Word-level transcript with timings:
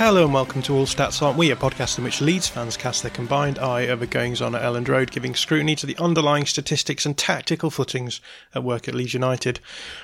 Hello 0.00 0.24
and 0.24 0.32
welcome 0.32 0.62
to 0.62 0.74
All 0.74 0.86
Stats 0.86 1.20
Aren't 1.20 1.36
We, 1.36 1.50
a 1.50 1.56
podcast 1.56 1.98
in 1.98 2.04
which 2.04 2.22
Leeds 2.22 2.48
fans 2.48 2.74
cast 2.74 3.02
their 3.02 3.10
combined 3.10 3.58
eye 3.58 3.86
over 3.88 4.06
goings 4.06 4.40
on 4.40 4.54
at 4.54 4.62
Elland 4.62 4.88
Road, 4.88 5.10
giving 5.10 5.34
scrutiny 5.34 5.76
to 5.76 5.84
the 5.84 5.98
underlying 5.98 6.46
statistics 6.46 7.04
and 7.04 7.18
tactical 7.18 7.68
footings 7.68 8.22
at 8.54 8.64
work 8.64 8.88
at 8.88 8.94
Leeds 8.94 9.12
United. 9.12 9.60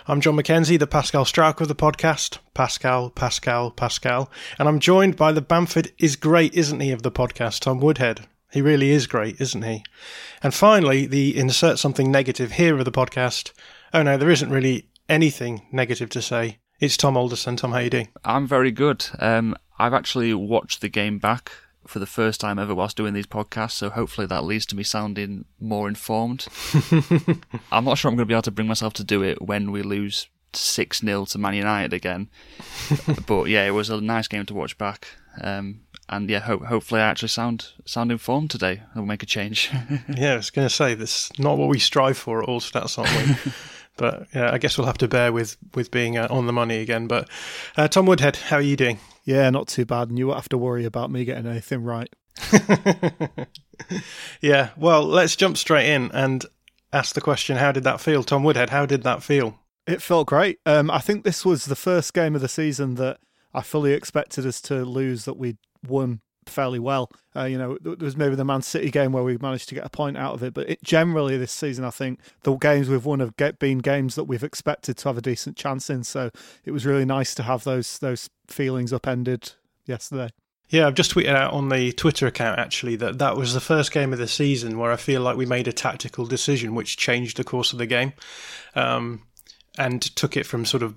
I'm 0.06 0.20
John 0.20 0.36
McKenzie, 0.36 0.78
the 0.78 0.86
Pascal 0.86 1.24
Struijk 1.24 1.62
of 1.62 1.68
the 1.68 1.74
podcast. 1.74 2.40
Pascal, 2.52 3.08
Pascal, 3.08 3.70
Pascal. 3.70 4.30
And 4.58 4.68
I'm 4.68 4.80
joined 4.80 5.16
by 5.16 5.32
the 5.32 5.40
Bamford 5.40 5.90
is 5.96 6.14
great, 6.14 6.52
isn't 6.52 6.80
he, 6.80 6.90
of 6.90 7.00
the 7.00 7.10
podcast, 7.10 7.60
Tom 7.60 7.80
Woodhead. 7.80 8.26
He 8.52 8.60
really 8.60 8.90
is 8.90 9.06
great, 9.06 9.40
isn't 9.40 9.62
he? 9.62 9.82
And 10.42 10.52
finally, 10.52 11.06
the 11.06 11.34
insert 11.34 11.78
something 11.78 12.10
negative 12.10 12.52
here 12.52 12.76
of 12.78 12.84
the 12.84 12.92
podcast. 12.92 13.52
Oh 13.94 14.02
no, 14.02 14.18
there 14.18 14.28
isn't 14.28 14.50
really 14.50 14.90
anything 15.08 15.66
negative 15.72 16.10
to 16.10 16.20
say. 16.20 16.58
It's 16.78 16.98
Tom 16.98 17.16
Alderson. 17.16 17.56
Tom, 17.56 17.72
how 17.72 17.78
you 17.78 17.88
doing? 17.88 18.08
I'm 18.22 18.46
very 18.46 18.70
good. 18.70 19.06
Um, 19.18 19.56
I've 19.78 19.94
actually 19.94 20.32
watched 20.34 20.80
the 20.80 20.88
game 20.88 21.18
back 21.18 21.52
for 21.86 21.98
the 21.98 22.06
first 22.06 22.40
time 22.40 22.58
ever 22.58 22.74
whilst 22.74 22.96
doing 22.96 23.14
these 23.14 23.26
podcasts, 23.26 23.72
so 23.72 23.90
hopefully 23.90 24.26
that 24.26 24.44
leads 24.44 24.66
to 24.66 24.76
me 24.76 24.82
sounding 24.82 25.44
more 25.60 25.88
informed. 25.88 26.46
I'm 27.72 27.84
not 27.84 27.98
sure 27.98 28.10
I'm 28.10 28.16
going 28.16 28.26
to 28.26 28.26
be 28.26 28.34
able 28.34 28.42
to 28.42 28.50
bring 28.50 28.68
myself 28.68 28.92
to 28.94 29.04
do 29.04 29.22
it 29.22 29.42
when 29.42 29.70
we 29.70 29.82
lose 29.82 30.28
6 30.52 31.00
0 31.00 31.24
to 31.26 31.38
Man 31.38 31.54
United 31.54 31.92
again. 31.92 32.28
but 33.26 33.44
yeah, 33.44 33.66
it 33.66 33.70
was 33.70 33.90
a 33.90 34.00
nice 34.00 34.28
game 34.28 34.46
to 34.46 34.54
watch 34.54 34.76
back. 34.78 35.08
Um, 35.40 35.80
and 36.08 36.30
yeah, 36.30 36.40
ho- 36.40 36.64
hopefully 36.64 37.00
I 37.00 37.08
actually 37.08 37.28
sound 37.28 37.72
sound 37.84 38.10
informed 38.10 38.50
today. 38.50 38.82
It'll 38.92 39.06
make 39.06 39.22
a 39.22 39.26
change. 39.26 39.70
yeah, 40.08 40.34
I 40.34 40.36
was 40.36 40.50
going 40.50 40.68
to 40.68 40.74
say, 40.74 40.94
that's 40.94 41.36
not 41.38 41.58
what 41.58 41.68
we 41.68 41.78
strive 41.78 42.16
for 42.16 42.42
at 42.42 42.48
all 42.48 42.60
stats, 42.60 42.98
aren't 42.98 43.44
we? 43.44 43.52
But 43.96 44.26
yeah, 44.34 44.52
I 44.52 44.58
guess 44.58 44.76
we'll 44.76 44.86
have 44.86 44.98
to 44.98 45.08
bear 45.08 45.32
with 45.32 45.56
with 45.74 45.90
being 45.90 46.16
uh, 46.16 46.28
on 46.30 46.46
the 46.46 46.52
money 46.52 46.78
again. 46.78 47.06
But 47.06 47.28
uh, 47.76 47.88
Tom 47.88 48.06
Woodhead, 48.06 48.36
how 48.36 48.56
are 48.56 48.62
you 48.62 48.76
doing? 48.76 48.98
Yeah, 49.24 49.50
not 49.50 49.68
too 49.68 49.84
bad. 49.84 50.08
And 50.08 50.18
you 50.18 50.28
won't 50.28 50.38
have 50.38 50.48
to 50.50 50.58
worry 50.58 50.84
about 50.84 51.10
me 51.10 51.24
getting 51.24 51.46
anything 51.46 51.82
right. 51.82 52.08
yeah, 54.40 54.70
well, 54.76 55.02
let's 55.04 55.36
jump 55.36 55.56
straight 55.56 55.88
in 55.88 56.10
and 56.12 56.44
ask 56.92 57.14
the 57.14 57.20
question 57.20 57.56
how 57.56 57.72
did 57.72 57.84
that 57.84 58.00
feel? 58.00 58.22
Tom 58.22 58.44
Woodhead, 58.44 58.70
how 58.70 58.86
did 58.86 59.02
that 59.02 59.22
feel? 59.22 59.58
It 59.86 60.02
felt 60.02 60.26
great. 60.26 60.58
Um, 60.66 60.90
I 60.90 60.98
think 60.98 61.24
this 61.24 61.44
was 61.44 61.66
the 61.66 61.76
first 61.76 62.12
game 62.12 62.34
of 62.34 62.40
the 62.40 62.48
season 62.48 62.96
that 62.96 63.18
I 63.54 63.62
fully 63.62 63.92
expected 63.92 64.44
us 64.44 64.60
to 64.62 64.84
lose, 64.84 65.24
that 65.24 65.36
we 65.36 65.56
won 65.86 66.20
fairly 66.48 66.78
well. 66.78 67.10
Uh, 67.34 67.44
you 67.44 67.58
know, 67.58 67.78
there 67.80 67.96
was 67.98 68.16
maybe 68.16 68.34
the 68.34 68.44
Man 68.44 68.62
City 68.62 68.90
game 68.90 69.12
where 69.12 69.22
we 69.22 69.36
managed 69.38 69.68
to 69.68 69.74
get 69.74 69.84
a 69.84 69.90
point 69.90 70.16
out 70.16 70.34
of 70.34 70.42
it, 70.42 70.54
but 70.54 70.68
it, 70.68 70.82
generally 70.82 71.36
this 71.36 71.52
season, 71.52 71.84
I 71.84 71.90
think 71.90 72.20
the 72.42 72.54
games 72.56 72.88
we've 72.88 73.04
won 73.04 73.20
have 73.20 73.36
get, 73.36 73.58
been 73.58 73.78
games 73.78 74.14
that 74.14 74.24
we've 74.24 74.44
expected 74.44 74.96
to 74.98 75.08
have 75.08 75.18
a 75.18 75.22
decent 75.22 75.56
chance 75.56 75.90
in. 75.90 76.04
So 76.04 76.30
it 76.64 76.70
was 76.70 76.86
really 76.86 77.04
nice 77.04 77.34
to 77.36 77.42
have 77.42 77.64
those 77.64 77.98
those 77.98 78.30
feelings 78.48 78.92
upended 78.92 79.52
yesterday. 79.86 80.30
Yeah, 80.68 80.88
I've 80.88 80.94
just 80.94 81.14
tweeted 81.14 81.34
out 81.34 81.52
on 81.52 81.68
the 81.68 81.92
Twitter 81.92 82.26
account 82.26 82.58
actually 82.58 82.96
that 82.96 83.18
that 83.18 83.36
was 83.36 83.54
the 83.54 83.60
first 83.60 83.92
game 83.92 84.12
of 84.12 84.18
the 84.18 84.26
season 84.26 84.78
where 84.78 84.90
I 84.90 84.96
feel 84.96 85.20
like 85.20 85.36
we 85.36 85.46
made 85.46 85.68
a 85.68 85.72
tactical 85.72 86.26
decision 86.26 86.74
which 86.74 86.96
changed 86.96 87.36
the 87.36 87.44
course 87.44 87.72
of 87.72 87.78
the 87.78 87.86
game. 87.86 88.12
Um, 88.74 89.22
and 89.78 90.02
took 90.16 90.36
it 90.36 90.46
from 90.46 90.64
sort 90.64 90.82
of 90.82 90.94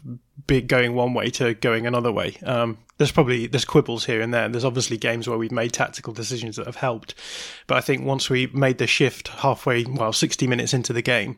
big 0.47 0.67
going 0.67 0.93
one 0.93 1.13
way 1.13 1.29
to 1.31 1.53
going 1.55 1.85
another 1.85 2.11
way. 2.11 2.37
Um, 2.43 2.77
there's 2.97 3.11
probably 3.11 3.47
there's 3.47 3.65
quibbles 3.65 4.05
here 4.05 4.21
and 4.21 4.33
there. 4.33 4.49
There's 4.49 4.65
obviously 4.65 4.97
games 4.97 5.27
where 5.27 5.37
we've 5.37 5.51
made 5.51 5.73
tactical 5.73 6.13
decisions 6.13 6.55
that 6.57 6.65
have 6.65 6.75
helped, 6.75 7.15
but 7.67 7.77
I 7.77 7.81
think 7.81 8.05
once 8.05 8.29
we 8.29 8.47
made 8.47 8.77
the 8.77 8.87
shift 8.87 9.29
halfway, 9.29 9.85
well, 9.85 10.13
60 10.13 10.47
minutes 10.47 10.73
into 10.73 10.93
the 10.93 11.01
game, 11.01 11.37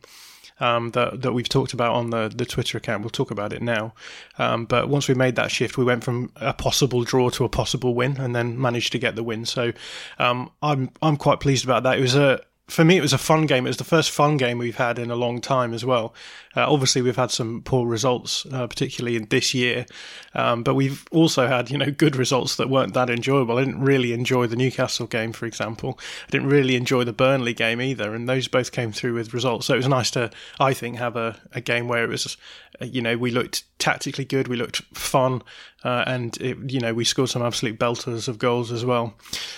um, 0.62 0.92
that 0.92 1.22
that 1.24 1.34
we've 1.34 1.50
talked 1.50 1.74
about 1.74 1.94
on 1.94 2.12
the 2.12 2.32
the 2.34 2.46
Twitter 2.46 2.78
account. 2.78 3.02
We'll 3.02 3.10
talk 3.10 3.32
about 3.32 3.52
it 3.52 3.62
now. 3.62 3.94
Um, 4.38 4.66
but 4.66 4.88
once 4.88 5.08
we 5.08 5.16
made 5.16 5.36
that 5.36 5.52
shift, 5.52 5.78
we 5.78 5.84
went 5.84 6.04
from 6.04 6.32
a 6.36 6.54
possible 6.54 7.04
draw 7.04 7.30
to 7.32 7.44
a 7.44 7.50
possible 7.50 7.96
win, 7.96 8.18
and 8.18 8.36
then 8.36 8.62
managed 8.62 8.92
to 8.94 9.00
get 9.00 9.16
the 9.16 9.24
win. 9.24 9.46
So 9.46 9.74
um, 10.20 10.52
I'm 10.62 10.92
I'm 11.02 11.18
quite 11.18 11.40
pleased 11.40 11.66
about 11.66 11.84
that. 11.84 11.98
It 11.98 12.02
was 12.02 12.16
a 12.16 12.42
for 12.72 12.86
me, 12.86 12.98
it 12.98 13.02
was 13.02 13.12
a 13.12 13.18
fun 13.18 13.48
game. 13.48 13.66
It 13.66 13.70
was 13.70 13.78
the 13.78 13.84
first 13.84 14.12
fun 14.12 14.38
game 14.38 14.58
we've 14.58 14.78
had 14.78 14.98
in 14.98 15.12
a 15.12 15.16
long 15.16 15.42
time 15.42 15.74
as 15.74 15.84
well. 15.84 16.14
Uh, 16.56 16.72
obviously, 16.72 17.02
we've 17.02 17.18
had 17.18 17.30
some 17.30 17.62
poor 17.64 17.86
results, 17.86 18.46
uh, 18.52 18.66
particularly 18.66 19.18
in 19.18 19.26
this 19.26 19.54
year, 19.54 19.86
um, 20.36 20.64
but 20.64 20.76
we've 20.76 21.06
also 21.12 21.48
had 21.48 21.70
you 21.70 21.78
know 21.78 21.92
good 21.92 22.16
results 22.16 22.56
that 22.56 22.70
weren't 22.70 22.94
that 22.94 23.10
enjoyable. 23.10 23.58
I 23.58 23.66
didn't 23.66 23.82
really 23.82 24.14
enjoy 24.14 24.48
the 24.48 24.56
Newcastle 24.56 25.06
game, 25.06 25.34
for 25.34 25.46
example. 25.46 26.00
I 26.28 26.32
didn't 26.32 26.48
really 26.48 26.78
enjoy 26.78 27.04
the 27.04 27.12
Burnley 27.12 27.54
game 27.54 27.82
either, 27.82 28.16
and 28.16 28.28
those 28.28 28.48
both 28.48 28.72
came 28.72 28.94
through 28.94 29.16
with 29.16 29.34
results. 29.34 29.66
So 29.66 29.74
it 29.74 29.78
was 29.78 29.90
nice 29.90 30.12
to, 30.12 30.32
I 30.58 30.74
think, 30.74 30.98
have 30.98 31.18
a, 31.18 31.38
a 31.52 31.60
game 31.60 31.90
where 31.90 32.06
it 32.06 32.10
was, 32.10 32.38
uh, 32.82 32.86
you 32.86 33.02
know, 33.02 33.18
we 33.18 33.32
looked 33.32 33.64
tactically 33.80 34.24
good, 34.24 34.48
we 34.48 34.56
looked 34.56 34.78
fun, 34.94 35.44
uh, 35.84 36.06
and 36.08 36.38
it, 36.38 36.58
you 36.72 36.80
know, 36.80 36.94
we 36.94 37.04
scored 37.04 37.30
some 37.30 37.42
absolute 37.42 37.78
belters 37.78 38.30
of 38.30 38.40
goals 38.40 38.72
as 38.72 38.86
well. 38.86 39.14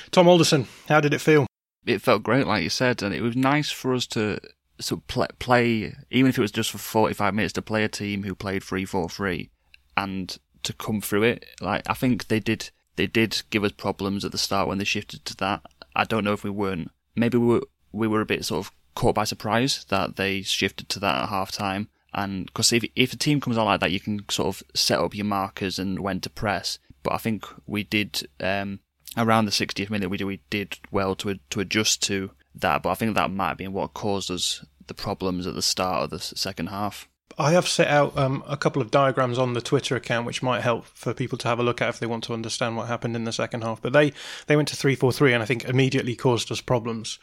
Tom 0.09 0.28
Alderson, 0.28 0.68
how 0.88 1.00
did 1.00 1.13
it 1.13 1.22
feel? 1.22 1.45
It 1.85 2.01
felt 2.01 2.23
great, 2.23 2.47
like 2.47 2.63
you 2.63 2.69
said, 2.69 3.03
and 3.03 3.13
it 3.13 3.21
was 3.21 3.35
nice 3.35 3.69
for 3.69 3.94
us 3.94 4.07
to 4.07 4.39
sort 4.79 5.01
of 5.01 5.07
play, 5.07 5.27
play, 5.39 5.95
even 6.09 6.29
if 6.29 6.38
it 6.38 6.41
was 6.41 6.51
just 6.51 6.71
for 6.71 6.77
45 6.77 7.33
minutes, 7.33 7.53
to 7.53 7.61
play 7.61 7.83
a 7.83 7.89
team 7.89 8.23
who 8.23 8.35
played 8.35 8.63
3 8.63 8.85
4 8.85 9.09
3 9.09 9.49
and 9.97 10.38
to 10.63 10.73
come 10.73 11.01
through 11.01 11.23
it. 11.23 11.45
Like, 11.61 11.83
I 11.89 11.94
think 11.94 12.27
they 12.27 12.39
did, 12.39 12.71
they 12.95 13.07
did 13.07 13.44
give 13.49 13.63
us 13.63 13.71
problems 13.71 14.25
at 14.25 14.31
the 14.31 14.38
start 14.38 14.67
when 14.67 14.77
they 14.77 14.83
shifted 14.83 15.25
to 15.25 15.38
that. 15.38 15.61
I 15.95 16.03
don't 16.03 16.23
know 16.23 16.33
if 16.33 16.44
we 16.44 16.50
weren't, 16.50 16.91
maybe 17.15 17.38
we 17.38 17.47
were, 17.47 17.68
we 17.91 18.07
were 18.07 18.21
a 18.21 18.25
bit 18.25 18.45
sort 18.45 18.65
of 18.65 18.71
caught 18.95 19.15
by 19.15 19.24
surprise 19.24 19.85
that 19.89 20.15
they 20.15 20.41
shifted 20.41 20.89
to 20.89 21.00
that 21.00 21.24
at 21.24 21.30
half 21.30 21.51
time. 21.51 21.89
And 22.13 22.45
because 22.45 22.71
if, 22.71 22.85
if 22.95 23.13
a 23.13 23.18
team 23.18 23.41
comes 23.41 23.57
on 23.57 23.65
like 23.65 23.80
that, 23.80 23.91
you 23.91 24.00
can 24.00 24.24
sort 24.30 24.56
of 24.56 24.63
set 24.75 25.00
up 25.00 25.15
your 25.15 25.25
markers 25.25 25.80
and 25.80 26.00
when 26.00 26.19
to 26.21 26.30
press. 26.30 26.80
But 27.01 27.13
I 27.13 27.18
think 27.18 27.45
we 27.65 27.83
did, 27.83 28.27
um, 28.39 28.80
around 29.18 29.45
the 29.45 29.51
60th 29.51 29.89
minute, 29.89 30.10
we 30.10 30.18
did, 30.18 30.25
we 30.25 30.42
did 30.50 30.80
well 30.92 31.15
to 31.15 31.39
to 31.50 31.60
adjust 31.60 32.01
to 32.04 32.31
that. 32.56 32.83
But 32.83 32.89
I 32.89 32.95
think 32.95 33.15
that 33.15 33.31
might 33.31 33.50
have 33.50 33.57
been 33.57 33.74
what 33.74 33.94
caused 33.94 34.31
us 34.31 34.65
the 34.88 34.94
problems 34.94 35.48
at 35.48 35.56
the 35.56 35.62
start 35.62 36.04
of 36.04 36.10
the 36.10 36.19
second 36.19 36.68
half. 36.68 37.07
I 37.38 37.51
have 37.51 37.68
set 37.68 37.88
out 37.88 38.15
um, 38.18 38.44
a 38.48 38.57
couple 38.57 38.81
of 38.81 38.92
diagrams 38.92 39.39
on 39.39 39.54
the 39.54 39.62
Twitter 39.62 39.95
account, 39.95 40.25
which 40.25 40.44
might 40.44 40.62
help 40.62 40.86
for 40.86 41.13
people 41.13 41.38
to 41.39 41.48
have 41.48 41.60
a 41.60 41.63
look 41.63 41.81
at 41.81 41.89
if 41.89 42.00
they 42.00 42.06
want 42.06 42.24
to 42.25 42.33
understand 42.33 42.77
what 42.77 42.88
happened 42.88 43.15
in 43.15 43.24
the 43.24 43.31
second 43.31 43.63
half. 43.63 43.81
But 43.81 43.94
they, 43.94 44.13
they 44.48 44.56
went 44.56 44.68
to 44.69 44.75
three 44.75 44.95
four 44.95 45.12
three, 45.12 45.33
and 45.33 45.42
I 45.42 45.45
think 45.45 45.66
immediately 45.66 46.16
caused 46.16 46.51
us 46.51 46.62
problems. 46.62 47.18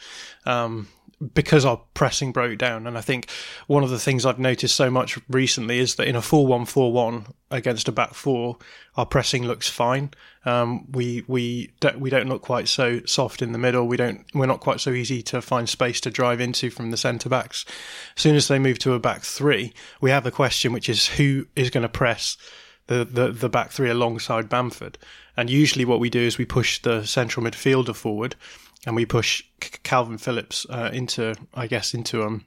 Um, 0.46 0.88
because 1.34 1.64
our 1.64 1.80
pressing 1.94 2.32
broke 2.32 2.58
down. 2.58 2.86
And 2.86 2.96
I 2.96 3.00
think 3.00 3.30
one 3.66 3.84
of 3.84 3.90
the 3.90 3.98
things 3.98 4.24
I've 4.24 4.38
noticed 4.38 4.74
so 4.74 4.90
much 4.90 5.18
recently 5.28 5.78
is 5.78 5.96
that 5.96 6.08
in 6.08 6.16
a 6.16 6.22
4 6.22 6.46
1 6.46 6.66
4 6.66 6.92
1 6.92 7.26
against 7.50 7.88
a 7.88 7.92
back 7.92 8.14
four, 8.14 8.58
our 8.96 9.06
pressing 9.06 9.44
looks 9.44 9.68
fine. 9.68 10.10
Um, 10.44 10.90
we 10.92 11.24
we 11.26 11.72
don't, 11.80 12.00
we 12.00 12.10
don't 12.10 12.28
look 12.28 12.42
quite 12.42 12.68
so 12.68 13.00
soft 13.04 13.42
in 13.42 13.52
the 13.52 13.58
middle. 13.58 13.86
We 13.86 13.96
don't 13.96 14.24
we're 14.34 14.46
not 14.46 14.60
quite 14.60 14.80
so 14.80 14.90
easy 14.90 15.22
to 15.24 15.42
find 15.42 15.68
space 15.68 16.00
to 16.02 16.10
drive 16.10 16.40
into 16.40 16.70
from 16.70 16.90
the 16.90 16.96
centre 16.96 17.28
backs. 17.28 17.64
As 18.16 18.22
soon 18.22 18.36
as 18.36 18.48
they 18.48 18.58
move 18.58 18.78
to 18.80 18.94
a 18.94 18.98
back 18.98 19.22
three, 19.22 19.72
we 20.00 20.10
have 20.10 20.26
a 20.26 20.30
question 20.30 20.72
which 20.72 20.88
is 20.88 21.08
who 21.08 21.46
is 21.56 21.70
going 21.70 21.82
to 21.82 21.88
press 21.88 22.36
the, 22.90 23.04
the, 23.04 23.30
the 23.30 23.48
back 23.48 23.70
three 23.70 23.88
alongside 23.88 24.48
Bamford. 24.48 24.98
And 25.36 25.48
usually 25.48 25.84
what 25.84 26.00
we 26.00 26.10
do 26.10 26.20
is 26.20 26.38
we 26.38 26.44
push 26.44 26.82
the 26.82 27.04
central 27.04 27.46
midfielder 27.46 27.94
forward 27.94 28.34
and 28.86 28.96
we 28.96 29.06
push 29.06 29.42
Calvin 29.60 30.18
Phillips 30.18 30.66
uh, 30.70 30.90
into, 30.92 31.34
I 31.54 31.66
guess, 31.66 31.94
into 31.94 32.22
um 32.22 32.46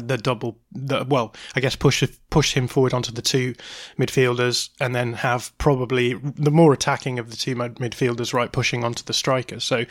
the 0.00 0.18
double. 0.18 0.58
The, 0.72 1.04
well, 1.08 1.34
I 1.54 1.60
guess 1.60 1.76
push 1.76 2.02
push 2.30 2.54
him 2.54 2.66
forward 2.66 2.94
onto 2.94 3.12
the 3.12 3.22
two 3.22 3.54
midfielders, 3.98 4.70
and 4.80 4.94
then 4.94 5.14
have 5.14 5.56
probably 5.58 6.14
the 6.14 6.50
more 6.50 6.72
attacking 6.72 7.18
of 7.18 7.30
the 7.30 7.36
two 7.36 7.54
midfielders, 7.54 8.32
right, 8.32 8.50
pushing 8.50 8.84
onto 8.84 9.04
the 9.04 9.12
striker. 9.12 9.60
So, 9.60 9.84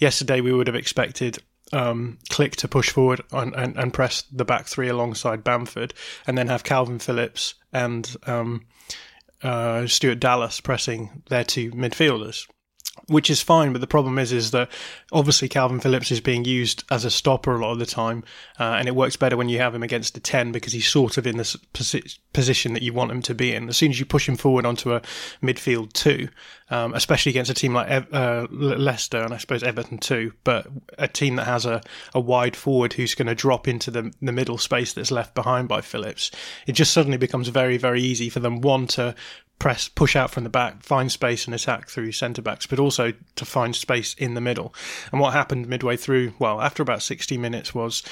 yesterday 0.00 0.40
we 0.40 0.52
would 0.52 0.66
have 0.66 0.76
expected 0.76 1.38
um, 1.72 2.18
Klich 2.30 2.56
to 2.56 2.68
push 2.68 2.90
forward 2.90 3.20
and, 3.32 3.54
and, 3.54 3.76
and, 3.76 3.92
press 3.92 4.22
the 4.32 4.44
back 4.44 4.66
three 4.66 4.88
alongside 4.88 5.44
Bamford, 5.44 5.92
and 6.26 6.38
then 6.38 6.48
have 6.48 6.64
Calvin 6.64 6.98
Phillips 6.98 7.54
and 7.72 8.16
um, 8.26 8.64
uh, 9.42 9.86
Stuart 9.86 10.20
Dallas 10.20 10.60
pressing 10.60 11.22
their 11.28 11.44
two 11.44 11.70
midfielders 11.72 12.46
which 13.06 13.30
is 13.30 13.40
fine. 13.40 13.72
But 13.72 13.80
the 13.80 13.86
problem 13.86 14.18
is, 14.18 14.32
is 14.32 14.50
that 14.50 14.70
obviously 15.12 15.48
Calvin 15.48 15.80
Phillips 15.80 16.10
is 16.10 16.20
being 16.20 16.44
used 16.44 16.84
as 16.90 17.04
a 17.04 17.10
stopper 17.10 17.54
a 17.54 17.58
lot 17.58 17.72
of 17.72 17.78
the 17.78 17.86
time, 17.86 18.24
uh, 18.58 18.74
and 18.78 18.88
it 18.88 18.94
works 18.94 19.16
better 19.16 19.36
when 19.36 19.48
you 19.48 19.58
have 19.58 19.74
him 19.74 19.82
against 19.82 20.16
a 20.16 20.20
ten 20.20 20.52
because 20.52 20.72
he's 20.72 20.88
sort 20.88 21.18
of 21.18 21.26
in 21.26 21.36
this 21.36 21.56
posi- 21.74 22.18
position 22.32 22.74
that 22.74 22.82
you 22.82 22.92
want 22.92 23.10
him 23.10 23.22
to 23.22 23.34
be 23.34 23.54
in. 23.54 23.68
As 23.68 23.76
soon 23.76 23.90
as 23.90 23.98
you 23.98 24.06
push 24.06 24.28
him 24.28 24.36
forward 24.36 24.66
onto 24.66 24.92
a 24.92 25.00
midfield 25.42 25.92
two, 25.92 26.28
um, 26.70 26.94
especially 26.94 27.30
against 27.30 27.50
a 27.50 27.54
team 27.54 27.74
like 27.74 28.06
uh, 28.12 28.46
Leicester 28.50 29.22
and 29.22 29.32
I 29.32 29.38
suppose 29.38 29.62
Everton 29.62 29.98
too, 29.98 30.32
but 30.44 30.66
a 30.98 31.08
team 31.08 31.36
that 31.36 31.46
has 31.46 31.64
a, 31.66 31.82
a 32.14 32.20
wide 32.20 32.56
forward 32.56 32.92
who's 32.92 33.14
going 33.14 33.28
to 33.28 33.34
drop 33.34 33.68
into 33.68 33.90
the 33.90 34.12
the 34.20 34.32
middle 34.32 34.58
space 34.58 34.92
that's 34.92 35.10
left 35.10 35.34
behind 35.34 35.68
by 35.68 35.80
Phillips, 35.80 36.30
it 36.66 36.72
just 36.72 36.92
suddenly 36.92 37.18
becomes 37.18 37.48
very 37.48 37.76
very 37.76 38.02
easy 38.02 38.28
for 38.28 38.40
them 38.40 38.60
one 38.60 38.86
to 38.88 39.14
press, 39.58 39.88
push 39.88 40.14
out 40.14 40.30
from 40.30 40.44
the 40.44 40.50
back, 40.50 40.82
find 40.82 41.10
space 41.10 41.46
and 41.46 41.54
attack 41.54 41.88
through 41.88 42.12
centre 42.12 42.42
backs, 42.42 42.66
but 42.66 42.78
also 42.78 43.12
to 43.34 43.44
find 43.44 43.74
space 43.74 44.14
in 44.14 44.34
the 44.34 44.40
middle. 44.40 44.74
And 45.10 45.20
what 45.20 45.32
happened 45.32 45.68
midway 45.68 45.96
through, 45.96 46.34
well, 46.38 46.60
after 46.60 46.82
about 46.82 47.02
60 47.02 47.36
minutes 47.38 47.74
was 47.74 48.02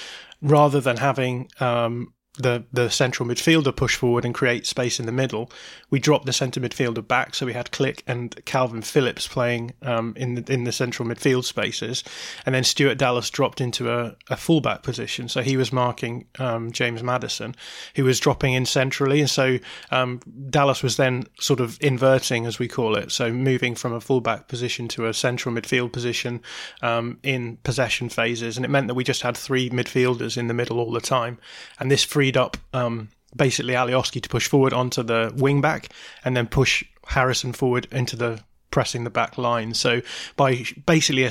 rather 0.43 0.81
than 0.81 0.97
having 0.97 1.49
um, 1.61 2.13
the 2.39 2.65
the 2.73 2.91
central 2.91 3.29
midfielder 3.29 3.75
push 3.75 3.97
forward 3.97 4.25
and 4.25 4.35
create 4.35 4.67
space 4.67 5.01
in 5.01 5.07
the 5.07 5.13
middle. 5.13 5.51
We 5.91 5.99
dropped 5.99 6.27
the 6.27 6.33
centre 6.33 6.61
midfielder 6.61 7.07
back, 7.07 7.35
so 7.35 7.47
we 7.47 7.53
had 7.53 7.71
Klich 7.71 8.03
and 8.07 8.45
Calvin 8.45 8.83
Phillips 8.83 9.27
playing 9.27 9.73
um, 9.83 10.15
in 10.17 10.35
the 10.35 10.53
in 10.53 10.65
the 10.65 10.73
central 10.73 11.09
midfield 11.09 11.45
spaces, 11.45 12.05
and 12.45 12.55
then 12.55 12.65
Stuart 12.65 12.99
Dallas 12.99 13.31
dropped 13.31 13.61
into 13.61 13.91
a, 13.91 14.17
a 14.29 14.37
fullback 14.37 14.83
position. 14.83 15.29
So 15.29 15.43
he 15.43 15.57
was 15.57 15.73
marking 15.73 16.27
um, 16.39 16.73
James 16.73 17.03
Maddison, 17.03 17.55
who 17.95 18.05
was 18.05 18.21
dropping 18.21 18.55
in 18.55 18.67
centrally, 18.67 19.21
and 19.21 19.31
so 19.31 19.59
um, 19.91 20.21
Dallas 20.51 20.83
was 20.83 20.97
then 20.97 21.25
sort 21.41 21.61
of 21.61 21.79
inverting, 21.81 22.47
as 22.47 22.59
we 22.59 22.69
call 22.69 22.97
it, 22.97 23.13
so 23.13 23.33
moving 23.33 23.75
from 23.75 23.93
a 23.93 24.01
fullback 24.01 24.49
position 24.49 24.89
to 24.89 25.07
a 25.07 25.15
central 25.15 25.55
midfield 25.55 25.93
position 25.93 26.41
um, 26.83 27.19
in 27.23 27.57
possession 27.63 28.09
phases, 28.09 28.57
and 28.57 28.65
it 28.65 28.69
meant 28.69 28.89
that 28.89 28.95
we 28.95 29.05
just 29.05 29.23
had 29.23 29.37
three 29.37 29.71
midfielders 29.71 30.37
in 30.37 30.49
the 30.49 30.55
middle 30.55 30.79
all 30.79 30.91
the 30.91 31.01
time, 31.01 31.39
and 31.79 31.91
this 31.91 32.05
free 32.05 32.26
freed 32.27 32.37
up 32.37 32.57
um, 32.73 33.09
basically 33.37 33.75
Alioski 33.75 34.21
to 34.21 34.29
push 34.29 34.49
forward 34.49 34.73
onto 34.73 35.05
the 35.05 35.33
wing 35.37 35.61
back 35.61 35.91
and 36.25 36.37
then 36.37 36.49
push 36.49 36.83
Harrison 37.07 37.53
forward 37.53 37.87
into 37.93 38.17
the 38.17 38.41
pressing 38.73 39.05
the 39.05 39.11
back 39.11 39.39
line. 39.39 39.75
So 39.75 40.03
by 40.37 40.65
basically 40.87 41.29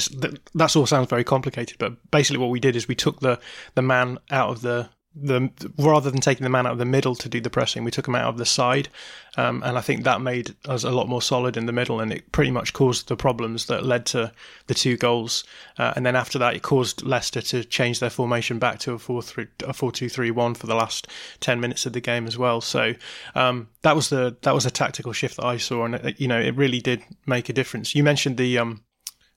that's 0.54 0.76
all 0.78 0.86
sounds 0.86 1.10
very 1.10 1.26
complicated, 1.26 1.78
but 1.80 1.94
basically 2.12 2.38
what 2.38 2.50
we 2.50 2.62
did 2.62 2.78
is 2.78 2.88
we 2.88 2.96
took 2.96 3.20
the 3.20 3.42
the 3.74 3.82
man 3.82 4.20
out 4.32 4.52
of 4.52 4.62
the 4.62 4.90
the 5.16 5.50
rather 5.78 6.12
than 6.12 6.22
taking 6.22 6.44
the 6.44 6.50
man 6.50 6.66
out 6.66 6.74
of 6.74 6.78
the 6.78 6.86
middle 6.86 7.16
to 7.16 7.30
do 7.30 7.40
the 7.40 7.50
pressing, 7.50 7.84
we 7.84 7.92
took 7.92 8.08
him 8.08 8.16
out 8.16 8.30
of 8.30 8.38
the 8.38 8.46
side, 8.46 8.90
um, 9.38 9.64
and 9.64 9.78
I 9.78 9.82
think 9.82 10.04
that 10.04 10.22
made 10.22 10.56
us 10.68 10.84
a 10.84 10.92
lot 10.92 11.08
more 11.08 11.22
solid 11.22 11.58
in 11.58 11.66
the 11.66 11.72
middle, 11.72 12.00
and 12.00 12.12
it 12.12 12.32
pretty 12.32 12.52
much 12.52 12.74
caused 12.74 13.08
the 13.08 13.16
problems 13.16 13.66
that 13.66 13.86
led 13.86 14.06
to 14.08 14.32
the 14.68 14.74
two 14.74 14.98
goals. 14.98 15.44
Uh, 15.78 15.94
and 15.96 16.06
then 16.06 16.16
after 16.16 16.40
that, 16.40 16.56
it 16.56 16.62
caused 16.62 17.04
Leicester 17.04 17.42
to 17.42 17.64
change 17.64 18.00
their 18.00 18.10
formation 18.10 18.60
back 18.60 18.80
to 18.80 18.94
a 18.94 19.00
four 19.00 19.22
three 19.22 19.48
a 19.64 19.74
four 19.74 19.92
two 19.92 20.10
three 20.10 20.32
one 20.32 20.54
for 20.54 20.68
the 20.68 20.76
last 20.76 21.08
ten 21.40 21.60
minutes 21.60 21.86
of 21.86 21.94
the 21.94 22.02
game 22.02 22.28
as 22.28 22.38
well. 22.38 22.62
So 22.62 22.94
um, 23.36 23.70
that 23.82 23.96
was 23.96 24.10
the 24.10 24.38
that 24.42 24.54
was 24.54 24.66
a 24.66 24.72
tactical 24.72 25.14
shift 25.14 25.38
that 25.38 25.46
I 25.46 25.58
saw, 25.58 25.86
and 25.86 25.96
it, 25.96 26.20
you 26.20 26.28
know 26.28 26.40
it 26.40 26.56
really 26.56 26.80
did 26.80 27.04
make 27.26 27.50
a 27.50 27.54
difference. 27.54 27.96
You 27.96 28.04
mentioned 28.04 28.38
the 28.38 28.58
um, 28.58 28.85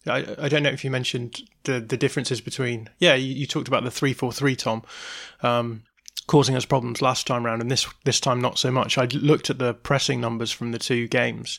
I, 0.09 0.37
I 0.39 0.49
don't 0.49 0.63
know 0.63 0.71
if 0.71 0.85
you 0.85 0.91
mentioned 0.91 1.43
the 1.65 1.81
the 1.81 1.97
differences 1.97 2.41
between. 2.41 2.89
Yeah, 2.99 3.15
you, 3.15 3.35
you 3.35 3.47
talked 3.47 3.69
about 3.69 3.85
the 3.85 3.91
three 3.91 4.13
four 4.13 4.33
three, 4.33 4.57
Tom, 4.57 4.83
um, 5.43 5.83
causing 6.27 6.57
us 6.57 6.65
problems 6.65 7.03
last 7.03 7.27
time 7.27 7.45
round, 7.45 7.63
and 7.63 7.71
this 7.71 7.87
this 8.05 8.21
time 8.21 8.41
not 8.41 8.59
so 8.59 8.71
much. 8.71 8.99
I 8.99 9.07
looked 9.07 9.51
at 9.51 9.59
the 9.59 9.75
pressing 9.75 10.21
numbers 10.21 10.53
from 10.53 10.73
the 10.73 10.79
two 10.79 11.09
games, 11.09 11.59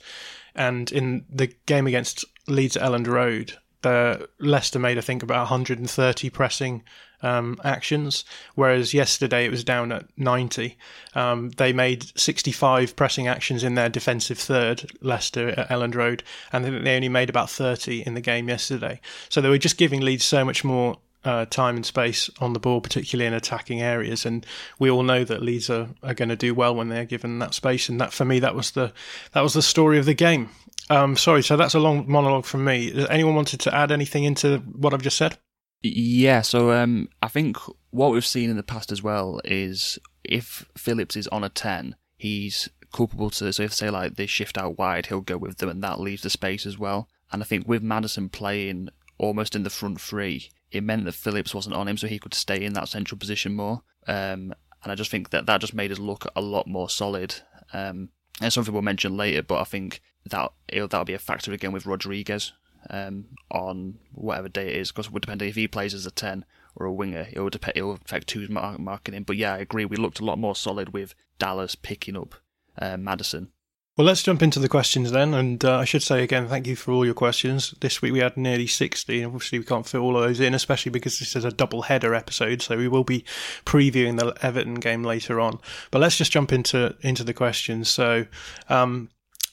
and 0.55 0.91
in 0.91 1.25
the 1.29 1.47
game 1.65 1.87
against 1.87 2.25
Leeds 2.47 2.77
at 2.77 2.83
Elland 2.83 3.07
Road, 3.07 3.53
uh, 3.83 4.17
Leicester 4.39 4.79
made 4.79 4.97
I 4.97 5.01
think 5.01 5.23
about 5.23 5.49
130 5.49 6.29
pressing 6.29 6.83
um, 7.21 7.57
actions, 7.63 8.25
whereas 8.55 8.93
yesterday 8.93 9.45
it 9.45 9.51
was 9.51 9.63
down 9.63 9.91
at 9.91 10.05
90. 10.17 10.77
Um, 11.15 11.49
they 11.51 11.73
made 11.73 12.17
65 12.17 12.95
pressing 12.95 13.27
actions 13.27 13.63
in 13.63 13.75
their 13.75 13.89
defensive 13.89 14.37
third, 14.37 14.91
Leicester 15.01 15.49
at 15.49 15.69
Elland 15.69 15.95
Road, 15.95 16.23
and 16.51 16.65
they 16.65 16.95
only 16.95 17.09
made 17.09 17.29
about 17.29 17.49
30 17.49 18.05
in 18.05 18.13
the 18.13 18.21
game 18.21 18.49
yesterday. 18.49 18.99
So 19.29 19.41
they 19.41 19.49
were 19.49 19.57
just 19.57 19.77
giving 19.77 20.01
Leeds 20.01 20.25
so 20.25 20.45
much 20.45 20.63
more 20.63 20.97
uh, 21.25 21.45
time 21.45 21.75
and 21.75 21.85
space 21.85 22.29
on 22.39 22.53
the 22.53 22.59
ball, 22.59 22.81
particularly 22.81 23.27
in 23.27 23.33
attacking 23.33 23.81
areas. 23.81 24.25
And 24.25 24.45
we 24.77 24.89
all 24.89 25.03
know 25.03 25.23
that 25.23 25.41
Leeds 25.41 25.69
are, 25.69 25.89
are 26.01 26.13
going 26.13 26.29
to 26.29 26.35
do 26.35 26.53
well 26.53 26.73
when 26.73 26.89
they're 26.89 27.05
given 27.05 27.39
that 27.39 27.53
space. 27.53 27.89
And 27.89 27.99
that, 27.99 28.13
for 28.13 28.25
me, 28.25 28.39
that 28.39 28.55
was 28.55 28.71
the 28.71 28.93
that 29.33 29.41
was 29.41 29.53
the 29.53 29.61
story 29.61 29.99
of 29.99 30.05
the 30.05 30.13
game. 30.13 30.49
Um, 30.89 31.15
sorry, 31.15 31.43
so 31.43 31.55
that's 31.55 31.75
a 31.75 31.79
long 31.79 32.09
monologue 32.09 32.45
from 32.45 32.63
me. 32.63 33.05
Anyone 33.09 33.35
wanted 33.35 33.59
to 33.61 33.75
add 33.75 33.91
anything 33.91 34.23
into 34.23 34.57
what 34.57 34.93
I've 34.93 35.03
just 35.03 35.17
said? 35.17 35.37
Yeah, 35.81 36.41
so 36.41 36.71
um, 36.71 37.07
I 37.21 37.29
think 37.29 37.57
what 37.91 38.11
we've 38.11 38.25
seen 38.25 38.49
in 38.49 38.57
the 38.57 38.63
past 38.63 38.91
as 38.91 39.01
well 39.01 39.39
is 39.45 39.97
if 40.23 40.65
Phillips 40.77 41.15
is 41.15 41.27
on 41.29 41.43
a 41.43 41.49
10, 41.49 41.95
he's 42.17 42.69
culpable 42.91 43.29
to, 43.29 43.53
so 43.53 43.63
if 43.63 43.73
say 43.73 43.89
like 43.89 44.15
they 44.15 44.25
shift 44.25 44.57
out 44.57 44.77
wide, 44.77 45.05
he'll 45.05 45.21
go 45.21 45.37
with 45.37 45.57
them 45.57 45.69
and 45.69 45.83
that 45.83 45.99
leaves 45.99 46.23
the 46.23 46.29
space 46.29 46.65
as 46.65 46.77
well. 46.77 47.07
And 47.31 47.41
I 47.41 47.45
think 47.45 47.67
with 47.67 47.83
Maddison 47.83 48.29
playing 48.29 48.89
almost 49.17 49.55
in 49.55 49.63
the 49.63 49.69
front 49.69 50.01
three, 50.01 50.49
it 50.71 50.83
meant 50.83 51.05
that 51.05 51.13
Phillips 51.13 51.55
wasn't 51.55 51.75
on 51.75 51.87
him, 51.87 51.97
so 51.97 52.07
he 52.07 52.19
could 52.19 52.33
stay 52.33 52.63
in 52.63 52.73
that 52.73 52.89
central 52.89 53.17
position 53.17 53.55
more. 53.55 53.81
Um, 54.07 54.53
and 54.83 54.91
I 54.91 54.95
just 54.95 55.11
think 55.11 55.29
that 55.29 55.45
that 55.45 55.61
just 55.61 55.73
made 55.73 55.91
us 55.91 55.99
look 55.99 56.25
a 56.35 56.41
lot 56.41 56.67
more 56.67 56.89
solid. 56.89 57.35
Um, 57.73 58.09
and 58.41 58.51
something 58.51 58.73
we'll 58.73 58.81
mention 58.81 59.17
later, 59.17 59.43
but 59.43 59.59
I 59.59 59.63
think 59.63 60.01
that 60.25 60.51
it'll, 60.67 60.87
that'll 60.87 61.05
be 61.05 61.13
a 61.13 61.19
factor 61.19 61.51
again 61.51 61.71
with 61.71 61.85
Rodriguez 61.85 62.53
um, 62.89 63.25
on 63.51 63.99
whatever 64.13 64.49
day 64.49 64.69
it 64.69 64.75
is, 64.77 64.91
because 64.91 65.07
it 65.07 65.13
would 65.13 65.21
depend 65.21 65.41
if 65.41 65.55
he 65.55 65.67
plays 65.67 65.93
as 65.93 66.05
a 66.05 66.11
10 66.11 66.45
or 66.75 66.85
a 66.85 66.93
winger, 66.93 67.27
it 67.31 67.39
will, 67.39 67.49
depend, 67.49 67.77
it 67.77 67.83
will 67.83 67.99
affect 68.05 68.31
who's 68.31 68.49
marking 68.49 69.13
him. 69.13 69.23
But 69.23 69.37
yeah, 69.37 69.53
I 69.53 69.59
agree, 69.59 69.85
we 69.85 69.97
looked 69.97 70.19
a 70.19 70.25
lot 70.25 70.39
more 70.39 70.55
solid 70.55 70.93
with 70.93 71.15
Dallas 71.37 71.75
picking 71.75 72.15
up 72.15 72.35
uh, 72.77 72.97
Maddison. 72.97 73.51
Well, 73.99 74.05
let's 74.05 74.23
jump 74.23 74.41
into 74.41 74.59
the 74.59 74.69
questions 74.69 75.11
then. 75.11 75.33
And 75.33 75.65
uh, 75.65 75.79
I 75.79 75.83
should 75.83 76.03
say 76.03 76.23
again, 76.23 76.47
thank 76.47 76.65
you 76.65 76.77
for 76.77 76.93
all 76.93 77.03
your 77.03 77.13
questions. 77.13 77.75
This 77.81 78.01
week 78.01 78.13
we 78.13 78.19
had 78.19 78.37
nearly 78.37 78.65
60. 78.65 79.25
Obviously, 79.25 79.59
we 79.59 79.65
can't 79.65 79.85
fit 79.85 79.97
all 79.97 80.15
of 80.15 80.23
those 80.23 80.39
in, 80.39 80.53
especially 80.53 80.89
because 80.89 81.19
this 81.19 81.35
is 81.35 81.43
a 81.43 81.51
double 81.51 81.81
header 81.81 82.15
episode. 82.15 82.61
So 82.61 82.77
we 82.77 82.87
will 82.87 83.03
be 83.03 83.25
previewing 83.65 84.17
the 84.17 84.33
Everton 84.41 84.75
game 84.75 85.03
later 85.03 85.41
on. 85.41 85.59
But 85.91 85.99
let's 85.99 86.15
just 86.15 86.31
jump 86.31 86.53
into 86.53 86.95
into 87.01 87.25
the 87.25 87.33
questions. 87.33 87.89
So, 87.89 88.25
um, 88.69 89.09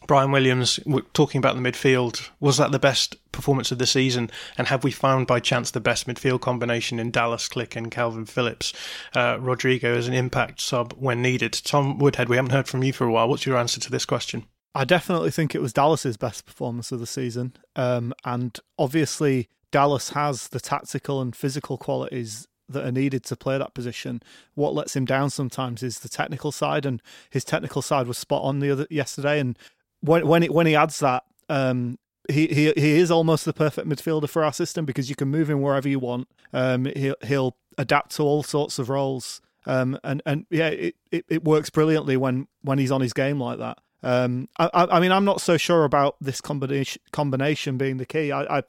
Brian 0.07 0.31
Williams 0.31 0.79
talking 1.12 1.38
about 1.38 1.57
the 1.57 1.62
midfield. 1.62 2.29
Was 2.38 2.59
that 2.59 2.71
the 2.71 2.79
best 2.79 3.17
performance 3.33 3.73
of 3.73 3.79
the 3.79 3.87
season? 3.87 4.31
And 4.57 4.69
have 4.69 4.85
we 4.85 4.91
found 4.91 5.26
by 5.26 5.41
chance 5.41 5.71
the 5.71 5.81
best 5.81 6.07
midfield 6.07 6.41
combination 6.41 6.99
in 6.99 7.11
Dallas 7.11 7.49
Klich 7.49 7.76
and 7.76 7.91
Calvin 7.91 8.26
Phillips? 8.26 8.73
Uh, 9.15 9.38
Rodrigo 9.41 9.97
as 9.97 10.07
an 10.07 10.15
impact 10.15 10.61
sub 10.61 10.93
when 10.95 11.23
needed. 11.23 11.53
Tom 11.53 11.99
Woodhead, 11.99 12.29
we 12.29 12.37
haven't 12.37 12.53
heard 12.53 12.69
from 12.69 12.83
you 12.83 12.93
for 12.93 13.07
a 13.07 13.12
while. 13.12 13.29
What's 13.29 13.47
your 13.47 13.57
answer 13.57 13.81
to 13.81 13.91
this 13.91 14.05
question? 14.05 14.45
I 14.75 14.85
definitely 14.85 15.31
think 15.31 15.55
it 15.55 15.62
was 15.62 15.73
Dallas's 15.73 16.19
best 16.19 16.45
performance 16.45 16.93
of 16.93 17.00
the 17.00 17.07
season. 17.07 17.55
Um, 17.75 18.12
and 18.25 18.59
obviously, 18.79 19.49
Dallas 19.73 20.11
has 20.11 20.49
the 20.49 20.61
tactical 20.61 21.21
and 21.21 21.35
physical 21.35 21.79
qualities 21.79 22.47
that 22.69 22.85
are 22.85 22.93
needed 22.93 23.25
to 23.25 23.37
play 23.37 23.57
that 23.59 23.75
position. 23.75 24.21
What 24.55 24.75
lets 24.75 24.97
him 24.97 25.05
down 25.05 25.31
sometimes 25.31 25.83
is 25.83 26.00
the 26.00 26.09
technical 26.09 26.53
side, 26.53 26.85
and 26.85 27.00
his 27.31 27.45
technical 27.45 27.81
side 27.81 28.07
was 28.07 28.19
spot 28.19 28.43
on 28.43 28.61
the 28.61 28.71
other 28.71 28.87
yesterday. 28.91 29.41
And 29.41 29.59
when 30.07 30.27
when 30.27 30.43
it, 30.43 30.53
when 30.53 30.67
he 30.67 30.75
adds 30.75 30.99
that 31.01 31.25
um, 31.49 31.99
he, 32.29 32.47
he 32.49 32.73
he 32.77 32.99
is 32.99 33.11
almost 33.11 33.45
the 33.45 33.53
perfect 33.53 33.89
midfielder 33.89 34.29
for 34.29 34.45
our 34.45 34.53
system 34.53 34.85
because 34.85 35.09
you 35.09 35.17
can 35.17 35.29
move 35.29 35.51
him 35.51 35.61
wherever 35.61 35.89
you 35.89 35.99
want. 35.99 36.29
Um, 36.53 36.87
he'll 36.97 37.17
he'll 37.23 37.57
adapt 37.79 38.17
to 38.17 38.23
all 38.23 38.43
sorts 38.43 38.79
of 38.79 38.89
roles. 38.89 39.41
Um, 39.67 39.99
and 40.05 40.23
and 40.25 40.47
yeah, 40.51 40.69
it, 40.69 40.95
it, 41.11 41.25
it 41.29 41.45
works 41.45 41.71
brilliantly 41.71 42.17
when 42.17 42.47
when 42.63 42.79
he's 42.79 42.93
on 42.93 43.01
his 43.01 43.13
game 43.13 43.41
like 43.41 43.59
that. 43.59 43.79
Um, 44.03 44.49
I, 44.59 44.69
I 44.73 45.01
mean, 45.01 45.11
I'm 45.11 45.25
not 45.25 45.41
so 45.41 45.57
sure 45.57 45.85
about 45.85 46.17
this 46.21 46.41
combination 46.41 47.03
combination 47.13 47.77
being 47.77 47.97
the 47.97 48.07
key. 48.07 48.31
I, 48.31 48.59
I 48.59 48.63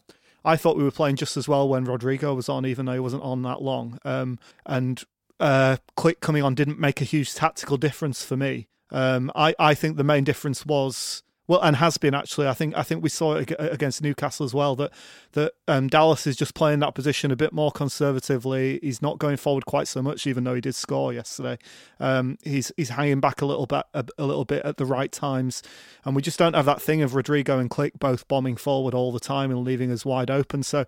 I 0.43 0.55
thought 0.55 0.77
we 0.77 0.83
were 0.83 0.91
playing 0.91 1.17
just 1.17 1.37
as 1.37 1.47
well 1.47 1.67
when 1.67 1.83
Rodrigo 1.83 2.33
was 2.33 2.49
on, 2.49 2.65
even 2.65 2.85
though 2.85 2.93
he 2.93 2.99
wasn't 2.99 3.23
on 3.23 3.43
that 3.43 3.61
long. 3.61 3.99
Um, 4.05 4.39
and 4.65 5.03
uh, 5.39 5.77
Klich 5.95 6.19
coming 6.19 6.41
on 6.41 6.55
didn't 6.55 6.79
make 6.79 7.01
a 7.01 7.05
huge 7.05 7.35
tactical 7.35 7.77
difference 7.77 8.23
for 8.23 8.37
me. 8.37 8.67
Um, 8.89 9.31
I, 9.35 9.53
I 9.59 9.73
think 9.73 9.97
the 9.97 10.03
main 10.03 10.23
difference 10.23 10.65
was 10.65 11.23
well, 11.47 11.61
and 11.61 11.77
has 11.77 11.97
been 11.97 12.13
actually. 12.13 12.47
I 12.47 12.53
think 12.53 12.75
I 12.75 12.83
think 12.83 13.01
we 13.01 13.09
saw 13.09 13.35
it 13.35 13.53
against 13.57 14.01
Newcastle 14.01 14.45
as 14.45 14.53
well 14.53 14.75
that 14.75 14.91
that 15.31 15.53
um, 15.67 15.87
Dallas 15.87 16.27
is 16.27 16.35
just 16.35 16.53
playing 16.53 16.79
that 16.79 16.93
position 16.93 17.31
a 17.31 17.35
bit 17.35 17.53
more 17.53 17.71
conservatively. 17.71 18.79
He's 18.81 19.01
not 19.01 19.17
going 19.17 19.37
forward 19.37 19.65
quite 19.65 19.87
so 19.87 20.01
much, 20.01 20.27
even 20.27 20.43
though 20.43 20.55
he 20.55 20.61
did 20.61 20.75
score 20.75 21.13
yesterday. 21.13 21.57
Um, 21.99 22.37
he's 22.43 22.71
he's 22.75 22.89
hanging 22.89 23.21
back 23.21 23.41
a 23.41 23.45
little 23.45 23.65
bit 23.65 23.83
a, 23.93 24.05
a, 24.17 24.25
little 24.25 24.45
bit 24.45 24.63
at 24.65 24.77
the 24.77 24.85
right 24.85 25.11
times, 25.11 25.63
and 26.03 26.15
we 26.15 26.21
just 26.21 26.37
don't 26.37 26.53
have 26.53 26.65
that 26.65 26.81
thing 26.81 27.01
of 27.01 27.15
Rodrigo 27.15 27.59
and 27.59 27.69
Klich 27.69 27.97
both 27.97 28.27
bombing 28.27 28.57
forward 28.57 28.93
all 28.93 29.11
the 29.11 29.19
time 29.19 29.49
and 29.49 29.63
leaving 29.63 29.91
us 29.91 30.05
wide 30.05 30.29
open. 30.29 30.63
So 30.63 30.85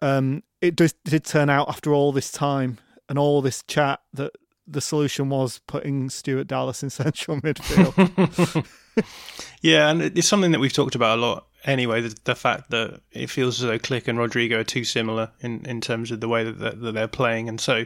um, 0.00 0.42
it 0.60 0.74
did, 0.74 0.94
did 1.04 1.24
turn 1.24 1.48
out 1.48 1.68
after 1.68 1.94
all 1.94 2.12
this 2.12 2.32
time 2.32 2.78
and 3.08 3.18
all 3.18 3.40
this 3.40 3.62
chat 3.62 4.00
that 4.12 4.32
the 4.66 4.80
solution 4.80 5.28
was 5.28 5.60
putting 5.66 6.10
Stuart 6.10 6.48
Dallas 6.48 6.82
in 6.82 6.90
central 6.90 7.40
midfield. 7.40 8.66
yeah, 9.62 9.88
and 9.88 10.02
it's 10.02 10.28
something 10.28 10.52
that 10.52 10.60
we've 10.60 10.72
talked 10.72 10.94
about 10.94 11.18
a 11.18 11.20
lot 11.20 11.46
anyway. 11.64 12.00
The, 12.00 12.16
the, 12.24 12.34
fact 12.34 12.70
that 12.70 13.00
it 13.12 13.30
feels 13.30 13.62
as 13.62 13.68
though 13.68 13.78
Klich 13.78 14.08
and 14.08 14.18
Rodrigo 14.18 14.60
are 14.60 14.64
too 14.64 14.84
similar 14.84 15.30
in, 15.40 15.64
in 15.66 15.80
terms 15.80 16.10
of 16.10 16.20
the 16.20 16.28
way 16.28 16.44
that, 16.44 16.58
that, 16.58 16.80
that 16.80 16.92
they're 16.92 17.08
playing, 17.08 17.48
and 17.48 17.60
so 17.60 17.84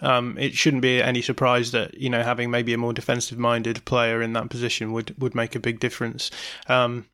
um, 0.00 0.36
it 0.38 0.54
shouldn't 0.54 0.82
be 0.82 1.02
any 1.02 1.22
surprise 1.22 1.72
that 1.72 1.94
you 1.94 2.10
know 2.10 2.22
having 2.22 2.50
maybe 2.50 2.72
a 2.72 2.78
more 2.78 2.92
defensive-minded 2.92 3.84
player 3.84 4.22
in 4.22 4.32
that 4.34 4.50
position 4.50 4.92
would 4.92 5.20
would 5.20 5.34
make 5.34 5.54
a 5.54 5.60
big 5.60 5.80
difference. 5.80 6.30
Um, 6.68 7.06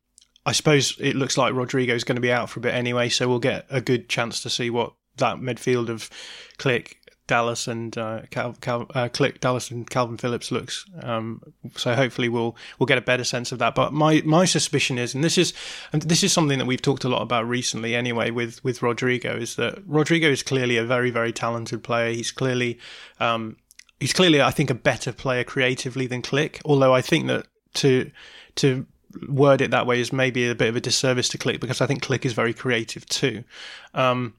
I 0.45 0.51
suppose 0.51 0.97
it 0.99 1.15
looks 1.15 1.37
like 1.37 1.53
Rodrigo 1.53 1.93
is 1.93 2.03
going 2.03 2.17
to 2.17 2.21
be 2.21 2.31
out 2.31 2.49
for 2.49 2.59
a 2.59 2.63
bit 2.63 2.73
anyway, 2.73 3.09
so 3.09 3.27
we'll 3.27 3.39
get 3.39 3.65
a 3.69 3.81
good 3.81 4.09
chance 4.09 4.41
to 4.41 4.49
see 4.49 4.69
what 4.69 4.93
that 5.17 5.37
midfield 5.37 5.89
of 5.89 6.09
Klich 6.57 6.95
Dallas 7.27 7.67
and 7.67 7.97
uh, 7.97 8.21
Cal, 8.31 8.53
Cal, 8.59 8.81
uh, 8.93 9.07
Klich 9.07 9.39
Dallas 9.39 9.71
and 9.71 9.89
Calvin 9.89 10.17
Phillips 10.17 10.51
looks. 10.51 10.85
Um, 11.01 11.41
so 11.75 11.95
hopefully 11.95 12.27
we'll 12.29 12.55
we'll 12.77 12.87
get 12.87 12.97
a 12.97 13.01
better 13.01 13.23
sense 13.23 13.51
of 13.51 13.59
that. 13.59 13.75
But 13.75 13.93
my 13.93 14.21
my 14.25 14.45
suspicion 14.45 14.97
is, 14.97 15.15
and 15.15 15.23
this 15.23 15.37
is 15.37 15.53
and 15.93 16.01
this 16.01 16.23
is 16.23 16.33
something 16.33 16.59
that 16.59 16.65
we've 16.65 16.81
talked 16.81 17.03
a 17.03 17.09
lot 17.09 17.21
about 17.21 17.47
recently 17.47 17.95
anyway 17.95 18.29
with 18.29 18.63
with 18.63 18.81
Rodrigo, 18.81 19.35
is 19.35 19.55
that 19.55 19.81
Rodrigo 19.85 20.29
is 20.29 20.43
clearly 20.43 20.77
a 20.77 20.83
very 20.83 21.11
very 21.11 21.31
talented 21.31 21.83
player. 21.83 22.11
He's 22.11 22.31
clearly 22.31 22.77
um, 23.19 23.57
he's 23.99 24.13
clearly 24.13 24.41
I 24.41 24.51
think 24.51 24.69
a 24.69 24.75
better 24.75 25.13
player 25.13 25.43
creatively 25.43 26.07
than 26.07 26.21
Klich. 26.21 26.61
Although 26.65 26.93
I 26.93 27.01
think 27.01 27.27
that 27.27 27.47
to 27.75 28.11
to 28.55 28.85
word 29.29 29.61
it 29.61 29.71
that 29.71 29.85
way 29.85 30.01
is 30.01 30.11
maybe 30.11 30.49
a 30.49 30.55
bit 30.55 30.69
of 30.69 30.75
a 30.75 30.81
disservice 30.81 31.29
to 31.29 31.37
Klich 31.37 31.59
because 31.59 31.81
I 31.81 31.85
think 31.85 32.03
Klich 32.03 32.25
is 32.25 32.33
very 32.33 32.53
creative 32.53 33.05
too. 33.05 33.43
Um, 33.93 34.33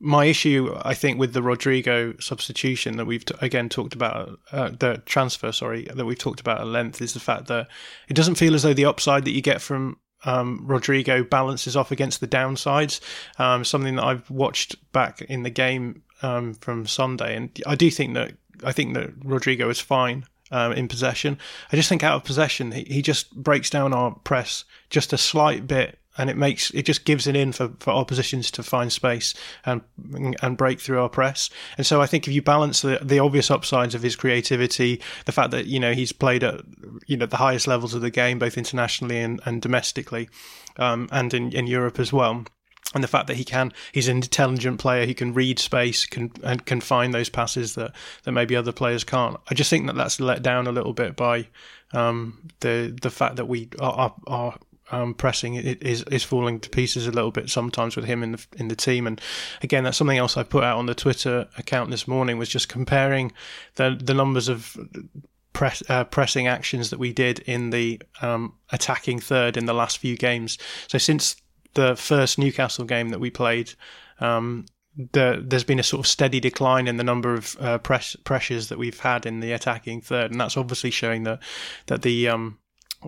my 0.00 0.24
issue, 0.24 0.74
I 0.82 0.94
think, 0.94 1.18
with 1.18 1.34
the 1.34 1.42
Rodrigo 1.42 2.14
substitution 2.18 2.96
that 2.96 3.04
we've 3.04 3.24
t- 3.24 3.34
again 3.42 3.68
talked 3.68 3.94
about, 3.94 4.40
uh, 4.50 4.70
the 4.70 5.02
transfer, 5.04 5.52
sorry, 5.52 5.84
that 5.94 6.06
we've 6.06 6.18
talked 6.18 6.40
about 6.40 6.60
at 6.60 6.66
length, 6.66 7.02
is 7.02 7.12
the 7.12 7.20
fact 7.20 7.48
that 7.48 7.68
it 8.08 8.14
doesn't 8.14 8.36
feel 8.36 8.54
as 8.54 8.62
though 8.62 8.72
the 8.72 8.86
upside 8.86 9.26
that 9.26 9.32
you 9.32 9.42
get 9.42 9.60
from 9.60 9.98
um, 10.24 10.62
Rodrigo 10.64 11.22
balances 11.22 11.76
off 11.76 11.90
against 11.90 12.20
the 12.20 12.26
downsides. 12.26 13.00
Um, 13.38 13.62
something 13.62 13.96
that 13.96 14.04
I've 14.04 14.30
watched 14.30 14.76
back 14.92 15.20
in 15.22 15.42
the 15.42 15.50
game 15.50 16.02
um, 16.22 16.54
from 16.54 16.86
Sunday, 16.86 17.36
and 17.36 17.50
I 17.66 17.74
do 17.74 17.90
think 17.90 18.14
that 18.14 18.32
I 18.64 18.72
think 18.72 18.94
that 18.94 19.12
Rodrigo 19.22 19.68
is 19.68 19.80
fine. 19.80 20.24
Um, 20.52 20.72
in 20.72 20.88
possession, 20.88 21.38
I 21.70 21.76
just 21.76 21.88
think 21.88 22.02
out 22.02 22.16
of 22.16 22.24
possession, 22.24 22.72
he, 22.72 22.82
he 22.82 23.02
just 23.02 23.32
breaks 23.36 23.70
down 23.70 23.92
our 23.94 24.16
press 24.24 24.64
just 24.88 25.12
a 25.12 25.16
slight 25.16 25.68
bit 25.68 25.99
and 26.18 26.28
it 26.28 26.36
makes 26.36 26.70
it 26.72 26.84
just 26.84 27.04
gives 27.04 27.26
an 27.26 27.36
in 27.36 27.52
for, 27.52 27.70
for 27.78 27.90
oppositions 27.90 28.50
to 28.50 28.62
find 28.62 28.92
space 28.92 29.34
and 29.64 29.82
and 30.42 30.56
break 30.56 30.80
through 30.80 31.00
our 31.00 31.08
press. 31.08 31.50
And 31.76 31.86
so 31.86 32.00
I 32.00 32.06
think 32.06 32.26
if 32.26 32.34
you 32.34 32.42
balance 32.42 32.82
the 32.82 32.98
the 33.02 33.18
obvious 33.18 33.50
upsides 33.50 33.94
of 33.94 34.02
his 34.02 34.16
creativity, 34.16 35.00
the 35.26 35.32
fact 35.32 35.50
that 35.52 35.66
you 35.66 35.78
know 35.78 35.92
he's 35.92 36.12
played 36.12 36.44
at 36.44 36.60
you 37.06 37.16
know 37.16 37.26
the 37.26 37.36
highest 37.36 37.66
levels 37.66 37.94
of 37.94 38.00
the 38.00 38.10
game, 38.10 38.38
both 38.38 38.58
internationally 38.58 39.18
and, 39.18 39.40
and 39.44 39.62
domestically, 39.62 40.28
um, 40.76 41.08
and 41.12 41.32
in, 41.32 41.52
in 41.52 41.66
Europe 41.66 41.98
as 41.98 42.12
well. 42.12 42.44
And 42.92 43.04
the 43.04 43.08
fact 43.08 43.28
that 43.28 43.36
he 43.36 43.44
can, 43.44 43.72
he's 43.92 44.08
an 44.08 44.16
intelligent 44.16 44.80
player. 44.80 45.06
He 45.06 45.14
can 45.14 45.32
read 45.32 45.60
space, 45.60 46.06
can 46.06 46.32
and 46.42 46.66
can 46.66 46.80
find 46.80 47.14
those 47.14 47.28
passes 47.28 47.76
that, 47.76 47.92
that 48.24 48.32
maybe 48.32 48.56
other 48.56 48.72
players 48.72 49.04
can't. 49.04 49.36
I 49.48 49.54
just 49.54 49.70
think 49.70 49.86
that 49.86 49.94
that's 49.94 50.18
let 50.18 50.42
down 50.42 50.66
a 50.66 50.72
little 50.72 50.92
bit 50.92 51.14
by 51.14 51.46
um, 51.92 52.48
the 52.60 52.96
the 53.00 53.10
fact 53.10 53.36
that 53.36 53.46
we 53.46 53.68
are, 53.78 54.12
are 54.26 54.58
um, 54.90 55.14
pressing 55.14 55.54
is 55.54 56.02
is 56.04 56.24
falling 56.24 56.60
to 56.60 56.70
pieces 56.70 57.06
a 57.06 57.12
little 57.12 57.30
bit 57.30 57.50
sometimes 57.50 57.96
with 57.96 58.04
him 58.04 58.22
in 58.22 58.32
the 58.32 58.46
in 58.56 58.68
the 58.68 58.76
team. 58.76 59.06
And 59.06 59.20
again, 59.62 59.84
that's 59.84 59.96
something 59.96 60.18
else 60.18 60.36
I 60.36 60.42
put 60.42 60.64
out 60.64 60.78
on 60.78 60.86
the 60.86 60.94
Twitter 60.94 61.48
account 61.58 61.90
this 61.90 62.08
morning 62.08 62.38
was 62.38 62.48
just 62.48 62.68
comparing 62.68 63.32
the 63.76 63.98
the 64.02 64.14
numbers 64.14 64.48
of 64.48 64.76
press, 65.52 65.82
uh, 65.88 66.04
pressing 66.04 66.46
actions 66.46 66.90
that 66.90 66.98
we 66.98 67.12
did 67.12 67.40
in 67.40 67.70
the 67.70 68.00
um, 68.22 68.54
attacking 68.70 69.20
third 69.20 69.56
in 69.56 69.66
the 69.66 69.74
last 69.74 69.98
few 69.98 70.16
games. 70.16 70.58
So 70.88 70.98
since 70.98 71.36
the 71.74 71.96
first 71.96 72.38
Newcastle 72.38 72.84
game 72.84 73.10
that 73.10 73.20
we 73.20 73.30
played. 73.30 73.72
Um, 74.18 74.66
the, 75.12 75.42
there's 75.46 75.64
been 75.64 75.78
a 75.78 75.84
sort 75.84 76.00
of 76.00 76.06
steady 76.06 76.40
decline 76.40 76.88
in 76.88 76.96
the 76.96 77.04
number 77.04 77.32
of 77.32 77.56
uh, 77.60 77.78
press 77.78 78.16
pressures 78.24 78.68
that 78.68 78.78
we've 78.78 78.98
had 78.98 79.24
in 79.24 79.40
the 79.40 79.52
attacking 79.52 80.00
third, 80.00 80.30
and 80.30 80.40
that's 80.40 80.56
obviously 80.56 80.90
showing 80.90 81.22
that 81.24 81.40
that 81.86 82.02
the 82.02 82.28
um, 82.28 82.58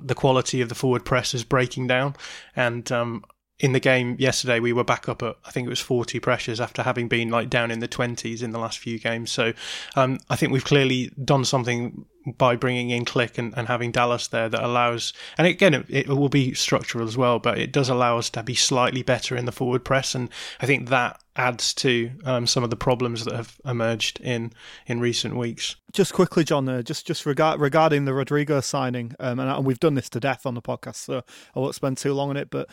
the 0.00 0.14
quality 0.14 0.60
of 0.60 0.68
the 0.68 0.74
forward 0.74 1.04
press 1.04 1.34
is 1.34 1.44
breaking 1.44 1.86
down. 1.86 2.16
And 2.56 2.90
um, 2.92 3.24
in 3.58 3.72
the 3.72 3.80
game 3.80 4.16
yesterday, 4.18 4.60
we 4.60 4.72
were 4.72 4.84
back 4.84 5.08
up 5.08 5.22
at 5.22 5.36
I 5.44 5.50
think 5.50 5.66
it 5.66 5.70
was 5.70 5.80
40 5.80 6.18
pressures 6.20 6.60
after 6.60 6.82
having 6.82 7.08
been 7.08 7.30
like 7.30 7.48
down 7.48 7.70
in 7.70 7.80
the 7.80 7.88
20s 7.88 8.42
in 8.42 8.50
the 8.50 8.58
last 8.58 8.78
few 8.78 8.98
games. 8.98 9.30
So 9.30 9.52
um, 9.96 10.18
I 10.28 10.36
think 10.36 10.52
we've 10.52 10.64
clearly 10.64 11.12
done 11.24 11.44
something 11.44 12.06
by 12.26 12.56
bringing 12.56 12.90
in 12.90 13.04
Klich 13.04 13.38
and, 13.38 13.52
and 13.56 13.68
having 13.68 13.90
Dallas 13.90 14.28
there 14.28 14.48
that 14.48 14.62
allows, 14.62 15.12
and 15.36 15.46
again, 15.46 15.74
it, 15.74 15.86
it, 15.88 16.08
will 16.08 16.28
be 16.28 16.54
structural 16.54 17.06
as 17.06 17.16
well, 17.16 17.38
but 17.38 17.58
it 17.58 17.72
does 17.72 17.88
allow 17.88 18.18
us 18.18 18.30
to 18.30 18.42
be 18.42 18.54
slightly 18.54 19.02
better 19.02 19.36
in 19.36 19.44
the 19.44 19.52
forward 19.52 19.84
press. 19.84 20.14
And 20.14 20.28
I 20.60 20.66
think 20.66 20.88
that 20.88 21.20
adds 21.34 21.72
to 21.74 22.10
um, 22.24 22.46
some 22.46 22.62
of 22.62 22.70
the 22.70 22.76
problems 22.76 23.24
that 23.24 23.34
have 23.34 23.60
emerged 23.64 24.20
in 24.20 24.52
in 24.86 25.00
recent 25.00 25.36
weeks. 25.36 25.76
Just 25.92 26.12
quickly, 26.12 26.44
John, 26.44 26.68
uh, 26.68 26.82
just 26.82 27.06
just 27.06 27.26
regard, 27.26 27.60
regarding 27.60 28.04
the 28.04 28.14
Rodrigo 28.14 28.60
signing, 28.60 29.14
um, 29.18 29.40
and, 29.40 29.50
and, 29.50 29.64
we've 29.64 29.80
done 29.80 29.94
this 29.94 30.08
to 30.10 30.20
death 30.20 30.46
on 30.46 30.54
the 30.54 30.62
podcast, 30.62 30.96
so 30.96 31.22
I 31.56 31.60
won't 31.60 31.74
spend 31.74 31.98
too 31.98 32.14
long 32.14 32.30
on 32.30 32.36
it. 32.36 32.50
But 32.50 32.68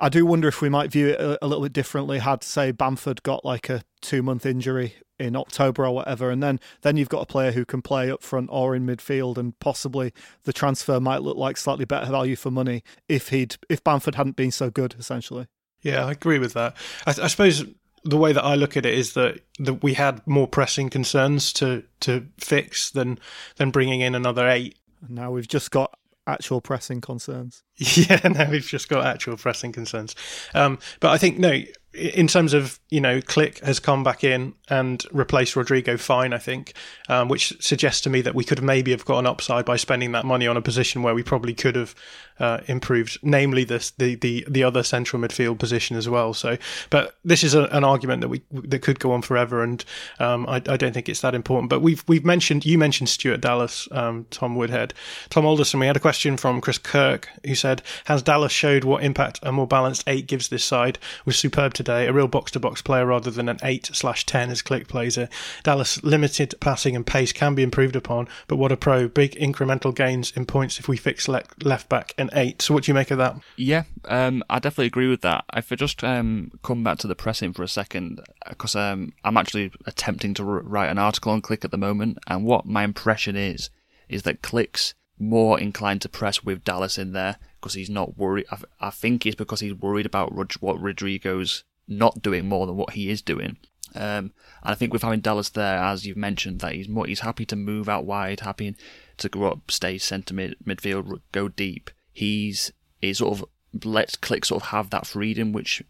I 0.00 0.08
do 0.08 0.24
wonder 0.26 0.48
if 0.48 0.60
we 0.60 0.68
might 0.68 0.90
view 0.90 1.08
it 1.08 1.20
a, 1.20 1.44
a 1.44 1.46
little 1.46 1.62
bit 1.62 1.72
differently 1.72 2.18
had, 2.18 2.42
say, 2.42 2.72
Bamford 2.72 3.22
got 3.22 3.44
like 3.44 3.68
a 3.68 3.82
two 4.00 4.22
month 4.22 4.46
injury 4.46 4.94
in 5.18 5.36
October 5.36 5.86
or 5.86 5.94
whatever, 5.94 6.30
and 6.30 6.42
then 6.42 6.60
then 6.82 6.96
you've 6.96 7.08
got 7.08 7.22
a 7.22 7.26
player 7.26 7.52
who 7.52 7.64
can 7.64 7.82
play 7.82 8.10
up 8.10 8.22
front 8.22 8.48
or 8.52 8.74
in 8.74 8.86
midfield, 8.86 9.36
and 9.36 9.58
possibly 9.58 10.12
the 10.44 10.52
transfer 10.52 11.00
might 11.00 11.22
look 11.22 11.36
like 11.36 11.56
slightly 11.56 11.84
better 11.84 12.10
value 12.10 12.36
for 12.36 12.50
money 12.50 12.82
if 13.08 13.28
he'd 13.28 13.56
if 13.68 13.82
Bamford 13.82 14.14
hadn't 14.14 14.36
been 14.36 14.52
so 14.52 14.70
good, 14.70 14.94
essentially. 14.98 15.46
Yeah, 15.82 16.06
I 16.06 16.12
agree 16.12 16.38
with 16.38 16.54
that. 16.54 16.76
I, 17.06 17.10
I 17.10 17.26
suppose 17.28 17.64
the 18.04 18.16
way 18.16 18.32
that 18.32 18.44
I 18.44 18.54
look 18.54 18.76
at 18.76 18.86
it 18.86 18.94
is 18.94 19.14
that, 19.14 19.40
that 19.58 19.82
we 19.82 19.94
had 19.94 20.26
more 20.26 20.46
pressing 20.46 20.90
concerns 20.90 21.52
to 21.54 21.84
to 22.00 22.26
fix 22.38 22.90
than 22.90 23.18
than 23.56 23.70
bringing 23.70 24.00
in 24.00 24.14
another 24.14 24.48
eight. 24.48 24.78
Now 25.08 25.30
we've 25.30 25.48
just 25.48 25.70
got 25.70 25.96
actual 26.26 26.60
pressing 26.60 27.00
concerns. 27.00 27.62
Yeah, 27.78 28.20
now 28.28 28.50
we've 28.50 28.66
just 28.66 28.88
got 28.88 29.06
actual 29.06 29.36
pressing 29.36 29.72
concerns. 29.72 30.14
Um, 30.54 30.78
but 31.00 31.10
I 31.10 31.18
think 31.18 31.38
no, 31.38 31.60
in 31.94 32.26
terms 32.26 32.54
of 32.54 32.80
you 32.90 33.00
know, 33.00 33.20
Klich 33.20 33.62
has 33.62 33.80
come 33.80 34.04
back 34.04 34.24
in 34.24 34.54
and 34.70 35.04
replace 35.12 35.56
Rodrigo 35.56 35.96
fine, 35.96 36.32
I 36.32 36.38
think, 36.38 36.74
um, 37.08 37.28
which 37.28 37.60
suggests 37.60 38.00
to 38.02 38.10
me 38.10 38.20
that 38.22 38.34
we 38.34 38.44
could 38.44 38.62
maybe 38.62 38.90
have 38.90 39.04
got 39.04 39.18
an 39.18 39.26
upside 39.26 39.64
by 39.64 39.76
spending 39.76 40.12
that 40.12 40.24
money 40.24 40.46
on 40.46 40.56
a 40.56 40.62
position 40.62 41.02
where 41.02 41.14
we 41.14 41.22
probably 41.22 41.54
could 41.54 41.76
have 41.76 41.94
uh, 42.40 42.60
improved, 42.66 43.18
namely 43.22 43.64
this, 43.64 43.90
the 43.92 44.14
the 44.16 44.44
the 44.48 44.62
other 44.62 44.82
central 44.82 45.20
midfield 45.20 45.58
position 45.58 45.96
as 45.96 46.08
well. 46.08 46.32
So, 46.34 46.56
but 46.90 47.16
this 47.24 47.42
is 47.42 47.54
a, 47.54 47.64
an 47.64 47.84
argument 47.84 48.20
that 48.20 48.28
we 48.28 48.42
that 48.52 48.80
could 48.80 49.00
go 49.00 49.12
on 49.12 49.22
forever, 49.22 49.62
and 49.62 49.84
um, 50.18 50.46
I, 50.46 50.56
I, 50.56 50.76
don't 50.76 50.92
think 50.92 51.08
it's 51.08 51.20
that 51.22 51.34
important. 51.34 51.68
But 51.70 51.80
we've 51.80 52.04
we've 52.06 52.24
mentioned 52.24 52.64
you 52.64 52.78
mentioned 52.78 53.08
Stuart 53.08 53.40
Dallas, 53.40 53.88
um, 53.90 54.26
Tom 54.30 54.54
Woodhead, 54.54 54.94
Tom 55.30 55.46
Alderson. 55.46 55.80
We 55.80 55.86
had 55.86 55.96
a 55.96 56.00
question 56.00 56.36
from 56.36 56.60
Chris 56.60 56.78
Kirk 56.78 57.28
who 57.44 57.54
said, 57.54 57.82
"Has 58.04 58.22
Dallas 58.22 58.52
showed 58.52 58.84
what 58.84 59.02
impact 59.02 59.40
a 59.42 59.50
more 59.50 59.66
balanced 59.66 60.04
eight 60.06 60.26
gives 60.26 60.48
this 60.48 60.64
side? 60.64 60.98
Was 61.24 61.36
superb 61.36 61.74
today, 61.74 62.06
a 62.06 62.12
real 62.12 62.28
box 62.28 62.52
to 62.52 62.60
box 62.60 62.82
player 62.82 63.06
rather 63.06 63.30
than 63.30 63.48
an 63.48 63.58
eight 63.62 63.90
slash 63.92 64.24
ten 64.26 64.50
Klich 64.62 64.88
plays 64.88 65.16
it. 65.16 65.30
Dallas 65.62 66.02
limited 66.02 66.54
passing 66.60 66.96
and 66.96 67.06
pace 67.06 67.32
can 67.32 67.54
be 67.54 67.62
improved 67.62 67.96
upon, 67.96 68.28
but 68.46 68.56
what 68.56 68.72
a 68.72 68.76
pro! 68.76 69.08
Big 69.08 69.32
incremental 69.32 69.94
gains 69.94 70.32
in 70.36 70.46
points 70.46 70.78
if 70.78 70.88
we 70.88 70.96
fix 70.96 71.28
le- 71.28 71.42
left 71.62 71.88
back 71.88 72.14
and 72.18 72.30
eight. 72.32 72.62
So 72.62 72.74
what 72.74 72.84
do 72.84 72.90
you 72.90 72.94
make 72.94 73.10
of 73.10 73.18
that? 73.18 73.36
Yeah, 73.56 73.84
um, 74.06 74.42
I 74.48 74.58
definitely 74.58 74.86
agree 74.86 75.08
with 75.08 75.22
that. 75.22 75.44
If 75.54 75.72
I 75.72 75.76
just 75.76 76.02
um, 76.04 76.52
come 76.62 76.84
back 76.84 76.98
to 76.98 77.06
the 77.06 77.14
pressing 77.14 77.52
for 77.52 77.62
a 77.62 77.68
second, 77.68 78.20
because 78.48 78.76
um, 78.76 79.12
I'm 79.24 79.36
actually 79.36 79.72
attempting 79.86 80.34
to 80.34 80.44
write 80.44 80.90
an 80.90 80.98
article 80.98 81.32
on 81.32 81.42
Klich 81.42 81.64
at 81.64 81.70
the 81.70 81.78
moment, 81.78 82.18
and 82.26 82.44
what 82.44 82.66
my 82.66 82.84
impression 82.84 83.36
is 83.36 83.70
is 84.08 84.22
that 84.22 84.42
Klich's 84.42 84.94
more 85.18 85.58
inclined 85.58 86.00
to 86.02 86.08
press 86.08 86.42
with 86.42 86.64
Dallas 86.64 86.98
in 86.98 87.12
there 87.12 87.36
because 87.60 87.74
he's 87.74 87.90
not 87.90 88.16
worried. 88.16 88.46
I, 88.50 88.58
I 88.80 88.90
think 88.90 89.26
it's 89.26 89.36
because 89.36 89.60
he's 89.60 89.74
worried 89.74 90.06
about 90.06 90.32
what 90.32 90.80
Rodrigo's 90.80 91.64
not 91.86 92.22
doing 92.22 92.48
more 92.48 92.66
than 92.66 92.76
what 92.76 92.92
he 92.92 93.10
is 93.10 93.22
doing. 93.22 93.56
Um, 93.94 94.32
and 94.62 94.72
I 94.72 94.74
think 94.74 94.92
with 94.92 95.02
having 95.02 95.20
Dallas 95.20 95.48
there, 95.50 95.78
as 95.78 96.06
you've 96.06 96.16
mentioned, 96.16 96.60
that 96.60 96.74
he's 96.74 96.88
more 96.88 97.06
he's 97.06 97.20
happy 97.20 97.46
to 97.46 97.56
move 97.56 97.88
out 97.88 98.04
wide, 98.04 98.40
happy 98.40 98.74
to 99.18 99.28
go 99.28 99.44
up, 99.44 99.70
stay 99.70 99.98
centre 99.98 100.34
mid, 100.34 100.56
midfield, 100.64 101.20
go 101.32 101.48
deep. 101.48 101.90
He's 102.12 102.72
he 103.00 103.14
sort 103.14 103.38
of 103.38 103.84
lets 103.84 104.16
Klich 104.16 104.46
sort 104.46 104.62
of 104.62 104.68
have 104.68 104.90
that 104.90 105.06
freedom, 105.06 105.52
which 105.52 105.82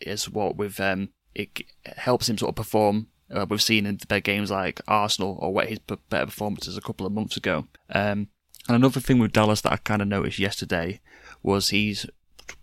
is 0.00 0.28
what 0.28 0.56
with 0.56 0.80
um 0.80 1.10
it 1.34 1.62
helps 1.96 2.28
him 2.28 2.38
sort 2.38 2.50
of 2.50 2.56
perform. 2.56 3.08
Uh, 3.30 3.46
we've 3.48 3.62
seen 3.62 3.86
in 3.86 3.98
big 4.08 4.24
games 4.24 4.50
like 4.50 4.80
Arsenal 4.86 5.38
or 5.40 5.52
what 5.52 5.68
his 5.68 5.78
better 5.78 6.26
performances 6.26 6.76
a 6.76 6.82
couple 6.82 7.06
of 7.06 7.12
months 7.12 7.36
ago. 7.36 7.66
Um, 7.90 8.28
and 8.68 8.76
another 8.76 9.00
thing 9.00 9.18
with 9.18 9.32
Dallas 9.32 9.60
that 9.62 9.72
I 9.72 9.76
kind 9.76 10.02
of 10.02 10.08
noticed 10.08 10.38
yesterday 10.38 11.00
was 11.42 11.70
he's 11.70 12.06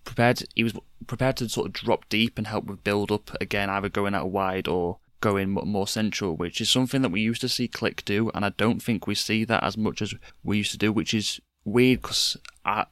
prepared. 0.03 0.43
He 0.55 0.63
was 0.63 0.73
prepared 1.07 1.37
to 1.37 1.49
sort 1.49 1.67
of 1.67 1.73
drop 1.73 2.07
deep 2.09 2.37
and 2.37 2.47
help 2.47 2.65
with 2.65 2.83
build 2.83 3.11
up 3.11 3.31
again, 3.41 3.69
either 3.69 3.89
going 3.89 4.15
out 4.15 4.29
wide 4.29 4.67
or 4.67 4.99
going 5.21 5.51
more 5.51 5.87
central, 5.87 6.35
which 6.35 6.59
is 6.59 6.69
something 6.69 7.01
that 7.01 7.11
we 7.11 7.21
used 7.21 7.41
to 7.41 7.49
see 7.49 7.67
Klich 7.67 8.03
do, 8.03 8.31
and 8.33 8.43
I 8.43 8.49
don't 8.49 8.81
think 8.81 9.07
we 9.07 9.15
see 9.15 9.45
that 9.45 9.63
as 9.63 9.77
much 9.77 10.01
as 10.01 10.13
we 10.43 10.57
used 10.57 10.71
to 10.71 10.77
do, 10.77 10.91
which 10.91 11.13
is 11.13 11.39
weird 11.63 12.01
because 12.01 12.37
I, 12.65 12.85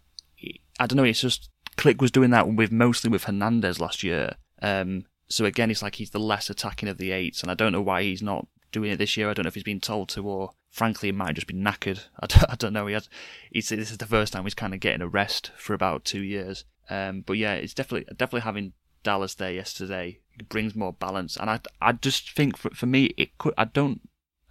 I 0.79 0.87
don't 0.87 0.97
know. 0.97 1.03
It's 1.03 1.21
just 1.21 1.49
Klich 1.75 1.99
was 1.99 2.11
doing 2.11 2.29
that 2.29 2.47
with 2.53 2.71
mostly 2.71 3.09
with 3.09 3.25
Hernandez 3.25 3.79
last 3.79 4.03
year. 4.03 4.35
Um, 4.61 5.05
so 5.27 5.45
again, 5.45 5.71
it's 5.71 5.81
like 5.81 5.95
he's 5.95 6.11
the 6.11 6.19
less 6.19 6.49
attacking 6.49 6.87
of 6.87 6.97
the 6.97 7.11
eights, 7.11 7.41
and 7.41 7.51
I 7.51 7.55
don't 7.55 7.71
know 7.71 7.81
why 7.81 8.03
he's 8.03 8.21
not 8.21 8.47
doing 8.71 8.91
it 8.91 8.97
this 8.97 9.17
year. 9.17 9.29
I 9.29 9.33
don't 9.33 9.43
know 9.43 9.49
if 9.49 9.55
he's 9.55 9.63
been 9.63 9.81
told 9.81 10.09
to, 10.09 10.25
or 10.25 10.51
frankly, 10.71 11.07
he 11.07 11.13
might 11.13 11.35
just 11.35 11.47
be 11.47 11.53
knackered. 11.53 12.05
I 12.19 12.27
don't, 12.27 12.51
I 12.51 12.55
don't 12.55 12.73
know. 12.73 12.87
He 12.87 12.93
has. 12.93 13.09
He's, 13.51 13.69
this 13.69 13.91
is 13.91 13.97
the 13.97 14.05
first 14.05 14.33
time 14.33 14.43
he's 14.43 14.53
kind 14.53 14.73
of 14.73 14.79
getting 14.79 15.01
a 15.01 15.07
rest 15.07 15.51
for 15.57 15.73
about 15.73 16.05
two 16.05 16.21
years. 16.21 16.65
Um, 16.89 17.21
but 17.21 17.33
yeah, 17.33 17.53
it's 17.53 17.73
definitely 17.73 18.05
definitely 18.15 18.41
having 18.41 18.73
Dallas 19.03 19.35
there 19.35 19.51
yesterday 19.51 20.19
brings 20.47 20.75
more 20.75 20.93
balance, 20.93 21.35
and 21.37 21.49
I 21.49 21.59
I 21.81 21.91
just 21.93 22.31
think 22.31 22.57
for 22.57 22.69
for 22.71 22.85
me 22.85 23.13
it 23.17 23.37
could 23.37 23.53
I 23.57 23.65
don't 23.65 24.01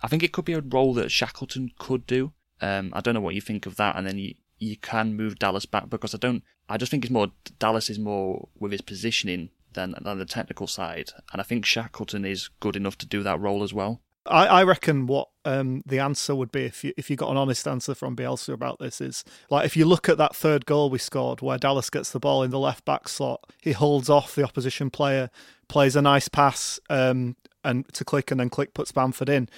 I 0.03 0.09
think 0.09 0.23
it 0.23 0.33
could 0.33 0.45
be 0.45 0.53
a 0.53 0.61
role 0.61 0.95
that 0.95 1.11
Shackleton 1.11 1.71
could 1.79 2.07
do. 2.07 2.33
Um, 2.61 2.93
I 2.93 3.01
don't 3.01 3.15
know 3.15 3.21
what 3.21 3.35
you 3.35 3.41
think 3.41 3.67
of 3.67 3.77
that, 3.77 3.97
and 3.97 4.07
then 4.07 4.19
you 4.19 4.35
you 4.59 4.77
can 4.77 5.17
move 5.17 5.39
Dallas 5.39 5.67
back 5.67 5.89
because 5.89 6.15
I 6.15 6.19
don't. 6.19 6.43
I 6.69 6.77
just 6.77 6.91
think 6.91 7.05
it's 7.05 7.13
more 7.13 7.29
Dallas 7.59 7.91
is 7.91 7.99
more 7.99 8.49
with 8.59 8.73
his 8.73 8.81
positioning 8.81 9.51
than 9.73 9.95
than 10.01 10.19
the 10.19 10.25
technical 10.25 10.67
side, 10.67 11.11
and 11.33 11.41
I 11.41 11.45
think 11.45 11.65
Shackleton 11.65 12.25
is 12.25 12.51
good 12.61 12.77
enough 12.77 12.99
to 12.99 13.07
do 13.07 13.23
that 13.23 13.41
role 13.41 13.63
as 13.63 13.75
well. 13.75 14.03
I, 14.31 14.47
I 14.47 14.63
reckon 14.65 15.07
what 15.07 15.29
um, 15.45 15.83
the 15.87 15.99
answer 15.99 16.35
would 16.35 16.53
be 16.53 16.65
if 16.65 16.85
you 16.85 16.93
if 16.97 17.11
you 17.11 17.17
got 17.17 17.31
an 17.31 17.37
honest 17.37 17.67
answer 17.67 17.95
from 17.95 18.15
Bielsa 18.17 18.53
about 18.53 18.79
this 18.79 19.01
is 19.01 19.25
like 19.51 19.65
if 19.65 19.77
you 19.77 19.85
look 19.85 20.09
at 20.09 20.19
that 20.19 20.37
third 20.37 20.67
goal 20.67 20.91
we 20.91 20.99
scored 20.99 21.41
where 21.41 21.59
Dallas 21.59 21.91
gets 21.91 22.11
the 22.11 22.21
ball 22.21 22.43
in 22.43 22.51
the 22.51 22.59
left 22.59 22.85
back 22.85 23.09
slot, 23.09 23.45
he 23.61 23.73
holds 23.73 24.09
off 24.11 24.35
the 24.35 24.45
opposition 24.45 24.91
player, 24.91 25.31
plays 25.69 25.97
a 25.97 26.03
nice 26.03 26.29
pass 26.29 26.79
um, 26.91 27.37
and 27.65 27.93
to 27.95 28.05
Klich 28.05 28.31
and 28.31 28.41
then 28.41 28.51
Klich 28.51 28.75
puts 28.75 28.93
Bamford 28.93 29.29
in. 29.29 29.49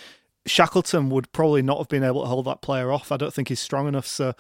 Shackleton 0.46 1.10
would 1.10 1.30
probably 1.32 1.62
not 1.62 1.78
have 1.78 1.88
been 1.88 2.04
able 2.04 2.22
to 2.22 2.28
hold 2.28 2.46
that 2.46 2.62
player 2.62 2.90
off. 2.92 3.12
I 3.12 3.16
don't 3.16 3.32
think 3.32 3.48
he's 3.48 3.60
strong 3.60 3.86
enough. 3.88 4.06
So 4.06 4.34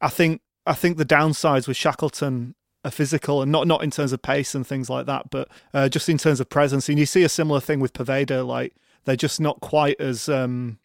I 0.00 0.08
think 0.08 0.40
I 0.66 0.74
think 0.74 0.96
the 0.96 1.04
downsides 1.04 1.68
with 1.68 1.76
Shackleton 1.76 2.54
are 2.84 2.90
physical 2.90 3.42
and 3.42 3.52
not 3.52 3.66
not 3.66 3.82
in 3.82 3.90
terms 3.90 4.12
of 4.12 4.22
pace 4.22 4.54
and 4.54 4.66
things 4.66 4.90
like 4.90 5.06
that, 5.06 5.30
but 5.30 5.48
uh, 5.74 5.88
just 5.88 6.08
in 6.08 6.18
terms 6.18 6.40
of 6.40 6.48
presence. 6.48 6.88
And 6.88 6.98
you 6.98 7.06
see 7.06 7.22
a 7.22 7.28
similar 7.28 7.60
thing 7.60 7.80
with 7.80 7.92
Poveda, 7.92 8.46
like 8.46 8.74
they're 9.04 9.16
just 9.16 9.40
not 9.40 9.60
quite 9.60 10.00
as 10.00 10.28
um, 10.28 10.78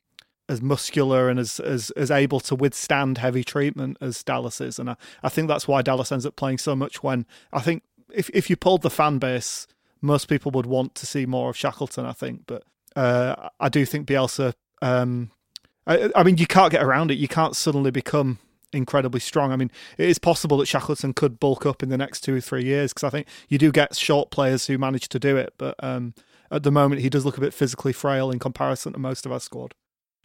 as 0.49 0.61
muscular 0.61 1.29
and 1.29 1.39
as, 1.39 1.59
as 1.59 1.91
as 1.91 2.11
able 2.11 2.39
to 2.41 2.55
withstand 2.55 3.17
heavy 3.17 3.43
treatment 3.43 3.97
as 4.01 4.23
Dallas 4.23 4.61
is, 4.61 4.79
and 4.79 4.89
I, 4.89 4.95
I 5.23 5.29
think 5.29 5.47
that's 5.47 5.67
why 5.67 5.81
Dallas 5.81 6.11
ends 6.11 6.25
up 6.25 6.35
playing 6.35 6.57
so 6.57 6.75
much. 6.75 7.03
When 7.03 7.25
I 7.51 7.61
think 7.61 7.83
if 8.13 8.29
if 8.33 8.49
you 8.49 8.55
pulled 8.55 8.81
the 8.81 8.89
fan 8.89 9.17
base, 9.19 9.67
most 10.01 10.27
people 10.27 10.51
would 10.51 10.65
want 10.65 10.95
to 10.95 11.05
see 11.05 11.25
more 11.25 11.49
of 11.49 11.57
Shackleton. 11.57 12.05
I 12.05 12.13
think, 12.13 12.43
but 12.47 12.63
uh, 12.95 13.49
I 13.59 13.69
do 13.69 13.85
think 13.85 14.07
Bielsa. 14.07 14.53
Um, 14.81 15.31
I, 15.85 16.09
I 16.15 16.23
mean, 16.23 16.37
you 16.37 16.47
can't 16.47 16.71
get 16.71 16.83
around 16.83 17.11
it. 17.11 17.17
You 17.17 17.27
can't 17.27 17.55
suddenly 17.55 17.91
become 17.91 18.39
incredibly 18.73 19.19
strong. 19.19 19.51
I 19.51 19.55
mean, 19.55 19.71
it 19.97 20.09
is 20.09 20.19
possible 20.19 20.57
that 20.57 20.67
Shackleton 20.67 21.13
could 21.13 21.39
bulk 21.39 21.65
up 21.65 21.81
in 21.81 21.89
the 21.89 21.97
next 21.97 22.21
two 22.21 22.35
or 22.35 22.41
three 22.41 22.63
years 22.63 22.93
because 22.93 23.05
I 23.05 23.09
think 23.09 23.27
you 23.47 23.57
do 23.57 23.71
get 23.71 23.95
short 23.95 24.29
players 24.29 24.67
who 24.67 24.77
manage 24.77 25.09
to 25.09 25.19
do 25.19 25.37
it, 25.37 25.53
but 25.57 25.75
um, 25.83 26.13
at 26.51 26.63
the 26.63 26.71
moment 26.71 27.01
he 27.01 27.09
does 27.09 27.25
look 27.25 27.37
a 27.37 27.41
bit 27.41 27.53
physically 27.53 27.93
frail 27.93 28.31
in 28.31 28.39
comparison 28.39 28.93
to 28.93 28.99
most 28.99 29.25
of 29.25 29.31
our 29.31 29.39
squad. 29.39 29.73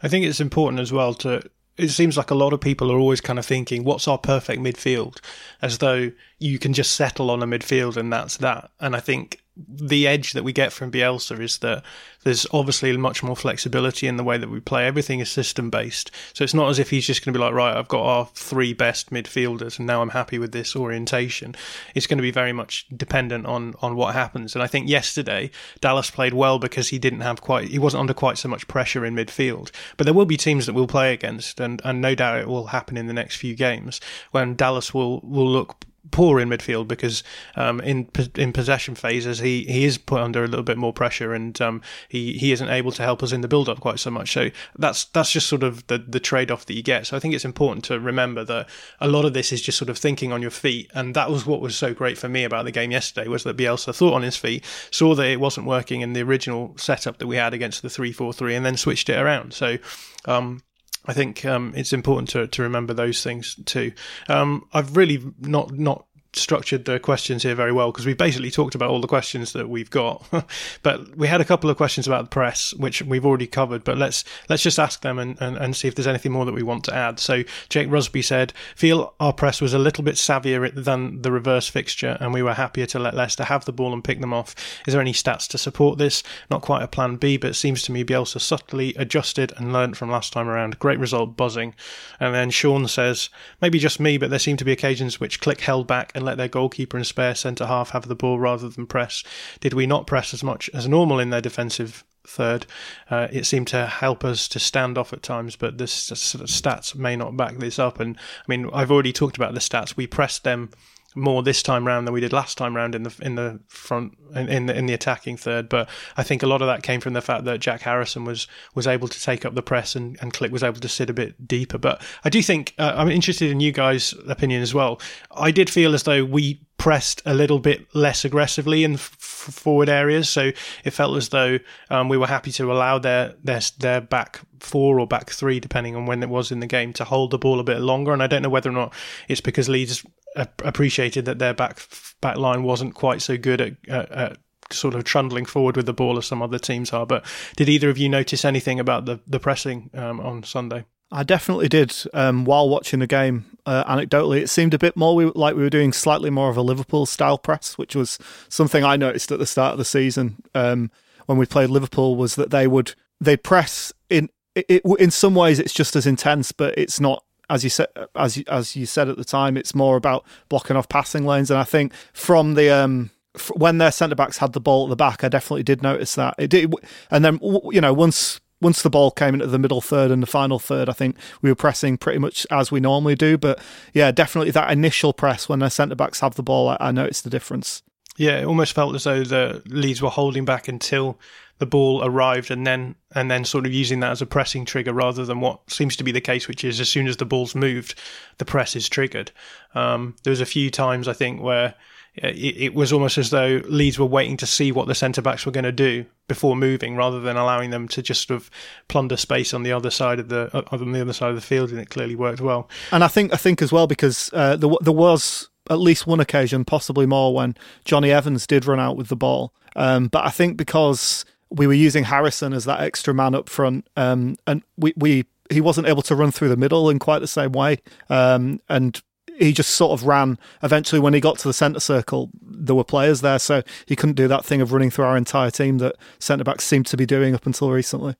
I 0.02 0.08
think 0.08 0.24
it's 0.24 0.40
important 0.40 0.80
as 0.80 0.92
well 0.92 1.14
to. 1.14 1.42
It 1.78 1.88
seems 1.88 2.18
like 2.18 2.30
a 2.30 2.34
lot 2.34 2.52
of 2.52 2.60
people 2.60 2.92
are 2.92 2.98
always 2.98 3.20
kind 3.20 3.38
of 3.38 3.46
thinking, 3.46 3.84
"What's 3.84 4.06
our 4.06 4.18
perfect 4.18 4.60
midfield?" 4.60 5.18
As 5.62 5.78
though 5.78 6.12
you 6.38 6.58
can 6.58 6.74
just 6.74 6.92
settle 6.92 7.30
on 7.30 7.42
a 7.42 7.46
midfield 7.46 7.96
and 7.96 8.12
that's 8.12 8.36
that. 8.38 8.70
And 8.78 8.94
I 8.94 9.00
think 9.00 9.41
the 9.56 10.06
edge 10.06 10.32
that 10.32 10.44
we 10.44 10.52
get 10.52 10.72
from 10.72 10.90
Bielsa 10.90 11.38
is 11.38 11.58
that 11.58 11.84
there's 12.24 12.46
obviously 12.52 12.96
much 12.96 13.22
more 13.22 13.36
flexibility 13.36 14.06
in 14.06 14.16
the 14.16 14.24
way 14.24 14.38
that 14.38 14.48
we 14.48 14.60
play. 14.60 14.86
Everything 14.86 15.20
is 15.20 15.30
system 15.30 15.68
based. 15.68 16.10
So 16.32 16.42
it's 16.42 16.54
not 16.54 16.70
as 16.70 16.78
if 16.78 16.88
he's 16.88 17.06
just 17.06 17.22
going 17.22 17.34
to 17.34 17.38
be 17.38 17.44
like, 17.44 17.52
right, 17.52 17.76
I've 17.76 17.88
got 17.88 18.02
our 18.02 18.26
three 18.34 18.72
best 18.72 19.10
midfielders 19.10 19.78
and 19.78 19.86
now 19.86 20.00
I'm 20.00 20.10
happy 20.10 20.38
with 20.38 20.52
this 20.52 20.74
orientation. 20.74 21.54
It's 21.94 22.06
going 22.06 22.18
to 22.18 22.22
be 22.22 22.30
very 22.30 22.52
much 22.52 22.86
dependent 22.96 23.44
on, 23.44 23.74
on 23.82 23.94
what 23.94 24.14
happens. 24.14 24.54
And 24.54 24.62
I 24.62 24.66
think 24.66 24.88
yesterday 24.88 25.50
Dallas 25.80 26.10
played 26.10 26.32
well 26.32 26.58
because 26.58 26.88
he 26.88 26.98
didn't 26.98 27.20
have 27.20 27.42
quite, 27.42 27.68
he 27.68 27.78
wasn't 27.78 28.00
under 28.00 28.14
quite 28.14 28.38
so 28.38 28.48
much 28.48 28.66
pressure 28.68 29.04
in 29.04 29.14
midfield. 29.14 29.70
But 29.98 30.04
there 30.04 30.14
will 30.14 30.26
be 30.26 30.38
teams 30.38 30.64
that 30.64 30.72
we'll 30.72 30.86
play 30.86 31.12
against 31.12 31.60
and, 31.60 31.82
and 31.84 32.00
no 32.00 32.14
doubt 32.14 32.40
it 32.40 32.48
will 32.48 32.68
happen 32.68 32.96
in 32.96 33.06
the 33.06 33.12
next 33.12 33.36
few 33.36 33.54
games 33.54 34.00
when 34.30 34.54
Dallas 34.54 34.94
will, 34.94 35.20
will 35.20 35.50
look 35.50 35.84
poor 36.10 36.40
in 36.40 36.48
midfield 36.48 36.88
because 36.88 37.22
um, 37.56 37.80
in 37.80 38.08
in 38.34 38.52
possession 38.52 38.94
phases 38.94 39.38
he, 39.38 39.64
he 39.64 39.84
is 39.84 39.98
put 39.98 40.20
under 40.20 40.42
a 40.42 40.48
little 40.48 40.64
bit 40.64 40.76
more 40.76 40.92
pressure 40.92 41.32
and 41.32 41.60
um, 41.60 41.80
he 42.08 42.32
he 42.34 42.52
isn't 42.52 42.68
able 42.68 42.90
to 42.92 43.02
help 43.02 43.22
us 43.22 43.32
in 43.32 43.40
the 43.40 43.48
build 43.48 43.68
up 43.68 43.80
quite 43.80 44.00
so 44.00 44.10
much. 44.10 44.32
So 44.32 44.50
that's 44.76 45.04
that's 45.06 45.30
just 45.30 45.46
sort 45.46 45.62
of 45.62 45.86
the 45.86 45.98
the 45.98 46.20
trade 46.20 46.50
off 46.50 46.66
that 46.66 46.74
you 46.74 46.82
get. 46.82 47.06
So 47.06 47.16
I 47.16 47.20
think 47.20 47.34
it's 47.34 47.44
important 47.44 47.84
to 47.86 48.00
remember 48.00 48.44
that 48.44 48.68
a 49.00 49.08
lot 49.08 49.24
of 49.24 49.32
this 49.32 49.52
is 49.52 49.62
just 49.62 49.78
sort 49.78 49.88
of 49.88 49.98
thinking 49.98 50.32
on 50.32 50.42
your 50.42 50.50
feet, 50.50 50.90
and 50.94 51.14
that 51.14 51.30
was 51.30 51.46
what 51.46 51.60
was 51.60 51.76
so 51.76 51.94
great 51.94 52.18
for 52.18 52.28
me 52.28 52.44
about 52.44 52.64
the 52.64 52.72
game 52.72 52.90
yesterday 52.90 53.28
was 53.28 53.44
that 53.44 53.56
Bielsa 53.56 53.94
thought 53.94 54.14
on 54.14 54.22
his 54.22 54.36
feet, 54.36 54.64
saw 54.90 55.14
that 55.14 55.26
it 55.26 55.40
wasn't 55.40 55.66
working 55.66 56.00
in 56.00 56.12
the 56.12 56.22
original 56.22 56.76
setup 56.76 57.18
that 57.18 57.26
we 57.26 57.36
had 57.36 57.54
against 57.54 57.82
the 57.82 57.90
three 57.90 58.12
four 58.12 58.32
three, 58.32 58.54
and 58.54 58.66
then 58.66 58.76
switched 58.76 59.08
it 59.08 59.18
around. 59.18 59.54
So. 59.54 59.78
Um, 60.24 60.62
I 61.04 61.12
think 61.12 61.44
um, 61.44 61.72
it's 61.76 61.92
important 61.92 62.28
to, 62.30 62.46
to 62.46 62.62
remember 62.62 62.94
those 62.94 63.22
things 63.22 63.56
too. 63.64 63.92
Um, 64.28 64.66
I've 64.72 64.96
really 64.96 65.22
not 65.40 65.72
not 65.72 66.06
structured 66.34 66.86
the 66.86 66.98
questions 66.98 67.42
here 67.42 67.54
very 67.54 67.72
well 67.72 67.92
because 67.92 68.06
we 68.06 68.14
basically 68.14 68.50
talked 68.50 68.74
about 68.74 68.88
all 68.90 69.00
the 69.00 69.06
questions 69.08 69.52
that 69.52 69.68
we've 69.68 69.90
got. 69.90 70.24
But 70.82 71.16
we 71.16 71.28
had 71.28 71.40
a 71.40 71.44
couple 71.44 71.70
of 71.70 71.76
questions 71.76 72.06
about 72.06 72.24
the 72.24 72.28
press 72.28 72.74
which 72.74 73.02
we've 73.02 73.24
already 73.24 73.46
covered 73.46 73.84
but 73.84 73.98
let's 73.98 74.24
let's 74.48 74.62
just 74.62 74.78
ask 74.78 75.02
them 75.02 75.18
and, 75.18 75.40
and, 75.40 75.56
and 75.56 75.76
see 75.76 75.86
if 75.86 75.94
there's 75.94 76.06
anything 76.06 76.32
more 76.32 76.44
that 76.44 76.54
we 76.54 76.62
want 76.62 76.84
to 76.84 76.94
add. 76.94 77.20
So 77.20 77.42
jake 77.68 77.88
rusby 77.88 78.22
said 78.22 78.52
feel 78.74 79.14
our 79.20 79.32
press 79.32 79.60
was 79.60 79.74
a 79.74 79.78
little 79.78 80.02
bit 80.02 80.16
savvier 80.16 80.72
than 80.74 81.22
the 81.22 81.30
reverse 81.30 81.68
fixture 81.68 82.16
and 82.20 82.32
we 82.32 82.42
were 82.42 82.54
happier 82.54 82.86
to 82.86 82.98
let 82.98 83.14
leicester 83.14 83.44
have 83.44 83.64
the 83.64 83.72
ball 83.72 83.92
and 83.92 84.02
pick 84.02 84.20
them 84.20 84.32
off. 84.32 84.54
Is 84.86 84.92
there 84.92 85.00
any 85.00 85.12
stats 85.12 85.46
to 85.48 85.58
support 85.58 85.98
this? 85.98 86.22
Not 86.50 86.62
quite 86.62 86.82
a 86.82 86.88
plan 86.88 87.16
b 87.16 87.36
but 87.36 87.50
it 87.50 87.54
seems 87.54 87.82
to 87.82 87.92
me 87.92 88.04
bielsa 88.04 88.40
subtly 88.40 88.94
adjusted 88.96 89.52
and 89.56 89.72
learnt 89.72 89.96
from 89.96 90.10
last 90.10 90.32
time 90.32 90.48
around. 90.48 90.78
Great 90.78 90.98
result 90.98 91.36
buzzing. 91.36 91.74
And 92.18 92.34
then 92.34 92.50
sean 92.50 92.88
says 92.88 93.28
maybe 93.60 93.78
just 93.78 94.00
me 94.00 94.18
but 94.18 94.30
there 94.30 94.38
seem 94.38 94.56
to 94.56 94.64
be 94.64 94.72
occasions 94.72 95.20
which 95.20 95.40
Klich 95.40 95.60
held 95.60 95.86
back 95.86 96.12
and 96.14 96.21
and 96.22 96.26
let 96.26 96.38
their 96.38 96.48
goalkeeper 96.48 96.96
and 96.96 97.06
spare 97.06 97.34
centre 97.34 97.66
half 97.66 97.90
have 97.90 98.06
the 98.06 98.14
ball 98.14 98.38
rather 98.38 98.68
than 98.68 98.86
press? 98.86 99.24
Did 99.60 99.74
we 99.74 99.86
not 99.86 100.06
press 100.06 100.32
as 100.32 100.44
much 100.44 100.70
as 100.72 100.88
normal 100.88 101.18
in 101.18 101.30
their 101.30 101.40
defensive 101.40 102.04
third? 102.24 102.64
Uh, 103.10 103.26
it 103.32 103.44
seemed 103.44 103.66
to 103.68 103.86
help 103.86 104.24
us 104.24 104.46
to 104.48 104.60
stand 104.60 104.96
off 104.96 105.12
at 105.12 105.22
times, 105.22 105.56
but 105.56 105.78
the 105.78 105.84
stats 105.84 106.94
may 106.94 107.16
not 107.16 107.36
back 107.36 107.58
this 107.58 107.78
up. 107.78 107.98
And 107.98 108.16
I 108.16 108.44
mean, 108.46 108.70
I've 108.72 108.92
already 108.92 109.12
talked 109.12 109.36
about 109.36 109.54
the 109.54 109.60
stats. 109.60 109.96
We 109.96 110.06
pressed 110.06 110.44
them 110.44 110.70
more 111.14 111.42
this 111.42 111.62
time 111.62 111.86
round 111.86 112.06
than 112.06 112.14
we 112.14 112.20
did 112.20 112.32
last 112.32 112.56
time 112.56 112.74
round 112.74 112.94
in 112.94 113.02
the 113.02 113.14
in 113.20 113.34
the 113.34 113.60
front 113.68 114.16
in 114.34 114.66
the 114.66 114.76
in 114.76 114.86
the 114.86 114.94
attacking 114.94 115.36
third. 115.36 115.68
But 115.68 115.88
I 116.16 116.22
think 116.22 116.42
a 116.42 116.46
lot 116.46 116.62
of 116.62 116.68
that 116.68 116.82
came 116.82 117.00
from 117.00 117.12
the 117.12 117.20
fact 117.20 117.44
that 117.44 117.60
Jack 117.60 117.82
Harrison 117.82 118.24
was 118.24 118.46
was 118.74 118.86
able 118.86 119.08
to 119.08 119.20
take 119.20 119.44
up 119.44 119.54
the 119.54 119.62
press 119.62 119.94
and, 119.94 120.16
and 120.20 120.32
Klich 120.32 120.50
was 120.50 120.62
able 120.62 120.80
to 120.80 120.88
sit 120.88 121.10
a 121.10 121.14
bit 121.14 121.46
deeper. 121.46 121.78
But 121.78 122.02
I 122.24 122.30
do 122.30 122.42
think 122.42 122.74
uh, 122.78 122.94
I'm 122.96 123.10
interested 123.10 123.50
in 123.50 123.60
you 123.60 123.72
guys' 123.72 124.14
opinion 124.28 124.62
as 124.62 124.74
well. 124.74 125.00
I 125.30 125.50
did 125.50 125.68
feel 125.70 125.94
as 125.94 126.04
though 126.04 126.24
we 126.24 126.60
pressed 126.78 127.22
a 127.24 127.32
little 127.32 127.60
bit 127.60 127.86
less 127.94 128.24
aggressively 128.24 128.82
in 128.82 128.94
f- 128.94 129.00
forward 129.00 129.88
areas, 129.88 130.28
so 130.28 130.50
it 130.84 130.90
felt 130.90 131.16
as 131.16 131.28
though 131.28 131.58
um, 131.90 132.08
we 132.08 132.16
were 132.16 132.26
happy 132.26 132.50
to 132.52 132.72
allow 132.72 132.98
their 132.98 133.34
their 133.44 133.60
their 133.78 134.00
back 134.00 134.40
four 134.60 134.98
or 134.98 135.06
back 135.06 135.30
three, 135.30 135.60
depending 135.60 135.94
on 135.94 136.06
when 136.06 136.22
it 136.22 136.28
was 136.28 136.50
in 136.50 136.60
the 136.60 136.66
game, 136.66 136.92
to 136.92 137.04
hold 137.04 137.30
the 137.30 137.38
ball 137.38 137.60
a 137.60 137.64
bit 137.64 137.80
longer. 137.80 138.12
And 138.12 138.22
I 138.22 138.26
don't 138.26 138.42
know 138.42 138.48
whether 138.48 138.70
or 138.70 138.72
not 138.72 138.94
it's 139.28 139.40
because 139.40 139.68
Leeds 139.68 140.04
appreciated 140.36 141.24
that 141.24 141.38
their 141.38 141.54
back 141.54 141.86
back 142.20 142.36
line 142.36 142.62
wasn't 142.62 142.94
quite 142.94 143.22
so 143.22 143.36
good 143.36 143.60
at, 143.60 143.72
at, 143.88 144.10
at 144.12 144.38
sort 144.70 144.94
of 144.94 145.04
trundling 145.04 145.44
forward 145.44 145.76
with 145.76 145.86
the 145.86 145.92
ball 145.92 146.18
as 146.18 146.26
some 146.26 146.42
other 146.42 146.58
teams 146.58 146.92
are. 146.92 147.06
But 147.06 147.24
did 147.56 147.68
either 147.68 147.90
of 147.90 147.98
you 147.98 148.08
notice 148.08 148.44
anything 148.44 148.80
about 148.80 149.04
the 149.04 149.20
the 149.26 149.40
pressing 149.40 149.90
um, 149.94 150.20
on 150.20 150.42
Sunday? 150.42 150.84
I 151.10 151.24
definitely 151.24 151.68
did. 151.68 151.94
Um, 152.14 152.46
while 152.46 152.70
watching 152.70 153.00
the 153.00 153.06
game, 153.06 153.44
uh, 153.66 153.84
anecdotally, 153.84 154.40
it 154.40 154.48
seemed 154.48 154.72
a 154.72 154.78
bit 154.78 154.96
more 154.96 155.14
we, 155.14 155.26
like 155.26 155.54
we 155.54 155.62
were 155.62 155.70
doing 155.70 155.92
slightly 155.92 156.30
more 156.30 156.48
of 156.48 156.56
a 156.56 156.62
Liverpool 156.62 157.04
style 157.04 157.36
press, 157.36 157.76
which 157.76 157.94
was 157.94 158.18
something 158.48 158.82
I 158.82 158.96
noticed 158.96 159.30
at 159.30 159.38
the 159.38 159.46
start 159.46 159.72
of 159.72 159.78
the 159.78 159.84
season 159.84 160.42
um, 160.54 160.90
when 161.26 161.36
we 161.36 161.44
played 161.44 161.68
Liverpool. 161.68 162.16
Was 162.16 162.36
that 162.36 162.50
they 162.50 162.66
would 162.66 162.94
they'd 163.20 163.42
press 163.42 163.92
in 164.08 164.30
it, 164.54 164.66
it, 164.68 164.82
in 164.98 165.10
some 165.10 165.34
ways 165.34 165.58
it's 165.58 165.74
just 165.74 165.96
as 165.96 166.06
intense, 166.06 166.50
but 166.50 166.76
it's 166.78 166.98
not 166.98 167.24
as 167.52 167.62
you 167.62 167.70
said 167.70 167.88
as 168.16 168.38
you, 168.38 168.44
as 168.48 168.74
you 168.74 168.86
said 168.86 169.08
at 169.08 169.16
the 169.16 169.24
time. 169.24 169.56
It's 169.56 169.74
more 169.74 169.96
about 169.96 170.24
blocking 170.48 170.76
off 170.76 170.88
passing 170.88 171.24
lanes, 171.26 171.50
and 171.50 171.60
I 171.60 171.64
think 171.64 171.92
from 172.12 172.54
the 172.54 172.70
um, 172.70 173.10
when 173.54 173.78
their 173.78 173.92
centre 173.92 174.16
backs 174.16 174.38
had 174.38 174.54
the 174.54 174.60
ball 174.60 174.86
at 174.86 174.90
the 174.90 174.96
back, 174.96 175.22
I 175.22 175.28
definitely 175.28 175.62
did 175.62 175.82
notice 175.82 176.14
that. 176.14 176.34
It 176.38 176.48
did, 176.48 176.72
and 177.10 177.24
then 177.24 177.38
you 177.70 177.80
know 177.80 177.92
once 177.92 178.40
once 178.60 178.82
the 178.82 178.90
ball 178.90 179.10
came 179.10 179.34
into 179.34 179.46
the 179.46 179.58
middle 179.58 179.80
third 179.80 180.10
and 180.10 180.22
the 180.22 180.26
final 180.26 180.58
third, 180.58 180.88
I 180.88 180.92
think 180.92 181.16
we 181.42 181.50
were 181.50 181.56
pressing 181.56 181.98
pretty 181.98 182.18
much 182.18 182.46
as 182.50 182.70
we 182.70 182.80
normally 182.80 183.16
do. 183.16 183.36
But 183.36 183.60
yeah, 183.92 184.10
definitely 184.12 184.52
that 184.52 184.70
initial 184.70 185.12
press 185.12 185.48
when 185.48 185.58
their 185.58 185.70
centre 185.70 185.96
backs 185.96 186.20
have 186.20 186.36
the 186.36 186.42
ball, 186.42 186.68
I, 186.68 186.76
I 186.80 186.92
noticed 186.92 187.24
the 187.24 187.30
difference. 187.30 187.82
Yeah, 188.16 188.40
it 188.40 188.44
almost 188.44 188.74
felt 188.74 188.94
as 188.94 189.04
though 189.04 189.24
the 189.24 189.62
Leeds 189.66 190.02
were 190.02 190.10
holding 190.10 190.44
back 190.44 190.68
until 190.68 191.18
the 191.62 191.66
ball 191.66 192.04
arrived 192.04 192.50
and 192.50 192.66
then 192.66 192.96
and 193.14 193.30
then 193.30 193.44
sort 193.44 193.66
of 193.66 193.72
using 193.72 194.00
that 194.00 194.10
as 194.10 194.20
a 194.20 194.26
pressing 194.26 194.64
trigger 194.64 194.92
rather 194.92 195.24
than 195.24 195.38
what 195.38 195.60
seems 195.70 195.94
to 195.94 196.02
be 196.02 196.10
the 196.10 196.20
case, 196.20 196.48
which 196.48 196.64
is 196.64 196.80
as 196.80 196.88
soon 196.88 197.06
as 197.06 197.18
the 197.18 197.24
ball's 197.24 197.54
moved, 197.54 197.94
the 198.38 198.44
press 198.44 198.74
is 198.74 198.88
triggered. 198.88 199.30
Um, 199.76 200.16
there 200.24 200.32
was 200.32 200.40
a 200.40 200.44
few 200.44 200.72
times 200.72 201.06
I 201.06 201.12
think 201.12 201.40
where 201.40 201.76
it, 202.16 202.56
it 202.56 202.74
was 202.74 202.92
almost 202.92 203.16
as 203.16 203.30
though 203.30 203.62
Leeds 203.66 203.96
were 203.96 204.06
waiting 204.06 204.36
to 204.38 204.46
see 204.46 204.72
what 204.72 204.88
the 204.88 204.94
centre 204.96 205.22
backs 205.22 205.46
were 205.46 205.52
going 205.52 205.62
to 205.62 205.70
do 205.70 206.04
before 206.26 206.56
moving, 206.56 206.96
rather 206.96 207.20
than 207.20 207.36
allowing 207.36 207.70
them 207.70 207.86
to 207.88 208.02
just 208.02 208.26
sort 208.26 208.40
of 208.40 208.50
plunder 208.88 209.16
space 209.16 209.54
on 209.54 209.62
the 209.62 209.70
other 209.70 209.90
side 209.90 210.18
of 210.18 210.30
the 210.30 210.50
uh, 210.52 210.64
on 210.72 210.90
the 210.90 211.00
other 211.00 211.12
side 211.12 211.30
of 211.30 211.36
the 211.36 211.40
field, 211.40 211.70
and 211.70 211.78
it 211.78 211.90
clearly 211.90 212.16
worked 212.16 212.40
well. 212.40 212.68
And 212.90 213.04
I 213.04 213.08
think 213.08 213.32
I 213.32 213.36
think 213.36 213.62
as 213.62 213.70
well 213.70 213.86
because 213.86 214.30
uh, 214.32 214.56
there, 214.56 214.70
there 214.80 214.92
was 214.92 215.48
at 215.70 215.78
least 215.78 216.08
one 216.08 216.18
occasion, 216.18 216.64
possibly 216.64 217.06
more, 217.06 217.32
when 217.32 217.54
Jonny 217.84 218.10
Evans 218.10 218.48
did 218.48 218.66
run 218.66 218.80
out 218.80 218.96
with 218.96 219.06
the 219.06 219.16
ball. 219.16 219.54
Um, 219.76 220.08
but 220.08 220.26
I 220.26 220.30
think 220.30 220.56
because 220.56 221.24
we 221.52 221.66
were 221.66 221.72
using 221.72 222.04
Harrison 222.04 222.52
as 222.52 222.64
that 222.64 222.80
extra 222.80 223.14
man 223.14 223.34
up 223.34 223.48
front, 223.48 223.86
um, 223.96 224.36
and 224.46 224.62
we, 224.76 224.92
we 224.96 225.24
he 225.50 225.60
wasn't 225.60 225.86
able 225.86 226.02
to 226.02 226.16
run 226.16 226.30
through 226.30 226.48
the 226.48 226.56
middle 226.56 226.88
in 226.88 226.98
quite 226.98 227.18
the 227.18 227.26
same 227.26 227.52
way, 227.52 227.78
um, 228.08 228.60
and 228.68 229.02
he 229.38 229.52
just 229.52 229.70
sort 229.70 229.98
of 229.98 230.06
ran. 230.06 230.38
Eventually, 230.62 231.00
when 231.00 231.14
he 231.14 231.20
got 231.20 231.38
to 231.38 231.48
the 231.48 231.52
centre 231.52 231.80
circle, 231.80 232.30
there 232.42 232.74
were 232.74 232.84
players 232.84 233.20
there, 233.20 233.38
so 233.38 233.62
he 233.86 233.96
couldn't 233.96 234.16
do 234.16 234.28
that 234.28 234.44
thing 234.44 234.60
of 234.60 234.72
running 234.72 234.90
through 234.90 235.04
our 235.04 235.16
entire 235.16 235.50
team 235.50 235.78
that 235.78 235.96
centre 236.18 236.44
backs 236.44 236.64
seemed 236.64 236.86
to 236.86 236.96
be 236.96 237.06
doing 237.06 237.34
up 237.34 237.46
until 237.46 237.70
recently. 237.70 238.16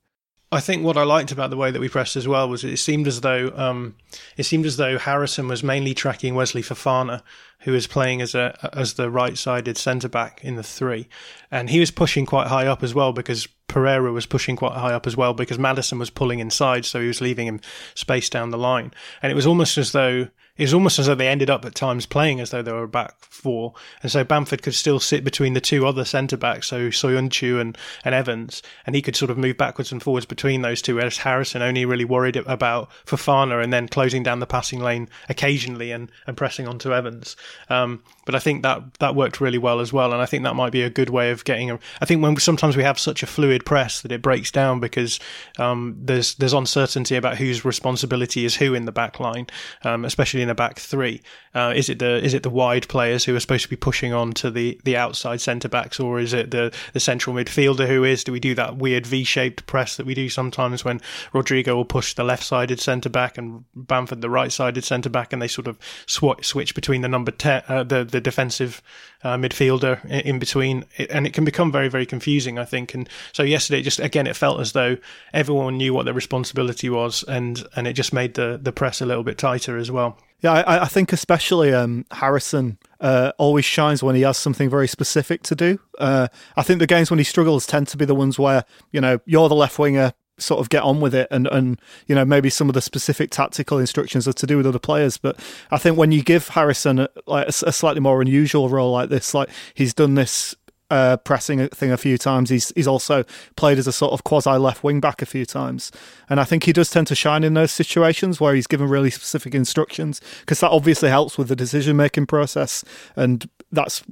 I 0.51 0.59
think 0.59 0.83
what 0.83 0.97
I 0.97 1.03
liked 1.03 1.31
about 1.31 1.49
the 1.49 1.57
way 1.57 1.71
that 1.71 1.79
we 1.79 1.89
pressed 1.89 2.15
as 2.15 2.27
well 2.27 2.47
was 2.47 2.63
it 2.63 2.77
seemed 2.77 3.07
as 3.07 3.21
though 3.21 3.51
um, 3.55 3.95
it 4.37 4.43
seemed 4.43 4.67
as 4.67 4.77
though 4.77 4.99
Harrison 4.99 5.47
was 5.47 5.63
mainly 5.63 5.95
tracking 5.95 6.35
Wesley 6.35 6.61
Fofana, 6.61 7.23
who 7.63 7.71
was 7.71 7.87
playing 7.87 8.21
as 8.21 8.35
a 8.35 8.69
as 8.73 8.93
the 8.93 9.09
right-sided 9.09 9.77
centre 9.77 10.09
back 10.09 10.43
in 10.43 10.55
the 10.55 10.63
three, 10.63 11.07
and 11.51 11.69
he 11.69 11.79
was 11.79 11.91
pushing 11.91 12.25
quite 12.25 12.47
high 12.47 12.67
up 12.67 12.83
as 12.83 12.93
well 12.93 13.13
because 13.13 13.47
Pereira 13.67 14.11
was 14.11 14.25
pushing 14.25 14.55
quite 14.55 14.77
high 14.77 14.93
up 14.93 15.07
as 15.07 15.17
well 15.17 15.33
because 15.33 15.57
Maddison 15.57 15.99
was 15.99 16.09
pulling 16.09 16.39
inside, 16.39 16.85
so 16.85 17.01
he 17.01 17.07
was 17.07 17.21
leaving 17.21 17.47
him 17.47 17.61
space 17.95 18.29
down 18.29 18.51
the 18.51 18.57
line, 18.57 18.93
and 19.21 19.31
it 19.31 19.35
was 19.35 19.47
almost 19.47 19.77
as 19.77 19.91
though 19.91 20.27
it 20.55 20.63
was 20.63 20.73
almost 20.73 20.99
as 20.99 21.07
though 21.07 21.15
they 21.15 21.27
ended 21.27 21.49
up 21.49 21.65
at 21.65 21.73
times 21.73 22.05
playing 22.05 22.39
as 22.39 22.51
though 22.51 22.61
they 22.61 22.71
were 22.71 22.85
back 22.85 23.15
four, 23.21 23.73
and 24.03 24.11
so 24.11 24.23
Bamford 24.23 24.61
could 24.61 24.75
still 24.75 24.99
sit 24.99 25.23
between 25.23 25.53
the 25.53 25.61
two 25.61 25.87
other 25.87 26.05
centre 26.05 26.37
backs, 26.37 26.67
so 26.67 26.89
Soyuncu 26.89 27.59
and, 27.59 27.75
and 28.05 28.13
Evans, 28.13 28.61
and 28.85 28.95
he 28.95 29.01
could 29.01 29.15
sort 29.15 29.31
of 29.31 29.37
move 29.37 29.57
backwards 29.57 29.91
and 29.91 30.03
forwards 30.03 30.27
between 30.27 30.61
those 30.61 30.79
two. 30.79 30.95
Whereas 30.95 31.17
Harrison 31.17 31.63
only 31.63 31.85
really 31.85 32.05
worried 32.05 32.35
about 32.35 32.91
Fofana 33.07 33.63
and 33.63 33.73
then 33.73 33.87
closing 33.87 34.21
down 34.21 34.39
the 34.41 34.45
passing 34.45 34.79
lane 34.79 35.09
occasionally 35.27 35.91
and, 35.91 36.11
and 36.27 36.37
pressing 36.37 36.67
onto 36.67 36.93
Evans. 36.93 37.35
Um, 37.69 38.03
but 38.25 38.35
I 38.35 38.39
think 38.39 38.63
that 38.63 38.95
that 38.95 39.15
worked 39.15 39.41
really 39.41 39.57
well 39.57 39.79
as 39.79 39.91
well, 39.91 40.13
and 40.13 40.21
I 40.21 40.25
think 40.25 40.43
that 40.43 40.55
might 40.55 40.71
be 40.71 40.81
a 40.81 40.89
good 40.89 41.09
way 41.09 41.31
of 41.31 41.43
getting. 41.43 41.71
A, 41.71 41.79
I 41.99 42.05
think 42.05 42.21
when 42.21 42.37
sometimes 42.37 42.77
we 42.77 42.83
have 42.83 42.97
such 42.97 43.21
a 43.21 43.27
fluid 43.27 43.65
press 43.65 44.01
that 44.01 44.11
it 44.11 44.21
breaks 44.21 44.51
down 44.51 44.79
because 44.79 45.19
um, 45.59 45.95
there's 45.99 46.35
there's 46.35 46.53
uncertainty 46.53 47.15
about 47.15 47.37
whose 47.37 47.65
responsibility 47.65 48.45
is 48.45 48.55
who 48.55 48.73
in 48.73 48.85
the 48.85 48.91
back 48.91 49.19
line, 49.19 49.47
um, 49.83 50.05
especially 50.05 50.41
in 50.41 50.49
a 50.49 50.55
back 50.55 50.79
three. 50.79 51.21
Uh, 51.53 51.73
is 51.75 51.89
it 51.89 51.99
the 51.99 52.23
is 52.23 52.33
it 52.33 52.43
the 52.43 52.49
wide 52.49 52.87
players 52.87 53.25
who 53.25 53.35
are 53.35 53.39
supposed 53.39 53.63
to 53.63 53.69
be 53.69 53.75
pushing 53.75 54.13
on 54.13 54.31
to 54.33 54.49
the, 54.49 54.79
the 54.85 54.97
outside 54.97 55.41
centre 55.41 55.69
backs, 55.69 55.99
or 55.99 56.19
is 56.19 56.33
it 56.33 56.51
the 56.51 56.73
the 56.93 56.99
central 56.99 57.35
midfielder 57.35 57.87
who 57.87 58.03
is? 58.03 58.23
Do 58.23 58.31
we 58.31 58.39
do 58.39 58.55
that 58.55 58.77
weird 58.77 59.05
V 59.05 59.23
shaped 59.23 59.65
press 59.67 59.97
that 59.97 60.05
we 60.05 60.13
do 60.13 60.29
sometimes 60.29 60.85
when 60.85 61.01
Rodrigo 61.33 61.75
will 61.75 61.85
push 61.85 62.13
the 62.13 62.23
left 62.23 62.43
sided 62.43 62.79
centre 62.79 63.09
back 63.09 63.37
and 63.37 63.65
Bamford 63.75 64.21
the 64.21 64.29
right 64.29 64.51
sided 64.51 64.83
centre 64.83 65.09
back, 65.09 65.33
and 65.33 65.41
they 65.41 65.47
sort 65.47 65.67
of 65.67 65.77
sw- 66.07 66.41
switch 66.41 66.73
between 66.73 67.01
the 67.01 67.09
number 67.09 67.31
ten 67.43 67.61
uh, 67.67 67.83
the 67.83 68.03
the 68.03 68.21
defensive 68.21 68.81
uh, 69.23 69.37
midfielder 69.37 70.03
in 70.09 70.39
between, 70.39 70.85
and 71.09 71.25
it 71.27 71.33
can 71.33 71.45
become 71.45 71.71
very, 71.71 71.89
very 71.89 72.05
confusing, 72.05 72.57
I 72.57 72.65
think. 72.65 72.93
And 72.93 73.07
so 73.31 73.43
yesterday, 73.43 73.81
just 73.81 73.99
again, 73.99 74.27
it 74.27 74.35
felt 74.35 74.59
as 74.59 74.71
though 74.71 74.97
everyone 75.33 75.77
knew 75.77 75.93
what 75.93 76.05
their 76.05 76.13
responsibility 76.13 76.89
was, 76.89 77.23
and 77.23 77.63
and 77.75 77.87
it 77.87 77.93
just 77.93 78.13
made 78.13 78.33
the 78.33 78.59
the 78.61 78.71
press 78.71 79.01
a 79.01 79.05
little 79.05 79.23
bit 79.23 79.37
tighter 79.37 79.77
as 79.77 79.91
well. 79.91 80.17
Yeah, 80.41 80.51
I, 80.51 80.83
I 80.83 80.87
think 80.87 81.13
especially 81.13 81.73
um, 81.73 82.05
Harrison 82.11 82.77
uh, 82.99 83.31
always 83.37 83.63
shines 83.63 84.03
when 84.03 84.15
he 84.15 84.23
has 84.23 84.37
something 84.37 84.69
very 84.69 84.89
specific 84.89 85.41
to 85.43 85.55
do. 85.55 85.79
Uh, 85.97 86.27
I 86.57 86.63
think 86.63 86.79
the 86.79 86.87
games 86.87 87.09
when 87.09 87.17
he 87.17 87.23
struggles 87.23 87.65
tend 87.65 87.87
to 87.89 87.97
be 87.97 88.03
the 88.03 88.15
ones 88.15 88.37
where 88.37 88.65
you 88.91 88.99
know 88.99 89.19
you're 89.25 89.47
the 89.47 89.55
left 89.55 89.79
winger, 89.79 90.13
sort 90.43 90.59
of 90.59 90.69
get 90.69 90.83
on 90.83 90.99
with 90.99 91.15
it 91.15 91.27
and 91.31 91.47
and 91.47 91.79
you 92.07 92.15
know 92.15 92.25
maybe 92.25 92.49
some 92.49 92.69
of 92.69 92.73
the 92.73 92.81
specific 92.81 93.31
tactical 93.31 93.79
instructions 93.79 94.27
are 94.27 94.33
to 94.33 94.45
do 94.45 94.57
with 94.57 94.67
other 94.67 94.79
players 94.79 95.17
but 95.17 95.39
i 95.71 95.77
think 95.77 95.97
when 95.97 96.11
you 96.11 96.23
give 96.23 96.49
harrison 96.49 96.99
a, 96.99 97.09
like 97.25 97.47
a, 97.47 97.53
a 97.67 97.71
slightly 97.71 97.99
more 97.99 98.21
unusual 98.21 98.69
role 98.69 98.91
like 98.91 99.09
this 99.09 99.33
like 99.33 99.49
he's 99.73 99.93
done 99.93 100.15
this 100.15 100.55
uh, 100.93 101.17
pressing 101.17 101.67
thing 101.69 101.91
a 101.91 101.97
few 101.97 102.19
times. 102.19 102.51
He's 102.51 102.71
he's 102.75 102.87
also 102.87 103.23
played 103.55 103.79
as 103.79 103.87
a 103.87 103.91
sort 103.91 104.13
of 104.13 104.23
quasi 104.23 104.51
left 104.51 104.83
wing 104.83 104.99
back 104.99 105.23
a 105.23 105.25
few 105.25 105.43
times, 105.43 105.91
and 106.29 106.39
I 106.39 106.43
think 106.43 106.65
he 106.65 106.73
does 106.73 106.91
tend 106.91 107.07
to 107.07 107.15
shine 107.15 107.43
in 107.43 107.55
those 107.55 107.71
situations 107.71 108.39
where 108.39 108.53
he's 108.53 108.67
given 108.67 108.87
really 108.87 109.09
specific 109.09 109.55
instructions 109.55 110.21
because 110.41 110.59
that 110.59 110.69
obviously 110.69 111.09
helps 111.09 111.35
with 111.35 111.47
the 111.47 111.55
decision 111.55 111.97
making 111.97 112.27
process, 112.27 112.83
and 113.15 113.49
that's 113.71 114.03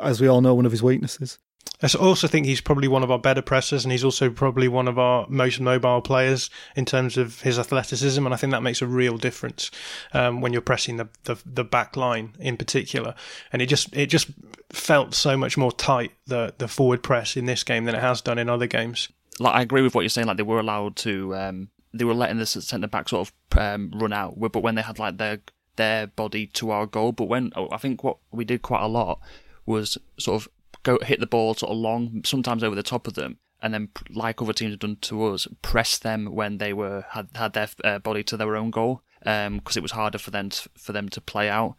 as 0.00 0.20
we 0.20 0.28
all 0.28 0.40
know 0.40 0.54
one 0.54 0.64
of 0.64 0.72
his 0.72 0.82
weaknesses. 0.82 1.38
I 1.82 1.88
also 1.98 2.28
think 2.28 2.44
he's 2.44 2.60
probably 2.60 2.88
one 2.88 3.02
of 3.02 3.10
our 3.10 3.18
better 3.18 3.40
pressers, 3.40 3.84
and 3.84 3.92
he's 3.92 4.04
also 4.04 4.28
probably 4.28 4.68
one 4.68 4.86
of 4.86 4.98
our 4.98 5.26
most 5.28 5.60
mobile 5.60 6.02
players 6.02 6.50
in 6.76 6.84
terms 6.84 7.16
of 7.16 7.40
his 7.40 7.58
athleticism. 7.58 8.22
And 8.24 8.34
I 8.34 8.36
think 8.36 8.50
that 8.52 8.62
makes 8.62 8.82
a 8.82 8.86
real 8.86 9.16
difference 9.16 9.70
um, 10.12 10.42
when 10.42 10.52
you're 10.52 10.60
pressing 10.60 10.98
the, 10.98 11.08
the, 11.24 11.36
the 11.46 11.64
back 11.64 11.96
line 11.96 12.34
in 12.38 12.58
particular. 12.58 13.14
And 13.52 13.62
it 13.62 13.66
just 13.66 13.96
it 13.96 14.06
just 14.06 14.30
felt 14.68 15.14
so 15.14 15.36
much 15.36 15.56
more 15.56 15.72
tight 15.72 16.12
the 16.26 16.54
the 16.58 16.68
forward 16.68 17.02
press 17.02 17.36
in 17.36 17.46
this 17.46 17.64
game 17.64 17.84
than 17.84 17.94
it 17.94 18.02
has 18.02 18.20
done 18.20 18.38
in 18.38 18.50
other 18.50 18.66
games. 18.66 19.08
Like 19.38 19.54
I 19.54 19.62
agree 19.62 19.82
with 19.82 19.94
what 19.94 20.02
you're 20.02 20.10
saying. 20.10 20.26
Like 20.26 20.36
they 20.36 20.42
were 20.42 20.60
allowed 20.60 20.96
to, 20.96 21.34
um, 21.34 21.68
they 21.94 22.04
were 22.04 22.14
letting 22.14 22.36
the 22.36 22.46
centre 22.46 22.88
back 22.88 23.08
sort 23.08 23.28
of 23.28 23.58
um, 23.58 23.90
run 23.94 24.12
out, 24.12 24.38
but 24.38 24.62
when 24.62 24.74
they 24.74 24.82
had 24.82 24.98
like 24.98 25.16
their 25.16 25.40
their 25.76 26.08
body 26.08 26.46
to 26.48 26.70
our 26.70 26.84
goal. 26.84 27.12
But 27.12 27.24
when 27.24 27.52
oh, 27.56 27.68
I 27.72 27.78
think 27.78 28.04
what 28.04 28.18
we 28.30 28.44
did 28.44 28.60
quite 28.60 28.82
a 28.82 28.86
lot 28.86 29.18
was 29.64 29.96
sort 30.18 30.42
of 30.42 30.48
go 30.82 30.98
hit 31.02 31.20
the 31.20 31.26
ball 31.26 31.54
sort 31.54 31.72
of 31.72 31.78
long, 31.78 32.22
sometimes 32.24 32.64
over 32.64 32.74
the 32.74 32.82
top 32.82 33.06
of 33.06 33.14
them, 33.14 33.38
and 33.62 33.74
then 33.74 33.88
like 34.10 34.40
other 34.40 34.52
teams 34.52 34.72
have 34.72 34.80
done 34.80 34.96
to 35.02 35.24
us, 35.26 35.46
press 35.62 35.98
them 35.98 36.26
when 36.26 36.58
they 36.58 36.72
were 36.72 37.04
had 37.10 37.28
had 37.34 37.52
their 37.52 37.68
uh, 37.84 37.98
body 37.98 38.22
to 38.24 38.36
their 38.36 38.56
own 38.56 38.70
goal, 38.70 39.02
because 39.20 39.46
um, 39.46 39.62
it 39.76 39.82
was 39.82 39.92
harder 39.92 40.18
for 40.18 40.30
them 40.30 40.50
to, 40.50 40.68
for 40.76 40.92
them 40.92 41.08
to 41.08 41.20
play 41.20 41.48
out. 41.48 41.76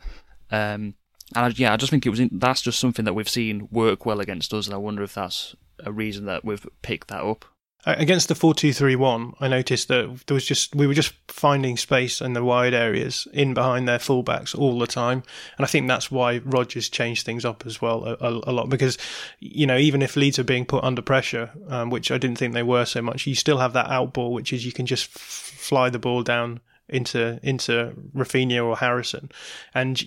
Um, 0.52 0.96
and 1.36 1.46
I, 1.46 1.48
yeah, 1.56 1.74
I 1.74 1.78
just 1.78 1.90
think 1.90 2.06
it 2.06 2.10
was 2.10 2.22
that's 2.32 2.62
just 2.62 2.80
something 2.80 3.06
that 3.06 3.14
we've 3.14 3.30
seen 3.30 3.68
work 3.72 4.06
well 4.06 4.20
against 4.20 4.54
us, 4.54 4.68
and 4.68 4.74
I 4.74 4.78
wonder 4.78 5.04
if 5.04 5.14
that's 5.14 5.56
a 5.80 5.92
reason 5.92 6.26
that 6.26 6.46
we've 6.46 6.66
picked 6.82 7.08
that 7.08 7.24
up. 7.24 7.46
Against 7.84 8.28
the 8.28 8.36
four 8.36 8.54
two 8.54 8.74
three 8.74 8.96
one, 8.96 9.34
I 9.40 9.48
noticed 9.48 9.88
that 9.88 10.28
there 10.28 10.36
was 10.36 10.46
just 10.46 10.76
we 10.76 10.86
were 10.86 10.94
just 10.94 11.14
finding 11.28 11.78
space 11.78 12.22
in 12.22 12.34
the 12.34 12.44
wide 12.44 12.76
areas 12.76 13.28
in 13.34 13.56
behind 13.56 13.88
their 13.88 13.98
fullbacks 13.98 14.56
all 14.58 14.78
the 14.78 14.86
time, 14.86 15.24
and 15.58 15.66
I 15.66 15.68
think 15.68 15.88
that's 15.88 16.12
why 16.12 16.38
Rodgers 16.46 16.90
changed 16.90 17.26
things 17.26 17.44
up 17.44 17.66
as 17.66 17.82
well 17.82 18.06
a, 18.06 18.14
a, 18.22 18.42
a 18.44 18.52
lot 18.52 18.70
because 18.70 19.00
you 19.40 19.66
know 19.66 19.78
even 19.78 20.04
if 20.04 20.16
Leeds 20.16 20.38
are 20.38 20.44
being 20.44 20.66
put 20.66 20.84
under 20.84 21.02
pressure, 21.02 21.50
um, 21.70 21.90
which 21.90 22.12
I 22.12 22.20
didn't 22.20 22.38
think 22.38 22.54
they 22.54 22.62
were 22.62 22.86
so 22.86 23.02
much, 23.02 23.26
you 23.26 23.34
still 23.34 23.58
have 23.58 23.74
that 23.74 23.90
out 23.90 24.14
ball, 24.14 24.32
which 24.32 24.54
is 24.54 24.64
you 24.64 24.72
can 24.72 24.86
just 24.86 25.08
fly 25.08 25.90
the 25.90 25.98
ball 25.98 26.22
down 26.22 26.60
into 26.88 27.40
into 27.42 27.94
Raphinha 28.16 28.64
or 28.64 28.78
Harrison, 28.78 29.32
and 29.74 30.04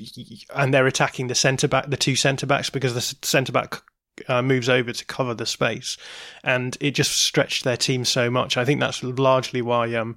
and 0.55 0.73
they're 0.73 0.87
attacking 0.87 1.27
the 1.27 1.35
centre 1.35 1.67
back, 1.67 1.91
the 1.91 1.97
two 1.97 2.15
centre 2.15 2.47
backs 2.47 2.71
because 2.71 2.95
the 2.95 3.27
centre 3.27 3.53
back 3.53 3.83
uh, 4.29 4.43
moves 4.43 4.69
over 4.69 4.93
to 4.93 5.05
cover 5.05 5.35
the 5.35 5.47
space, 5.47 5.97
and 6.43 6.77
it 6.81 6.93
just 6.93 7.13
stretched 7.13 7.65
their 7.65 7.77
team 7.77 8.05
so 8.05 8.31
much. 8.31 8.57
I 8.57 8.65
think 8.65 8.81
that's 8.81 9.03
largely 9.03 9.63
why 9.63 9.95
um, 9.95 10.17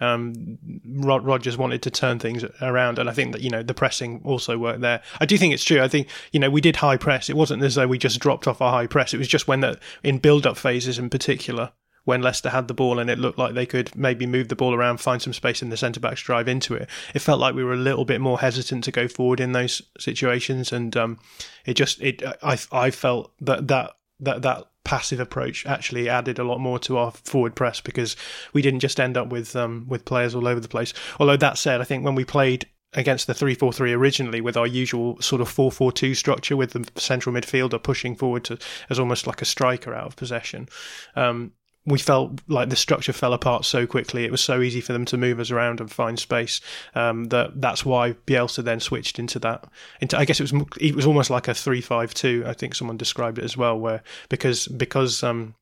um, 0.00 0.58
Rod- 0.84 1.24
Rodgers 1.24 1.56
wanted 1.56 1.82
to 1.82 1.90
turn 1.90 2.18
things 2.18 2.44
around, 2.60 2.98
and 2.98 3.08
I 3.08 3.12
think 3.12 3.32
that 3.32 3.42
you 3.42 3.50
know 3.50 3.62
the 3.62 3.74
pressing 3.74 4.20
also 4.24 4.58
worked 4.58 4.80
there. 4.80 5.02
I 5.20 5.26
do 5.26 5.36
think 5.38 5.54
it's 5.54 5.64
true. 5.64 5.82
I 5.82 5.88
think 5.88 6.08
you 6.32 6.40
know 6.40 6.50
we 6.50 6.60
did 6.60 6.76
high 6.76 6.96
press. 6.96 7.28
It 7.28 7.36
wasn't 7.36 7.62
as 7.62 7.74
though 7.74 7.86
we 7.86 7.98
just 7.98 8.20
dropped 8.20 8.46
off 8.46 8.60
our 8.60 8.72
high 8.72 8.86
press. 8.86 9.14
It 9.14 9.18
was 9.18 9.28
just 9.28 9.48
when 9.48 9.60
that 9.60 9.78
in 10.02 10.18
build 10.18 10.46
up 10.46 10.56
phases 10.56 10.98
in 10.98 11.10
particular 11.10 11.72
when 12.04 12.22
Leicester 12.22 12.50
had 12.50 12.68
the 12.68 12.74
ball 12.74 12.98
and 12.98 13.08
it 13.08 13.18
looked 13.18 13.38
like 13.38 13.54
they 13.54 13.66
could 13.66 13.94
maybe 13.94 14.26
move 14.26 14.48
the 14.48 14.56
ball 14.56 14.74
around, 14.74 14.98
find 14.98 15.22
some 15.22 15.32
space 15.32 15.62
in 15.62 15.70
the 15.70 15.76
centre 15.76 16.00
backs, 16.00 16.22
drive 16.22 16.48
into 16.48 16.74
it. 16.74 16.88
It 17.14 17.20
felt 17.20 17.40
like 17.40 17.54
we 17.54 17.64
were 17.64 17.74
a 17.74 17.76
little 17.76 18.04
bit 18.04 18.20
more 18.20 18.40
hesitant 18.40 18.84
to 18.84 18.92
go 18.92 19.08
forward 19.08 19.40
in 19.40 19.52
those 19.52 19.82
situations, 19.98 20.72
and 20.72 20.96
um, 20.96 21.18
it 21.64 21.74
just 21.74 22.00
it 22.00 22.22
I 22.42 22.58
I 22.72 22.90
felt 22.90 23.32
that 23.40 23.68
that 23.68 23.96
that 24.20 24.42
that 24.42 24.68
passive 24.84 25.20
approach 25.20 25.64
actually 25.64 26.08
added 26.08 26.38
a 26.38 26.44
lot 26.44 26.58
more 26.58 26.78
to 26.80 26.96
our 26.96 27.12
forward 27.12 27.54
press 27.54 27.80
because 27.80 28.16
we 28.52 28.62
didn't 28.62 28.80
just 28.80 28.98
end 28.98 29.16
up 29.16 29.28
with 29.28 29.54
um, 29.54 29.86
with 29.88 30.04
players 30.04 30.34
all 30.34 30.48
over 30.48 30.60
the 30.60 30.68
place. 30.68 30.92
Although 31.20 31.36
that 31.36 31.58
said, 31.58 31.80
I 31.80 31.84
think 31.84 32.04
when 32.04 32.14
we 32.14 32.24
played 32.24 32.66
against 32.94 33.26
the 33.26 33.32
3-4-3 33.32 33.96
originally 33.96 34.42
with 34.42 34.56
our 34.56 34.66
usual 34.66 35.18
sort 35.20 35.40
of 35.40 35.48
4-4-2 35.48 36.14
structure 36.14 36.56
with 36.56 36.72
the 36.72 37.00
central 37.00 37.34
midfielder 37.34 37.82
pushing 37.82 38.14
forward 38.14 38.44
to 38.44 38.58
as 38.90 38.98
almost 38.98 39.26
like 39.26 39.40
a 39.40 39.46
striker 39.46 39.94
out 39.94 40.06
of 40.06 40.16
possession 40.16 40.68
um, 41.16 41.52
we 41.84 41.98
felt 41.98 42.40
like 42.46 42.68
the 42.68 42.76
structure 42.76 43.12
fell 43.12 43.32
apart 43.32 43.64
so 43.64 43.86
quickly. 43.86 44.24
It 44.24 44.30
was 44.30 44.40
so 44.40 44.60
easy 44.60 44.80
for 44.80 44.92
them 44.92 45.04
to 45.06 45.16
move 45.16 45.40
us 45.40 45.50
around 45.50 45.80
and 45.80 45.90
find 45.90 46.18
space 46.18 46.60
um, 46.94 47.24
that 47.26 47.60
that's 47.60 47.84
why 47.84 48.12
Bielsa 48.26 48.62
then 48.62 48.80
switched 48.80 49.18
into 49.18 49.38
that. 49.40 49.64
Into 50.00 50.16
I 50.16 50.24
guess 50.24 50.40
it 50.40 50.52
was 50.52 50.64
it 50.80 50.94
was 50.94 51.06
almost 51.06 51.30
like 51.30 51.48
a 51.48 51.54
three-five-two. 51.54 52.44
I 52.46 52.52
think 52.52 52.74
someone 52.74 52.96
described 52.96 53.38
it 53.38 53.44
as 53.44 53.56
well, 53.56 53.78
where 53.78 54.02
because 54.28 54.68
because 54.68 55.22
um, 55.24 55.54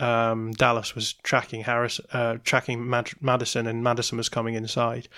um, 0.00 0.52
Dallas 0.52 0.94
was 0.94 1.12
tracking 1.22 1.62
Harris, 1.62 2.00
uh, 2.12 2.38
tracking 2.44 2.88
Mad- 2.88 3.20
Maddison, 3.20 3.66
and 3.66 3.82
Maddison 3.82 4.18
was 4.18 4.28
coming 4.28 4.54
inside. 4.54 5.08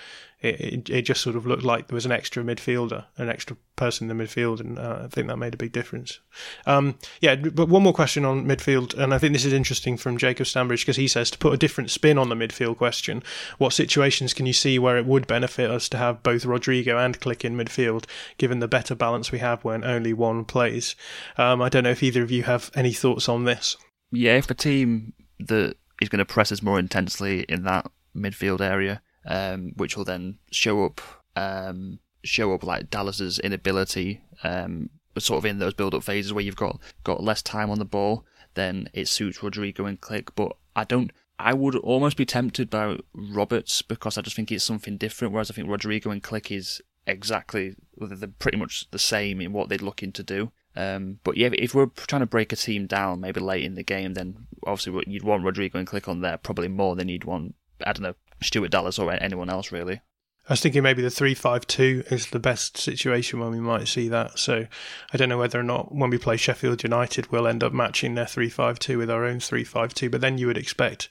It, 0.41 0.59
it, 0.59 0.89
it 0.89 1.01
just 1.03 1.21
sort 1.21 1.35
of 1.35 1.45
looked 1.45 1.63
like 1.63 1.87
there 1.87 1.95
was 1.95 2.05
an 2.05 2.11
extra 2.11 2.43
midfielder, 2.43 3.05
an 3.17 3.29
extra 3.29 3.57
person 3.75 4.09
in 4.09 4.17
the 4.17 4.23
midfield, 4.23 4.59
and 4.59 4.77
uh, 4.79 5.01
I 5.03 5.07
think 5.07 5.27
that 5.27 5.37
made 5.37 5.53
a 5.53 5.57
big 5.57 5.71
difference. 5.71 6.19
Um, 6.65 6.97
yeah, 7.19 7.35
but 7.35 7.69
one 7.69 7.83
more 7.83 7.93
question 7.93 8.25
on 8.25 8.45
midfield, 8.45 8.97
and 8.97 9.13
I 9.13 9.17
think 9.17 9.33
this 9.33 9.45
is 9.45 9.53
interesting 9.53 9.97
from 9.97 10.17
Jacob 10.17 10.47
Stambridge 10.47 10.81
because 10.81 10.97
he 10.97 11.07
says 11.07 11.31
to 11.31 11.37
put 11.37 11.53
a 11.53 11.57
different 11.57 11.91
spin 11.91 12.17
on 12.17 12.29
the 12.29 12.35
midfield 12.35 12.77
question. 12.77 13.23
What 13.57 13.73
situations 13.73 14.33
can 14.33 14.45
you 14.45 14.53
see 14.53 14.79
where 14.79 14.97
it 14.97 15.05
would 15.05 15.27
benefit 15.27 15.69
us 15.69 15.87
to 15.89 15.97
have 15.97 16.23
both 16.23 16.45
Rodrigo 16.45 16.97
and 16.97 17.19
Klich 17.19 17.45
in 17.45 17.55
midfield, 17.55 18.05
given 18.37 18.59
the 18.59 18.67
better 18.67 18.95
balance 18.95 19.31
we 19.31 19.39
have 19.39 19.63
when 19.63 19.83
only 19.83 20.13
one 20.13 20.45
plays? 20.45 20.95
Um, 21.37 21.61
I 21.61 21.69
don't 21.69 21.83
know 21.83 21.91
if 21.91 22.03
either 22.03 22.23
of 22.23 22.31
you 22.31 22.43
have 22.43 22.71
any 22.75 22.93
thoughts 22.93 23.29
on 23.29 23.45
this 23.45 23.77
yeah, 24.11 24.37
if 24.37 24.49
a 24.51 24.53
team 24.53 25.13
that 25.39 25.75
is 26.01 26.09
going 26.09 26.19
to 26.19 26.25
press 26.25 26.51
us 26.51 26.61
more 26.61 26.79
intensely 26.79 27.45
in 27.47 27.63
that 27.63 27.89
midfield 28.15 28.61
area, 28.61 29.01
um, 29.25 29.73
which 29.75 29.97
will 29.97 30.05
then 30.05 30.37
show 30.51 30.85
up, 30.85 31.01
um, 31.35 31.99
show 32.23 32.53
up 32.53 32.63
like 32.63 32.89
Dallas's 32.89 33.39
inability, 33.39 34.21
um, 34.43 34.89
sort 35.17 35.39
of 35.39 35.45
in 35.45 35.59
those 35.59 35.73
build-up 35.73 36.03
phases 36.03 36.33
where 36.33 36.43
you've 36.43 36.55
got 36.55 36.79
got 37.03 37.23
less 37.23 37.41
time 37.41 37.69
on 37.69 37.79
the 37.79 37.85
ball, 37.85 38.25
then 38.53 38.89
it 38.93 39.07
suits 39.07 39.43
Rodrigo 39.43 39.85
and 39.85 39.99
Klich. 39.99 40.29
But 40.35 40.55
I 40.75 40.83
don't. 40.83 41.11
I 41.37 41.53
would 41.53 41.75
almost 41.75 42.17
be 42.17 42.25
tempted 42.25 42.69
by 42.69 42.97
Roberts 43.13 43.81
because 43.81 44.17
I 44.17 44.21
just 44.21 44.35
think 44.35 44.51
it's 44.51 44.63
something 44.63 44.97
different. 44.97 45.33
Whereas 45.33 45.49
I 45.49 45.55
think 45.55 45.69
Rodrigo 45.69 46.11
and 46.11 46.21
Klich 46.21 46.55
is 46.55 46.81
exactly, 47.07 47.75
they're 47.97 48.27
pretty 48.27 48.59
much 48.59 48.85
the 48.91 48.99
same 48.99 49.41
in 49.41 49.51
what 49.51 49.67
they're 49.67 49.79
looking 49.79 50.11
to 50.11 50.23
do. 50.23 50.51
Um, 50.75 51.19
but 51.23 51.37
yeah, 51.37 51.49
if 51.53 51.73
we're 51.73 51.87
trying 51.87 52.21
to 52.21 52.27
break 52.27 52.53
a 52.53 52.55
team 52.55 52.85
down, 52.85 53.21
maybe 53.21 53.39
late 53.39 53.63
in 53.63 53.73
the 53.73 53.83
game, 53.83 54.13
then 54.13 54.47
obviously 54.65 55.03
you'd 55.07 55.23
want 55.23 55.43
Rodrigo 55.43 55.79
and 55.79 55.87
Klich 55.87 56.07
on 56.07 56.21
there 56.21 56.37
probably 56.37 56.67
more 56.67 56.95
than 56.95 57.09
you'd 57.09 57.25
want 57.25 57.55
I 57.85 57.93
don't 57.93 58.03
know 58.03 58.15
Stuart 58.41 58.71
Dallas 58.71 58.99
or 58.99 59.11
anyone 59.11 59.49
else 59.49 59.71
really. 59.71 60.01
I 60.49 60.53
was 60.53 60.61
thinking 60.61 60.81
maybe 60.81 61.03
the 61.03 61.11
three-five-two 61.11 62.05
is 62.09 62.31
the 62.31 62.39
best 62.39 62.75
situation 62.75 63.39
when 63.39 63.51
we 63.51 63.59
might 63.59 63.87
see 63.87 64.09
that. 64.09 64.39
So 64.39 64.65
I 65.13 65.17
don't 65.17 65.29
know 65.29 65.37
whether 65.37 65.59
or 65.59 65.63
not 65.63 65.93
when 65.93 66.09
we 66.09 66.17
play 66.17 66.35
Sheffield 66.35 66.83
United, 66.83 67.31
we'll 67.31 67.47
end 67.47 67.63
up 67.63 67.73
matching 67.73 68.15
their 68.15 68.25
three-five-two 68.25 68.97
with 68.97 69.11
our 69.11 69.23
own 69.23 69.39
three-five-two. 69.39 70.09
But 70.09 70.21
then 70.21 70.39
you 70.39 70.47
would 70.47 70.57
expect 70.57 71.09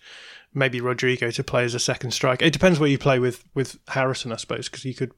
maybe 0.53 0.81
Rodrigo 0.81 1.31
to 1.31 1.45
play 1.45 1.65
as 1.65 1.75
a 1.75 1.81
second 1.81 2.11
striker. 2.11 2.45
It 2.45 2.53
depends 2.53 2.81
what 2.81 2.91
you 2.91 2.99
play 2.99 3.19
with 3.19 3.45
with 3.55 3.79
Harrison, 3.89 4.33
I 4.33 4.37
suppose, 4.37 4.69
because 4.69 4.85
you 4.85 4.95
could. 4.95 5.13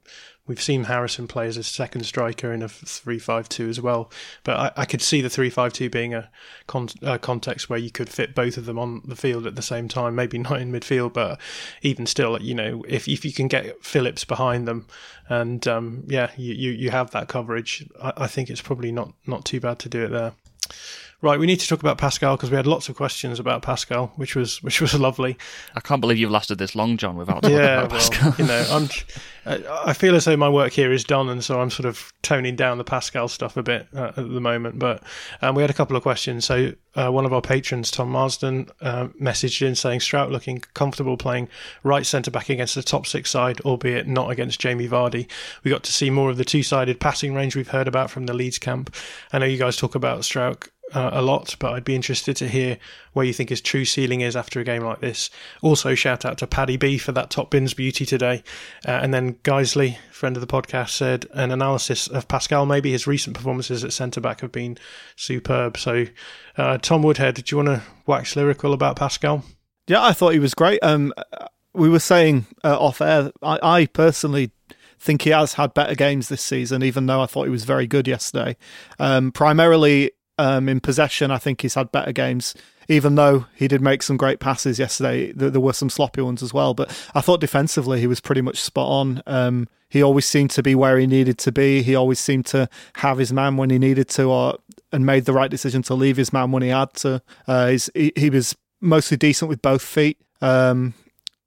We've 0.44 0.60
seen 0.60 0.84
Harrison 0.84 1.28
play 1.28 1.46
as 1.46 1.56
a 1.56 1.62
second 1.62 2.02
striker 2.02 2.52
in 2.52 2.62
a 2.62 2.68
three-five-two 2.68 3.68
as 3.68 3.80
well, 3.80 4.10
but 4.42 4.58
I, 4.58 4.82
I 4.82 4.84
could 4.86 5.00
see 5.00 5.20
the 5.20 5.30
three-five-two 5.30 5.88
being 5.88 6.14
a, 6.14 6.30
con- 6.66 6.88
a, 7.00 7.16
context 7.16 7.70
where 7.70 7.78
you 7.78 7.92
could 7.92 8.08
fit 8.08 8.34
both 8.34 8.56
of 8.56 8.64
them 8.64 8.76
on 8.76 9.02
the 9.04 9.14
field 9.14 9.46
at 9.46 9.54
the 9.54 9.62
same 9.62 9.86
time. 9.86 10.16
Maybe 10.16 10.38
not 10.38 10.60
in 10.60 10.72
midfield, 10.72 11.12
but 11.12 11.40
even 11.82 12.06
still, 12.06 12.42
you 12.42 12.54
know, 12.54 12.84
if 12.88 13.06
if 13.06 13.24
you 13.24 13.32
can 13.32 13.46
get 13.46 13.84
Phillips 13.84 14.24
behind 14.24 14.66
them, 14.66 14.88
and 15.28 15.66
um, 15.68 16.04
yeah, 16.08 16.32
you, 16.36 16.54
you, 16.54 16.70
you 16.72 16.90
have 16.90 17.12
that 17.12 17.28
coverage, 17.28 17.88
I, 18.02 18.12
I 18.16 18.26
think 18.26 18.50
it's 18.50 18.62
probably 18.62 18.90
not 18.90 19.12
not 19.26 19.44
too 19.44 19.60
bad 19.60 19.78
to 19.80 19.88
do 19.88 20.04
it 20.04 20.08
there. 20.08 20.32
Right, 21.22 21.38
we 21.38 21.46
need 21.46 21.60
to 21.60 21.68
talk 21.68 21.78
about 21.78 21.98
Pascal 21.98 22.36
because 22.36 22.50
we 22.50 22.56
had 22.56 22.66
lots 22.66 22.88
of 22.88 22.96
questions 22.96 23.38
about 23.38 23.62
Pascal, 23.62 24.12
which 24.16 24.34
was 24.34 24.60
which 24.60 24.80
was 24.80 24.92
lovely. 24.98 25.38
I 25.76 25.80
can't 25.80 26.00
believe 26.00 26.18
you've 26.18 26.32
lasted 26.32 26.58
this 26.58 26.74
long, 26.74 26.96
John, 26.96 27.16
without 27.16 27.42
talking 27.42 27.56
yeah, 27.56 27.82
about 27.82 27.90
Pascal. 27.90 28.30
Well, 28.30 28.40
you 28.40 28.46
know, 28.46 28.66
I'm. 28.70 28.88
I 29.44 29.92
feel 29.92 30.14
as 30.14 30.24
though 30.24 30.36
my 30.36 30.48
work 30.48 30.72
here 30.72 30.92
is 30.92 31.02
done, 31.02 31.28
and 31.28 31.42
so 31.42 31.60
I'm 31.60 31.70
sort 31.70 31.86
of 31.86 32.12
toning 32.22 32.54
down 32.54 32.78
the 32.78 32.84
Pascal 32.84 33.26
stuff 33.28 33.56
a 33.56 33.62
bit 33.62 33.88
uh, 33.94 34.12
at 34.16 34.16
the 34.16 34.40
moment. 34.40 34.78
But 34.78 35.02
um, 35.42 35.54
we 35.54 35.62
had 35.62 35.70
a 35.70 35.74
couple 35.74 35.96
of 35.96 36.02
questions. 36.02 36.44
So 36.44 36.72
uh, 36.94 37.10
one 37.10 37.24
of 37.24 37.32
our 37.32 37.40
patrons, 37.40 37.90
Tom 37.90 38.10
Marsden, 38.10 38.68
uh, 38.80 39.08
messaged 39.20 39.66
in 39.66 39.74
saying 39.74 40.00
Struijk 40.00 40.30
looking 40.30 40.60
comfortable 40.74 41.16
playing 41.16 41.48
right 41.82 42.06
centre 42.06 42.30
back 42.30 42.50
against 42.50 42.74
the 42.74 42.82
top 42.82 43.06
six 43.06 43.30
side, 43.30 43.60
albeit 43.62 44.06
not 44.06 44.30
against 44.30 44.60
Jamie 44.60 44.88
Vardy. 44.88 45.28
We 45.64 45.70
got 45.70 45.82
to 45.84 45.92
see 45.92 46.10
more 46.10 46.30
of 46.30 46.36
the 46.36 46.44
two 46.44 46.62
sided 46.62 47.00
passing 47.00 47.34
range 47.34 47.56
we've 47.56 47.68
heard 47.68 47.88
about 47.88 48.10
from 48.10 48.26
the 48.26 48.34
Leeds 48.34 48.58
camp. 48.58 48.94
I 49.32 49.38
know 49.38 49.46
you 49.46 49.58
guys 49.58 49.76
talk 49.76 49.94
about 49.94 50.20
Struijk 50.20 50.68
uh, 50.92 51.10
a 51.12 51.22
lot, 51.22 51.56
but 51.58 51.72
I'd 51.72 51.84
be 51.84 51.94
interested 51.94 52.36
to 52.36 52.48
hear 52.48 52.78
where 53.12 53.24
you 53.24 53.32
think 53.32 53.50
his 53.50 53.60
true 53.60 53.84
ceiling 53.84 54.20
is 54.20 54.36
after 54.36 54.60
a 54.60 54.64
game 54.64 54.82
like 54.82 55.00
this. 55.00 55.30
Also, 55.60 55.94
shout 55.94 56.24
out 56.24 56.38
to 56.38 56.46
Paddy 56.46 56.76
B 56.76 56.98
for 56.98 57.12
that 57.12 57.30
top 57.30 57.50
bins 57.50 57.74
beauty 57.74 58.06
today. 58.06 58.42
Uh, 58.86 58.92
and 58.92 59.12
then 59.12 59.34
Geisley, 59.44 59.98
friend 60.10 60.36
of 60.36 60.40
the 60.40 60.46
podcast, 60.46 60.90
said 60.90 61.26
an 61.32 61.50
analysis 61.50 62.06
of 62.08 62.28
Pascal. 62.28 62.66
Maybe 62.66 62.92
his 62.92 63.06
recent 63.06 63.36
performances 63.36 63.84
at 63.84 63.92
centre 63.92 64.20
back 64.20 64.40
have 64.40 64.52
been 64.52 64.78
superb. 65.16 65.76
So, 65.78 66.06
uh, 66.56 66.78
Tom 66.78 67.02
Woodhead, 67.02 67.34
do 67.34 67.42
you 67.46 67.62
want 67.62 67.80
to 67.80 67.82
wax 68.06 68.36
lyrical 68.36 68.72
about 68.72 68.96
Pascal? 68.96 69.44
Yeah, 69.86 70.02
I 70.02 70.12
thought 70.12 70.32
he 70.32 70.38
was 70.38 70.54
great. 70.54 70.78
Um, 70.82 71.12
we 71.74 71.88
were 71.88 71.98
saying 71.98 72.46
uh, 72.62 72.78
off 72.78 73.00
air, 73.00 73.32
I, 73.42 73.58
I 73.62 73.86
personally 73.86 74.52
think 75.02 75.22
he 75.22 75.30
has 75.30 75.54
had 75.54 75.74
better 75.74 75.94
games 75.94 76.28
this 76.28 76.42
season, 76.42 76.82
even 76.82 77.06
though 77.06 77.20
I 77.20 77.26
thought 77.26 77.44
he 77.44 77.50
was 77.50 77.64
very 77.64 77.86
good 77.88 78.06
yesterday. 78.06 78.56
Um, 79.00 79.32
primarily 79.32 80.12
um, 80.38 80.68
in 80.68 80.80
possession, 80.80 81.30
I 81.30 81.38
think 81.38 81.60
he's 81.60 81.74
had 81.74 81.92
better 81.92 82.12
games. 82.12 82.54
Even 82.88 83.14
though 83.14 83.46
he 83.54 83.68
did 83.68 83.80
make 83.80 84.02
some 84.02 84.16
great 84.16 84.40
passes 84.40 84.78
yesterday, 84.78 85.32
there, 85.32 85.60
were 85.60 85.72
some 85.72 85.88
sloppy 85.88 86.20
ones 86.20 86.42
as 86.42 86.52
well. 86.52 86.74
But 86.74 86.88
I 87.14 87.20
thought 87.20 87.40
defensively 87.40 88.00
he 88.00 88.06
was 88.08 88.20
pretty 88.20 88.40
much 88.40 88.60
spot 88.60 88.88
on. 88.88 89.22
Um, 89.26 89.68
he 89.88 90.02
always 90.02 90.26
seemed 90.26 90.50
to 90.52 90.62
be 90.62 90.74
where 90.74 90.98
he 90.98 91.06
needed 91.06 91.38
to 91.38 91.52
be. 91.52 91.82
He 91.82 91.94
always 91.94 92.18
seemed 92.18 92.46
to 92.46 92.68
have 92.96 93.18
his 93.18 93.32
man 93.32 93.56
when 93.56 93.70
he 93.70 93.78
needed 93.78 94.08
to, 94.10 94.24
or 94.24 94.58
and 94.90 95.06
made 95.06 95.26
the 95.26 95.32
right 95.32 95.50
decision 95.50 95.82
to 95.82 95.94
leave 95.94 96.16
his 96.16 96.32
man 96.32 96.50
when 96.50 96.62
he 96.62 96.70
had 96.70 96.92
to. 96.94 97.22
Uh, 97.46 97.76
he, 97.94 98.12
he, 98.16 98.30
was 98.30 98.56
mostly 98.80 99.16
decent 99.16 99.48
with 99.48 99.62
both 99.62 99.82
feet, 99.82 100.18
um, 100.40 100.94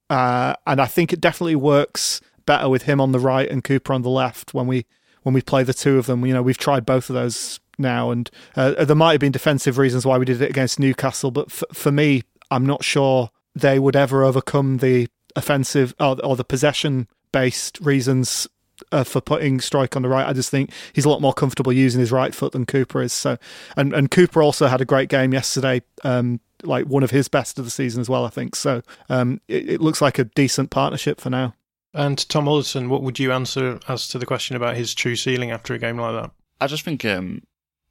uh, 0.10 0.54
and 0.66 0.80
I 0.80 0.86
think 0.86 1.12
it 1.12 1.20
definitely 1.20 1.56
works 1.56 2.22
better 2.46 2.70
with 2.70 2.84
him 2.84 3.02
on 3.02 3.12
the 3.12 3.20
right 3.20 3.50
and 3.50 3.64
Cooper 3.64 3.94
on 3.94 4.04
the 4.04 4.10
left 4.10 4.54
when 4.54 4.68
we 4.68 4.86
when 5.24 5.34
we 5.34 5.42
play 5.42 5.64
the 5.64 5.74
two 5.74 5.98
of 5.98 6.06
them. 6.06 6.24
You 6.26 6.34
know, 6.36 6.44
we've 6.44 6.58
tried 6.58 6.86
both 6.86 7.10
of 7.10 7.16
those 7.16 7.60
now, 7.78 8.12
and 8.12 8.30
uh, 8.56 8.86
there 8.86 8.96
might 8.96 9.14
have 9.14 9.22
been 9.22 9.32
defensive 9.32 9.78
reasons 9.78 10.06
why 10.06 10.18
we 10.18 10.26
did 10.26 10.42
it 10.42 10.50
against 10.50 10.80
Newcastle, 10.80 11.32
but 11.32 11.48
f- 11.48 11.64
for 11.74 11.92
me, 11.92 12.24
I'm 12.52 12.66
not 12.66 12.84
sure 12.84 13.30
they 13.56 13.80
would 13.80 13.96
ever 13.96 14.24
overcome 14.24 14.78
the 14.78 15.08
offensive 15.36 15.94
or, 16.00 16.18
or 16.24 16.36
the 16.36 16.44
possession 16.44 17.08
based 17.32 17.80
reasons 17.82 18.48
uh, 18.92 19.04
for 19.04 19.22
putting 19.22 19.60
Struijk 19.60 19.96
on 19.96 20.02
the 20.02 20.10
right. 20.10 20.28
I 20.28 20.34
just 20.34 20.50
think 20.50 20.72
he's 20.94 21.06
a 21.06 21.10
lot 21.10 21.22
more 21.22 21.34
comfortable 21.34 21.72
using 21.72 22.00
his 22.00 22.12
right 22.12 22.34
foot 22.34 22.52
than 22.52 22.66
Cooper 22.66 23.02
is. 23.02 23.14
So, 23.14 23.38
and 23.78 23.94
and 23.94 24.12
Cooper 24.12 24.42
also 24.42 24.68
had 24.68 24.82
a 24.82 24.86
great 24.86 25.10
game 25.10 25.34
yesterday. 25.34 25.82
Um, 26.04 26.40
like 26.64 26.86
one 26.88 27.04
of 27.04 27.12
his 27.12 27.28
best 27.28 27.60
of 27.60 27.66
the 27.66 27.72
season 27.72 28.02
as 28.02 28.10
well. 28.10 28.26
I 28.26 28.30
think 28.30 28.56
so. 28.56 28.82
Um, 29.10 29.42
it, 29.48 29.70
it 29.70 29.82
looks 29.82 30.02
like 30.02 30.18
a 30.18 30.24
decent 30.24 30.72
partnership 30.72 31.20
for 31.20 31.30
now. 31.30 31.54
And 31.94 32.28
Tom 32.28 32.48
Alderson, 32.48 32.90
what 32.90 33.04
would 33.04 33.20
you 33.20 33.32
answer 33.32 33.80
as 33.88 34.08
to 34.10 34.20
the 34.20 34.26
question 34.26 34.56
about 34.56 34.76
his 34.76 34.94
true 34.94 35.16
ceiling 35.16 35.52
after 35.52 35.74
a 35.74 35.80
game 35.80 35.98
like 35.98 36.22
that? 36.22 36.32
I 36.60 36.68
just 36.68 36.84
think 36.84 37.06
um, 37.06 37.44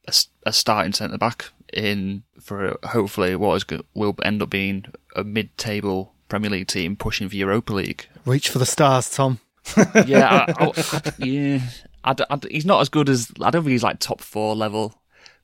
a, 0.06 0.14
a 0.46 0.52
starting 0.52 0.92
centre 0.92 1.18
back 1.18 1.46
in 1.72 2.22
for 2.40 2.78
hopefully 2.84 3.34
what 3.36 3.54
is 3.56 3.80
will 3.94 4.14
end 4.22 4.42
up 4.42 4.50
being 4.50 4.86
a 5.16 5.24
mid-table 5.24 6.14
Premier 6.28 6.50
League 6.50 6.66
team 6.66 6.96
pushing 6.96 7.28
for 7.28 7.36
Europa 7.36 7.72
League. 7.72 8.08
Reach 8.24 8.48
for 8.48 8.58
the 8.58 8.66
stars, 8.66 9.10
Tom. 9.10 9.40
yeah, 10.06 10.46
I, 10.48 10.72
I, 10.76 11.12
yeah. 11.18 11.60
I, 12.04 12.14
he's 12.50 12.66
not 12.66 12.80
as 12.80 12.88
good 12.88 13.08
as 13.08 13.30
I 13.40 13.50
don't 13.50 13.62
think 13.62 13.72
he's 13.72 13.82
like 13.82 13.98
top 13.98 14.20
four 14.20 14.54
level, 14.54 14.94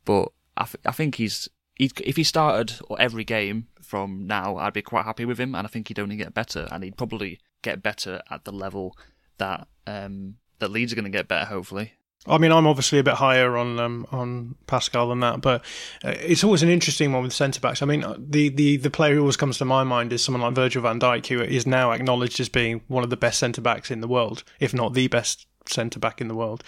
but 0.04 0.30
I, 0.56 0.66
I 0.84 0.92
think 0.92 1.16
he's 1.16 1.48
he, 1.74 1.90
if 2.04 2.16
he 2.16 2.24
started 2.24 2.78
every 2.98 3.24
game 3.24 3.68
from 3.80 4.26
now, 4.26 4.56
I'd 4.58 4.74
be 4.74 4.82
quite 4.82 5.06
happy 5.06 5.24
with 5.24 5.38
him, 5.38 5.54
and 5.54 5.66
I 5.66 5.70
think 5.70 5.88
he'd 5.88 5.98
only 5.98 6.16
get 6.16 6.34
better, 6.34 6.68
and 6.70 6.84
he'd 6.84 6.98
probably 6.98 7.40
get 7.62 7.82
better 7.82 8.20
at 8.30 8.44
the 8.44 8.52
level 8.52 8.96
that 9.38 9.66
um, 9.86 10.36
that 10.58 10.70
Leeds 10.70 10.92
are 10.92 10.96
going 10.96 11.10
to 11.10 11.10
get 11.10 11.28
better, 11.28 11.46
hopefully. 11.46 11.94
I 12.26 12.36
mean, 12.36 12.52
I'm 12.52 12.66
obviously 12.66 12.98
a 12.98 13.02
bit 13.02 13.14
higher 13.14 13.56
on 13.56 13.80
um, 13.80 14.06
on 14.12 14.54
Pascal 14.66 15.08
than 15.08 15.20
that, 15.20 15.40
but 15.40 15.64
uh, 16.04 16.10
it's 16.18 16.44
always 16.44 16.62
an 16.62 16.68
interesting 16.68 17.12
one 17.12 17.22
with 17.22 17.32
centre 17.32 17.60
backs. 17.60 17.80
I 17.80 17.86
mean, 17.86 18.04
uh, 18.04 18.16
the, 18.18 18.50
the 18.50 18.76
the 18.76 18.90
player 18.90 19.14
who 19.14 19.20
always 19.20 19.38
comes 19.38 19.56
to 19.58 19.64
my 19.64 19.84
mind 19.84 20.12
is 20.12 20.22
someone 20.22 20.42
like 20.42 20.54
Virgil 20.54 20.82
van 20.82 21.00
Dijk, 21.00 21.26
who 21.28 21.40
is 21.40 21.66
now 21.66 21.92
acknowledged 21.92 22.38
as 22.38 22.50
being 22.50 22.82
one 22.88 23.04
of 23.04 23.10
the 23.10 23.16
best 23.16 23.38
centre 23.38 23.62
backs 23.62 23.90
in 23.90 24.02
the 24.02 24.08
world, 24.08 24.44
if 24.58 24.74
not 24.74 24.92
the 24.92 25.08
best 25.08 25.46
centre 25.66 25.98
back 25.98 26.20
in 26.20 26.28
the 26.28 26.34
world. 26.34 26.62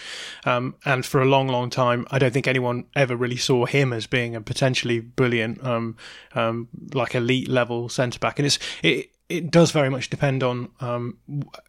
Um, 0.44 0.74
and 0.84 1.04
for 1.04 1.20
a 1.20 1.26
long, 1.26 1.48
long 1.48 1.70
time, 1.70 2.06
I 2.10 2.18
don't 2.18 2.32
think 2.32 2.46
anyone 2.46 2.86
ever 2.96 3.16
really 3.16 3.36
saw 3.36 3.66
him 3.66 3.92
as 3.92 4.06
being 4.06 4.34
a 4.34 4.40
potentially 4.40 5.00
brilliant, 5.00 5.62
um, 5.64 5.96
um, 6.34 6.68
like 6.94 7.14
elite 7.14 7.48
level 7.48 7.88
centre 7.88 8.18
back. 8.18 8.38
And 8.38 8.46
it's 8.46 8.58
it 8.82 9.10
it 9.32 9.50
does 9.50 9.70
very 9.70 9.88
much 9.88 10.10
depend 10.10 10.42
on 10.42 10.68
um, 10.80 11.16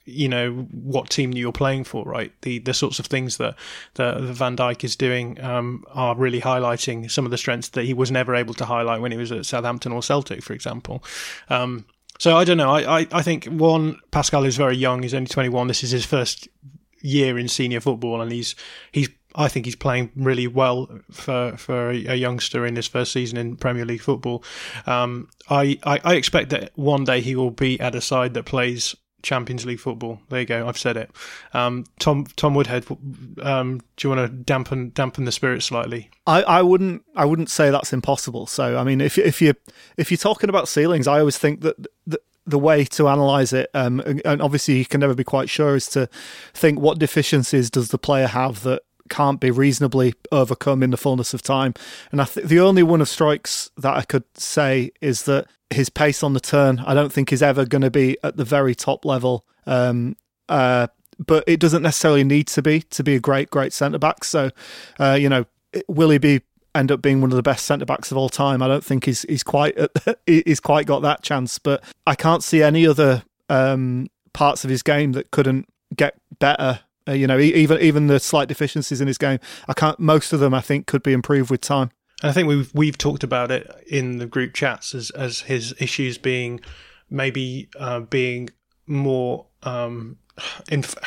you 0.05 0.27
know 0.27 0.51
what 0.71 1.09
team 1.09 1.31
you're 1.31 1.53
playing 1.53 1.85
for, 1.85 2.03
right? 2.03 2.31
The 2.41 2.59
the 2.59 2.73
sorts 2.73 2.99
of 2.99 3.05
things 3.05 3.37
that 3.37 3.55
that 3.95 4.19
Van 4.19 4.57
Dijk 4.57 4.83
is 4.83 4.95
doing 4.95 5.41
um, 5.41 5.85
are 5.93 6.15
really 6.15 6.41
highlighting 6.41 7.09
some 7.09 7.25
of 7.25 7.31
the 7.31 7.37
strengths 7.37 7.69
that 7.69 7.85
he 7.85 7.93
was 7.93 8.11
never 8.11 8.35
able 8.35 8.53
to 8.55 8.65
highlight 8.65 9.01
when 9.01 9.11
he 9.11 9.17
was 9.17 9.31
at 9.31 9.45
Southampton 9.45 9.93
or 9.93 10.03
Celtic, 10.03 10.43
for 10.43 10.53
example. 10.53 11.03
Um, 11.49 11.85
so 12.19 12.35
I 12.35 12.43
don't 12.43 12.57
know. 12.57 12.71
I, 12.71 12.99
I, 12.99 13.07
I 13.11 13.21
think 13.21 13.45
one 13.45 13.99
Pascal 14.11 14.45
is 14.45 14.57
very 14.57 14.75
young. 14.75 15.01
He's 15.01 15.13
only 15.13 15.27
21. 15.27 15.67
This 15.67 15.83
is 15.83 15.91
his 15.91 16.05
first 16.05 16.47
year 17.01 17.37
in 17.37 17.47
senior 17.47 17.79
football, 17.79 18.21
and 18.21 18.31
he's 18.31 18.55
he's 18.91 19.09
I 19.35 19.47
think 19.47 19.65
he's 19.65 19.75
playing 19.75 20.11
really 20.15 20.47
well 20.47 20.89
for 21.11 21.55
for 21.57 21.89
a, 21.89 22.15
youngster 22.15 22.65
in 22.65 22.75
his 22.75 22.87
first 22.87 23.11
season 23.11 23.37
in 23.37 23.55
Premier 23.55 23.85
League 23.85 24.01
football. 24.01 24.43
Um, 24.85 25.29
I, 25.49 25.79
I, 25.83 25.99
I 26.03 26.15
expect 26.15 26.49
that 26.49 26.71
one 26.75 27.03
day 27.03 27.21
he 27.21 27.35
will 27.35 27.51
be 27.51 27.79
at 27.79 27.95
a 27.95 28.01
side 28.01 28.33
that 28.35 28.45
plays 28.45 28.95
Champions 29.23 29.65
League 29.65 29.79
football. 29.79 30.19
There 30.29 30.41
you 30.41 30.45
go. 30.45 30.67
I've 30.67 30.77
said 30.77 30.97
it. 30.97 31.09
Um, 31.53 31.85
Tom 31.97 32.25
Tom 32.35 32.53
Woodhead, 32.53 32.85
um, 33.41 33.79
do 33.95 34.07
you 34.07 34.15
want 34.15 34.29
to 34.29 34.37
dampen 34.37 34.91
dampen 34.93 35.25
the 35.25 35.31
spirit 35.31 35.63
slightly? 35.63 36.11
I, 36.27 36.43
I 36.43 36.61
wouldn't 36.61 37.03
I 37.15 37.25
wouldn't 37.25 37.49
say 37.49 37.71
that's 37.71 37.93
impossible. 37.93 38.45
So 38.45 38.77
I 38.77 38.83
mean, 38.83 39.01
if 39.01 39.17
if 39.17 39.41
you 39.41 39.55
if 39.97 40.11
you're 40.11 40.17
talking 40.17 40.49
about 40.49 40.67
ceilings, 40.67 41.07
I 41.07 41.19
always 41.19 41.37
think 41.37 41.61
that, 41.61 41.77
that 42.07 42.21
the 42.45 42.59
way 42.59 42.83
to 42.83 43.07
analyze 43.07 43.53
it, 43.53 43.69
um, 43.73 44.01
and 44.01 44.41
obviously 44.41 44.77
you 44.77 44.85
can 44.85 44.99
never 44.99 45.15
be 45.15 45.23
quite 45.23 45.49
sure, 45.49 45.75
is 45.75 45.87
to 45.89 46.09
think 46.53 46.79
what 46.79 46.99
deficiencies 46.99 47.69
does 47.69 47.89
the 47.89 47.97
player 47.97 48.27
have 48.27 48.63
that 48.63 48.83
can't 49.13 49.39
be 49.39 49.51
reasonably 49.51 50.15
overcome 50.31 50.81
in 50.81 50.89
the 50.89 50.97
fullness 50.97 51.35
of 51.35 51.43
time. 51.43 51.75
And 52.11 52.19
I 52.19 52.25
think 52.25 52.47
the 52.47 52.59
only 52.59 52.81
one 52.81 52.99
of 52.99 53.07
Struijk's 53.07 53.69
that 53.77 53.95
I 53.95 54.01
could 54.01 54.23
say 54.35 54.91
is 55.01 55.23
that 55.23 55.45
his 55.69 55.89
pace 55.89 56.23
on 56.23 56.33
the 56.33 56.39
turn, 56.39 56.79
I 56.79 56.95
don't 56.95 57.13
think 57.13 57.31
is 57.31 57.43
ever 57.43 57.65
going 57.65 57.83
to 57.83 57.91
be 57.91 58.17
at 58.23 58.37
the 58.37 58.43
very 58.43 58.73
top 58.73 59.05
level. 59.05 59.45
Um, 59.67 60.15
uh, 60.49 60.87
but 61.19 61.43
it 61.45 61.59
doesn't 61.59 61.83
necessarily 61.83 62.23
need 62.23 62.47
to 62.47 62.63
be 62.63 62.81
to 62.81 63.03
be 63.03 63.15
a 63.15 63.19
great, 63.19 63.51
great 63.51 63.71
centre 63.71 63.99
back. 63.99 64.23
So, 64.23 64.49
uh, 64.99 65.13
you 65.13 65.29
know, 65.29 65.45
will 65.87 66.09
he 66.09 66.17
be 66.17 66.41
end 66.75 66.91
up 66.91 67.03
being 67.03 67.21
one 67.21 67.29
of 67.29 67.35
the 67.35 67.43
best 67.43 67.67
centre 67.67 67.85
backs 67.85 68.11
of 68.11 68.17
all 68.17 68.29
time. 68.29 68.63
I 68.63 68.67
don't 68.67 68.83
think 68.83 69.05
he's 69.05 69.21
he's 69.29 69.43
quite 69.43 69.77
he's 70.25 70.59
quite 70.59 70.87
got 70.87 71.03
that 71.03 71.21
chance, 71.21 71.59
but 71.59 71.83
I 72.07 72.15
can't 72.15 72.43
see 72.43 72.63
any 72.63 72.87
other 72.87 73.23
um, 73.47 74.07
parts 74.33 74.63
of 74.63 74.71
his 74.71 74.81
game 74.81 75.11
that 75.11 75.29
couldn't 75.29 75.67
get 75.95 76.15
better. 76.39 76.79
Uh, 77.07 77.11
you 77.11 77.27
know, 77.27 77.37
even 77.37 77.79
even 77.81 78.07
the 78.07 78.19
slight 78.19 78.47
deficiencies 78.47 79.01
in 79.01 79.07
his 79.07 79.17
game, 79.17 79.39
I 79.67 79.73
can't. 79.73 79.99
Most 79.99 80.33
of 80.33 80.39
them, 80.39 80.53
I 80.53 80.61
think, 80.61 80.87
could 80.87 81.03
be 81.03 81.13
improved 81.13 81.51
with 81.51 81.61
time. 81.61 81.91
And 82.21 82.29
I 82.29 82.33
think 82.33 82.47
we've 82.47 82.71
we've 82.73 82.97
talked 82.97 83.23
about 83.23 83.51
it 83.51 83.69
in 83.87 84.17
the 84.17 84.25
group 84.25 84.53
chats 84.53 84.95
as 84.95 85.09
as 85.11 85.41
his 85.41 85.73
issues 85.79 86.17
being 86.17 86.61
maybe 87.09 87.69
uh, 87.77 88.01
being 88.01 88.49
more 88.87 89.47
um, 89.63 90.17
Enf- 90.71 90.97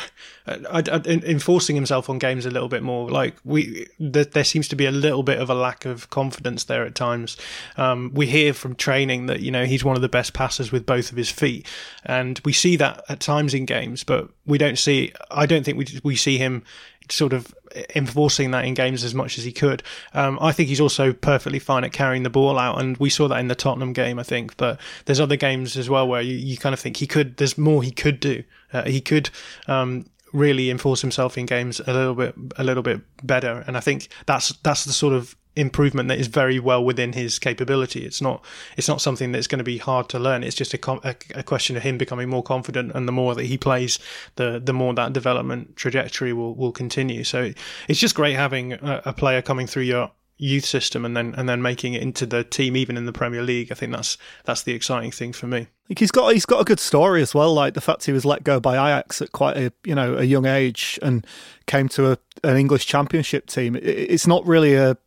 enforcing 1.25 1.75
himself 1.75 2.09
on 2.09 2.17
games 2.17 2.45
a 2.45 2.49
little 2.49 2.69
bit 2.69 2.81
more. 2.81 3.09
Like 3.09 3.35
we, 3.43 3.87
there, 3.99 4.23
there, 4.23 4.45
seems 4.45 4.69
to 4.69 4.75
be 4.77 4.85
a 4.85 4.91
little 4.91 5.23
bit 5.23 5.39
of 5.39 5.49
a 5.49 5.53
lack 5.53 5.83
of 5.83 6.09
confidence 6.09 6.63
there 6.63 6.85
at 6.85 6.95
times. 6.95 7.35
Um, 7.75 8.11
we 8.13 8.27
hear 8.27 8.53
from 8.53 8.75
training 8.75 9.25
that 9.25 9.41
you 9.41 9.51
know 9.51 9.65
he's 9.65 9.83
one 9.83 9.97
of 9.97 10.01
the 10.01 10.07
best 10.07 10.33
passers 10.33 10.71
with 10.71 10.85
both 10.85 11.11
of 11.11 11.17
his 11.17 11.29
feet, 11.29 11.67
and 12.05 12.39
we 12.45 12.53
see 12.53 12.77
that 12.77 13.03
at 13.09 13.19
times 13.19 13.53
in 13.53 13.65
games, 13.65 14.05
but 14.05 14.29
we 14.45 14.57
don't 14.57 14.77
see. 14.77 15.11
I 15.29 15.45
don't 15.45 15.65
think 15.65 15.77
we 15.77 15.99
we 16.03 16.15
see 16.15 16.37
him 16.37 16.63
sort 17.09 17.33
of 17.33 17.53
enforcing 17.95 18.51
that 18.51 18.65
in 18.65 18.73
games 18.73 19.03
as 19.03 19.13
much 19.13 19.37
as 19.37 19.43
he 19.43 19.51
could. 19.51 19.83
Um, 20.13 20.37
I 20.41 20.51
think 20.51 20.69
he's 20.69 20.81
also 20.81 21.13
perfectly 21.13 21.59
fine 21.59 21.83
at 21.83 21.91
carrying 21.91 22.23
the 22.23 22.29
ball 22.29 22.57
out, 22.57 22.79
and 22.79 22.97
we 22.97 23.09
saw 23.09 23.27
that 23.27 23.39
in 23.39 23.47
the 23.47 23.55
Tottenham 23.55 23.93
game, 23.93 24.19
I 24.19 24.23
think. 24.23 24.57
But 24.57 24.79
there's 25.05 25.19
other 25.19 25.35
games 25.35 25.77
as 25.77 25.89
well 25.89 26.07
where 26.07 26.21
you, 26.21 26.35
you 26.35 26.57
kind 26.57 26.73
of 26.73 26.79
think 26.79 26.97
he 26.97 27.07
could. 27.07 27.37
There's 27.37 27.57
more 27.57 27.83
he 27.83 27.91
could 27.91 28.19
do. 28.19 28.43
Uh, 28.71 28.83
he 28.83 29.01
could. 29.01 29.29
Um, 29.67 30.05
really 30.33 30.69
enforce 30.69 30.99
himself 30.99 31.37
in 31.37 31.45
games 31.45 31.79
a 31.87 31.93
little 31.93 32.13
bit 32.13 32.35
a 32.57 32.63
little 32.63 32.83
bit 32.83 32.99
better 33.23 33.63
and 33.65 33.77
I 33.77 33.79
think 33.79 34.09
that's 34.25 34.49
that's 34.61 34.83
the 34.83 34.91
sort 34.91 35.13
of 35.13 35.37
improvement 35.57 36.09
that 36.09 36.19
is 36.19 36.27
very 36.27 36.59
well 36.59 36.83
within 36.83 37.13
his 37.13 37.39
capability. 37.39 38.05
It's 38.05 38.21
not 38.21 38.43
it's 38.77 38.87
not 38.87 39.01
something 39.01 39.31
that's 39.31 39.47
going 39.47 39.59
to 39.59 39.63
be 39.63 39.77
hard 39.77 40.09
to 40.09 40.19
learn. 40.19 40.43
It's 40.43 40.55
just 40.55 40.73
a, 40.73 40.91
a, 41.07 41.15
a, 41.35 41.43
question 41.43 41.75
of 41.75 41.83
him 41.83 41.97
becoming 41.97 42.29
more 42.29 42.43
confident, 42.43 42.91
and 42.93 43.07
the 43.07 43.11
more 43.11 43.35
that 43.35 43.45
he 43.45 43.57
plays, 43.57 43.99
the 44.35 44.59
the 44.63 44.73
more 44.73 44.93
that 44.93 45.13
development 45.13 45.75
trajectory 45.75 46.33
will 46.33 46.55
will 46.55 46.71
continue. 46.71 47.23
So 47.23 47.51
it's 47.87 47.99
just 47.99 48.15
great 48.15 48.35
having 48.35 48.73
a, 48.73 49.01
a 49.05 49.13
player 49.13 49.41
coming 49.41 49.67
through 49.67 49.83
your 49.83 50.11
youth 50.39 50.65
system 50.65 51.03
and 51.03 51.17
then 51.17 51.33
and 51.35 51.49
then 51.49 51.61
making 51.61 51.93
it 51.93 52.01
into 52.01 52.25
the 52.25 52.43
team 52.43 52.77
even 52.77 52.95
in 52.95 53.05
the 53.05 53.13
Premier 53.13 53.41
League. 53.41 53.71
I 53.71 53.75
think 53.75 53.91
that's 53.93 54.17
that's 54.45 54.63
the 54.63 54.73
exciting 54.73 55.11
thing 55.11 55.33
for 55.33 55.47
me. 55.47 55.67
Like 55.89 55.99
He's 55.99 56.11
got 56.11 56.33
he's 56.33 56.45
got 56.45 56.61
a 56.61 56.63
good 56.63 56.79
story 56.79 57.21
as 57.21 57.33
well. 57.33 57.53
Like 57.53 57.73
the 57.73 57.81
fact 57.81 58.05
he 58.05 58.11
was 58.11 58.25
let 58.25 58.43
go 58.43 58.59
by 58.59 58.75
Ajax 58.75 59.21
at 59.21 59.31
quite 59.31 59.57
a 59.57 59.73
you 59.83 59.95
know 59.95 60.17
a 60.17 60.23
young 60.23 60.45
age 60.45 60.99
and 61.01 61.25
came 61.65 61.89
to 61.89 62.11
a, 62.11 62.17
an 62.43 62.57
English 62.57 62.85
Championship 62.85 63.47
team. 63.47 63.75
it's 63.75 64.27
not 64.27 64.45
really 64.45 64.75
a 64.75 64.97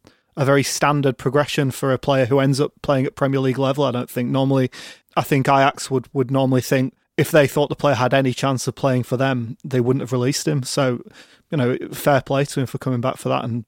a 0.40 0.44
very 0.46 0.62
standard 0.62 1.18
progression 1.18 1.70
for 1.70 1.92
a 1.92 1.98
player 1.98 2.24
who 2.24 2.40
ends 2.40 2.60
up 2.60 2.72
playing 2.80 3.04
at 3.04 3.14
Premier 3.14 3.40
League 3.40 3.58
level. 3.58 3.84
I 3.84 3.90
don't 3.90 4.08
think 4.08 4.30
normally, 4.30 4.70
I 5.14 5.20
think 5.20 5.46
Ajax 5.46 5.90
would, 5.90 6.08
would 6.14 6.30
normally 6.30 6.62
think 6.62 6.94
if 7.18 7.30
they 7.30 7.46
thought 7.46 7.68
the 7.68 7.76
player 7.76 7.94
had 7.94 8.14
any 8.14 8.32
chance 8.32 8.66
of 8.66 8.74
playing 8.74 9.02
for 9.02 9.18
them, 9.18 9.58
they 9.62 9.80
wouldn't 9.80 10.00
have 10.00 10.12
released 10.12 10.48
him. 10.48 10.62
So, 10.62 11.02
you 11.50 11.58
know, 11.58 11.76
fair 11.92 12.22
play 12.22 12.46
to 12.46 12.60
him 12.60 12.66
for 12.66 12.78
coming 12.78 13.02
back 13.02 13.18
for 13.18 13.28
that 13.28 13.44
and, 13.44 13.66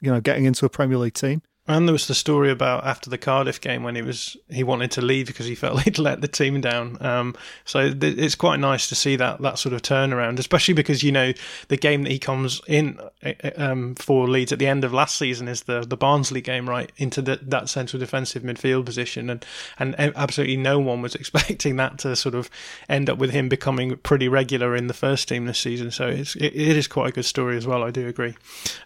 you 0.00 0.10
know, 0.10 0.22
getting 0.22 0.46
into 0.46 0.64
a 0.64 0.70
Premier 0.70 0.96
League 0.96 1.12
team. 1.12 1.42
And 1.66 1.88
there 1.88 1.94
was 1.94 2.06
the 2.06 2.14
story 2.14 2.50
about 2.50 2.84
after 2.84 3.08
the 3.08 3.16
Cardiff 3.16 3.58
game 3.58 3.82
when 3.82 3.94
he 3.94 4.02
was 4.02 4.36
he 4.50 4.62
wanted 4.62 4.90
to 4.92 5.00
leave 5.00 5.26
because 5.26 5.46
he 5.46 5.54
felt 5.54 5.80
he'd 5.84 5.98
let 5.98 6.20
the 6.20 6.28
team 6.28 6.60
down. 6.60 6.98
Um, 7.00 7.34
so 7.64 7.92
th- 7.92 8.18
it's 8.18 8.34
quite 8.34 8.60
nice 8.60 8.86
to 8.90 8.94
see 8.94 9.16
that 9.16 9.40
that 9.40 9.58
sort 9.58 9.72
of 9.72 9.80
turnaround, 9.80 10.38
especially 10.38 10.74
because 10.74 11.02
you 11.02 11.10
know 11.10 11.32
the 11.68 11.78
game 11.78 12.02
that 12.02 12.12
he 12.12 12.18
comes 12.18 12.60
in 12.68 13.00
uh, 13.24 13.32
um, 13.56 13.94
for 13.94 14.28
Leeds 14.28 14.52
at 14.52 14.58
the 14.58 14.66
end 14.66 14.84
of 14.84 14.92
last 14.92 15.16
season 15.16 15.48
is 15.48 15.62
the 15.62 15.80
the 15.80 15.96
Barnsley 15.96 16.42
game, 16.42 16.68
right 16.68 16.92
into 16.98 17.22
the, 17.22 17.40
that 17.40 17.70
central 17.70 17.98
defensive 17.98 18.42
midfield 18.42 18.84
position, 18.84 19.30
and 19.30 19.46
and 19.78 19.94
absolutely 19.98 20.58
no 20.58 20.78
one 20.78 21.00
was 21.00 21.14
expecting 21.14 21.76
that 21.76 21.96
to 22.00 22.14
sort 22.14 22.34
of 22.34 22.50
end 22.90 23.08
up 23.08 23.16
with 23.16 23.30
him 23.30 23.48
becoming 23.48 23.96
pretty 23.98 24.28
regular 24.28 24.76
in 24.76 24.86
the 24.86 24.94
first 24.94 25.28
team 25.28 25.46
this 25.46 25.60
season. 25.60 25.90
So 25.90 26.08
it's 26.08 26.36
it, 26.36 26.54
it 26.54 26.76
is 26.76 26.86
quite 26.86 27.08
a 27.08 27.12
good 27.12 27.24
story 27.24 27.56
as 27.56 27.66
well. 27.66 27.82
I 27.82 27.90
do 27.90 28.06
agree. 28.06 28.34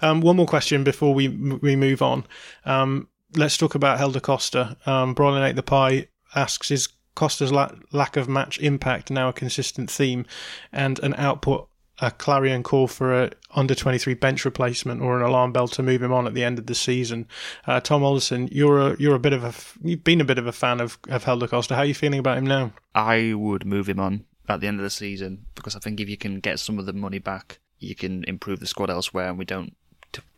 Um, 0.00 0.20
one 0.20 0.36
more 0.36 0.46
question 0.46 0.84
before 0.84 1.12
we 1.12 1.26
we 1.26 1.74
move 1.74 2.02
on. 2.02 2.24
Um, 2.68 3.08
let's 3.34 3.56
talk 3.56 3.74
about 3.74 3.98
Helder 3.98 4.20
Costa. 4.20 4.76
Um, 4.86 5.14
Ate 5.18 5.56
the 5.56 5.62
Pie 5.62 6.08
asks, 6.34 6.70
is 6.70 6.88
Costa's 7.14 7.50
la- 7.50 7.72
lack 7.92 8.16
of 8.16 8.28
match 8.28 8.60
impact 8.60 9.10
now 9.10 9.28
a 9.28 9.32
consistent 9.32 9.90
theme 9.90 10.24
and 10.70 10.98
an 11.00 11.14
output, 11.14 11.68
a 12.00 12.12
clarion 12.12 12.62
call 12.62 12.86
for 12.86 13.24
a 13.24 13.30
under 13.56 13.74
23 13.74 14.14
bench 14.14 14.44
replacement 14.44 15.02
or 15.02 15.18
an 15.18 15.24
alarm 15.24 15.52
bell 15.52 15.66
to 15.66 15.82
move 15.82 16.02
him 16.02 16.12
on 16.12 16.26
at 16.26 16.34
the 16.34 16.44
end 16.44 16.58
of 16.58 16.66
the 16.66 16.74
season? 16.74 17.26
Uh, 17.66 17.80
Tom 17.80 18.04
Alderson, 18.04 18.48
you're 18.52 18.92
a, 18.92 18.96
you're 19.00 19.16
a 19.16 19.20
bit 19.20 19.32
of 19.32 19.42
a, 19.42 19.52
you've 19.86 20.04
been 20.04 20.20
a 20.20 20.24
bit 20.24 20.38
of 20.38 20.46
a 20.46 20.52
fan 20.52 20.80
of, 20.80 20.98
of 21.08 21.24
Helder 21.24 21.48
Costa. 21.48 21.74
How 21.74 21.80
are 21.80 21.86
you 21.86 21.94
feeling 21.94 22.20
about 22.20 22.38
him 22.38 22.46
now? 22.46 22.72
I 22.94 23.32
would 23.34 23.64
move 23.64 23.88
him 23.88 23.98
on 23.98 24.24
at 24.48 24.60
the 24.60 24.68
end 24.68 24.78
of 24.78 24.84
the 24.84 24.90
season 24.90 25.46
because 25.54 25.74
I 25.74 25.80
think 25.80 26.00
if 26.00 26.08
you 26.08 26.16
can 26.16 26.40
get 26.40 26.60
some 26.60 26.78
of 26.78 26.86
the 26.86 26.92
money 26.92 27.18
back, 27.18 27.58
you 27.78 27.94
can 27.94 28.24
improve 28.24 28.60
the 28.60 28.66
squad 28.66 28.90
elsewhere 28.90 29.28
and 29.28 29.38
we 29.38 29.44
don't 29.44 29.74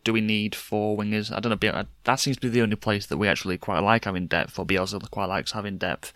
do 0.04 0.12
we 0.12 0.20
need 0.20 0.54
four 0.54 0.96
wingers? 0.96 1.34
I 1.34 1.40
don't 1.40 1.62
know. 1.62 1.84
That 2.04 2.20
seems 2.20 2.36
to 2.38 2.42
be 2.42 2.48
the 2.48 2.62
only 2.62 2.76
place 2.76 3.06
that 3.06 3.18
we 3.18 3.28
actually 3.28 3.58
quite 3.58 3.80
like 3.80 4.04
having 4.04 4.26
depth, 4.26 4.58
or 4.58 4.66
Bielsa 4.66 5.10
quite 5.10 5.26
likes 5.26 5.52
having 5.52 5.78
depth. 5.78 6.12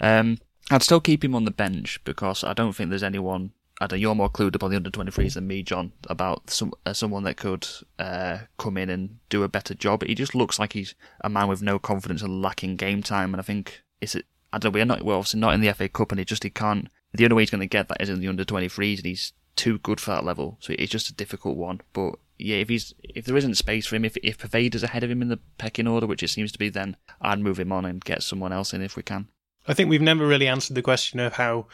Um, 0.00 0.38
I'd 0.70 0.82
still 0.82 1.00
keep 1.00 1.24
him 1.24 1.34
on 1.34 1.44
the 1.44 1.50
bench 1.50 2.02
because 2.04 2.44
I 2.44 2.52
don't 2.52 2.72
think 2.72 2.90
there's 2.90 3.02
anyone. 3.02 3.52
I 3.80 3.86
don't. 3.86 4.00
You're 4.00 4.14
more 4.14 4.30
clued 4.30 4.54
up 4.54 4.62
on 4.62 4.70
the 4.70 4.76
under 4.76 4.90
23s 4.90 5.34
than 5.34 5.46
me, 5.46 5.62
John, 5.62 5.92
about 6.08 6.50
some 6.50 6.72
uh, 6.86 6.92
someone 6.92 7.24
that 7.24 7.36
could 7.36 7.66
uh, 7.98 8.38
come 8.58 8.76
in 8.76 8.90
and 8.90 9.18
do 9.28 9.42
a 9.42 9.48
better 9.48 9.74
job. 9.74 10.04
He 10.04 10.14
just 10.14 10.34
looks 10.34 10.58
like 10.58 10.74
he's 10.74 10.94
a 11.22 11.28
man 11.28 11.48
with 11.48 11.62
no 11.62 11.78
confidence 11.78 12.22
and 12.22 12.42
lacking 12.42 12.76
game 12.76 13.02
time. 13.02 13.34
And 13.34 13.40
I 13.40 13.42
think 13.42 13.82
it's. 14.00 14.16
I 14.52 14.58
don't. 14.58 14.72
We're 14.72 14.84
not. 14.84 15.02
We're 15.02 15.14
obviously 15.14 15.40
not 15.40 15.54
in 15.54 15.60
the 15.60 15.72
FA 15.72 15.88
Cup, 15.88 16.12
and 16.12 16.18
he 16.18 16.24
just 16.24 16.44
he 16.44 16.50
can't. 16.50 16.88
The 17.14 17.24
only 17.24 17.36
way 17.36 17.42
he's 17.42 17.50
going 17.50 17.60
to 17.60 17.66
get 17.66 17.88
that 17.88 18.00
is 18.00 18.08
in 18.08 18.20
the 18.20 18.28
under 18.28 18.44
23s, 18.44 18.98
and 18.98 19.06
he's 19.06 19.32
too 19.56 19.78
good 19.78 20.00
for 20.00 20.12
that 20.12 20.24
level. 20.24 20.58
So 20.60 20.74
it's 20.78 20.92
just 20.92 21.10
a 21.10 21.14
difficult 21.14 21.56
one. 21.56 21.80
But 21.92 22.14
yeah, 22.38 22.56
if 22.56 22.68
he's 22.68 22.94
if 23.02 23.24
there 23.24 23.36
isn't 23.36 23.56
space 23.56 23.86
for 23.86 23.96
him, 23.96 24.04
if 24.04 24.16
if 24.18 24.38
Poveda's 24.38 24.82
ahead 24.82 25.04
of 25.04 25.10
him 25.10 25.22
in 25.22 25.28
the 25.28 25.40
pecking 25.58 25.86
order, 25.86 26.06
which 26.06 26.22
it 26.22 26.28
seems 26.28 26.52
to 26.52 26.58
be, 26.58 26.68
then 26.68 26.96
I'd 27.20 27.40
move 27.40 27.58
him 27.58 27.72
on 27.72 27.84
and 27.84 28.04
get 28.04 28.22
someone 28.22 28.52
else 28.52 28.72
in 28.72 28.82
if 28.82 28.96
we 28.96 29.02
can. 29.02 29.28
I 29.66 29.74
think 29.74 29.88
we've 29.88 30.02
never 30.02 30.26
really 30.26 30.48
answered 30.48 30.74
the 30.74 30.82
question 30.82 31.20
of 31.20 31.34
how 31.34 31.66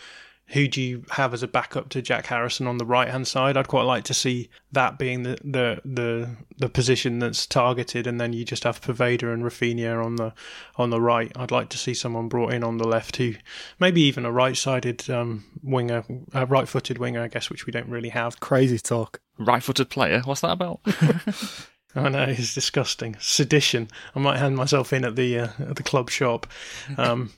who 0.51 0.67
do 0.69 0.81
you 0.81 1.05
have 1.11 1.35
as 1.35 1.43
a 1.43 1.49
backup 1.49 1.89
to 1.91 2.03
Jack 2.03 2.27
Harrison 2.27 2.67
on 2.67 2.79
the 2.79 2.87
right 2.87 3.09
hand 3.09 3.29
side? 3.29 3.57
I'd 3.57 3.69
quite 3.69 3.83
like 3.83 4.05
to 4.05 4.15
see 4.15 4.49
that 4.73 4.99
being 4.99 5.23
the, 5.23 5.39
the 5.45 5.81
the 5.85 6.37
the 6.59 6.69
position 6.69 7.19
that's 7.19 7.47
targeted, 7.47 8.07
and 8.07 8.21
then 8.21 8.33
you 8.33 8.45
just 8.45 8.65
have 8.65 8.81
Poveda 8.81 9.33
and 9.33 9.43
Raphinha 9.43 10.05
on 10.05 10.17
the 10.17 10.33
on 10.77 10.91
the 10.91 11.01
right. 11.01 11.31
I'd 11.37 11.51
like 11.51 11.69
to 11.71 11.79
see 11.79 11.95
someone 11.95 12.29
brought 12.29 12.53
in 12.53 12.65
on 12.65 12.79
the 12.79 12.89
left 12.89 13.17
who 13.17 13.35
maybe 13.79 14.01
even 14.03 14.25
a 14.25 14.33
right 14.33 14.57
sided 14.57 15.09
um, 15.11 15.45
winger, 15.63 16.05
a 16.33 16.47
right 16.47 16.69
footed 16.69 16.99
winger, 16.99 17.23
I 17.23 17.29
guess, 17.29 17.51
which 17.51 17.67
we 17.67 17.73
don't 17.73 17.89
really 17.89 18.11
have. 18.11 18.41
Crazy 18.41 18.79
talk. 18.79 19.21
Right 19.39 19.63
footed 19.63 19.91
player? 19.91 20.23
What's 20.25 20.41
that 20.41 20.53
about? 20.53 20.81
I 21.95 22.09
know 22.09 22.25
it's 22.25 22.55
disgusting. 22.55 23.17
Sedition. 23.19 23.89
I 24.15 24.21
might 24.21 24.39
hand 24.39 24.57
myself 24.57 24.93
in 24.93 25.05
at 25.05 25.17
the 25.17 25.39
uh, 25.39 25.49
at 25.61 25.77
the 25.77 25.83
club 25.83 26.11
shop. 26.11 26.47
Um, 26.97 27.33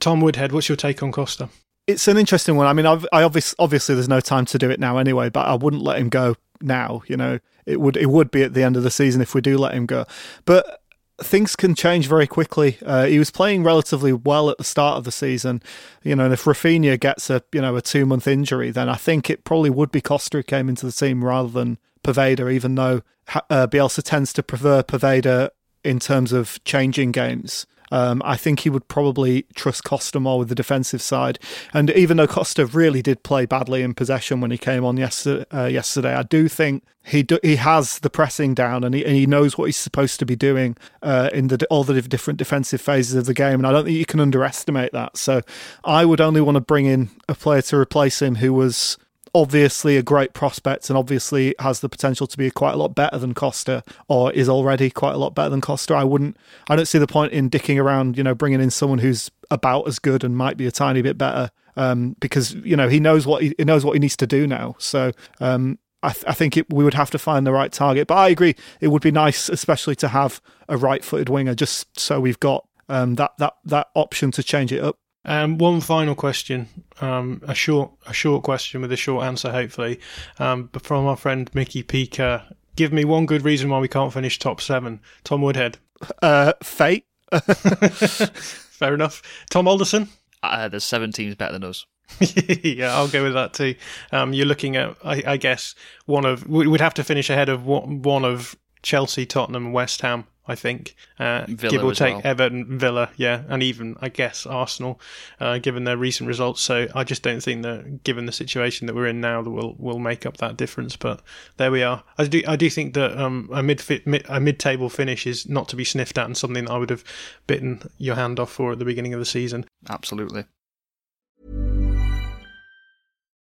Tom 0.00 0.20
Woodhead, 0.22 0.52
what's 0.52 0.68
your 0.68 0.76
take 0.76 1.02
on 1.02 1.12
Costa? 1.12 1.50
It's 1.90 2.08
an 2.08 2.16
interesting 2.16 2.56
one. 2.56 2.66
I 2.66 2.72
mean, 2.72 2.86
I've, 2.86 3.06
I 3.12 3.22
obviously, 3.22 3.56
obviously 3.58 3.94
there's 3.94 4.08
no 4.08 4.20
time 4.20 4.44
to 4.46 4.58
do 4.58 4.70
it 4.70 4.80
now 4.80 4.98
anyway, 4.98 5.28
but 5.28 5.46
I 5.46 5.54
wouldn't 5.54 5.82
let 5.82 5.98
him 5.98 6.08
go 6.08 6.36
now. 6.60 7.02
You 7.06 7.16
know, 7.16 7.38
it 7.66 7.80
would 7.80 7.96
it 7.96 8.06
would 8.06 8.30
be 8.30 8.42
at 8.42 8.54
the 8.54 8.62
end 8.62 8.76
of 8.76 8.82
the 8.82 8.90
season 8.90 9.20
if 9.20 9.34
we 9.34 9.40
do 9.40 9.58
let 9.58 9.74
him 9.74 9.86
go. 9.86 10.04
But 10.44 10.80
things 11.22 11.56
can 11.56 11.74
change 11.74 12.06
very 12.06 12.26
quickly. 12.26 12.78
Uh, 12.84 13.06
he 13.06 13.18
was 13.18 13.30
playing 13.30 13.62
relatively 13.62 14.12
well 14.12 14.50
at 14.50 14.58
the 14.58 14.64
start 14.64 14.96
of 14.96 15.04
the 15.04 15.12
season, 15.12 15.62
you 16.02 16.16
know, 16.16 16.24
and 16.24 16.32
if 16.32 16.44
Raphinha 16.44 16.98
gets 16.98 17.30
a 17.30 17.42
you 17.52 17.60
know 17.60 17.76
a 17.76 17.82
two 17.82 18.06
month 18.06 18.26
injury, 18.26 18.70
then 18.70 18.88
I 18.88 18.96
think 18.96 19.30
it 19.30 19.44
probably 19.44 19.70
would 19.70 19.92
be 19.92 20.00
Costa 20.00 20.38
who 20.38 20.42
came 20.42 20.68
into 20.68 20.86
the 20.86 20.92
team 20.92 21.24
rather 21.24 21.48
than 21.48 21.78
Poveda, 22.02 22.52
even 22.52 22.74
though 22.74 23.02
uh, 23.34 23.66
Bielsa 23.66 24.02
tends 24.02 24.32
to 24.34 24.42
prefer 24.42 24.82
Poveda 24.82 25.50
in 25.84 25.98
terms 25.98 26.32
of 26.32 26.62
changing 26.64 27.12
games. 27.12 27.66
Um, 27.90 28.22
I 28.24 28.36
think 28.36 28.60
he 28.60 28.70
would 28.70 28.88
probably 28.88 29.46
trust 29.54 29.84
Costa 29.84 30.20
more 30.20 30.38
with 30.38 30.48
the 30.48 30.54
defensive 30.54 31.02
side. 31.02 31.38
And 31.72 31.90
even 31.90 32.16
though 32.16 32.26
Costa 32.26 32.66
really 32.66 33.02
did 33.02 33.22
play 33.22 33.46
badly 33.46 33.82
in 33.82 33.94
possession 33.94 34.40
when 34.40 34.50
he 34.50 34.58
came 34.58 34.84
on 34.84 34.96
yesterday, 34.96 35.44
uh, 35.52 35.66
yesterday 35.66 36.14
I 36.14 36.22
do 36.22 36.48
think 36.48 36.84
he 37.02 37.22
do, 37.22 37.38
he 37.42 37.56
has 37.56 37.98
the 38.00 38.10
pressing 38.10 38.54
down 38.54 38.84
and 38.84 38.94
he, 38.94 39.04
and 39.04 39.14
he 39.14 39.26
knows 39.26 39.56
what 39.56 39.64
he's 39.64 39.76
supposed 39.76 40.18
to 40.20 40.26
be 40.26 40.36
doing 40.36 40.76
uh, 41.02 41.30
in 41.32 41.48
the 41.48 41.66
all 41.70 41.82
the 41.84 42.00
different 42.02 42.38
defensive 42.38 42.80
phases 42.80 43.14
of 43.14 43.26
the 43.26 43.34
game. 43.34 43.54
And 43.54 43.66
I 43.66 43.72
don't 43.72 43.84
think 43.84 43.96
you 43.96 44.06
can 44.06 44.20
underestimate 44.20 44.92
that. 44.92 45.16
So 45.16 45.40
I 45.84 46.04
would 46.04 46.20
only 46.20 46.40
want 46.40 46.56
to 46.56 46.60
bring 46.60 46.86
in 46.86 47.10
a 47.28 47.34
player 47.34 47.62
to 47.62 47.76
replace 47.76 48.20
him 48.22 48.36
who 48.36 48.52
was 48.52 48.98
obviously 49.34 49.96
a 49.96 50.02
great 50.02 50.32
prospect 50.32 50.90
and 50.90 50.96
obviously 50.96 51.54
has 51.58 51.80
the 51.80 51.88
potential 51.88 52.26
to 52.26 52.36
be 52.36 52.50
quite 52.50 52.72
a 52.72 52.76
lot 52.76 52.94
better 52.94 53.18
than 53.18 53.34
Costa 53.34 53.82
or 54.08 54.32
is 54.32 54.48
already 54.48 54.90
quite 54.90 55.14
a 55.14 55.18
lot 55.18 55.34
better 55.34 55.50
than 55.50 55.60
Costa. 55.60 55.94
I 55.94 56.04
wouldn't, 56.04 56.36
I 56.68 56.76
don't 56.76 56.86
see 56.86 56.98
the 56.98 57.06
point 57.06 57.32
in 57.32 57.48
dicking 57.48 57.80
around, 57.80 58.16
you 58.16 58.24
know, 58.24 58.34
bringing 58.34 58.60
in 58.60 58.70
someone 58.70 58.98
who's 58.98 59.30
about 59.50 59.86
as 59.86 59.98
good 59.98 60.24
and 60.24 60.36
might 60.36 60.56
be 60.56 60.66
a 60.66 60.72
tiny 60.72 61.02
bit 61.02 61.16
better 61.16 61.50
um, 61.76 62.16
because, 62.20 62.54
you 62.54 62.76
know, 62.76 62.88
he 62.88 63.00
knows 63.00 63.26
what 63.26 63.42
he, 63.42 63.54
he, 63.56 63.64
knows 63.64 63.84
what 63.84 63.92
he 63.92 64.00
needs 64.00 64.16
to 64.16 64.26
do 64.26 64.46
now. 64.46 64.74
So, 64.78 65.12
um, 65.40 65.78
I, 66.02 66.12
th- 66.12 66.24
I, 66.26 66.32
think 66.32 66.56
it, 66.56 66.72
we 66.72 66.82
would 66.82 66.94
have 66.94 67.10
to 67.10 67.18
find 67.18 67.46
the 67.46 67.52
right 67.52 67.70
target, 67.70 68.08
but 68.08 68.16
I 68.16 68.28
agree. 68.28 68.56
It 68.80 68.88
would 68.88 69.02
be 69.02 69.10
nice, 69.10 69.48
especially 69.48 69.94
to 69.96 70.08
have 70.08 70.40
a 70.68 70.78
right-footed 70.78 71.28
winger, 71.28 71.54
just 71.54 71.98
so 71.98 72.20
we've 72.20 72.40
got 72.40 72.66
um, 72.88 73.16
that 73.16 73.32
that 73.38 73.54
that 73.66 73.88
option 73.94 74.30
to 74.32 74.42
change 74.42 74.72
it 74.72 74.82
up. 74.82 74.98
Um, 75.24 75.58
one 75.58 75.80
final 75.80 76.14
question, 76.14 76.68
um, 77.00 77.42
a 77.46 77.54
short 77.54 77.92
a 78.06 78.12
short 78.12 78.42
question 78.42 78.80
with 78.80 78.90
a 78.92 78.96
short 78.96 79.24
answer, 79.24 79.52
hopefully, 79.52 80.00
um, 80.38 80.70
but 80.72 80.82
from 80.82 81.06
our 81.06 81.16
friend 81.16 81.50
Mickey 81.54 81.82
Pika. 81.82 82.54
Give 82.76 82.92
me 82.92 83.04
one 83.04 83.26
good 83.26 83.42
reason 83.42 83.68
why 83.68 83.78
we 83.78 83.88
can't 83.88 84.12
finish 84.12 84.38
top 84.38 84.60
seven. 84.60 85.00
Tom 85.24 85.42
Woodhead. 85.42 85.76
Uh, 86.22 86.54
fate. 86.62 87.04
Fair 87.42 88.94
enough. 88.94 89.22
Tom 89.50 89.68
Alderson. 89.68 90.08
Uh, 90.42 90.68
there's 90.68 90.84
seven 90.84 91.12
teams 91.12 91.34
better 91.34 91.52
than 91.52 91.64
us. 91.64 91.84
yeah, 92.62 92.94
I'll 92.94 93.08
go 93.08 93.22
with 93.22 93.34
that 93.34 93.52
too. 93.52 93.74
Um, 94.12 94.32
you're 94.32 94.46
looking 94.46 94.76
at, 94.76 94.96
I, 95.04 95.22
I, 95.26 95.36
guess, 95.36 95.74
one 96.06 96.24
of 96.24 96.48
we'd 96.48 96.80
have 96.80 96.94
to 96.94 97.04
finish 97.04 97.28
ahead 97.28 97.48
of 97.48 97.66
one 97.66 98.24
of 98.24 98.56
Chelsea, 98.82 99.26
Tottenham, 99.26 99.66
and 99.66 99.74
West 99.74 100.00
Ham. 100.00 100.26
I 100.50 100.56
think, 100.56 100.96
uh, 101.20 101.46
give 101.46 101.84
or 101.84 101.94
take 101.94 102.14
well. 102.14 102.22
Everton, 102.24 102.76
Villa, 102.76 103.10
yeah, 103.16 103.44
and 103.48 103.62
even 103.62 103.96
I 104.00 104.08
guess 104.08 104.46
Arsenal, 104.46 105.00
uh, 105.38 105.58
given 105.58 105.84
their 105.84 105.96
recent 105.96 106.26
results. 106.26 106.60
So 106.60 106.88
I 106.92 107.04
just 107.04 107.22
don't 107.22 107.40
think 107.40 107.62
that, 107.62 108.02
given 108.02 108.26
the 108.26 108.32
situation 108.32 108.88
that 108.88 108.96
we're 108.96 109.06
in 109.06 109.20
now, 109.20 109.42
that 109.42 109.50
will 109.50 109.76
will 109.78 110.00
make 110.00 110.26
up 110.26 110.38
that 110.38 110.56
difference. 110.56 110.96
But 110.96 111.22
there 111.56 111.70
we 111.70 111.84
are. 111.84 112.02
I 112.18 112.26
do 112.26 112.42
I 112.48 112.56
do 112.56 112.68
think 112.68 112.94
that 112.94 113.16
um, 113.16 113.48
a 113.52 113.62
mid, 113.62 113.80
mid 114.06 114.24
a 114.28 114.40
mid 114.40 114.58
table 114.58 114.88
finish 114.88 115.24
is 115.24 115.48
not 115.48 115.68
to 115.68 115.76
be 115.76 115.84
sniffed 115.84 116.18
at, 116.18 116.26
and 116.26 116.36
something 116.36 116.64
that 116.64 116.72
I 116.72 116.78
would 116.78 116.90
have 116.90 117.04
bitten 117.46 117.88
your 117.98 118.16
hand 118.16 118.40
off 118.40 118.50
for 118.50 118.72
at 118.72 118.80
the 118.80 118.84
beginning 118.84 119.14
of 119.14 119.20
the 119.20 119.26
season. 119.26 119.66
Absolutely. 119.88 120.46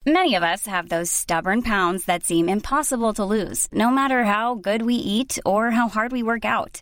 Many 0.03 0.33
of 0.33 0.41
us 0.41 0.65
have 0.65 0.89
those 0.89 1.11
stubborn 1.11 1.61
pounds 1.61 2.05
that 2.05 2.23
seem 2.23 2.49
impossible 2.49 3.13
to 3.13 3.25
lose, 3.25 3.67
no 3.71 3.91
matter 3.91 4.23
how 4.23 4.55
good 4.55 4.81
we 4.81 4.95
eat 4.95 5.37
or 5.45 5.69
how 5.71 5.89
hard 5.89 6.11
we 6.11 6.23
work 6.23 6.43
out 6.43 6.81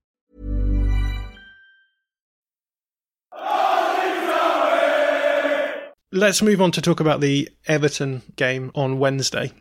Let's 6.13 6.41
move 6.41 6.61
on 6.61 6.71
to 6.73 6.81
talk 6.81 6.99
about 6.99 7.21
the 7.21 7.47
Everton 7.67 8.21
game 8.35 8.69
on 8.75 8.99
Wednesday. 8.99 9.53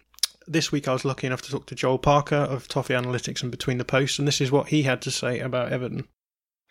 This 0.49 0.73
week 0.73 0.89
I 0.89 0.93
was 0.93 1.05
lucky 1.05 1.29
enough 1.29 1.43
to 1.43 1.51
talk 1.53 1.67
to 1.67 1.77
Joel 1.77 1.99
Parker 1.99 2.35
of 2.35 2.67
Toffee 2.67 2.95
Analytics 2.95 3.43
and 3.43 3.53
Between 3.53 3.79
the 3.79 3.85
Posts, 3.85 4.19
and 4.19 4.27
this 4.27 4.41
is 4.41 4.51
what 4.51 4.67
he 4.67 4.83
had 4.83 5.01
to 5.03 5.13
say 5.13 5.39
about 5.39 5.73
Everton. 5.73 6.09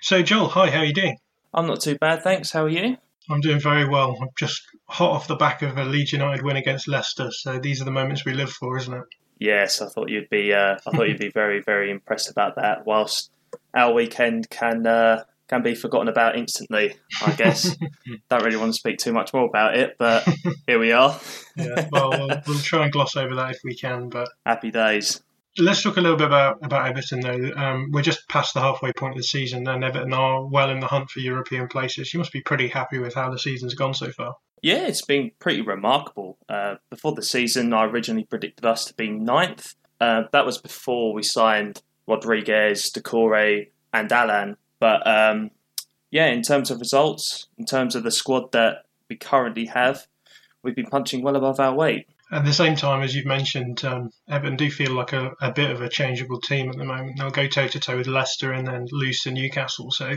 So, 0.02 0.22
Joel, 0.22 0.50
hi, 0.50 0.70
how 0.70 0.80
are 0.80 0.86
you 0.86 0.94
doing? 0.94 1.16
I'm 1.54 1.66
not 1.66 1.80
too 1.80 1.98
bad, 1.98 2.24
thanks. 2.24 2.52
How 2.52 2.66
are 2.66 2.70
you? 2.70 2.98
I'm 3.30 3.40
doing 3.40 3.62
very 3.62 3.88
well. 3.88 4.18
I'm 4.22 4.28
just 4.38 4.64
hot 4.90 5.12
off 5.12 5.28
the 5.30 5.38
back 5.38 5.62
of 5.62 5.78
a 5.78 5.86
Leeds 5.86 6.12
United 6.12 6.44
win 6.44 6.58
against 6.58 6.90
Leicester, 6.90 7.32
so 7.32 7.58
these 7.58 7.82
are 7.82 7.86
the 7.86 7.92
moments 7.92 8.26
we 8.26 8.34
live 8.34 8.52
for, 8.52 8.76
isn't 8.76 8.94
it? 8.94 9.06
Yes, 9.40 9.82
I 9.82 9.88
thought 9.88 10.10
you'd 10.10 10.30
be. 10.30 10.54
Uh, 10.54 10.76
I 10.86 10.92
thought 10.92 11.08
you'd 11.08 11.20
be 11.20 11.32
very, 11.34 11.62
very 11.62 11.90
impressed 11.90 12.30
about 12.30 12.58
that. 12.58 12.86
Whilst 12.86 13.32
our 13.74 13.94
weekend 13.94 14.50
can 14.50 14.86
uh, 14.86 15.24
can 15.50 15.64
be 15.64 15.76
forgotten 15.76 16.08
about 16.08 16.38
instantly. 16.38 16.96
I 17.26 17.32
guess. 17.34 17.76
Don't 18.30 18.44
really 18.44 18.58
want 18.58 18.74
to 18.74 18.80
speak 18.80 19.00
too 19.00 19.12
much 19.12 19.34
more 19.34 19.46
about 19.46 19.76
it, 19.76 19.96
but 19.98 20.26
here 20.68 20.80
we 20.80 20.92
are. 20.92 21.20
yeah, 21.58 21.90
well, 21.92 22.12
we'll, 22.12 22.42
we'll 22.48 22.60
try 22.60 22.84
and 22.84 22.92
gloss 22.92 23.16
over 23.18 23.36
that 23.36 23.52
if 23.52 23.60
we 23.64 23.76
can. 23.76 24.10
But 24.10 24.30
happy 24.46 24.72
days. 24.72 25.22
Let's 25.58 25.82
talk 25.82 25.98
a 25.98 26.02
little 26.02 26.16
bit 26.16 26.28
about, 26.28 26.60
about 26.64 26.88
Everton, 26.88 27.20
though. 27.22 27.52
Um, 27.56 27.90
we're 27.92 28.04
just 28.04 28.30
past 28.30 28.54
the 28.54 28.62
halfway 28.62 28.94
point 28.94 29.14
of 29.14 29.18
the 29.18 29.24
season, 29.24 29.68
and 29.68 29.84
Everton 29.84 30.14
are 30.14 30.46
well 30.46 30.70
in 30.70 30.80
the 30.80 30.88
hunt 30.88 31.10
for 31.10 31.20
European 31.20 31.68
places. 31.68 32.14
You 32.14 32.20
must 32.20 32.32
be 32.32 32.42
pretty 32.42 32.68
happy 32.70 33.00
with 33.00 33.16
how 33.16 33.30
the 33.30 33.40
season's 33.40 33.74
gone 33.74 33.94
so 33.94 34.12
far. 34.12 34.36
Yeah, 34.62 34.88
it's 34.88 35.04
been 35.04 35.32
pretty 35.40 35.62
remarkable. 35.62 36.38
Uh, 36.48 36.76
before 36.90 37.14
the 37.14 37.24
season, 37.24 37.74
I 37.74 37.86
originally 37.86 38.26
predicted 38.26 38.66
us 38.66 38.86
to 38.86 38.94
be 38.94 39.10
ninth. 39.10 39.74
Uh, 40.00 40.24
that 40.32 40.46
was 40.46 40.60
before 40.60 41.14
we 41.14 41.24
signed 41.24 41.82
Rodriguez, 42.08 42.92
Doucouré, 42.92 43.70
and 43.92 44.12
Allan. 44.12 44.56
But 44.80 45.06
um, 45.06 45.52
yeah, 46.12 46.28
in 46.28 46.42
terms 46.42 46.72
of 46.72 46.80
results, 46.80 47.48
in 47.58 47.66
terms 47.66 47.96
of 47.96 48.04
the 48.04 48.12
squad 48.12 48.52
that 48.54 48.86
we 49.10 49.16
currently 49.16 49.66
have, 49.66 50.08
we've 50.64 50.76
been 50.76 50.88
punching 50.88 51.22
well 51.22 51.36
above 51.36 51.60
our 51.60 51.74
weight. 51.74 52.08
At 52.32 52.46
the 52.46 52.54
same 52.54 52.76
time, 52.76 53.02
as 53.02 53.16
you've 53.16 53.26
mentioned, 53.26 53.84
um, 53.84 54.12
Everton 54.30 54.56
do 54.56 54.70
feel 54.70 54.92
like 54.92 55.14
a, 55.14 55.32
a, 55.42 55.52
bit 55.52 55.72
of 55.72 55.82
a 55.82 55.90
changeable 55.90 56.40
team 56.40 56.70
at 56.70 56.78
the 56.78 56.84
moment. 56.84 57.18
They'll 57.18 57.32
go 57.32 57.48
toe 57.48 57.68
to 57.68 57.80
toe 57.80 57.98
with 57.98 58.06
Leicester 58.06 58.54
and 58.54 58.68
then 58.68 58.86
lose 58.92 59.24
to 59.24 59.32
Newcastle. 59.32 59.90
So, 59.90 60.16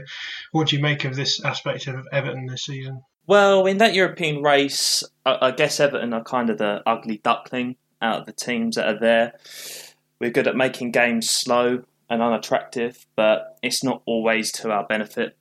what 0.50 0.68
do 0.68 0.76
you 0.76 0.82
make 0.82 1.06
of 1.06 1.16
this 1.16 1.42
aspect 1.42 1.86
of 1.86 2.06
Everton 2.12 2.46
this 2.46 2.66
season? 2.66 3.02
Well, 3.26 3.64
in 3.64 3.78
that 3.78 3.94
European 3.94 4.42
race, 4.42 5.02
I, 5.24 5.38
I 5.40 5.50
guess 5.52 5.80
Everton 5.80 6.12
are 6.12 6.22
kind 6.22 6.50
of 6.50 6.58
the 6.58 6.82
ugly 6.84 7.18
duckling 7.24 7.76
out 8.02 8.20
of 8.20 8.26
the 8.26 8.32
teams 8.32 8.76
that 8.76 8.88
are 8.88 8.98
there. 8.98 9.32
We're 10.20 10.30
good 10.30 10.48
at 10.48 10.56
making 10.56 10.90
games 10.90 11.30
slow 11.30 11.84
and 12.12 12.20
unattractive, 12.20 13.06
but 13.16 13.58
it's 13.62 13.82
not 13.82 14.02
always 14.04 14.52
to 14.52 14.70
our 14.70 14.86
benefit. 14.86 15.34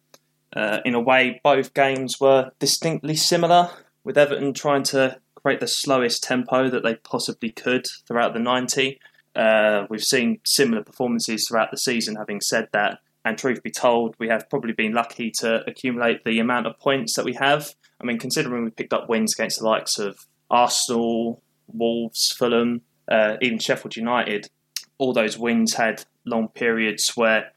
Uh, 0.55 0.79
in 0.85 0.95
a 0.95 1.01
way, 1.01 1.41
both 1.43 1.73
games 1.73 2.17
were 2.19 2.51
distinctly 2.59 3.15
similar, 3.15 3.69
with 4.05 4.17
Everton 4.17 4.53
trying 4.53 4.83
to 4.83 5.19
create 5.35 5.59
the 5.59 5.67
slowest 5.67 6.23
tempo 6.23 6.69
that 6.69 6.81
they 6.81 6.95
possibly 6.95 7.51
could 7.51 7.85
throughout 8.07 8.33
the 8.33 8.39
90. 8.39 8.99
Uh, 9.35 9.85
we've 9.89 10.03
seen 10.03 10.39
similar 10.45 10.81
performances 10.81 11.45
throughout 11.45 11.71
the 11.71 11.77
season, 11.77 12.15
having 12.15 12.39
said 12.39 12.69
that. 12.71 12.99
And 13.25 13.37
truth 13.37 13.61
be 13.61 13.69
told, 13.69 14.15
we 14.17 14.29
have 14.29 14.49
probably 14.49 14.73
been 14.73 14.93
lucky 14.93 15.29
to 15.39 15.69
accumulate 15.69 16.23
the 16.23 16.39
amount 16.39 16.67
of 16.67 16.79
points 16.79 17.15
that 17.17 17.25
we 17.25 17.33
have. 17.33 17.75
I 17.99 18.05
mean, 18.05 18.17
considering 18.17 18.63
we 18.63 18.71
picked 18.71 18.93
up 18.93 19.09
wins 19.09 19.33
against 19.37 19.59
the 19.59 19.65
likes 19.65 19.99
of 19.99 20.25
Arsenal, 20.49 21.43
Wolves, 21.67 22.33
Fulham, 22.37 22.81
uh, 23.09 23.35
even 23.41 23.59
Sheffield 23.59 23.97
United, 23.97 24.49
all 24.97 25.13
those 25.13 25.37
wins 25.37 25.73
had 25.73 26.05
long 26.25 26.49
periods 26.49 27.15
where 27.15 27.51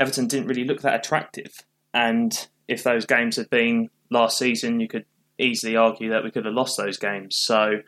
Everton 0.00 0.26
didn't 0.26 0.48
really 0.48 0.64
look 0.64 0.82
that 0.82 0.94
attractive. 0.94 1.64
And 1.92 2.48
if 2.68 2.82
those 2.82 3.06
games 3.06 3.36
had 3.36 3.50
been 3.50 3.90
last 4.10 4.38
season, 4.38 4.80
you 4.80 4.88
could 4.88 5.04
easily 5.38 5.76
argue 5.76 6.10
that 6.10 6.24
we 6.24 6.30
could 6.30 6.44
have 6.44 6.54
lost 6.54 6.76
those 6.76 6.98
games. 6.98 7.36
So 7.36 7.80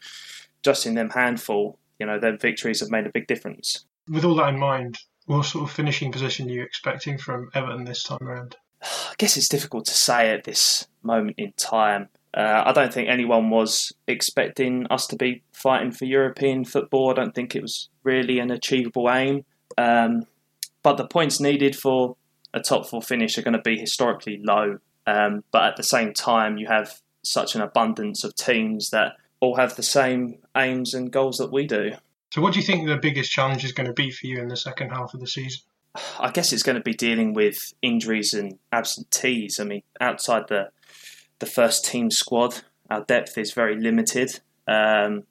just 0.63 0.87
in 0.87 0.95
them 0.95 1.11
handful, 1.11 1.79
you 1.99 2.07
know, 2.07 2.19
their 2.19 2.37
victories 2.37 2.81
have 2.81 2.91
made 2.91 3.07
a 3.07 3.11
big 3.11 3.27
difference. 3.27 3.85
With 4.09 4.25
all 4.25 4.35
that 4.37 4.49
in 4.49 4.59
mind, 4.59 4.99
what 5.27 5.45
sort 5.45 5.69
of 5.69 5.75
finishing 5.75 6.11
position 6.11 6.49
are 6.49 6.53
you 6.53 6.63
expecting 6.63 7.19
from 7.19 7.51
Everton 7.55 7.85
this 7.85 8.03
time 8.03 8.19
around? 8.23 8.57
I 8.83 9.15
guess 9.19 9.37
it's 9.37 9.49
difficult 9.49 9.85
to 9.87 9.95
say 9.95 10.31
at 10.31 10.45
this 10.45 10.89
moment 11.03 11.37
in 11.39 11.53
time. 11.57 12.09
Uh, 12.33 12.63
I 12.65 12.73
don't 12.73 12.93
think 12.93 13.09
anyone 13.09 13.51
was 13.51 13.93
expecting 14.07 14.87
us 14.89 15.07
to 15.09 15.17
be 15.17 15.43
fighting 15.53 15.91
for 15.91 16.05
European 16.05 16.65
football. 16.65 17.11
I 17.11 17.15
don't 17.15 17.35
think 17.35 17.55
it 17.55 17.63
was 17.63 17.91
really 18.05 18.39
an 18.39 18.51
achievable 18.51 19.11
aim. 19.11 19.45
Um, 19.79 20.27
but 20.83 20.97
the 20.97 21.07
points 21.07 21.41
needed 21.41 21.77
for 21.77 22.17
a 22.53 22.61
top 22.61 22.87
four 22.87 23.03
finish 23.03 23.39
are 23.39 23.43
going 23.43 23.57
to 23.57 23.63
be 23.63 23.79
historically 23.79 24.41
low. 24.43 24.79
Um, 25.07 25.45
but 25.53 25.65
at 25.65 25.77
the 25.77 25.83
same 25.83 26.13
time, 26.13 26.59
you 26.59 26.67
have 26.67 27.01
such 27.23 27.55
an 27.55 27.61
abundance 27.61 28.25
of 28.25 28.35
teams 28.35 28.91
that 28.91 29.15
all 29.41 29.57
have 29.57 29.77
the 29.77 29.83
same 29.83 30.39
aims 30.57 30.95
and 30.95 31.11
goals 31.11 31.39
that 31.39 31.53
we 31.53 31.67
do. 31.67 31.93
So, 32.33 32.41
what 32.41 32.53
do 32.53 32.61
you 32.61 32.67
think 32.67 32.87
the 32.87 32.97
biggest 32.97 33.33
challenge 33.33 33.65
is 33.65 33.73
going 33.73 33.89
to 33.89 33.93
be 33.93 34.11
for 34.11 34.27
you 34.27 34.39
in 34.39 34.49
the 34.49 34.57
second 34.57 34.91
half 34.91 35.15
of 35.15 35.21
the 35.21 35.27
season? 35.27 35.63
I 36.21 36.31
guess 36.31 36.53
it's 36.53 36.63
going 36.63 36.77
to 36.77 36.83
be 36.83 36.95
dealing 36.95 37.35
with 37.35 37.75
injuries 37.83 38.33
and 38.33 38.59
absentees. 38.73 39.59
I 39.59 39.65
mean, 39.65 39.83
outside 40.01 40.45
the 40.49 40.71
the 41.41 41.47
first 41.47 41.85
team 41.85 42.11
squad, 42.11 42.63
our 42.91 43.03
depth 43.05 43.39
is 43.39 43.53
very 43.53 43.77
limited. 43.81 44.41
Um, 44.69 45.25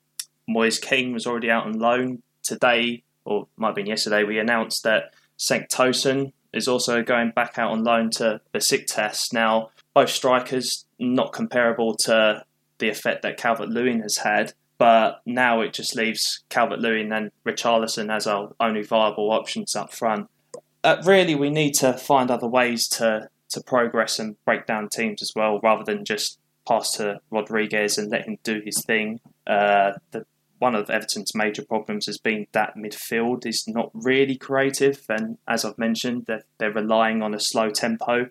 Moise 0.48 0.80
Kean 0.80 1.14
was 1.14 1.28
already 1.28 1.52
out 1.52 1.68
on 1.68 1.74
loan 1.74 2.24
today, 2.44 3.04
or 3.26 3.48
might 3.58 3.70
have 3.70 3.76
been 3.76 3.86
yesterday. 3.86 4.24
We 4.24 4.40
announced 4.40 4.84
that 4.84 5.14
Cenk 5.38 5.70
Tosun 5.70 6.34
is 6.54 6.68
also 6.68 7.04
going 7.04 7.32
back 7.32 7.58
out 7.58 7.72
on 7.72 7.84
loan 7.84 8.10
to 8.12 8.42
Besiktas. 8.54 9.32
Now, 9.34 9.70
both 9.94 10.10
strikers 10.10 10.86
not 10.98 11.34
comparable 11.34 11.96
to 11.96 12.44
the 12.80 12.90
effect 12.90 13.22
that 13.22 13.38
Calvert 13.38 13.70
Lewin 13.70 14.02
has 14.02 14.18
had, 14.18 14.54
but 14.78 15.22
now 15.26 15.62
it 15.62 15.74
just 15.74 15.96
leaves 15.96 16.44
Calvert 16.50 16.80
Lewin 16.80 17.12
and 17.12 17.32
Richarlison 17.46 18.14
as 18.14 18.26
our 18.26 18.54
only 18.60 18.82
viable 18.82 19.32
options 19.32 19.76
up 19.76 19.94
front. 19.94 20.30
Uh, 20.84 21.02
really, 21.06 21.36
we 21.36 21.50
need 21.50 21.74
to 21.76 21.94
find 21.94 22.32
other 22.32 22.48
ways 22.48 22.88
to 22.88 23.30
to 23.50 23.64
progress 23.64 24.20
and 24.20 24.36
break 24.46 24.68
down 24.68 24.88
teams 24.88 25.24
as 25.24 25.34
well, 25.36 25.60
rather 25.62 25.84
than 25.84 26.06
just 26.06 26.40
pass 26.68 26.96
to 26.96 27.20
Rodriguez 27.32 27.98
and 27.98 28.12
let 28.12 28.26
him 28.26 28.38
do 28.44 28.62
his 28.64 28.84
thing. 28.86 29.20
Uh, 29.48 29.94
the 30.12 30.26
one 30.60 30.76
of 30.76 30.90
Everton's 30.90 31.34
major 31.34 31.64
problems 31.64 32.06
has 32.06 32.18
been 32.18 32.48
that 32.52 32.76
midfield 32.76 33.46
is 33.46 33.68
not 33.68 33.90
really 33.94 34.38
creative, 34.38 35.06
and 35.10 35.38
as 35.48 35.66
I've 35.66 35.78
mentioned, 35.78 36.26
they're, 36.28 36.44
they're 36.58 36.72
relying 36.72 37.22
on 37.22 37.34
a 37.34 37.40
slow 37.40 37.70
tempo 37.70 38.30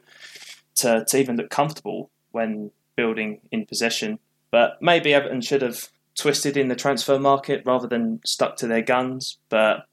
to, 0.77 1.05
to 1.07 1.19
even 1.19 1.37
look 1.37 1.51
comfortable 1.51 2.11
when 2.31 2.71
building 2.97 3.41
in 3.51 3.67
possession. 3.67 4.19
But 4.51 4.81
maybe 4.81 5.15
Everton 5.15 5.41
should 5.41 5.63
have 5.63 5.89
twisted 6.17 6.57
in 6.57 6.69
the 6.69 6.77
transfer 6.77 7.19
market 7.19 7.63
rather 7.65 7.87
than 7.87 8.21
stuck 8.25 8.57
to 8.57 8.67
their 8.67 8.83
guns. 8.83 9.39
But 9.49 9.87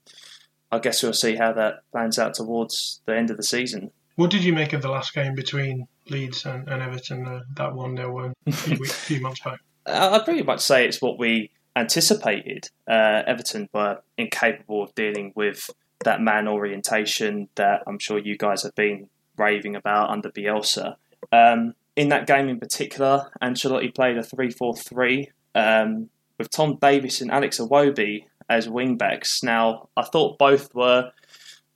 I 0.71 0.79
guess 0.79 1.03
we'll 1.03 1.13
see 1.13 1.35
how 1.35 1.53
that 1.53 1.83
plans 1.91 2.19
out 2.19 2.33
towards 2.33 3.01
the 3.05 3.15
end 3.15 3.29
of 3.29 3.37
the 3.37 3.43
season. 3.43 3.91
What 4.15 4.31
did 4.31 4.43
you 4.43 4.53
make 4.53 4.73
of 4.73 4.81
the 4.81 4.89
last 4.89 5.13
game 5.13 5.35
between 5.35 5.87
Leeds 6.09 6.45
and, 6.45 6.67
and 6.67 6.81
Everton, 6.81 7.25
uh, 7.25 7.41
that 7.55 7.73
1 7.75 7.97
0 7.97 8.13
win 8.13 8.33
a 8.47 8.51
few, 8.51 8.77
few 8.85 9.21
months 9.21 9.41
back? 9.41 9.59
I'd 9.85 10.25
pretty 10.25 10.43
much 10.43 10.61
say 10.61 10.87
it's 10.87 11.01
what 11.01 11.19
we 11.19 11.51
anticipated. 11.75 12.69
Uh, 12.87 13.23
Everton 13.27 13.69
were 13.73 14.01
incapable 14.17 14.83
of 14.83 14.95
dealing 14.95 15.33
with 15.35 15.69
that 16.03 16.21
man 16.21 16.47
orientation 16.47 17.49
that 17.55 17.83
I'm 17.87 17.99
sure 17.99 18.17
you 18.17 18.37
guys 18.37 18.63
have 18.63 18.75
been 18.75 19.09
raving 19.37 19.75
about 19.75 20.09
under 20.09 20.29
Bielsa. 20.29 20.95
Um, 21.31 21.73
in 21.95 22.09
that 22.09 22.27
game 22.27 22.49
in 22.49 22.59
particular, 22.59 23.31
Ancelotti 23.41 23.93
played 23.93 24.17
a 24.17 24.23
3 24.23 24.51
4 24.51 24.75
3 24.75 25.29
um, 25.55 26.09
with 26.37 26.49
Tom 26.49 26.77
Davies 26.81 27.21
and 27.21 27.31
Alex 27.31 27.59
Iwobi 27.59 28.25
as 28.49 28.67
wingbacks. 28.67 29.43
Now, 29.43 29.89
I 29.97 30.03
thought 30.03 30.37
both 30.37 30.73
were 30.75 31.11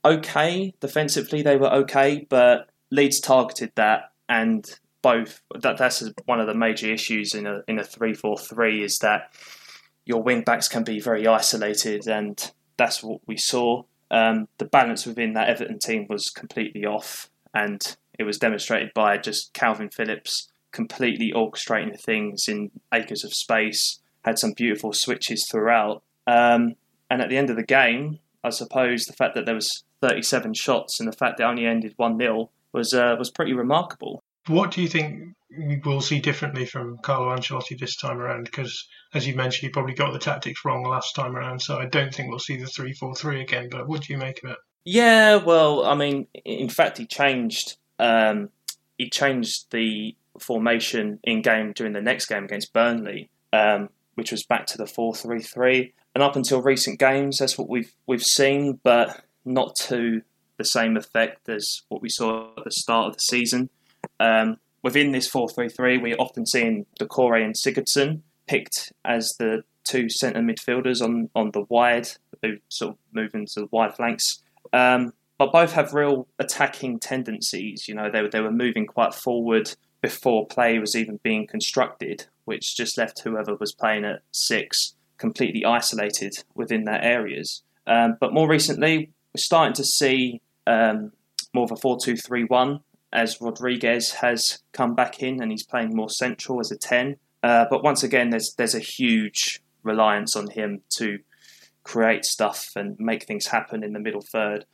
okay 0.06 0.74
defensively, 0.80 1.42
they 1.42 1.58
were 1.58 1.74
okay, 1.74 2.26
but 2.30 2.70
Leeds 2.92 3.20
targeted 3.20 3.72
that 3.76 4.12
and 4.28 4.80
both 5.02 5.42
that 5.62 5.78
that's 5.78 6.04
one 6.26 6.40
of 6.40 6.48
the 6.48 6.54
major 6.54 6.92
issues 6.92 7.34
in 7.34 7.48
a 7.48 7.64
in 7.68 7.80
a 7.80 7.84
3-4-3 7.84 8.84
is 8.84 9.00
that 9.00 9.32
your 10.10 10.24
wing 10.24 10.42
backs 10.42 10.68
can 10.68 10.84
be 10.84 11.00
very 11.00 11.28
isolated, 11.28 12.08
and 12.08 12.52
that's 12.78 13.04
what 13.04 13.22
we 13.28 13.38
saw. 13.38 13.84
Um, 14.10 14.48
the 14.58 14.66
balance 14.66 15.06
within 15.06 15.34
that 15.34 15.50
Everton 15.50 15.78
team 15.78 16.08
was 16.10 16.32
completely 16.32 16.84
off, 16.84 17.30
and 17.54 17.96
it 18.18 18.24
was 18.24 18.40
demonstrated 18.40 18.90
by 18.96 19.20
just 19.20 19.54
Kalvin 19.54 19.94
Phillips 19.94 20.50
completely 20.72 21.32
orchestrating 21.32 21.96
things 22.02 22.46
in 22.48 22.72
acres 22.92 23.24
of 23.24 23.36
space. 23.36 24.00
Had 24.26 24.40
some 24.40 24.54
beautiful 24.54 24.94
switches 24.94 25.48
throughout, 25.50 26.02
um, 26.26 26.74
and 27.12 27.22
at 27.22 27.30
the 27.30 27.38
end 27.38 27.52
of 27.52 27.56
the 27.56 27.64
game, 27.64 28.18
I 28.44 28.50
suppose 28.50 29.06
the 29.06 29.14
fact 29.14 29.36
that 29.36 29.46
there 29.46 29.56
was 29.56 29.84
37 30.02 30.56
shots 30.56 31.00
and 31.00 31.08
the 31.08 31.16
fact 31.16 31.38
that 31.38 31.44
it 31.44 31.48
only 31.48 31.68
ended 31.68 31.94
one 31.98 32.18
0 32.18 32.50
was 32.74 32.96
uh, 32.96 33.16
was 33.20 33.30
pretty 33.30 33.54
remarkable. 33.54 34.24
What 34.48 34.72
do 34.72 34.82
you 34.82 34.88
think 34.88 35.36
we'll 35.86 36.02
see 36.02 36.20
differently 36.20 36.66
from 36.66 36.98
Carlo 37.00 37.36
Ancelotti 37.36 37.78
this 37.78 37.96
time 37.96 38.20
around? 38.20 38.46
Because, 38.46 38.88
as 39.14 39.28
you 39.28 39.36
mentioned, 39.36 39.68
he 39.68 39.70
probably 39.70 39.94
got 39.94 40.14
the 40.14 40.20
tactics 40.20 40.64
wrong 40.66 40.84
last 40.84 41.16
time 41.16 41.36
around, 41.36 41.62
so 41.62 41.78
I 41.78 41.86
don't 41.86 42.14
think 42.14 42.30
we'll 42.30 42.40
see 42.40 42.58
the 42.58 42.68
3 42.68 42.94
4 42.94 43.16
3 43.16 43.42
again. 43.42 43.70
But 43.70 43.88
what 43.88 44.04
do 44.04 44.14
you 44.14 44.20
make 44.20 44.44
of 44.44 44.52
it? 44.52 44.58
Yeah, 44.86 45.36
well, 45.36 45.86
I 45.86 45.96
mean, 45.96 46.28
in 46.46 46.70
fact, 46.70 46.98
he 46.98 47.06
changed. 47.06 47.78
Um, 48.00 48.50
he 48.98 49.10
changed 49.10 49.72
the 49.72 50.16
formation 50.40 51.20
in 51.24 51.42
game 51.42 51.74
during 51.74 51.94
the 51.94 52.02
next 52.02 52.28
game 52.28 52.46
against 52.46 52.74
Burnley, 52.74 53.30
um, 53.52 53.90
which 54.16 54.32
was 54.32 54.44
back 54.44 54.66
to 54.68 54.78
the 54.78 54.88
four 54.88 55.14
three 55.14 55.42
three. 55.42 55.94
And 56.16 56.24
up 56.24 56.36
until 56.36 56.62
recent 56.62 57.00
games, 57.00 57.38
that's 57.38 57.58
what 57.58 57.70
we've 57.70 57.94
we've 58.08 58.24
seen, 58.24 58.80
but 58.84 59.24
not 59.46 59.76
to 59.88 60.22
the 60.58 60.66
same 60.66 60.98
effect 60.98 61.48
as 61.50 61.84
what 61.88 62.02
we 62.02 62.10
saw 62.10 62.52
at 62.58 62.64
the 62.66 62.72
start 62.72 63.08
of 63.08 63.14
the 63.14 63.22
season. 63.22 63.70
Um, 64.20 64.58
within 64.84 65.12
this 65.12 65.28
4 65.28 65.50
3 65.50 65.70
3, 65.70 65.98
we're 65.98 66.16
often 66.18 66.46
seeing 66.46 66.86
Doucouré 67.00 67.44
and 67.44 67.56
Sigurdsson 67.56 68.22
picked 68.48 68.92
as 69.06 69.34
the 69.40 69.64
two 69.84 70.10
centre 70.10 70.42
midfielders 70.42 71.02
on, 71.02 71.30
on 71.36 71.52
the 71.52 71.66
wide, 71.70 72.10
who 72.42 72.58
sort 72.70 72.92
of 72.92 72.98
move 73.14 73.34
into 73.34 73.62
the 73.62 73.68
wide 73.72 73.96
flanks. 73.96 74.42
Um, 74.74 75.14
but 75.38 75.54
both 75.54 75.74
have 75.74 75.94
real 75.94 76.28
attacking 76.38 77.00
tendencies. 77.00 77.88
You 77.88 77.96
know, 77.96 78.12
they, 78.12 78.28
they 78.28 78.42
were 78.42 78.52
moving 78.52 78.86
quite 78.86 79.14
forward 79.14 79.74
before 80.02 80.48
play 80.48 80.80
was 80.80 80.96
even 80.96 81.20
being 81.24 81.48
constructed, 81.48 82.28
which 82.46 82.76
just 82.76 82.98
left 82.98 83.22
whoever 83.24 83.56
was 83.56 83.74
playing 83.74 84.06
at 84.06 84.22
six 84.32 84.96
completely 85.18 85.66
isolated 85.66 86.34
within 86.56 86.86
their 86.86 87.02
areas. 87.02 87.62
Um, 87.86 88.18
but 88.20 88.34
more 88.34 88.48
recently, 88.48 89.12
we're 89.34 89.42
starting 89.42 89.74
to 89.74 89.84
see 89.84 90.42
um, 90.66 91.12
more 91.54 91.66
of 91.66 91.72
a 91.72 91.76
4 91.76 91.98
2 92.04 92.16
3 92.18 92.46
1 92.46 92.80
as 93.12 93.42
Rodriguez 93.42 94.12
has 94.14 94.60
come 94.72 94.96
back 94.96 95.22
in 95.22 95.42
and 95.42 95.52
he's 95.52 95.66
playing 95.66 95.96
more 95.96 96.10
central 96.10 96.60
as 96.60 96.72
a 96.72 96.78
10. 96.78 97.18
Uh, 97.42 97.66
but 97.70 97.84
once 97.84 98.04
again, 98.04 98.30
there's 98.30 98.54
there's 98.58 98.76
a 98.76 98.80
huge 98.80 99.62
reliance 99.84 100.36
on 100.36 100.50
him 100.50 100.82
to 100.90 101.20
create 101.84 102.26
stuff 102.26 102.72
and 102.76 103.00
make 103.00 103.26
things 103.26 103.48
happen 103.48 103.84
in 103.84 103.94
the 103.94 104.00
middle 104.00 104.22
third. 104.22 104.66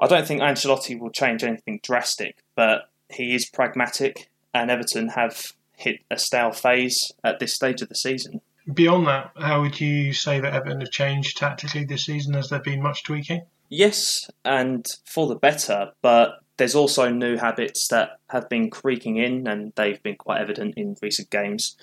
I 0.00 0.06
don't 0.06 0.26
think 0.26 0.40
Ancelotti 0.40 0.98
will 0.98 1.10
change 1.10 1.44
anything 1.44 1.80
drastic, 1.82 2.42
but 2.56 2.90
he 3.08 3.34
is 3.34 3.48
pragmatic, 3.48 4.28
and 4.52 4.70
Everton 4.70 5.08
have 5.10 5.52
hit 5.76 6.00
a 6.10 6.18
stale 6.18 6.52
phase 6.52 7.12
at 7.24 7.38
this 7.38 7.54
stage 7.54 7.80
of 7.80 7.88
the 7.88 7.94
season. 7.94 8.40
Beyond 8.72 9.06
that, 9.06 9.30
how 9.36 9.62
would 9.62 9.80
you 9.80 10.12
say 10.12 10.40
that 10.40 10.52
Everton 10.52 10.80
have 10.80 10.90
changed 10.90 11.38
tactically 11.38 11.84
this 11.84 12.04
season? 12.04 12.34
Has 12.34 12.50
there 12.50 12.60
been 12.60 12.82
much 12.82 13.04
tweaking? 13.04 13.42
Yes, 13.68 14.28
and 14.44 14.86
for 15.04 15.26
the 15.28 15.36
better, 15.36 15.92
but 16.02 16.40
there's 16.60 16.74
also 16.74 17.08
new 17.08 17.38
habits 17.38 17.88
that 17.88 18.20
have 18.28 18.46
been 18.50 18.68
creaking 18.68 19.16
in, 19.16 19.46
and 19.48 19.72
they've 19.76 20.02
been 20.02 20.16
quite 20.16 20.42
evident 20.42 20.74
in 20.76 20.94
recent 21.00 21.30
games. 21.30 21.74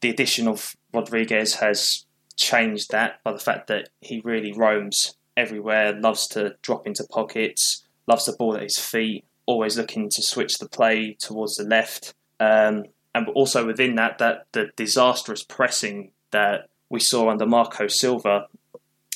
The 0.00 0.10
addition 0.10 0.48
of 0.48 0.74
Rodriguez 0.92 1.54
has 1.54 2.04
changed 2.36 2.90
that 2.90 3.22
by 3.22 3.30
the 3.30 3.38
fact 3.38 3.68
that 3.68 3.90
he 4.00 4.20
really 4.24 4.50
roams 4.52 5.16
everywhere, 5.36 5.92
loves 5.92 6.26
to 6.28 6.56
drop 6.60 6.88
into 6.88 7.06
pockets, 7.08 7.86
loves 8.08 8.26
the 8.26 8.32
ball 8.32 8.56
at 8.56 8.64
his 8.64 8.80
feet, 8.80 9.26
always 9.46 9.76
looking 9.76 10.10
to 10.10 10.22
switch 10.22 10.58
the 10.58 10.68
play 10.68 11.16
towards 11.20 11.54
the 11.54 11.62
left. 11.64 12.14
Um, 12.40 12.86
and 13.14 13.28
also 13.28 13.64
within 13.64 13.94
that, 13.94 14.18
that 14.18 14.46
the 14.50 14.70
disastrous 14.74 15.44
pressing 15.44 16.10
that 16.32 16.68
we 16.90 16.98
saw 16.98 17.30
under 17.30 17.46
Marco 17.46 17.86
Silva 17.86 18.48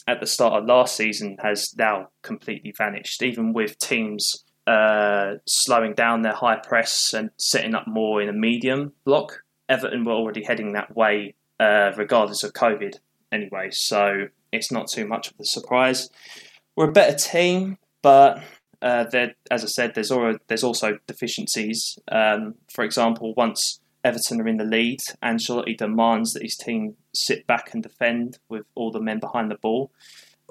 at 0.06 0.20
the 0.20 0.26
start 0.26 0.54
of 0.54 0.68
last 0.68 0.94
season 0.94 1.36
has 1.42 1.74
now 1.76 2.10
completely 2.22 2.72
vanished. 2.78 3.24
Even 3.24 3.52
with 3.52 3.76
teams 3.80 4.44
uh, 4.68 5.38
slowing 5.46 5.94
down 5.94 6.20
their 6.20 6.34
high 6.34 6.56
press 6.56 7.14
and 7.14 7.30
setting 7.38 7.74
up 7.74 7.86
more 7.86 8.20
in 8.20 8.28
a 8.28 8.32
medium 8.34 8.92
block, 9.04 9.42
Everton 9.68 10.04
were 10.04 10.12
already 10.12 10.44
heading 10.44 10.72
that 10.72 10.94
way, 10.94 11.34
uh, 11.58 11.92
regardless 11.96 12.44
of 12.44 12.52
COVID 12.52 12.98
anyway. 13.32 13.70
So 13.70 14.28
it's 14.52 14.70
not 14.70 14.88
too 14.88 15.06
much 15.06 15.30
of 15.30 15.40
a 15.40 15.44
surprise. 15.44 16.10
We're 16.76 16.90
a 16.90 16.92
better 16.92 17.16
team, 17.16 17.78
but 18.02 18.42
uh, 18.82 19.06
as 19.50 19.64
I 19.64 19.68
said, 19.68 19.94
there's 19.94 20.10
also, 20.10 20.38
there's 20.48 20.64
also 20.64 20.98
deficiencies. 21.06 21.98
Um, 22.12 22.56
for 22.70 22.84
example, 22.84 23.32
once 23.34 23.80
Everton 24.04 24.40
are 24.42 24.48
in 24.48 24.58
the 24.58 24.64
lead, 24.64 25.00
Ancelotti 25.22 25.78
demands 25.78 26.34
that 26.34 26.42
his 26.42 26.56
team 26.56 26.96
sit 27.14 27.46
back 27.46 27.72
and 27.72 27.82
defend 27.82 28.38
with 28.50 28.66
all 28.74 28.92
the 28.92 29.00
men 29.00 29.18
behind 29.18 29.50
the 29.50 29.56
ball. 29.56 29.90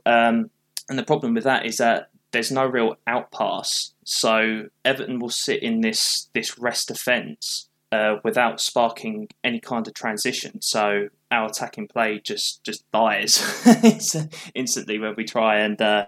Um, 0.07 0.49
and 0.89 0.97
the 0.97 1.03
problem 1.03 1.35
with 1.35 1.43
that 1.43 1.65
is 1.67 1.77
that 1.77 2.09
there's 2.31 2.51
no 2.51 2.65
real 2.65 2.95
outpass. 3.07 3.91
So 4.03 4.69
Everton 4.83 5.19
will 5.19 5.29
sit 5.29 5.63
in 5.63 5.81
this 5.81 6.29
this 6.33 6.57
rest 6.57 6.89
defence 6.89 7.69
uh, 7.91 8.17
without 8.23 8.59
sparking 8.59 9.27
any 9.43 9.59
kind 9.59 9.87
of 9.87 9.93
transition. 9.93 10.61
So 10.61 11.09
our 11.31 11.47
attacking 11.47 11.87
play 11.87 12.19
just 12.19 12.63
just 12.63 12.89
dies 12.91 13.41
instantly 14.55 14.99
when 14.99 15.15
we 15.15 15.23
try 15.23 15.59
and 15.59 15.81
uh, 15.81 16.05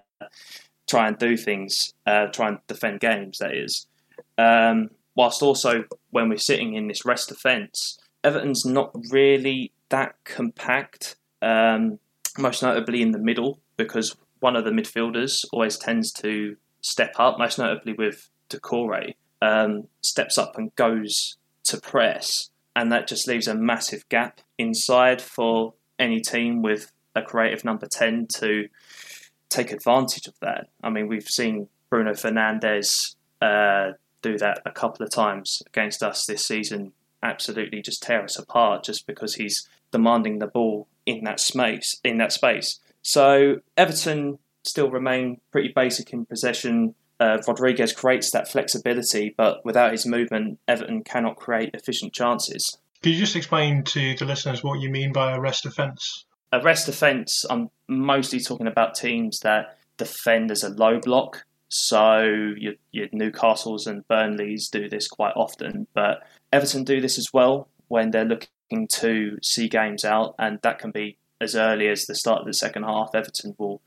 try 0.88 1.08
and 1.08 1.18
do 1.18 1.38
things, 1.38 1.94
uh, 2.06 2.28
try 2.28 2.50
and 2.50 2.60
defend 2.68 3.00
games. 3.00 3.38
That 3.40 3.56
is. 3.56 3.88
Um, 4.38 4.90
whilst 5.16 5.42
also 5.42 5.86
when 6.12 6.30
we're 6.30 6.38
sitting 6.38 6.76
in 6.76 6.88
this 6.88 7.06
rest 7.06 7.30
defence, 7.30 7.98
Everton's 8.24 8.66
not 8.66 8.92
really 9.10 9.72
that 9.90 10.16
compact. 10.24 11.16
Um, 11.42 12.00
most 12.38 12.62
notably 12.62 13.02
in 13.02 13.12
the 13.12 13.20
middle, 13.20 13.60
because 13.76 14.16
one 14.40 14.56
of 14.56 14.66
the 14.66 14.72
midfielders 14.72 15.46
always 15.52 15.78
tends 15.78 16.12
to 16.14 16.56
step 16.82 17.14
up, 17.18 17.38
most 17.38 17.58
notably 17.58 17.94
with 17.94 18.30
Doucouré, 18.50 19.16
um, 19.42 19.88
steps 20.02 20.38
up 20.38 20.58
and 20.58 20.74
goes 20.76 21.38
to 21.66 21.80
press, 21.80 22.50
and 22.76 22.92
that 22.92 23.08
just 23.08 23.28
leaves 23.28 23.48
a 23.48 23.56
massive 23.56 24.08
gap 24.10 24.42
inside 24.58 25.22
for 25.22 25.74
any 25.98 26.20
team 26.20 26.62
with 26.62 26.92
a 27.16 27.22
creative 27.22 27.66
number 27.66 27.86
10 27.86 28.28
to 28.36 28.68
take 29.50 29.72
advantage 29.72 30.28
of 30.28 30.34
that. 30.42 30.68
I 30.84 30.90
mean, 30.90 31.08
we've 31.08 31.28
seen 31.28 31.68
Bruno 31.90 32.12
Fernandes 32.12 33.16
uh, 33.42 33.94
do 34.22 34.38
that 34.38 34.62
a 34.66 34.72
couple 34.72 35.06
of 35.06 35.12
times 35.12 35.62
against 35.68 36.04
us 36.04 36.26
this 36.26 36.46
season, 36.46 36.94
absolutely 37.24 37.82
just 37.82 38.04
tear 38.04 38.24
us 38.24 38.38
apart 38.38 38.84
just 38.84 39.08
because 39.08 39.36
he's 39.36 39.68
demanding 39.92 40.40
the 40.40 40.48
ball 40.48 40.88
in 41.06 41.24
that 41.24 41.40
space. 41.40 42.00
In 42.04 42.18
that 42.18 42.32
space, 42.32 42.80
so 43.10 43.56
Everton 43.76 44.38
still 44.64 44.92
remain 44.92 45.42
pretty 45.52 45.74
basic 45.76 46.14
in 46.14 46.28
possession. 46.28 46.94
Uh, 47.20 47.40
Rodriguez 47.48 47.92
creates 47.92 48.30
that 48.30 48.48
flexibility, 48.48 49.34
but 49.36 49.66
without 49.66 49.94
his 49.94 50.06
movement, 50.06 50.60
Everton 50.68 51.04
cannot 51.04 51.36
create 51.36 51.72
efficient 51.74 52.14
chances. 52.14 52.78
Could 53.02 53.14
you 53.14 53.18
just 53.18 53.36
explain 53.36 53.84
to 53.86 54.14
the 54.14 54.26
listeners 54.26 54.64
what 54.64 54.80
you 54.80 54.92
mean 54.92 55.12
by 55.12 55.32
a 55.36 55.40
rest 55.40 55.64
defence? 55.64 56.26
A 56.52 56.62
rest 56.62 56.86
defence, 56.86 57.46
I'm 57.50 57.72
mostly 57.88 58.42
talking 58.42 58.68
about 58.68 58.94
teams 58.94 59.40
that 59.40 59.80
defend 59.98 60.52
as 60.52 60.64
a 60.64 60.70
low 60.70 61.00
block. 61.00 61.46
So 61.70 62.22
your, 62.58 62.74
your 62.92 63.08
Newcastles 63.08 63.88
and 63.88 64.08
Burnleys 64.08 64.70
do 64.70 64.88
this 64.88 65.08
quite 65.08 65.34
often, 65.36 65.88
but 65.96 66.28
Everton 66.54 66.84
do 66.84 67.02
this 67.02 67.18
as 67.18 67.30
well 67.34 67.70
when 67.88 68.12
they're 68.12 68.24
looking 68.24 68.88
to 69.00 69.40
see 69.42 69.68
games 69.68 70.06
out, 70.06 70.36
and 70.38 70.60
that 70.62 70.78
can 70.78 70.92
be 70.92 71.18
as 71.42 71.56
early 71.56 71.88
as 71.88 72.06
the 72.06 72.16
start 72.16 72.42
of 72.42 72.48
the 72.48 72.54
second 72.54 72.84
half. 72.84 73.12
Everton 73.14 73.56
will 73.58 73.82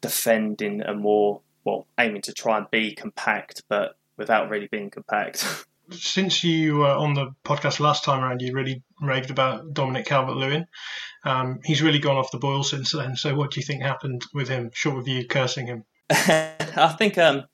defend 0.00 0.62
in 0.62 0.82
a 0.82 0.94
more 0.94 1.40
well, 1.64 1.86
aiming 1.98 2.22
to 2.22 2.32
try 2.32 2.58
and 2.58 2.70
be 2.70 2.94
compact, 2.94 3.62
but 3.68 3.96
without 4.16 4.50
really 4.50 4.66
being 4.66 4.90
compact. 4.90 5.66
Since 5.90 6.42
you 6.42 6.78
were 6.78 6.90
on 6.90 7.14
the 7.14 7.34
podcast 7.44 7.78
last 7.78 8.04
time 8.04 8.22
around, 8.22 8.40
you 8.40 8.52
really 8.52 8.82
raved 9.00 9.30
about 9.30 9.74
Dominic 9.74 10.06
Calvert 10.06 10.36
Lewin. 10.36 10.66
Um, 11.24 11.60
he's 11.64 11.82
really 11.82 11.98
gone 11.98 12.16
off 12.16 12.30
the 12.30 12.38
boil 12.38 12.62
since 12.64 12.92
then. 12.92 13.14
So, 13.14 13.34
what 13.34 13.50
do 13.50 13.60
you 13.60 13.66
think 13.66 13.82
happened 13.82 14.24
with 14.32 14.48
him? 14.48 14.70
Short 14.72 14.96
of 14.96 15.06
you 15.06 15.26
cursing 15.26 15.66
him, 15.66 15.84
I 16.10 16.94
think 16.98 17.16
um, 17.16 17.44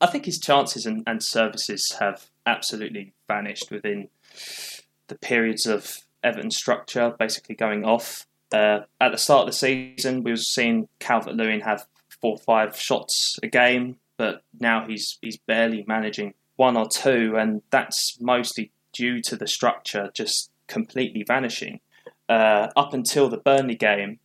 I 0.00 0.06
think 0.06 0.26
his 0.26 0.38
chances 0.38 0.86
and, 0.86 1.02
and 1.06 1.22
services 1.22 1.96
have 1.98 2.26
absolutely 2.46 3.14
vanished 3.28 3.70
within 3.70 4.08
the 5.08 5.14
periods 5.16 5.66
of 5.66 5.98
Everton 6.22 6.50
structure 6.50 7.14
basically 7.18 7.54
going 7.54 7.84
off. 7.84 8.26
Uh, 8.52 8.80
at 9.00 9.10
the 9.12 9.18
start 9.18 9.42
of 9.42 9.46
the 9.46 9.52
season, 9.52 10.22
we 10.22 10.30
were 10.30 10.36
seeing 10.36 10.88
Calvert 10.98 11.34
Lewin 11.34 11.60
have 11.60 11.86
four 12.20 12.32
or 12.32 12.38
five 12.38 12.76
shots 12.76 13.38
a 13.42 13.48
game, 13.48 13.96
but 14.16 14.42
now 14.60 14.86
he's 14.86 15.18
he's 15.20 15.36
barely 15.36 15.84
managing 15.86 16.34
one 16.56 16.76
or 16.76 16.88
two, 16.88 17.34
and 17.36 17.62
that's 17.70 18.20
mostly 18.20 18.70
due 18.92 19.20
to 19.22 19.36
the 19.36 19.46
structure 19.46 20.10
just 20.14 20.50
completely 20.66 21.24
vanishing. 21.26 21.80
Uh, 22.28 22.68
up 22.76 22.94
until 22.94 23.28
the 23.28 23.36
Burnley 23.36 23.74
game, 23.74 24.18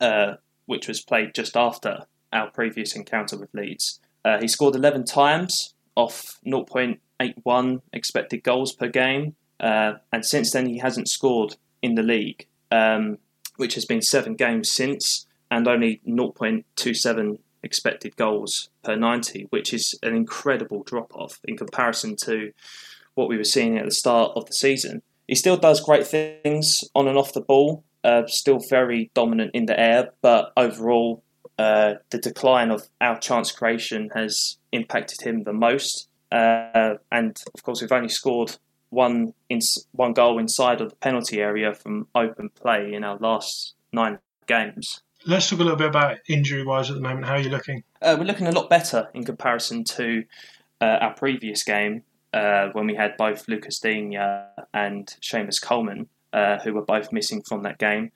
uh, 0.00 0.34
which 0.66 0.88
was 0.88 1.00
played 1.00 1.34
just 1.34 1.56
after 1.56 2.04
our 2.32 2.50
previous 2.50 2.96
encounter 2.96 3.38
with 3.38 3.54
Leeds, 3.54 4.00
uh, 4.24 4.40
he 4.40 4.48
scored 4.48 4.74
11 4.74 5.04
times 5.04 5.74
off 5.94 6.40
0.81 6.46 7.80
expected 7.92 8.42
goals 8.42 8.72
per 8.72 8.88
game, 8.88 9.36
uh, 9.60 9.94
and 10.12 10.26
since 10.26 10.52
then 10.52 10.66
he 10.66 10.78
hasn't 10.78 11.08
scored 11.08 11.56
in 11.80 11.94
the 11.94 12.02
league, 12.02 12.46
um, 12.70 13.18
which 13.56 13.74
has 13.74 13.84
been 13.84 14.02
seven 14.02 14.34
games 14.34 14.70
since, 14.72 15.26
and 15.50 15.68
only 15.68 16.00
0.27 16.06 17.38
expected 17.62 18.16
goals 18.16 18.68
per 18.82 18.96
90, 18.96 19.46
which 19.50 19.72
is 19.72 19.98
an 20.02 20.14
incredible 20.14 20.82
drop 20.82 21.14
off 21.14 21.40
in 21.44 21.56
comparison 21.56 22.16
to 22.24 22.52
what 23.14 23.28
we 23.28 23.36
were 23.36 23.44
seeing 23.44 23.78
at 23.78 23.84
the 23.84 23.90
start 23.90 24.32
of 24.36 24.46
the 24.46 24.52
season. 24.52 25.02
He 25.26 25.34
still 25.34 25.56
does 25.56 25.80
great 25.80 26.06
things 26.06 26.84
on 26.94 27.08
and 27.08 27.16
off 27.16 27.32
the 27.32 27.40
ball, 27.40 27.84
uh, 28.02 28.26
still 28.26 28.58
very 28.68 29.10
dominant 29.14 29.52
in 29.54 29.66
the 29.66 29.78
air, 29.78 30.10
but 30.20 30.52
overall, 30.56 31.22
uh, 31.58 31.94
the 32.10 32.18
decline 32.18 32.70
of 32.70 32.82
our 33.00 33.18
chance 33.18 33.52
creation 33.52 34.10
has 34.14 34.58
impacted 34.72 35.22
him 35.22 35.44
the 35.44 35.52
most. 35.52 36.08
Uh, 36.30 36.94
and 37.12 37.40
of 37.54 37.62
course, 37.62 37.80
we've 37.80 37.92
only 37.92 38.08
scored 38.08 38.56
one 38.94 39.34
in, 39.48 39.60
one 39.92 40.12
goal 40.12 40.38
inside 40.38 40.80
of 40.80 40.90
the 40.90 40.96
penalty 40.96 41.40
area 41.40 41.74
from 41.74 42.06
open 42.14 42.48
play 42.50 42.94
in 42.94 43.04
our 43.04 43.18
last 43.18 43.74
nine 43.92 44.18
games. 44.46 45.02
Let's 45.26 45.48
talk 45.48 45.60
a 45.60 45.62
little 45.62 45.78
bit 45.78 45.88
about 45.88 46.18
injury 46.28 46.64
wise 46.64 46.90
at 46.90 46.96
the 46.96 47.02
moment. 47.02 47.26
How 47.26 47.34
are 47.34 47.40
you 47.40 47.50
looking? 47.50 47.82
Uh, 48.02 48.16
we're 48.18 48.26
looking 48.26 48.46
a 48.46 48.52
lot 48.52 48.68
better 48.68 49.08
in 49.14 49.24
comparison 49.24 49.84
to 49.84 50.24
uh, 50.80 50.98
our 51.00 51.14
previous 51.14 51.62
game 51.62 52.02
uh, 52.34 52.68
when 52.72 52.86
we 52.86 52.94
had 52.94 53.16
both 53.16 53.48
Lucas 53.48 53.78
Digne 53.78 54.16
and 54.74 55.06
Seamus 55.22 55.62
Coleman, 55.62 56.08
uh, 56.32 56.58
who 56.58 56.74
were 56.74 56.84
both 56.84 57.12
missing 57.12 57.42
from 57.48 57.62
that 57.62 57.78
game. 57.78 58.12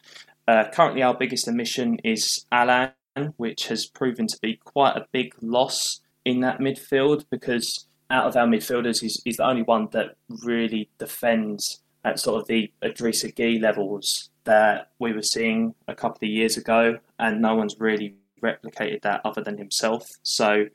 Uh, 0.46 0.64
currently, 0.72 1.02
our 1.02 1.14
biggest 1.14 1.48
omission 1.48 1.98
is 2.04 2.44
Allan, 2.52 2.92
which 3.36 3.68
has 3.68 3.86
proven 3.86 4.26
to 4.26 4.38
be 4.42 4.60
quite 4.64 4.96
a 4.96 5.06
big 5.12 5.34
loss 5.40 6.00
in 6.24 6.40
that 6.40 6.58
midfield 6.58 7.24
because 7.30 7.86
out 8.10 8.26
of 8.26 8.36
our 8.36 8.46
midfielders, 8.46 9.00
he's, 9.00 9.20
he's 9.24 9.36
the 9.36 9.46
only 9.46 9.62
one 9.62 9.88
that 9.92 10.16
really 10.42 10.88
defends 10.98 11.80
at 12.04 12.18
sort 12.18 12.40
of 12.40 12.48
the 12.48 12.72
Idrissa 12.82 13.34
Gueye 13.34 13.60
levels 13.60 14.30
that 14.44 14.90
we 14.98 15.12
were 15.12 15.22
seeing 15.22 15.74
a 15.86 15.94
couple 15.94 16.26
of 16.26 16.30
years 16.30 16.56
ago, 16.56 16.98
and 17.18 17.42
no 17.42 17.54
one's 17.54 17.78
really 17.78 18.14
replicated 18.42 19.02
that 19.02 19.20
other 19.24 19.42
than 19.42 19.58
himself. 19.58 20.06
So 20.22 20.66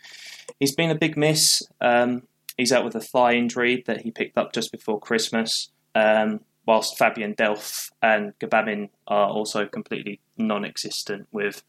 he's 0.60 0.76
been 0.76 0.92
a 0.92 0.96
big 0.96 1.18
miss. 1.18 1.64
Um, 1.82 2.24
he's 2.58 2.72
out 2.72 2.86
with 2.86 2.96
a 2.96 3.02
thigh 3.02 3.34
injury 3.34 3.84
that 3.88 4.02
he 4.02 4.12
picked 4.12 4.38
up 4.38 4.54
just 4.54 4.72
before 4.72 5.00
Christmas. 5.00 5.70
Um, 5.96 6.42
whilst 6.66 6.98
Fabian 6.98 7.36
Delph 7.36 7.90
and 8.02 8.38
Gbamin 8.40 8.90
are 9.08 9.28
also 9.28 9.66
completely 9.66 10.20
non-existent 10.38 11.28
with 11.32 11.64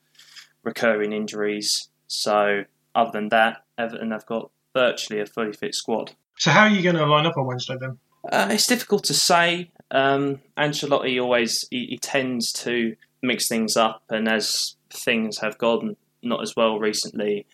recurring 0.62 1.12
injuries. 1.12 1.88
So 2.06 2.64
other 2.94 3.10
than 3.12 3.28
that, 3.30 3.64
Everton 3.76 4.12
have 4.12 4.26
got 4.26 4.50
virtually 4.74 5.20
a 5.20 5.26
fully 5.26 5.52
fit 5.52 5.74
squad. 5.74 6.12
So 6.38 6.50
how 6.50 6.64
are 6.64 6.70
you 6.70 6.82
going 6.82 6.96
to 6.96 7.06
line 7.06 7.26
up 7.26 7.36
on 7.36 7.46
Wednesday 7.46 7.76
then? 7.80 7.98
Uh, 8.30 8.48
it's 8.50 8.66
difficult 8.66 9.04
to 9.04 9.14
say. 9.14 9.70
Um, 9.90 10.40
Ancelotti 10.56 11.22
always 11.22 11.66
he, 11.70 11.86
he, 11.86 11.98
tends 11.98 12.52
to 12.52 12.96
mix 13.22 13.48
things 13.48 13.76
up, 13.76 14.02
and 14.08 14.28
as 14.28 14.76
things 14.90 15.38
have 15.38 15.58
gone 15.58 15.96
not 16.22 16.42
as 16.42 16.56
well 16.56 16.78
recently, 16.78 17.46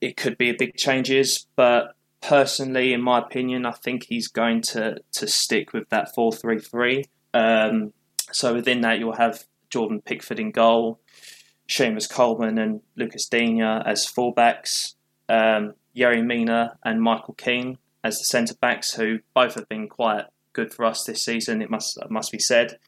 it 0.00 0.16
could 0.16 0.36
be 0.36 0.50
a 0.50 0.54
big 0.58 0.76
changes. 0.76 1.46
But 1.56 1.94
personally, 2.20 2.92
in 2.92 3.00
my 3.00 3.18
opinion, 3.18 3.64
I 3.66 3.72
think 3.72 4.04
he's 4.04 4.28
going 4.28 4.62
to 4.62 4.98
to 5.12 5.26
stick 5.26 5.72
with 5.72 5.88
that 5.88 6.14
four 6.14 6.32
three 6.32 6.60
three. 6.60 7.06
Um, 7.32 7.92
so 8.32 8.54
within 8.54 8.82
that, 8.82 8.98
you'll 8.98 9.16
have 9.16 9.44
Jordan 9.70 10.02
Pickford 10.02 10.38
in 10.38 10.50
goal, 10.50 11.00
Seamus 11.68 12.10
Coleman 12.10 12.58
and 12.58 12.82
Lucas 12.96 13.26
Digne 13.26 13.62
as 13.62 14.06
fullbacks, 14.06 14.94
um, 15.28 15.74
Yerry 15.96 16.24
Mina 16.24 16.78
and 16.84 17.02
Michael 17.02 17.34
Keane 17.34 17.78
as 18.02 18.18
the 18.18 18.24
centre 18.24 18.54
backs, 18.60 18.94
who 18.94 19.18
both 19.34 19.54
have 19.54 19.68
been 19.68 19.88
quite 19.88 20.24
good 20.52 20.72
for 20.72 20.84
us 20.84 21.04
this 21.04 21.24
season. 21.24 21.62
It 21.62 21.70
must 21.70 21.98
must 22.08 22.32
be 22.32 22.38
said. 22.38 22.78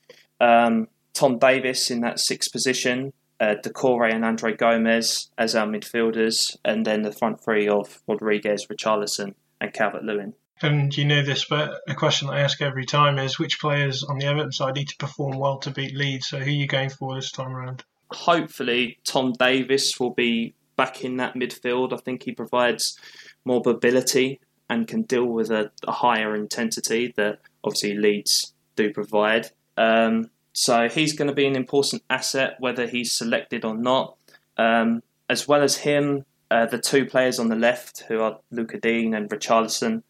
Um, 0.40 0.88
Tom 1.14 1.38
Davies 1.38 1.90
in 1.90 2.00
that 2.00 2.18
sixth 2.18 2.50
position, 2.50 3.12
uh, 3.38 3.56
Doucouré 3.62 4.14
and 4.14 4.24
Andre 4.24 4.54
Gomes 4.54 5.30
as 5.36 5.54
our 5.54 5.66
midfielders, 5.66 6.56
and 6.64 6.86
then 6.86 7.02
the 7.02 7.12
front 7.12 7.42
three 7.42 7.68
of 7.68 8.02
Rodriguez, 8.08 8.66
Richarlison, 8.66 9.34
and 9.60 9.72
Calvert 9.72 10.04
Lewin. 10.04 10.34
And 10.62 10.96
you 10.96 11.04
know 11.04 11.22
this, 11.22 11.44
but 11.44 11.80
a 11.88 11.94
question 11.94 12.28
I 12.28 12.40
ask 12.40 12.62
every 12.62 12.86
time 12.86 13.18
is 13.18 13.38
which 13.38 13.60
players 13.60 14.04
on 14.04 14.18
the 14.18 14.26
Everton 14.26 14.52
side 14.52 14.76
need 14.76 14.88
to 14.88 14.96
perform 14.96 15.38
well 15.38 15.58
to 15.58 15.70
beat 15.70 15.96
Leeds? 15.96 16.28
So 16.28 16.38
who 16.38 16.50
are 16.50 16.54
you 16.54 16.68
going 16.68 16.90
for 16.90 17.14
this 17.14 17.32
time 17.32 17.54
around? 17.54 17.84
Hopefully, 18.12 18.98
Tom 19.04 19.32
Davies 19.32 19.98
will 19.98 20.14
be 20.14 20.54
back 20.76 21.04
in 21.04 21.16
that 21.18 21.34
midfield. 21.34 21.92
I 21.92 21.96
think 21.96 22.22
he 22.22 22.32
provides 22.32 22.98
more 23.44 23.62
mobility 23.64 24.40
and 24.70 24.88
can 24.88 25.02
deal 25.02 25.26
with 25.26 25.50
a, 25.50 25.70
a 25.86 25.92
higher 25.92 26.34
intensity 26.34 27.12
that 27.16 27.40
obviously 27.64 27.94
Leeds 27.94 28.54
do 28.76 28.92
provide. 28.92 29.50
Um, 29.76 30.30
so 30.52 30.88
he's 30.88 31.14
going 31.14 31.28
to 31.28 31.34
be 31.34 31.46
an 31.46 31.56
important 31.56 32.02
asset, 32.10 32.56
whether 32.58 32.86
he's 32.86 33.12
selected 33.12 33.64
or 33.64 33.76
not. 33.76 34.16
Um, 34.56 35.02
as 35.28 35.48
well 35.48 35.62
as 35.62 35.76
him, 35.76 36.24
uh, 36.50 36.66
the 36.66 36.78
two 36.78 37.06
players 37.06 37.38
on 37.38 37.48
the 37.48 37.56
left, 37.56 38.04
who 38.08 38.20
are 38.20 38.38
Luca 38.50 38.78
Digne 38.78 39.14
and 39.14 39.30
Richarlison, 39.30 40.02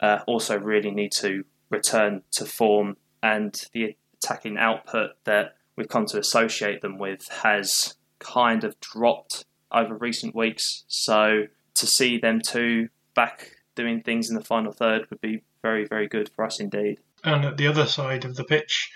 uh, 0.00 0.20
also 0.26 0.58
really 0.58 0.90
need 0.90 1.12
to 1.12 1.44
return 1.70 2.22
to 2.32 2.46
form, 2.46 2.96
and 3.22 3.68
the 3.72 3.96
attacking 4.22 4.56
output 4.56 5.10
that 5.24 5.56
we've 5.76 5.88
come 5.88 6.06
to 6.06 6.18
associate 6.18 6.80
them 6.80 6.98
with 6.98 7.28
has 7.28 7.94
kind 8.18 8.64
of 8.64 8.78
dropped 8.80 9.44
over 9.74 9.96
recent 9.96 10.34
weeks. 10.34 10.84
So 10.88 11.44
to 11.74 11.86
see 11.86 12.18
them 12.18 12.40
two 12.40 12.88
back 13.14 13.50
doing 13.74 14.02
things 14.02 14.30
in 14.30 14.36
the 14.36 14.44
final 14.44 14.72
third 14.72 15.06
would 15.10 15.20
be 15.20 15.42
very, 15.62 15.86
very 15.86 16.06
good 16.06 16.30
for 16.34 16.44
us 16.44 16.60
indeed. 16.60 17.00
And 17.24 17.44
at 17.44 17.56
the 17.56 17.66
other 17.66 17.86
side 17.86 18.24
of 18.24 18.36
the 18.36 18.44
pitch, 18.44 18.90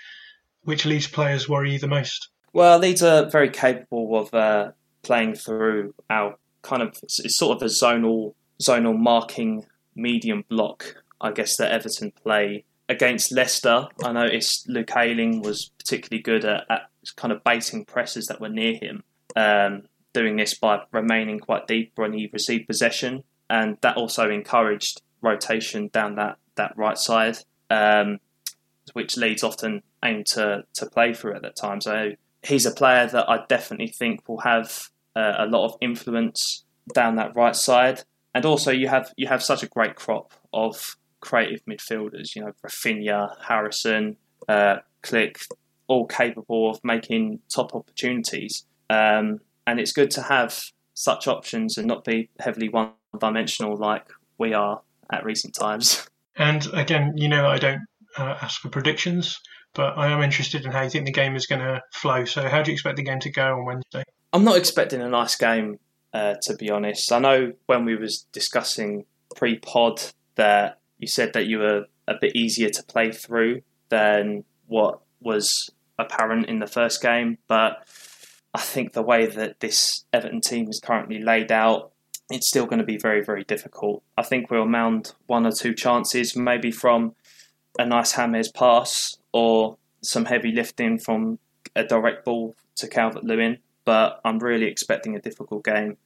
which 0.63 0.85
Leeds 0.85 1.07
players 1.07 1.49
worry 1.49 1.73
you 1.73 1.79
the 1.79 1.87
most? 1.87 2.29
Well, 2.53 2.79
Leeds 2.79 3.03
are 3.03 3.29
very 3.29 3.49
capable 3.49 4.19
of 4.19 4.33
uh, 4.33 4.71
playing 5.03 5.35
through 5.35 5.93
our 6.09 6.35
kind 6.61 6.81
of 6.81 6.97
it's 7.03 7.37
sort 7.37 7.57
of 7.57 7.61
a 7.63 7.65
zonal 7.65 8.33
zonal 8.61 8.97
marking 8.97 9.65
medium 9.95 10.43
block. 10.49 10.95
I 11.21 11.31
guess 11.31 11.57
that 11.57 11.71
Everton 11.71 12.11
play 12.11 12.65
against 12.87 13.31
Leicester. 13.31 13.87
I 14.03 14.11
noticed 14.11 14.67
Luke 14.67 14.95
Ayling 14.95 15.41
was 15.41 15.71
particularly 15.77 16.21
good 16.21 16.45
at, 16.45 16.65
at 16.69 16.81
kind 17.15 17.31
of 17.31 17.43
baiting 17.43 17.85
presses 17.85 18.27
that 18.27 18.41
were 18.41 18.49
near 18.49 18.75
him. 18.75 19.03
Um, 19.35 19.83
doing 20.13 20.35
this 20.37 20.53
by 20.53 20.81
remaining 20.91 21.39
quite 21.39 21.67
deep 21.67 21.91
when 21.95 22.13
he 22.13 22.29
received 22.31 22.67
possession, 22.67 23.23
and 23.49 23.77
that 23.81 23.97
also 23.97 24.29
encouraged 24.29 25.01
rotation 25.21 25.89
down 25.89 26.15
that 26.15 26.37
that 26.55 26.77
right 26.77 26.97
side, 26.97 27.37
um, 27.69 28.19
which 28.93 29.17
Leeds 29.17 29.43
often 29.43 29.83
aim 30.03 30.23
to 30.23 30.63
to 30.73 30.85
play 30.85 31.13
through 31.13 31.35
at 31.35 31.41
that 31.41 31.55
time. 31.55 31.81
So 31.81 32.11
he's 32.43 32.65
a 32.65 32.71
player 32.71 33.07
that 33.07 33.29
I 33.29 33.45
definitely 33.47 33.87
think 33.87 34.27
will 34.27 34.41
have 34.41 34.89
uh, 35.15 35.35
a 35.37 35.45
lot 35.45 35.65
of 35.65 35.77
influence 35.81 36.63
down 36.93 37.15
that 37.15 37.35
right 37.35 37.55
side, 37.55 38.03
and 38.33 38.45
also 38.45 38.71
you 38.71 38.87
have 38.87 39.13
you 39.17 39.27
have 39.27 39.43
such 39.43 39.63
a 39.63 39.67
great 39.67 39.95
crop 39.95 40.33
of 40.53 40.97
creative 41.19 41.63
midfielders. 41.65 42.35
You 42.35 42.45
know, 42.45 42.53
Raphinha, 42.65 43.35
Harrison, 43.43 44.17
uh, 44.47 44.77
Klich, 45.03 45.47
all 45.87 46.05
capable 46.05 46.69
of 46.69 46.79
making 46.83 47.39
top 47.49 47.75
opportunities. 47.75 48.65
Um, 48.89 49.41
and 49.69 49.79
it's 49.79 49.91
good 49.91 50.09
to 50.09 50.23
have 50.23 50.63
such 50.95 51.27
options 51.27 51.77
and 51.77 51.87
not 51.87 52.03
be 52.03 52.29
heavily 52.39 52.69
one 52.69 52.91
dimensional 53.19 53.77
like 53.77 54.07
we 54.39 54.53
are 54.53 54.81
at 55.11 55.23
recent 55.23 55.53
times. 55.53 56.05
And 56.35 56.65
again, 56.71 57.15
you 57.17 57.27
know, 57.27 57.47
I 57.47 57.57
don't 57.57 57.81
uh, 58.17 58.37
ask 58.41 58.61
for 58.61 58.69
predictions, 58.69 59.37
but 59.73 59.97
I 59.97 60.07
am 60.07 60.23
interested 60.23 60.63
in 60.63 60.71
how 60.71 60.83
you 60.83 60.89
think 60.89 61.05
the 61.05 61.11
game 61.11 61.35
is 61.35 61.45
going 61.45 61.59
to 61.59 61.81
flow. 61.91 62.23
So, 62.23 62.47
how 62.47 62.61
do 62.61 62.71
you 62.71 62.75
expect 62.75 62.95
the 62.95 63.03
game 63.03 63.19
to 63.19 63.29
go 63.29 63.57
on 63.57 63.65
Wednesday? 63.65 64.03
I'm 64.31 64.45
not 64.45 64.55
expecting 64.55 65.01
a 65.01 65.09
nice 65.09 65.35
game, 65.35 65.79
uh, 66.13 66.35
to 66.43 66.55
be 66.55 66.69
honest. 66.69 67.11
I 67.11 67.19
know 67.19 67.51
when 67.65 67.83
we 67.83 67.97
was 67.97 68.25
discussing 68.31 69.03
pre-pod 69.35 70.01
that 70.35 70.79
you 70.97 71.09
said 71.09 71.33
that 71.33 71.47
you 71.47 71.59
were 71.59 71.87
a 72.07 72.13
bit 72.21 72.37
easier 72.37 72.69
to 72.69 72.83
play 72.83 73.11
through 73.11 73.61
than 73.89 74.45
what 74.67 75.01
was 75.19 75.69
apparent 75.97 76.45
in 76.45 76.59
the 76.59 76.67
first 76.67 77.01
game, 77.01 77.37
but 77.49 77.85
I 78.53 78.59
think 78.59 78.93
the 78.93 79.03
way 79.03 79.27
that 79.27 79.59
this 79.59 80.05
Everton 80.11 80.41
team 80.41 80.69
is 80.69 80.79
currently 80.79 81.21
laid 81.21 81.51
out, 81.51 81.91
it's 82.29 82.47
still 82.47 82.65
going 82.65 82.79
to 82.79 82.85
be 82.85 82.97
very, 82.97 83.23
very 83.23 83.43
difficult. 83.43 84.03
I 84.17 84.23
think 84.23 84.49
we'll 84.49 84.65
mound 84.65 85.13
one 85.27 85.45
or 85.45 85.51
two 85.51 85.73
chances, 85.73 86.35
maybe 86.35 86.71
from 86.71 87.15
a 87.77 87.85
nice 87.85 88.15
James 88.15 88.51
pass 88.51 89.17
or 89.31 89.77
some 90.01 90.25
heavy 90.25 90.51
lifting 90.51 90.97
from 90.97 91.39
a 91.75 91.83
direct 91.83 92.25
ball 92.25 92.55
to 92.75 92.87
Calvert 92.87 93.23
Lewin, 93.23 93.59
but 93.85 94.19
I'm 94.25 94.39
really 94.39 94.65
expecting 94.65 95.15
a 95.15 95.21
difficult 95.21 95.63
game. 95.63 95.97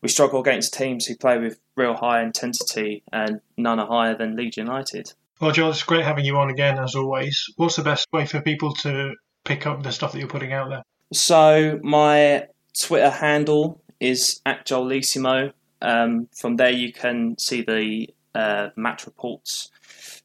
We 0.00 0.08
struggle 0.08 0.40
against 0.40 0.74
teams 0.74 1.06
who 1.06 1.16
play 1.16 1.38
with 1.38 1.58
real 1.76 1.94
high 1.94 2.22
intensity, 2.22 3.02
and 3.12 3.40
none 3.56 3.78
are 3.78 3.86
higher 3.86 4.16
than 4.16 4.36
Leeds 4.36 4.56
United. 4.56 5.12
Well, 5.40 5.52
Joel, 5.52 5.70
it's 5.70 5.82
great 5.82 6.04
having 6.04 6.24
you 6.24 6.36
on 6.36 6.50
again, 6.50 6.78
as 6.78 6.94
always. 6.94 7.44
What's 7.56 7.76
the 7.76 7.82
best 7.82 8.06
way 8.12 8.26
for 8.26 8.40
people 8.40 8.74
to 8.76 9.14
pick 9.44 9.66
up 9.66 9.82
the 9.82 9.92
stuff 9.92 10.12
that 10.12 10.18
you're 10.18 10.28
putting 10.28 10.52
out 10.52 10.70
there? 10.70 10.82
So 11.12 11.80
my 11.82 12.46
Twitter 12.78 13.10
handle 13.10 13.80
is 14.00 14.40
at 14.44 14.66
Joelissimo. 14.66 15.52
Um, 15.80 16.28
from 16.36 16.56
there, 16.56 16.70
you 16.70 16.92
can 16.92 17.38
see 17.38 17.62
the 17.62 18.08
uh, 18.34 18.70
match 18.76 19.06
reports 19.06 19.70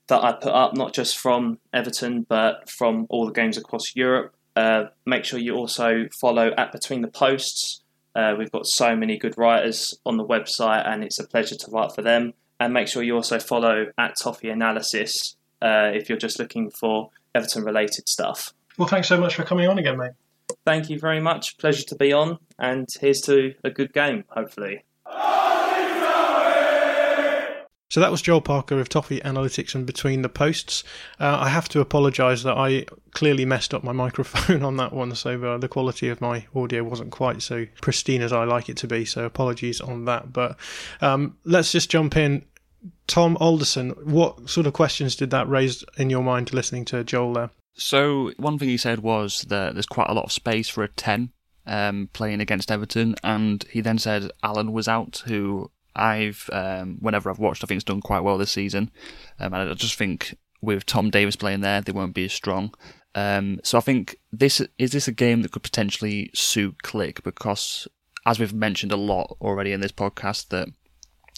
that 0.07 0.23
I 0.23 0.33
put 0.33 0.51
up, 0.51 0.75
not 0.75 0.93
just 0.93 1.17
from 1.17 1.59
Everton, 1.73 2.25
but 2.27 2.69
from 2.69 3.07
all 3.09 3.25
the 3.25 3.31
games 3.31 3.57
across 3.57 3.95
Europe. 3.95 4.35
Uh, 4.55 4.85
make 5.05 5.25
sure 5.25 5.39
you 5.39 5.55
also 5.55 6.07
follow 6.19 6.51
at 6.57 6.71
Between 6.71 7.01
the 7.01 7.07
Posts. 7.07 7.81
Uh, 8.15 8.35
we've 8.37 8.51
got 8.51 8.67
so 8.67 8.95
many 8.95 9.17
good 9.17 9.37
writers 9.37 9.97
on 10.05 10.17
the 10.17 10.25
website, 10.25 10.87
and 10.87 11.03
it's 11.03 11.19
a 11.19 11.27
pleasure 11.27 11.55
to 11.55 11.71
write 11.71 11.93
for 11.95 12.01
them. 12.01 12.33
And 12.59 12.73
make 12.73 12.87
sure 12.87 13.01
you 13.01 13.15
also 13.15 13.39
follow 13.39 13.87
at 13.97 14.15
Toffee 14.21 14.49
Analysis 14.49 15.35
uh, 15.61 15.89
if 15.93 16.07
you're 16.07 16.17
just 16.17 16.37
looking 16.37 16.69
for 16.69 17.09
Everton 17.33 17.63
related 17.63 18.07
stuff. 18.07 18.53
Well, 18.77 18.87
thanks 18.87 19.07
so 19.07 19.19
much 19.19 19.35
for 19.35 19.43
coming 19.43 19.67
on 19.67 19.79
again, 19.79 19.97
mate. 19.97 20.11
Thank 20.65 20.89
you 20.89 20.99
very 20.99 21.19
much. 21.19 21.57
Pleasure 21.57 21.83
to 21.83 21.95
be 21.95 22.13
on, 22.13 22.37
and 22.59 22.87
here's 22.99 23.21
to 23.21 23.53
a 23.63 23.69
good 23.69 23.93
game, 23.93 24.23
hopefully. 24.29 24.83
So 27.93 27.99
that 27.99 28.09
was 28.09 28.23
Joel 28.23 28.41
Parker 28.41 28.79
of 28.79 28.89
Toffee 28.89 29.19
Analytics 29.19 29.75
and 29.75 29.85
Between 29.85 30.23
the 30.23 30.29
Posts. 30.29 30.83
Uh, 31.19 31.37
I 31.41 31.49
have 31.49 31.69
to 31.69 31.79
apologise 31.79 32.41
that 32.41 32.57
I 32.57 32.87
clearly 33.11 33.45
messed 33.45 33.71
up 33.71 33.83
my 33.83 33.91
microphone 34.05 34.63
on 34.63 34.77
that 34.77 34.93
one, 34.93 35.13
so 35.13 35.39
uh, 35.43 35.57
the 35.59 35.67
quality 35.67 36.09
of 36.09 36.19
my 36.19 36.47
audio 36.55 36.83
wasn't 36.83 37.11
quite 37.11 37.43
so 37.43 37.67
pristine 37.81 38.23
as 38.23 38.33
I 38.33 38.45
like 38.45 38.67
it 38.67 38.77
to 38.77 38.87
be. 38.87 39.05
So 39.05 39.25
apologies 39.25 39.79
on 39.79 40.05
that. 40.05 40.33
But 40.33 40.57
um, 41.01 41.37
let's 41.43 41.71
just 41.71 41.91
jump 41.91 42.17
in. 42.17 42.43
Tom 43.05 43.37
Alderson, 43.39 43.91
what 43.91 44.49
sort 44.49 44.65
of 44.65 44.73
questions 44.73 45.15
did 45.15 45.29
that 45.29 45.47
raise 45.47 45.83
in 45.95 46.09
your 46.09 46.23
mind 46.23 46.51
listening 46.51 46.85
to 46.85 47.03
Joel 47.03 47.33
there? 47.33 47.51
So 47.75 48.31
one 48.37 48.59
thing 48.59 48.69
he 48.69 48.77
said 48.77 48.99
was 48.99 49.41
that 49.49 49.73
there's 49.73 49.85
quite 49.85 50.09
a 50.09 50.13
lot 50.13 50.25
of 50.25 50.31
space 50.31 50.69
for 50.69 50.83
a 50.83 50.87
ten 50.87 51.31
um, 51.65 52.09
playing 52.13 52.41
against 52.41 52.71
Everton, 52.71 53.15
and 53.23 53.63
he 53.69 53.81
then 53.81 53.97
said 53.97 54.31
Allan 54.43 54.73
was 54.73 54.87
out, 54.87 55.23
who 55.25 55.71
I've 55.95 56.49
um, 56.51 56.97
whenever 56.99 57.29
I've 57.29 57.39
watched, 57.39 57.63
I 57.63 57.67
think 57.67 57.77
it's 57.77 57.85
done 57.85 58.01
quite 58.01 58.21
well 58.21 58.37
this 58.37 58.51
season, 58.51 58.91
um, 59.39 59.53
and 59.53 59.69
I 59.69 59.73
just 59.73 59.95
think 59.95 60.37
with 60.61 60.85
Tom 60.85 61.09
Davies 61.09 61.35
playing 61.35 61.61
there, 61.61 61.81
they 61.81 61.91
won't 61.91 62.13
be 62.13 62.25
as 62.25 62.33
strong. 62.33 62.73
Um, 63.15 63.59
so 63.63 63.77
I 63.77 63.81
think 63.81 64.17
this 64.31 64.61
is 64.77 64.91
this 64.91 65.07
a 65.07 65.11
game 65.11 65.41
that 65.41 65.51
could 65.51 65.63
potentially 65.63 66.31
suit 66.33 66.77
Klich 66.83 67.23
because, 67.23 67.87
as 68.25 68.39
we've 68.39 68.53
mentioned 68.53 68.91
a 68.91 68.97
lot 68.97 69.35
already 69.41 69.71
in 69.71 69.81
this 69.81 69.91
podcast, 69.91 70.49
that 70.49 70.69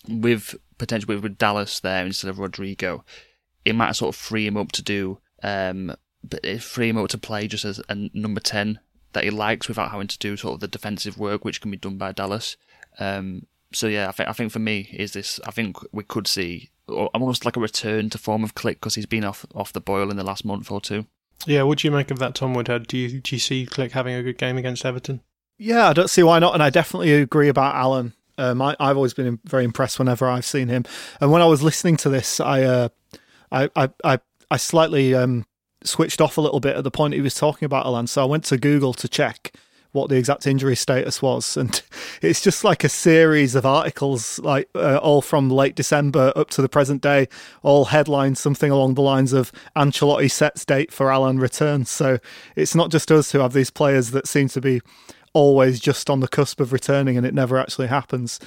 with 0.08 0.56
potentially 0.78 1.18
with 1.18 1.38
Dallas 1.38 1.80
there 1.80 2.06
instead 2.06 2.30
of 2.30 2.40
Rodrigo, 2.40 3.04
it 3.66 3.76
might 3.76 3.96
sort 3.96 4.16
of 4.16 4.20
free 4.20 4.48
him 4.48 4.58
up 4.58 4.72
to 4.74 4.84
do, 4.84 5.20
um, 5.44 5.96
free 6.60 6.90
him 6.90 6.98
up 6.98 7.10
to 7.10 7.18
play 7.18 7.48
just 7.48 7.66
as 7.66 7.82
a 7.90 8.10
number 8.14 8.40
ten 8.40 8.80
that 9.14 9.24
he 9.24 9.30
likes 9.30 9.68
without 9.68 9.92
having 9.92 10.08
to 10.08 10.20
do 10.20 10.38
sort 10.38 10.56
of 10.56 10.60
the 10.60 10.68
defensive 10.68 11.18
work 11.18 11.44
which 11.46 11.62
can 11.62 11.72
be 11.72 11.78
done 11.78 11.98
by 11.98 12.12
Dallas. 12.12 12.58
Um, 13.00 13.48
so 13.74 13.88
yeah, 13.88 14.08
I 14.08 14.12
think 14.12 14.30
I 14.30 14.34
think 14.34 14.52
for 14.52 14.60
me 14.60 14.90
is 14.94 15.14
this. 15.14 15.40
I 15.46 15.52
think 15.52 15.78
we 15.92 16.04
could 16.04 16.28
see 16.28 16.70
almost 16.88 17.46
like 17.46 17.58
a 17.58 17.60
return 17.60 18.10
to 18.12 18.18
form 18.18 18.44
of 18.44 18.56
Klich 18.56 18.76
because 18.76 18.96
he's 18.96 19.06
been 19.06 19.24
off 19.24 19.46
off 19.54 19.74
the 19.74 19.82
boil 19.82 20.12
in 20.12 20.18
the 20.18 20.24
last 20.24 20.46
month 20.46 20.72
or 20.72 20.80
two. 20.80 21.06
Yeah, 21.46 21.64
what 21.64 21.80
do 21.80 21.88
you 21.88 21.92
make 21.92 22.12
of 22.12 22.20
that, 22.20 22.36
Tom 22.36 22.54
Woodhead? 22.54 22.88
Do 22.88 22.98
you 22.98 23.20
do 23.20 23.36
you 23.36 23.40
see 23.40 23.66
Klich 23.66 23.92
having 23.92 24.16
a 24.16 24.24
good 24.24 24.38
game 24.38 24.58
against 24.58 24.86
Everton? 24.86 25.22
Yeah, 25.58 25.90
I 25.90 25.94
don't 25.94 26.10
see 26.10 26.24
why 26.24 26.40
not, 26.40 26.54
and 26.54 26.62
I 26.62 26.70
definitely 26.70 27.14
agree 27.14 27.50
about 27.50 27.76
Allan. 27.76 28.14
Um, 28.38 28.62
I, 28.62 28.76
have 28.80 28.98
always 28.98 29.14
been 29.14 29.40
very 29.46 29.64
impressed 29.64 29.98
whenever 29.98 30.28
I've 30.28 30.46
seen 30.46 30.68
him, 30.68 30.84
and 31.22 31.32
when 31.32 31.42
I 31.42 31.46
was 31.46 31.64
listening 31.64 31.96
to 31.98 32.10
this, 32.10 32.40
I 32.40 32.64
uh, 32.64 32.90
I, 33.52 33.70
I, 33.76 33.90
I 34.04 34.20
I 34.52 34.58
slightly 34.58 35.16
um, 35.16 35.46
switched 35.88 36.22
off 36.22 36.38
a 36.38 36.42
little 36.42 36.60
bit 36.60 36.76
at 36.76 36.84
the 36.84 36.92
point 36.92 37.14
he 37.14 37.22
was 37.22 37.36
talking 37.36 37.66
about 37.66 37.86
Allan. 37.86 38.08
so 38.08 38.22
I 38.22 38.26
went 38.26 38.44
to 38.46 38.58
Google 38.58 38.94
to 38.94 39.08
check 39.08 39.52
what 39.96 40.10
the 40.10 40.18
exact 40.18 40.46
injury 40.46 40.76
status 40.76 41.22
was, 41.22 41.56
and 41.56 41.82
it's 42.22 42.42
just 42.42 42.64
like 42.64 42.84
a 42.84 42.90
series 42.90 43.56
of 43.56 43.66
articles, 43.66 44.38
like 44.40 44.70
uh, 44.76 44.98
all 44.98 45.22
from 45.22 45.50
late 45.50 45.74
December 45.74 46.34
up 46.36 46.50
to 46.52 46.62
the 46.62 46.70
present 46.70 47.02
day, 47.02 47.28
all 47.64 47.86
headlines 47.86 48.40
something 48.40 48.70
along 48.70 48.96
the 48.96 49.02
lines 49.02 49.32
of 49.32 49.52
Ancelotti 49.76 50.30
sets 50.30 50.66
date 50.66 50.92
for 50.92 51.12
Allan 51.12 51.40
return. 51.40 51.86
So 51.86 52.20
it's 52.56 52.76
not 52.76 52.92
just 52.92 53.10
us 53.10 53.32
who 53.32 53.40
have 53.40 53.54
these 53.54 53.70
players 53.70 54.12
that 54.12 54.28
seem 54.28 54.50
to 54.50 54.62
be 54.62 54.82
always 55.34 55.80
just 55.80 56.10
on 56.10 56.20
the 56.20 56.28
cusp 56.28 56.60
of 56.60 56.74
returning, 56.74 57.18
and 57.18 57.26
it 57.26 57.34
never 57.34 57.58
actually 57.58 57.88
happens. 57.88 58.40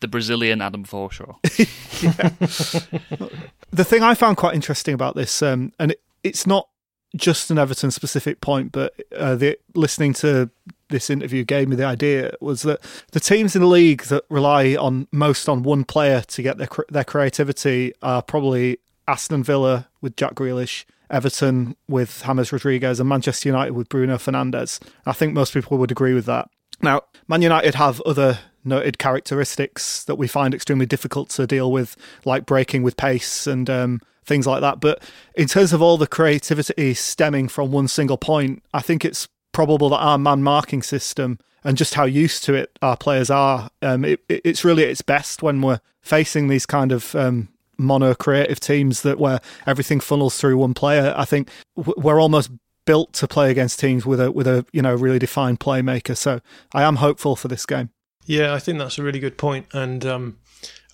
The 0.00 0.08
Brazilian 0.08 0.60
Adam 0.60 0.84
Forshaw. 0.84 1.36
the 3.70 3.84
thing 3.84 4.02
I 4.02 4.14
found 4.14 4.36
quite 4.36 4.54
interesting 4.54 4.94
about 4.94 5.14
this, 5.14 5.40
um, 5.40 5.72
and 5.78 5.92
it, 5.92 6.02
it's 6.22 6.46
not 6.46 6.68
just 7.16 7.50
an 7.50 7.58
Everton 7.58 7.90
specific 7.90 8.40
point, 8.40 8.72
but 8.72 8.94
uh, 9.16 9.34
the, 9.34 9.58
listening 9.74 10.12
to 10.14 10.50
this 10.88 11.10
interview 11.10 11.44
gave 11.44 11.68
me 11.68 11.76
the 11.76 11.84
idea 11.84 12.32
was 12.40 12.62
that 12.62 12.80
the 13.12 13.20
teams 13.20 13.56
in 13.56 13.62
the 13.62 13.68
league 13.68 14.02
that 14.04 14.24
rely 14.28 14.76
on 14.76 15.08
most 15.10 15.48
on 15.48 15.62
one 15.62 15.84
player 15.84 16.20
to 16.20 16.42
get 16.42 16.58
their 16.58 16.68
their 16.88 17.04
creativity 17.04 17.92
are 18.02 18.22
probably 18.22 18.78
Aston 19.08 19.42
Villa 19.42 19.88
with 20.00 20.16
Jack 20.16 20.34
Grealish, 20.34 20.84
Everton 21.10 21.76
with 21.88 22.22
James 22.24 22.52
Rodriguez, 22.52 23.00
and 23.00 23.08
Manchester 23.08 23.48
United 23.48 23.72
with 23.72 23.88
Bruno 23.88 24.16
Fernandes. 24.16 24.80
I 25.04 25.12
think 25.12 25.32
most 25.32 25.54
people 25.54 25.78
would 25.78 25.90
agree 25.90 26.14
with 26.14 26.26
that. 26.26 26.48
Now, 26.82 27.02
Man 27.28 27.42
United 27.42 27.74
have 27.74 28.00
other 28.02 28.38
noted 28.64 28.98
characteristics 28.98 30.04
that 30.04 30.16
we 30.16 30.26
find 30.26 30.52
extremely 30.52 30.86
difficult 30.86 31.30
to 31.30 31.46
deal 31.46 31.70
with, 31.70 31.96
like 32.24 32.46
breaking 32.46 32.82
with 32.82 32.96
pace 32.96 33.46
and 33.46 33.70
um, 33.70 34.00
things 34.26 34.46
like 34.46 34.60
that. 34.60 34.80
But 34.80 35.02
in 35.34 35.46
terms 35.46 35.72
of 35.72 35.80
all 35.80 35.96
the 35.96 36.06
creativity 36.06 36.94
stemming 36.94 37.48
from 37.48 37.70
one 37.70 37.88
single 37.88 38.18
point, 38.18 38.62
I 38.74 38.80
think 38.80 39.04
it's 39.04 39.28
probable 39.52 39.88
that 39.90 39.98
our 39.98 40.18
man 40.18 40.42
marking 40.42 40.82
system 40.82 41.38
and 41.64 41.76
just 41.76 41.94
how 41.94 42.04
used 42.04 42.44
to 42.44 42.54
it 42.54 42.78
our 42.82 42.96
players 42.96 43.30
are, 43.30 43.70
um, 43.82 44.04
it, 44.04 44.20
it's 44.28 44.64
really 44.64 44.84
at 44.84 44.90
its 44.90 45.02
best 45.02 45.42
when 45.42 45.62
we're 45.62 45.80
facing 46.02 46.48
these 46.48 46.66
kind 46.66 46.92
of 46.92 47.14
um, 47.14 47.48
mono 47.78 48.14
creative 48.14 48.60
teams 48.60 49.02
that 49.02 49.18
where 49.18 49.40
everything 49.66 50.00
funnels 50.00 50.36
through 50.36 50.56
one 50.56 50.74
player. 50.74 51.12
I 51.16 51.24
think 51.24 51.48
we're 51.74 52.20
almost 52.20 52.50
built 52.84 53.12
to 53.14 53.26
play 53.26 53.50
against 53.50 53.80
teams 53.80 54.06
with 54.06 54.20
a 54.20 54.30
with 54.30 54.46
a 54.46 54.64
you 54.72 54.80
know 54.80 54.94
really 54.94 55.18
defined 55.18 55.60
playmaker. 55.60 56.16
So 56.16 56.40
I 56.72 56.82
am 56.82 56.96
hopeful 56.96 57.36
for 57.36 57.48
this 57.48 57.66
game. 57.66 57.90
Yeah, 58.26 58.54
I 58.54 58.58
think 58.58 58.78
that's 58.78 58.98
a 58.98 59.02
really 59.02 59.20
good 59.20 59.38
point, 59.38 59.66
and 59.72 60.04
um, 60.06 60.38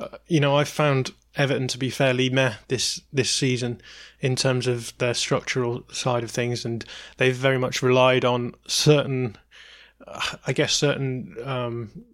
uh, 0.01 0.09
you 0.27 0.41
know 0.41 0.57
I've 0.57 0.69
found 0.69 1.13
Everton 1.37 1.69
to 1.69 1.79
be 1.79 1.91
fairly 1.91 2.29
meh 2.29 2.55
this 2.69 3.01
this 3.13 3.31
season 3.31 3.81
in 4.21 4.37
terms 4.37 4.67
of 4.67 4.97
their 4.99 5.15
structural 5.15 5.85
side 5.91 6.25
of 6.25 6.31
things, 6.31 6.65
and 6.65 6.85
they've 7.17 7.35
very 7.35 7.59
much 7.59 7.83
relied 7.83 8.25
on 8.25 8.55
certain, 8.67 9.37
I 10.47 10.53
guess, 10.53 10.75
certain 10.75 11.37
um, 11.45 12.05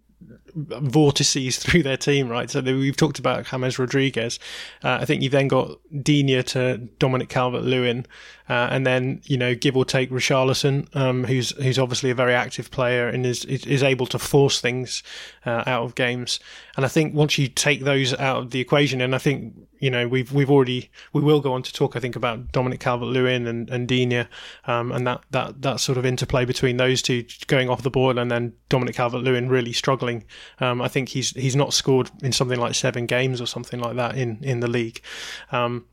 vortices 0.55 1.57
through 1.59 1.83
their 1.83 1.97
team, 1.97 2.29
right? 2.29 2.49
So 2.49 2.61
we've 2.61 2.95
talked 2.95 3.19
about 3.19 3.45
James 3.45 3.79
Rodriguez. 3.79 4.39
Uh, 4.83 4.99
I 5.01 5.05
think 5.05 5.21
you've 5.21 5.31
then 5.31 5.47
got 5.47 5.79
Digne 6.01 6.43
to 6.43 6.77
Dominic 6.77 7.29
Calvert-Lewin, 7.29 8.05
uh, 8.49 8.67
and 8.71 8.85
then 8.85 9.21
you 9.25 9.37
know 9.37 9.53
give 9.53 9.77
or 9.77 9.85
take 9.85 10.09
Richarlison, 10.09 10.93
um, 10.95 11.23
who's 11.23 11.51
who's 11.51 11.77
obviously 11.77 12.09
a 12.09 12.15
very 12.15 12.33
active 12.33 12.71
player 12.71 13.07
and 13.07 13.25
is 13.25 13.45
is 13.45 13.83
able 13.83 14.07
to 14.07 14.17
force 14.17 14.59
things 14.59 15.03
uh, 15.45 15.63
out 15.67 15.83
of 15.83 15.95
games. 15.95 16.39
And 16.75 16.85
I 16.85 16.89
think 16.89 17.13
once 17.13 17.37
you 17.37 17.47
take 17.47 17.83
those 17.83 18.13
out 18.15 18.37
of 18.37 18.51
the 18.51 18.59
equation, 18.59 19.01
and 19.01 19.13
I 19.13 19.19
think 19.19 19.53
you 19.79 19.91
know 19.91 20.07
we've 20.07 20.33
we've 20.33 20.49
already 20.49 20.89
we 21.13 21.21
will 21.21 21.41
go 21.41 21.53
on 21.53 21.61
to 21.61 21.71
talk 21.71 21.95
I 21.95 21.99
think 21.99 22.15
about 22.15 22.51
Dominic 22.51 22.79
Calvert-Lewin 22.79 23.45
and 23.45 23.69
and 23.69 23.87
Digne, 23.87 24.25
um, 24.65 24.91
and 24.91 25.05
that 25.05 25.21
that 25.29 25.61
that 25.61 25.79
sort 25.79 25.99
of 25.99 26.05
interplay 26.05 26.43
between 26.43 26.77
those 26.77 27.03
two 27.03 27.25
going 27.45 27.69
off 27.69 27.83
the 27.83 27.91
board, 27.91 28.17
and 28.17 28.31
then 28.31 28.53
Dominic 28.67 28.95
Calvert-Lewin 28.95 29.47
really 29.49 29.73
struggling. 29.73 30.23
Um, 30.59 30.81
I 30.81 30.87
think 30.87 31.09
he's 31.09 31.31
he's 31.31 31.55
not 31.55 31.71
scored 31.71 32.09
in 32.23 32.31
something 32.31 32.59
like 32.59 32.73
seven 32.73 33.05
games 33.05 33.39
or 33.39 33.45
something 33.45 33.79
like 33.79 33.95
that 33.97 34.15
in 34.15 34.39
in 34.41 34.59
the 34.59 34.67
league. 34.67 35.01
Um, 35.51 35.85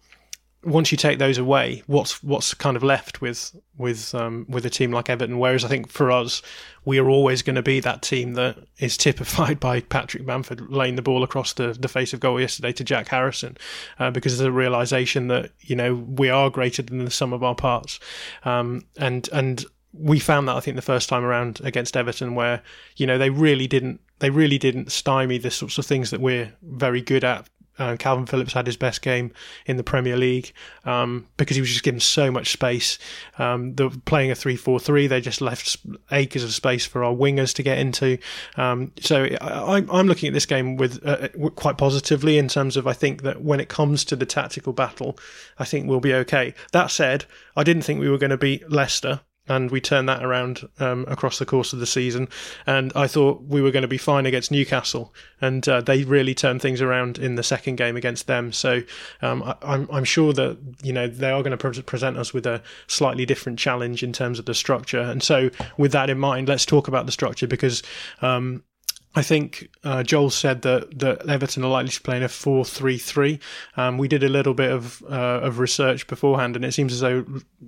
once 0.65 0.91
you 0.91 0.99
take 0.99 1.19
those 1.19 1.39
away, 1.39 1.83
what's 1.87 2.23
what's 2.23 2.53
kind 2.53 2.77
of 2.77 2.83
left 2.83 3.21
with 3.21 3.55
with 3.77 4.15
um, 4.15 4.47
with 4.49 4.67
a 4.67 4.71
team 4.71 4.91
like 4.91 5.09
Everton? 5.09 5.39
Whereas 5.39 5.65
I 5.65 5.69
think 5.69 5.89
for 5.89 6.11
us, 6.11 6.43
we 6.85 6.99
are 6.99 7.09
always 7.09 7.43
going 7.43 7.57
to 7.57 7.63
be 7.63 7.81
that 7.81 8.03
team 8.03 8.35
that 8.35 8.59
is 8.79 8.97
typified 8.97 9.61
by 9.69 9.81
Patrick 9.81 10.27
Bamford 10.27 10.61
laying 10.71 10.97
the 10.97 11.03
ball 11.03 11.23
across 11.23 11.53
the, 11.53 11.73
the 11.79 11.89
face 11.89 12.13
of 12.13 12.21
goal 12.21 12.41
yesterday 12.41 12.73
to 12.73 12.85
Jack 12.85 13.09
Harrison, 13.09 13.57
uh, 13.99 14.11
because 14.11 14.37
there's 14.37 14.49
a 14.49 14.53
realization 14.53 15.29
that 15.29 15.53
you 15.61 15.77
know 15.77 15.95
we 15.95 16.31
are 16.31 16.51
greater 16.51 16.83
than 16.83 17.05
the 17.05 17.11
sum 17.11 17.33
of 17.33 17.45
our 17.45 17.55
parts, 17.55 18.01
um, 18.45 18.85
and 18.99 19.29
and 19.33 19.65
we 19.93 20.19
found 20.19 20.49
that 20.49 20.57
I 20.57 20.61
think 20.61 20.77
the 20.77 20.83
first 20.83 21.09
time 21.09 21.25
around 21.25 21.61
against 21.63 21.97
Everton, 21.97 22.35
where 22.35 22.63
you 22.97 23.07
know 23.07 23.19
they 23.19 23.31
really 23.31 23.67
didn't 23.67 24.01
they 24.19 24.31
really 24.31 24.59
didn't 24.59 24.91
stymie 24.91 25.39
the 25.39 25.51
sorts 25.51 25.79
of 25.79 25.87
things 25.87 26.11
that 26.11 26.21
we're 26.21 26.53
very 26.63 27.03
good 27.03 27.23
at 27.23 27.49
uh, 27.79 27.97
Kalvin 27.97 28.29
Phillips 28.29 28.53
had 28.53 28.67
his 28.67 28.77
best 28.77 29.03
game 29.03 29.33
in 29.67 29.77
the 29.77 29.83
Premier 29.83 30.17
League 30.17 30.53
um, 30.85 31.27
because 31.37 31.57
he 31.57 31.61
was 31.61 31.71
just 31.71 31.83
given 31.83 32.01
so 32.01 32.31
much 32.31 32.53
space. 32.53 32.99
Um, 33.39 33.75
the, 33.75 33.91
playing 34.05 34.31
a 34.31 34.35
3 34.35 34.57
4 34.57 34.81
3, 34.81 35.07
they 35.07 35.21
just 35.21 35.41
left 35.41 35.77
acres 36.11 36.45
of 36.45 36.53
space 36.55 36.87
for 36.87 37.05
our 37.05 37.13
wingers 37.13 37.55
to 37.55 37.63
get 37.63 37.79
into. 37.79 38.19
Um, 38.57 38.93
so 39.01 39.25
I, 39.41 39.79
am 39.79 40.07
looking 40.07 40.29
at 40.29 40.35
this 40.35 40.47
game 40.47 40.77
with 40.77 41.05
uh, 41.07 41.29
quite 41.51 41.79
positively 41.79 42.39
in 42.39 42.49
terms 42.49 42.77
of 42.77 42.87
I 42.87 42.93
think 42.93 43.23
that 43.23 43.43
when 43.43 43.61
it 43.61 43.69
comes 43.69 44.05
to 44.07 44.17
the 44.17 44.27
tactical 44.27 44.73
battle, 44.73 45.19
I 45.59 45.65
think 45.65 45.87
we'll 45.87 46.01
be 46.01 46.15
okay. 46.15 46.55
That 46.73 46.91
said, 46.91 47.25
I 47.57 47.65
didn't 47.65 47.83
think 47.83 48.01
we 48.01 48.09
were 48.09 48.19
going 48.19 48.31
to 48.31 48.37
beat 48.37 48.71
Leicester 48.71 49.21
and 49.49 49.71
we 49.71 49.81
turned 49.81 50.09
that 50.09 50.25
around 50.25 50.69
um, 50.79 51.05
across 51.09 51.39
the 51.39 51.47
course 51.47 51.73
of 51.73 51.79
the 51.79 51.87
season. 51.87 52.29
And 52.67 52.93
I 52.95 53.07
thought 53.07 53.43
we 53.43 53.61
were 53.61 53.71
going 53.71 53.83
to 53.83 53.89
be 53.89 53.99
fine 53.99 54.27
against 54.27 54.51
Newcastle, 54.51 55.15
and 55.41 55.67
uh, 55.69 55.81
they 55.81 56.05
really 56.05 56.35
turned 56.35 56.63
things 56.63 56.81
around 56.81 57.19
in 57.19 57.35
the 57.35 57.43
second 57.43 57.77
game 57.77 57.97
against 57.97 58.27
them. 58.27 58.53
So 58.53 58.83
um, 59.23 59.43
I, 59.43 59.51
am 59.51 59.57
I'm, 59.63 59.89
I'm 59.93 60.05
sure 60.05 60.33
that 60.33 60.59
you 60.83 60.93
know 60.93 61.09
they 61.09 61.31
are 61.31 61.43
going 61.43 61.57
to 61.57 61.71
pre- 61.71 61.83
present 61.83 62.17
us 62.17 62.33
with 62.33 62.47
a 62.47 62.63
slightly 62.87 63.27
different 63.27 63.59
challenge 63.59 64.03
in 64.03 64.13
terms 64.13 64.39
of 64.39 64.47
the 64.47 64.55
structure. 64.55 65.01
And 65.01 65.23
so 65.23 65.51
with 65.77 65.93
that 65.93 66.11
in 66.11 66.19
mind, 66.19 66.49
let's 66.49 66.67
talk 66.67 66.89
about 66.89 67.07
the 67.07 67.13
structure 67.13 67.47
because 67.47 67.83
um, 68.23 68.63
I 69.17 69.23
think 69.23 69.71
uh, 69.83 70.03
Joel 70.03 70.29
said 70.29 70.61
that, 70.63 70.99
that 70.99 71.27
Everton 71.27 71.65
are 71.65 71.71
likely 71.71 71.89
to 71.89 72.03
play 72.03 72.19
in 72.19 72.23
a 72.23 72.29
4 72.29 72.67
3 72.67 72.99
3. 72.99 73.41
Um, 73.79 73.97
we 73.97 74.09
did 74.09 74.23
a 74.23 74.29
little 74.29 74.53
bit 74.53 74.71
of 74.71 75.03
uh, 75.05 75.41
of 75.43 75.59
research 75.59 76.07
beforehand, 76.07 76.55
and 76.55 76.67
it 76.67 76.73
seems 76.73 76.93
as 76.93 77.01
though 77.01 77.25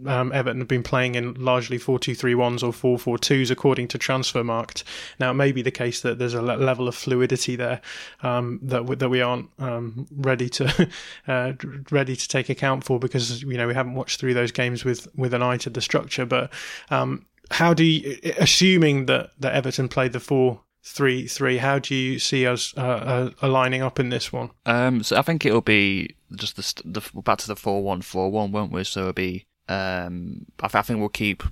um, 0.07 0.31
Everton 0.33 0.61
have 0.61 0.69
been 0.69 0.83
playing 0.83 1.15
in 1.15 1.33
largely 1.43 1.79
4 1.79 1.99
2 1.99 2.15
3 2.15 2.35
1s 2.35 2.63
or 2.63 2.71
4 2.71 2.99
4 2.99 3.17
2s, 3.17 3.51
according 3.51 3.89
to 3.89 3.99
Transfermarkt. 3.99 4.85
Now, 5.19 5.31
it 5.31 5.35
may 5.35 5.51
be 5.51 5.63
the 5.63 5.71
case 5.71 6.03
that 6.03 6.19
there's 6.19 6.35
a 6.35 6.43
level 6.43 6.87
of 6.87 6.95
fluidity 6.95 7.57
there 7.57 7.81
um, 8.23 8.61
that, 8.63 8.81
w- 8.81 8.97
that 8.97 9.09
we 9.09 9.23
aren't 9.23 9.49
um, 9.59 10.07
ready 10.15 10.51
to 10.51 10.89
uh, 11.29 11.55
ready 11.91 12.15
to 12.15 12.29
take 12.29 12.51
account 12.51 12.85
for 12.85 12.99
because 12.99 13.43
you 13.43 13.57
know 13.57 13.67
we 13.67 13.75
haven't 13.75 13.95
watched 13.95 14.21
through 14.21 14.35
those 14.35 14.53
games 14.53 14.85
with, 14.85 15.09
with 15.17 15.33
an 15.33 15.43
eye 15.43 15.57
to 15.57 15.71
the 15.71 15.81
structure. 15.81 16.27
But 16.27 16.53
um, 16.91 17.25
how 17.51 17.73
do 17.73 17.85
you, 17.85 18.19
assuming 18.37 19.07
that, 19.07 19.31
that 19.41 19.55
Everton 19.55 19.89
played 19.89 20.13
the 20.13 20.21
4 20.21 20.61
three 20.89 21.27
three. 21.27 21.59
How 21.59 21.79
do 21.79 21.95
you 21.95 22.19
see 22.19 22.47
us 22.47 22.75
uh, 22.77 23.33
uh, 23.41 23.49
lining 23.49 23.83
up 23.83 24.01
in 24.01 24.09
this 24.09 24.33
one? 24.33 24.51
Um, 24.67 25.03
so 25.03 25.17
I 25.17 25.23
think 25.23 25.45
it'll 25.45 25.61
be 25.61 26.17
just 26.35 26.57
the, 26.57 26.83
the 26.85 27.23
back 27.23 27.39
to 27.39 27.47
the 27.47 27.57
four 27.57 27.83
one 27.83 28.03
four 28.03 28.31
one, 28.31 28.53
won't 28.53 28.73
we? 28.73 28.85
So 28.85 29.01
it'll 29.01 29.13
be. 29.13 29.47
Um, 29.69 30.47
I, 30.61 30.69
I 30.73 30.83
think 30.83 31.01
we'll 31.01 31.09
keep. 31.11 31.43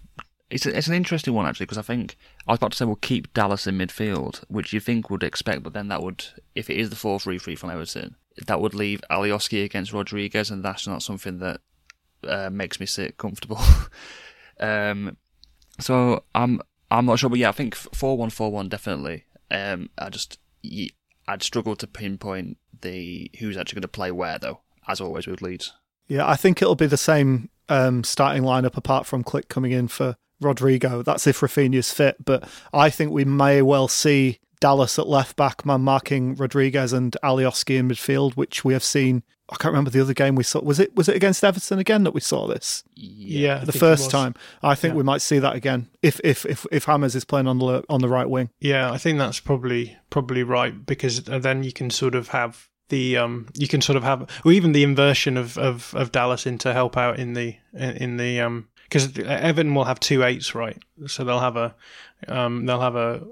It's 0.48 0.64
a, 0.64 0.76
it's 0.76 0.86
an 0.86 0.94
interesting 0.94 1.34
one 1.34 1.46
actually 1.46 1.66
because 1.66 1.78
I 1.78 1.82
think 1.82 2.16
I 2.46 2.52
was 2.52 2.58
about 2.58 2.72
to 2.72 2.76
say 2.76 2.84
we'll 2.84 2.96
keep 2.96 3.32
Dallas 3.34 3.66
in 3.66 3.76
midfield, 3.76 4.44
which 4.48 4.72
you 4.72 4.80
think 4.80 5.10
would 5.10 5.22
expect, 5.22 5.62
but 5.62 5.72
then 5.72 5.88
that 5.88 6.02
would 6.02 6.24
if 6.54 6.70
it 6.70 6.76
is 6.76 6.90
the 6.90 6.96
four 6.96 7.20
three 7.20 7.38
three 7.38 7.56
from 7.56 7.70
Everton, 7.70 8.16
that 8.46 8.60
would 8.60 8.74
leave 8.74 9.02
Alioski 9.10 9.64
against 9.64 9.92
Rodriguez, 9.92 10.50
and 10.50 10.64
that's 10.64 10.86
not 10.86 11.02
something 11.02 11.38
that 11.40 11.60
uh, 12.26 12.50
makes 12.50 12.80
me 12.80 12.86
sit 12.86 13.18
comfortable. 13.18 13.60
Um, 14.58 15.18
so 15.78 16.24
I'm 16.34 16.62
I'm 16.90 17.06
not 17.06 17.18
sure, 17.18 17.30
but 17.30 17.38
yeah, 17.38 17.48
I 17.48 17.52
think 17.52 17.74
four 17.74 18.16
one 18.16 18.30
four 18.30 18.50
one 18.50 18.68
definitely. 18.68 19.25
Um, 19.50 19.90
I 19.98 20.08
just 20.08 20.38
I'd 21.28 21.42
struggle 21.42 21.76
to 21.76 21.86
pinpoint 21.86 22.58
the 22.80 23.30
who's 23.38 23.56
actually 23.56 23.76
going 23.76 23.82
to 23.82 23.88
play 23.88 24.10
where 24.10 24.38
though, 24.38 24.60
as 24.88 25.00
always 25.00 25.26
with 25.26 25.42
Leeds. 25.42 25.72
Yeah, 26.08 26.28
I 26.28 26.36
think 26.36 26.62
it'll 26.62 26.76
be 26.76 26.86
the 26.86 26.96
same 26.96 27.50
um, 27.68 28.04
starting 28.04 28.42
lineup 28.42 28.76
apart 28.76 29.06
from 29.06 29.24
Klich 29.24 29.48
coming 29.48 29.72
in 29.72 29.88
for 29.88 30.16
Rodrigo. 30.40 31.02
That's 31.02 31.26
if 31.26 31.40
Raphinha's 31.40 31.92
fit, 31.92 32.24
but 32.24 32.48
I 32.72 32.90
think 32.90 33.10
we 33.10 33.24
may 33.24 33.62
well 33.62 33.88
see 33.88 34.38
Dallas 34.60 34.98
at 34.98 35.06
left 35.06 35.36
back, 35.36 35.64
man 35.64 35.82
marking 35.82 36.34
Rodriguez 36.34 36.92
and 36.92 37.16
Alioski 37.22 37.78
in 37.78 37.88
midfield, 37.88 38.34
which 38.34 38.64
we 38.64 38.72
have 38.72 38.84
seen. 38.84 39.22
I 39.48 39.56
can't 39.56 39.72
remember 39.72 39.90
the 39.90 40.00
other 40.00 40.14
game 40.14 40.34
we 40.34 40.42
saw. 40.42 40.60
Was 40.60 40.80
it 40.80 40.96
was 40.96 41.08
it 41.08 41.14
against 41.14 41.44
Everton 41.44 41.78
again 41.78 42.02
that 42.02 42.12
we 42.12 42.20
saw 42.20 42.48
this? 42.48 42.82
Yeah, 42.94 43.58
the 43.58 43.72
first 43.72 44.10
time. 44.10 44.34
I 44.60 44.74
think 44.74 44.92
yeah. 44.92 44.98
we 44.98 45.04
might 45.04 45.22
see 45.22 45.38
that 45.38 45.54
again 45.54 45.88
if 46.02 46.20
if 46.24 46.44
if 46.46 46.66
if 46.72 46.86
James 46.86 47.14
is 47.14 47.24
playing 47.24 47.46
on 47.46 47.58
the 47.58 47.84
on 47.88 48.00
the 48.00 48.08
right 48.08 48.28
wing. 48.28 48.50
Yeah, 48.58 48.90
I 48.90 48.98
think 48.98 49.18
that's 49.18 49.38
probably 49.38 49.96
probably 50.10 50.42
right 50.42 50.84
because 50.84 51.22
then 51.22 51.62
you 51.62 51.72
can 51.72 51.90
sort 51.90 52.16
of 52.16 52.28
have 52.28 52.68
the 52.88 53.16
um 53.16 53.48
you 53.54 53.68
can 53.68 53.80
sort 53.80 53.96
of 53.96 54.02
have 54.02 54.28
or 54.44 54.52
even 54.52 54.72
the 54.72 54.82
inversion 54.82 55.36
of 55.36 55.58
of, 55.58 55.94
of 55.94 56.12
Dallas 56.12 56.46
in 56.46 56.58
to 56.58 56.72
help 56.72 56.96
out 56.96 57.18
in 57.18 57.34
the 57.34 57.56
in 57.74 58.16
the 58.16 58.40
um 58.40 58.68
because 58.84 59.16
Everton 59.18 59.74
will 59.74 59.84
have 59.84 60.00
two 60.00 60.22
eights 60.22 60.54
right 60.54 60.80
so 61.06 61.24
they'll 61.24 61.40
have 61.40 61.56
a 61.56 61.74
um 62.28 62.66
they'll 62.66 62.80
have 62.80 62.96
a 62.96 63.22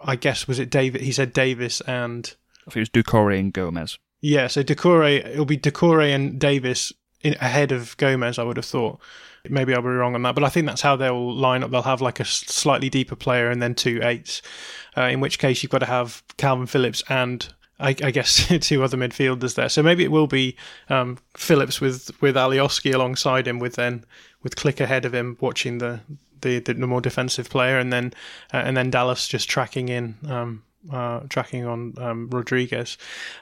I 0.00 0.16
guess 0.16 0.46
was 0.46 0.58
it 0.58 0.70
David 0.70 1.00
he 1.00 1.12
said 1.12 1.32
Davies 1.32 1.80
and 1.82 2.34
I 2.66 2.70
think 2.70 2.88
it 2.88 2.94
was 2.94 3.04
Doucouré 3.04 3.38
and 3.38 3.52
Gomes. 3.52 3.98
Yeah 4.20 4.46
so 4.46 4.62
Doucouré 4.62 5.24
it'll 5.26 5.44
be 5.44 5.58
Doucouré 5.58 6.14
and 6.14 6.38
Davies 6.38 6.92
in, 7.22 7.34
ahead 7.34 7.72
of 7.72 7.96
Gomes 7.96 8.38
I 8.38 8.44
would 8.44 8.56
have 8.56 8.66
thought. 8.66 9.00
Maybe 9.48 9.72
I'll 9.72 9.82
be 9.82 9.88
wrong 9.88 10.14
on 10.14 10.22
that 10.22 10.34
but 10.34 10.44
I 10.44 10.48
think 10.48 10.66
that's 10.66 10.82
how 10.82 10.96
they'll 10.96 11.34
line 11.34 11.62
up. 11.62 11.70
They'll 11.70 11.82
have 11.82 12.00
like 12.00 12.20
a 12.20 12.24
slightly 12.24 12.90
deeper 12.90 13.16
player 13.16 13.50
and 13.50 13.62
then 13.62 13.74
two 13.74 14.00
eights 14.02 14.42
uh, 14.96 15.02
in 15.02 15.20
which 15.20 15.38
case 15.38 15.62
you've 15.62 15.72
got 15.72 15.78
to 15.78 15.86
have 15.86 16.22
Kalvin 16.36 16.68
Phillips 16.68 17.02
and 17.08 17.52
I, 17.80 17.90
I, 17.90 18.10
guess 18.10 18.48
two 18.60 18.82
other 18.82 18.96
midfielders 18.96 19.54
there. 19.54 19.68
So 19.68 19.82
maybe 19.82 20.04
it 20.04 20.10
will 20.10 20.26
be 20.26 20.56
um, 20.88 21.18
Phillips 21.36 21.80
with 21.80 22.10
with 22.20 22.34
Alioski 22.34 22.92
alongside 22.94 23.46
him, 23.46 23.58
with 23.58 23.74
then 23.74 24.04
with 24.42 24.56
Klich 24.56 24.80
ahead 24.80 25.04
of 25.04 25.14
him, 25.14 25.36
watching 25.40 25.78
the 25.78 26.00
the, 26.40 26.58
the 26.60 26.74
more 26.74 27.00
defensive 27.00 27.48
player, 27.48 27.78
and 27.78 27.92
then 27.92 28.12
uh, 28.52 28.58
and 28.58 28.76
then 28.76 28.90
Dallas 28.90 29.28
just 29.28 29.48
tracking 29.48 29.88
in, 29.88 30.16
um, 30.28 30.62
uh, 30.92 31.20
tracking 31.28 31.66
on 31.66 31.94
um, 31.98 32.30
Rodriguez. 32.30 32.98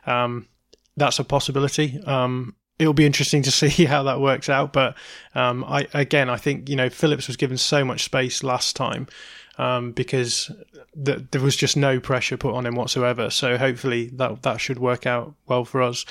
Um, 0.07 0.49
that's 0.97 1.18
a 1.18 1.24
possibility. 1.24 2.01
Um, 2.05 2.55
it'll 2.78 2.94
be 2.94 3.07
interesting 3.07 3.42
to 3.42 3.51
see 3.62 3.84
how 3.84 4.03
that 4.05 4.20
works 4.20 4.49
out. 4.49 4.72
But 4.72 4.97
um, 5.34 5.64
I 5.64 5.86
again, 5.94 6.30
I 6.30 6.36
think 6.36 6.68
you 6.68 6.76
know 6.76 6.90
Phillips 6.90 7.26
was 7.26 7.36
given 7.36 7.57
so 7.57 7.84
much 7.84 8.05
space 8.05 8.42
last 8.42 8.76
time 8.76 9.07
um, 9.59 9.92
because 9.92 10.51
th- 11.05 11.24
there 11.30 11.40
was 11.40 11.57
just 11.57 11.76
no 11.76 12.01
pressure 12.01 12.36
put 12.36 12.55
on 12.55 12.66
him 12.66 12.74
whatsoever. 12.74 13.30
So 13.30 13.57
hopefully 13.57 14.07
that 14.14 14.42
that 14.42 14.61
should 14.61 14.78
work 14.78 15.07
out 15.07 15.34
well 15.47 15.64
for 15.64 15.82
us. 15.82 16.05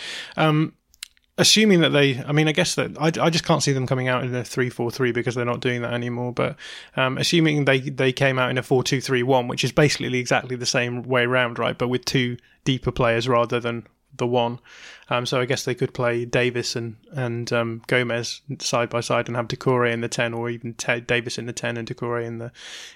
Um, 1.38 1.42
assuming 1.42 1.82
that 1.82 1.90
they, 1.90 2.20
I 2.24 2.32
mean, 2.32 2.48
I 2.48 2.52
guess 2.52 2.76
that 2.76 2.98
I, 3.00 3.08
I 3.22 3.30
just 3.30 3.46
can't 3.46 3.62
see 3.62 3.74
them 3.74 3.88
coming 3.88 4.08
out 4.08 4.24
in 4.24 4.34
a 4.34 4.44
three-four-three 4.44 5.12
because 5.12 5.36
they're 5.36 5.46
not 5.46 5.60
doing 5.60 5.82
that 5.82 5.94
anymore. 5.94 6.34
But 6.34 6.56
um, 6.96 7.18
assuming 7.18 7.66
they 7.66 7.80
they 7.80 8.14
came 8.14 8.40
out 8.40 8.50
in 8.50 8.58
a 8.58 8.64
four-two-three-one, 8.64 9.48
which 9.48 9.64
is 9.64 9.72
basically 9.72 10.18
exactly 10.20 10.56
the 10.56 10.66
same 10.66 11.04
way 11.04 11.24
around, 11.24 11.60
right? 11.60 11.78
But 11.78 11.90
with 11.90 12.06
two 12.06 12.38
deeper 12.64 12.92
players 12.92 13.28
rather 13.28 13.60
than 13.60 13.86
the 14.18 14.28
one. 14.28 14.60
Um, 15.10 15.26
so 15.26 15.40
I 15.40 15.46
guess 15.46 15.66
they 15.66 15.76
could 15.76 15.94
play 15.94 16.26
Davies 16.26 16.76
and 16.76 16.96
and 17.12 17.52
um, 17.54 17.82
Gomes 17.88 18.42
side 18.60 18.90
by 18.90 19.02
side 19.02 19.28
and 19.28 19.36
have 19.36 19.48
Doucouré 19.48 19.92
in 19.92 20.02
the 20.02 20.08
ten, 20.08 20.34
or 20.34 20.50
even 20.50 20.74
T- 20.74 21.02
Davies 21.02 21.38
in 21.38 21.46
the 21.46 21.54
ten 21.54 21.78
and 21.78 21.88
Doucouré 21.88 22.26
in 22.26 22.40
the 22.40 22.52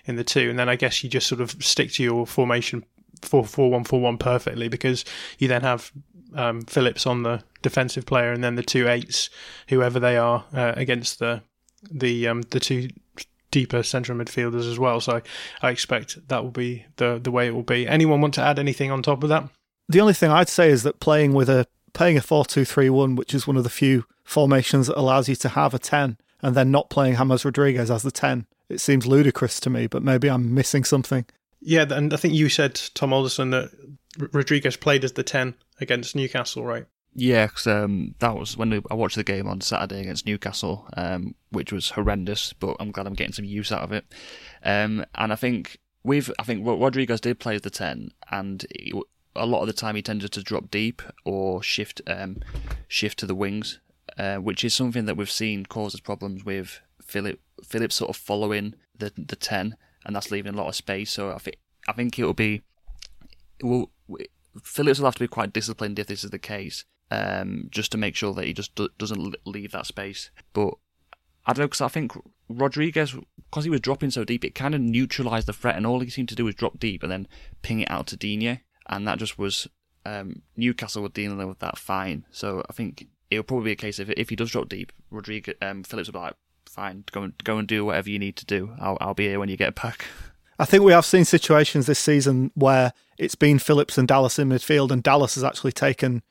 in 0.05 0.15
the 0.15 0.23
two. 0.23 0.49
And 0.49 0.57
then 0.57 0.69
I 0.69 0.75
guess 0.75 1.03
you 1.03 1.09
just 1.09 1.27
sort 1.27 1.41
of 1.41 1.51
stick 1.63 1.91
to 1.93 2.03
your 2.03 2.25
formation 2.25 2.85
four 3.21 3.43
four 3.45 3.69
one 3.69 3.83
four 3.83 3.99
one 3.99 4.17
perfectly 4.17 4.69
because 4.69 5.03
you 5.37 5.47
then 5.47 5.61
have 5.61 5.91
um, 6.35 6.61
Phillips 6.61 7.05
on 7.05 7.23
the 7.23 7.43
defensive 7.61 8.05
player 8.05 8.31
and 8.31 8.43
then 8.43 8.55
the 8.55 8.63
two 8.63 8.87
eights, 8.87 9.29
whoever 9.69 9.99
they 9.99 10.17
are, 10.17 10.45
uh, 10.53 10.73
against 10.75 11.19
the 11.19 11.41
the 11.89 12.27
um, 12.27 12.41
the 12.43 12.59
two 12.59 12.89
deeper 13.51 13.83
central 13.83 14.17
midfielders 14.17 14.69
as 14.69 14.77
well. 14.77 14.99
So 14.99 15.21
I, 15.61 15.69
expect 15.69 16.27
that 16.27 16.43
will 16.43 16.51
be 16.51 16.85
the 16.97 17.19
the 17.21 17.31
way 17.31 17.47
it 17.47 17.53
will 17.53 17.63
be. 17.63 17.87
Anyone 17.87 18.21
want 18.21 18.33
to 18.35 18.41
add 18.41 18.59
anything 18.59 18.91
on 18.91 19.01
top 19.01 19.23
of 19.23 19.29
that? 19.29 19.49
The 19.87 20.01
only 20.01 20.13
thing 20.13 20.29
I'd 20.29 20.49
say 20.49 20.69
is 20.69 20.83
that 20.83 20.99
playing 20.99 21.33
with 21.33 21.49
a 21.49 21.65
playing 21.93 22.17
a 22.17 22.21
four 22.21 22.45
two 22.45 22.65
three 22.65 22.89
one, 22.89 23.15
which 23.15 23.33
is 23.33 23.47
one 23.47 23.57
of 23.57 23.63
the 23.63 23.69
few 23.69 24.05
formations 24.23 24.87
that 24.87 24.99
allows 24.99 25.27
you 25.27 25.35
to 25.35 25.49
have 25.49 25.73
a 25.73 25.79
ten, 25.79 26.17
and 26.41 26.55
then 26.55 26.71
not 26.71 26.89
playing 26.89 27.15
James 27.15 27.45
Rodriguez 27.45 27.89
as 27.89 28.03
the 28.03 28.11
ten, 28.11 28.45
it 28.67 28.79
seems 28.79 29.07
ludicrous 29.07 29.59
to 29.61 29.69
me. 29.69 29.87
But 29.87 30.03
maybe 30.03 30.29
I'm 30.29 30.53
missing 30.53 30.83
something. 30.83 31.25
Yeah, 31.61 31.85
and 31.89 32.13
I 32.13 32.17
think 32.17 32.33
you 32.33 32.47
said 32.47 32.79
Tom 32.93 33.11
Alderson 33.11 33.49
that 33.49 33.71
Rodriguez 34.17 34.77
played 34.77 35.03
as 35.03 35.13
the 35.13 35.23
ten 35.23 35.55
against 35.79 36.15
Newcastle, 36.15 36.63
right? 36.63 36.85
Yeah, 37.13 37.47
because 37.47 37.67
um, 37.67 38.15
that 38.19 38.37
was 38.37 38.55
when 38.55 38.83
I 38.89 38.93
watched 38.93 39.15
the 39.15 39.23
game 39.23 39.47
on 39.47 39.61
Saturday 39.61 40.01
against 40.01 40.25
Newcastle, 40.25 40.87
um, 40.95 41.35
which 41.49 41.73
was 41.73 41.91
horrendous. 41.91 42.53
But 42.53 42.77
I'm 42.79 42.91
glad 42.91 43.07
I'm 43.07 43.13
getting 43.13 43.33
some 43.33 43.45
use 43.45 43.71
out 43.71 43.83
of 43.83 43.91
it. 43.91 44.05
Um, 44.63 45.05
and 45.15 45.33
I 45.33 45.35
think 45.35 45.79
with 46.03 46.31
I 46.39 46.43
think 46.43 46.65
Rodriguez 46.65 47.21
did 47.21 47.39
play 47.39 47.55
as 47.55 47.61
the 47.61 47.69
ten, 47.69 48.11
and 48.31 48.65
a 49.35 49.45
lot 49.45 49.61
of 49.61 49.67
the 49.67 49.73
time 49.73 49.95
he 49.95 50.01
tended 50.01 50.31
to 50.31 50.43
drop 50.43 50.69
deep 50.69 51.01
or 51.25 51.63
shift 51.63 52.01
um, 52.07 52.41
shift 52.87 53.19
to 53.19 53.25
the 53.25 53.35
wings, 53.35 53.79
uh, 54.17 54.37
which 54.37 54.63
is 54.63 54.73
something 54.73 55.05
that 55.05 55.17
we've 55.17 55.31
seen 55.31 55.65
causes 55.65 55.99
problems 55.99 56.45
with 56.45 56.81
Philip 57.01 57.39
Philip 57.63 57.91
sort 57.91 58.09
of 58.09 58.17
following 58.17 58.75
the 58.97 59.11
the 59.17 59.35
ten, 59.35 59.75
and 60.05 60.15
that's 60.15 60.31
leaving 60.31 60.53
a 60.53 60.57
lot 60.57 60.67
of 60.67 60.75
space. 60.75 61.11
So 61.11 61.31
I 61.31 61.39
think 61.39 61.57
I 61.87 61.93
think 61.93 62.17
it 62.19 62.25
will 62.25 62.33
be 62.33 62.61
will 63.61 63.91
Phillips 64.63 64.99
will 64.99 65.07
have 65.07 65.15
to 65.15 65.23
be 65.23 65.27
quite 65.27 65.53
disciplined 65.53 65.99
if 65.99 66.07
this 66.07 66.23
is 66.23 66.31
the 66.31 66.39
case, 66.39 66.85
um, 67.11 67.67
just 67.69 67.91
to 67.91 67.97
make 67.97 68.15
sure 68.15 68.33
that 68.33 68.45
he 68.45 68.53
just 68.53 68.75
do, 68.75 68.89
doesn't 68.97 69.35
leave 69.45 69.71
that 69.71 69.85
space. 69.85 70.31
But 70.53 70.73
I 71.45 71.53
don't 71.53 71.63
know 71.63 71.67
because 71.67 71.81
I 71.81 71.87
think 71.87 72.13
Rodriguez, 72.49 73.15
because 73.49 73.63
he 73.63 73.69
was 73.69 73.79
dropping 73.79 74.11
so 74.11 74.23
deep, 74.23 74.43
it 74.43 74.55
kind 74.55 74.75
of 74.75 74.81
neutralised 74.81 75.47
the 75.47 75.53
threat, 75.53 75.75
and 75.75 75.85
all 75.85 75.99
he 75.99 76.09
seemed 76.09 76.29
to 76.29 76.35
do 76.35 76.45
was 76.45 76.55
drop 76.55 76.79
deep 76.79 77.03
and 77.03 77.11
then 77.11 77.27
ping 77.61 77.79
it 77.81 77.91
out 77.91 78.07
to 78.07 78.17
Digne 78.17 78.61
and 78.89 79.07
that 79.07 79.19
just 79.19 79.37
was 79.37 79.67
um, 80.05 80.41
Newcastle 80.57 81.03
were 81.03 81.09
dealing 81.09 81.47
with 81.47 81.59
that 81.59 81.77
fine. 81.77 82.25
So 82.31 82.63
I 82.69 82.73
think 82.73 83.07
it'll 83.29 83.43
probably 83.43 83.65
be 83.65 83.71
a 83.73 83.75
case 83.75 83.99
of 83.99 84.09
if 84.09 84.29
he 84.29 84.35
does 84.35 84.51
drop 84.51 84.67
deep, 84.67 84.91
Rodriguez 85.11 85.55
um, 85.61 85.83
Phillips 85.83 86.09
will 86.09 86.19
be 86.19 86.25
like, 86.25 86.35
fine, 86.65 87.03
go 87.11 87.23
and 87.23 87.33
go 87.43 87.57
and 87.57 87.67
do 87.67 87.85
whatever 87.85 88.09
you 88.09 88.19
need 88.19 88.35
to 88.37 88.45
do. 88.45 88.73
I'll 88.79 88.97
I'll 88.99 89.13
be 89.13 89.27
here 89.27 89.39
when 89.39 89.49
you 89.49 89.57
get 89.57 89.75
back. 89.75 90.05
I 90.59 90.65
think 90.65 90.83
we 90.83 90.91
have 90.91 91.05
seen 91.05 91.23
situations 91.23 91.85
this 91.85 91.99
season 91.99 92.51
where 92.53 92.91
it's 93.19 93.35
been 93.35 93.59
Phillips 93.59 93.97
and 93.97 94.07
Dallas 94.07 94.39
in 94.39 94.49
midfield, 94.49 94.91
and 94.91 95.03
Dallas 95.03 95.35
has 95.35 95.43
actually 95.43 95.73
taken 95.73 96.23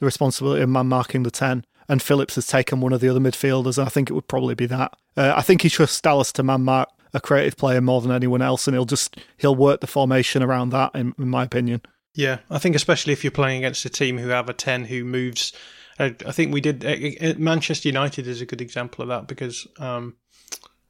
the 0.00 0.06
responsibility 0.06 0.62
of 0.62 0.68
man 0.68 0.88
marking 0.88 1.22
the 1.22 1.30
ten, 1.30 1.64
and 1.88 2.02
Phillips 2.02 2.34
has 2.34 2.46
taken 2.46 2.80
one 2.80 2.92
of 2.92 3.00
the 3.00 3.08
other 3.08 3.20
midfielders. 3.20 3.78
And 3.78 3.86
I 3.86 3.90
think 3.90 4.10
it 4.10 4.14
would 4.14 4.28
probably 4.28 4.54
be 4.54 4.66
that. 4.66 4.94
Uh, 5.16 5.32
I 5.34 5.42
think 5.42 5.62
he 5.62 5.70
trusts 5.70 6.00
Dallas 6.00 6.32
to 6.32 6.42
man 6.42 6.62
mark 6.62 6.88
a 7.14 7.20
creative 7.20 7.56
player 7.56 7.80
more 7.80 8.00
than 8.00 8.10
anyone 8.10 8.42
else, 8.42 8.66
and 8.66 8.74
he'll 8.74 8.84
just 8.84 9.16
he'll 9.38 9.56
work 9.56 9.80
the 9.80 9.86
formation 9.86 10.42
around 10.42 10.70
that. 10.70 10.94
In, 10.94 11.14
in 11.18 11.28
my 11.28 11.44
opinion. 11.44 11.82
Yeah, 12.14 12.38
I 12.50 12.58
think 12.58 12.76
especially 12.76 13.12
if 13.12 13.24
you're 13.24 13.30
playing 13.30 13.58
against 13.58 13.84
a 13.84 13.90
team 13.90 14.18
who 14.18 14.28
have 14.28 14.48
a 14.48 14.52
10 14.52 14.84
who 14.84 15.04
moves. 15.04 15.52
I 15.98 16.10
think 16.10 16.52
we 16.52 16.60
did. 16.60 16.84
Uh, 16.84 17.28
uh, 17.28 17.34
Manchester 17.38 17.88
United 17.88 18.26
is 18.26 18.40
a 18.40 18.46
good 18.46 18.60
example 18.60 19.02
of 19.02 19.08
that 19.08 19.28
because 19.28 19.68
um, 19.78 20.16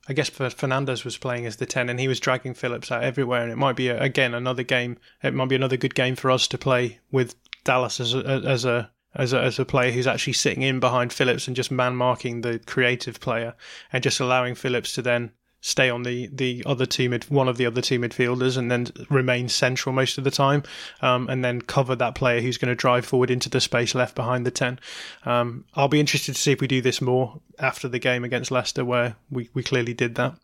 I 0.08 0.14
guess 0.14 0.30
Fernandes 0.30 1.04
was 1.04 1.16
playing 1.16 1.46
as 1.46 1.56
the 1.56 1.66
10 1.66 1.88
and 1.88 2.00
he 2.00 2.08
was 2.08 2.18
dragging 2.18 2.54
Phillips 2.54 2.90
out 2.90 3.04
everywhere. 3.04 3.42
And 3.42 3.52
it 3.52 3.58
might 3.58 3.76
be, 3.76 3.88
a, 3.88 4.00
again, 4.00 4.34
another 4.34 4.64
game. 4.64 4.98
It 5.22 5.34
might 5.34 5.48
be 5.48 5.54
another 5.54 5.76
good 5.76 5.94
game 5.94 6.16
for 6.16 6.30
us 6.30 6.48
to 6.48 6.58
play 6.58 6.98
with 7.10 7.36
Dallas 7.64 8.00
as 8.00 8.14
a, 8.14 8.24
as 8.44 8.64
a 8.64 8.90
as 9.14 9.32
a, 9.32 9.40
as 9.40 9.58
a 9.58 9.64
player 9.64 9.92
who's 9.92 10.06
actually 10.06 10.32
sitting 10.32 10.62
in 10.62 10.80
behind 10.80 11.12
Phillips 11.12 11.46
and 11.46 11.54
just 11.54 11.70
man 11.70 11.94
marking 11.94 12.40
the 12.40 12.58
creative 12.60 13.20
player 13.20 13.54
and 13.92 14.02
just 14.02 14.20
allowing 14.20 14.54
Phillips 14.54 14.94
to 14.94 15.02
then 15.02 15.32
stay 15.62 15.88
on 15.88 16.02
the 16.02 16.26
the 16.26 16.62
other 16.66 16.84
two 16.84 17.08
mid 17.08 17.24
one 17.30 17.48
of 17.48 17.56
the 17.56 17.64
other 17.64 17.80
two 17.80 17.98
midfielders 17.98 18.58
and 18.58 18.70
then 18.70 18.88
remain 19.08 19.48
central 19.48 19.94
most 19.94 20.18
of 20.18 20.24
the 20.24 20.30
time 20.30 20.62
um, 21.00 21.28
and 21.28 21.44
then 21.44 21.62
cover 21.62 21.94
that 21.96 22.14
player 22.14 22.40
who's 22.40 22.58
going 22.58 22.68
to 22.68 22.74
drive 22.74 23.06
forward 23.06 23.30
into 23.30 23.48
the 23.48 23.60
space 23.60 23.94
left 23.94 24.14
behind 24.14 24.44
the 24.44 24.50
10 24.50 24.78
um, 25.24 25.64
I'll 25.74 25.88
be 25.88 26.00
interested 26.00 26.34
to 26.34 26.40
see 26.40 26.52
if 26.52 26.60
we 26.60 26.66
do 26.66 26.82
this 26.82 27.00
more 27.00 27.40
after 27.58 27.88
the 27.88 28.00
game 28.00 28.24
against 28.24 28.50
Leicester 28.50 28.84
where 28.84 29.16
we, 29.30 29.48
we 29.54 29.62
clearly 29.62 29.94
did 29.94 30.16
that 30.16 30.34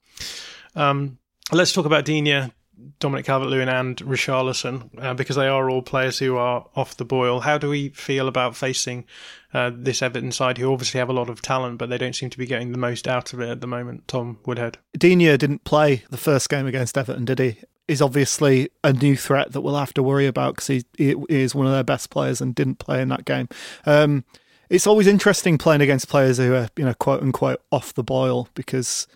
um, 0.77 1.19
let's 1.53 1.73
talk 1.73 1.85
about 1.85 2.05
Digne 2.05 2.53
Dominic 3.01 3.27
Calvert-Lewin 3.27 3.69
and 3.69 3.97
Richarlison 3.97 4.91
uh, 5.03 5.14
because 5.14 5.35
they 5.35 5.49
are 5.49 5.69
all 5.69 5.83
players 5.83 6.19
who 6.19 6.37
are 6.37 6.66
off 6.77 6.97
the 6.97 7.05
boil. 7.05 7.41
How 7.41 7.59
do 7.59 7.69
we 7.69 7.89
feel 7.89 8.29
about 8.29 8.55
facing 8.55 9.05
uh, 9.55 9.70
this 9.74 10.03
Everton 10.03 10.32
side, 10.32 10.59
who 10.59 10.72
obviously 10.72 10.99
have 10.99 11.09
a 11.09 11.14
lot 11.14 11.30
of 11.30 11.40
talent, 11.40 11.78
but 11.78 11.88
they 11.88 11.99
don't 11.99 12.14
seem 12.14 12.30
to 12.30 12.38
be 12.38 12.46
getting 12.46 12.72
the 12.72 12.78
most 12.78 13.09
out 13.09 13.32
of 13.32 13.40
it 13.40 13.49
at 13.49 13.61
the 13.61 13.66
moment? 13.66 14.07
Tom 14.07 14.38
Woodhead. 14.44 14.78
Digne 14.96 15.36
didn't 15.36 15.64
play 15.64 16.05
the 16.11 16.16
first 16.16 16.49
game 16.49 16.66
against 16.66 16.99
Everton, 16.99 17.24
did 17.24 17.38
he? 17.38 17.57
Is 17.86 18.03
obviously 18.03 18.68
a 18.84 18.92
new 18.92 19.16
threat 19.16 19.53
that 19.53 19.62
we'll 19.62 19.76
have 19.76 19.94
to 19.94 20.03
worry 20.03 20.26
about 20.26 20.57
because 20.57 20.66
he, 20.66 20.84
he, 20.99 21.14
is 21.28 21.55
one 21.55 21.66
of 21.66 21.72
their 21.72 21.84
best 21.84 22.11
players 22.11 22.40
and 22.40 22.55
didn't 22.55 22.78
play 22.78 23.01
in 23.01 23.09
that 23.09 23.24
game. 23.24 23.49
Um, 23.86 24.24
it's 24.68 24.86
always 24.86 25.07
interesting 25.07 25.57
playing 25.57 25.80
against 25.80 26.09
players 26.09 26.36
who 26.36 26.55
are, 26.55 26.68
you 26.76 26.84
know, 26.84 26.92
quote 26.92 27.22
unquote 27.22 27.62
off 27.72 27.94
the 27.94 28.05
boil 28.05 28.49
because 28.55 29.07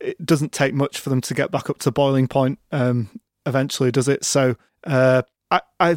it 0.00 0.24
doesn't 0.24 0.52
take 0.52 0.74
much 0.74 0.98
for 0.98 1.08
them 1.08 1.22
to 1.22 1.32
get 1.32 1.50
back 1.50 1.70
up 1.70 1.78
to 1.78 1.90
boiling 1.90 2.28
point 2.28 2.58
um, 2.72 3.08
eventually, 3.46 3.90
does 3.90 4.08
it? 4.08 4.24
So, 4.24 4.56
uh, 4.84 5.22
I, 5.50 5.60
I, 5.80 5.96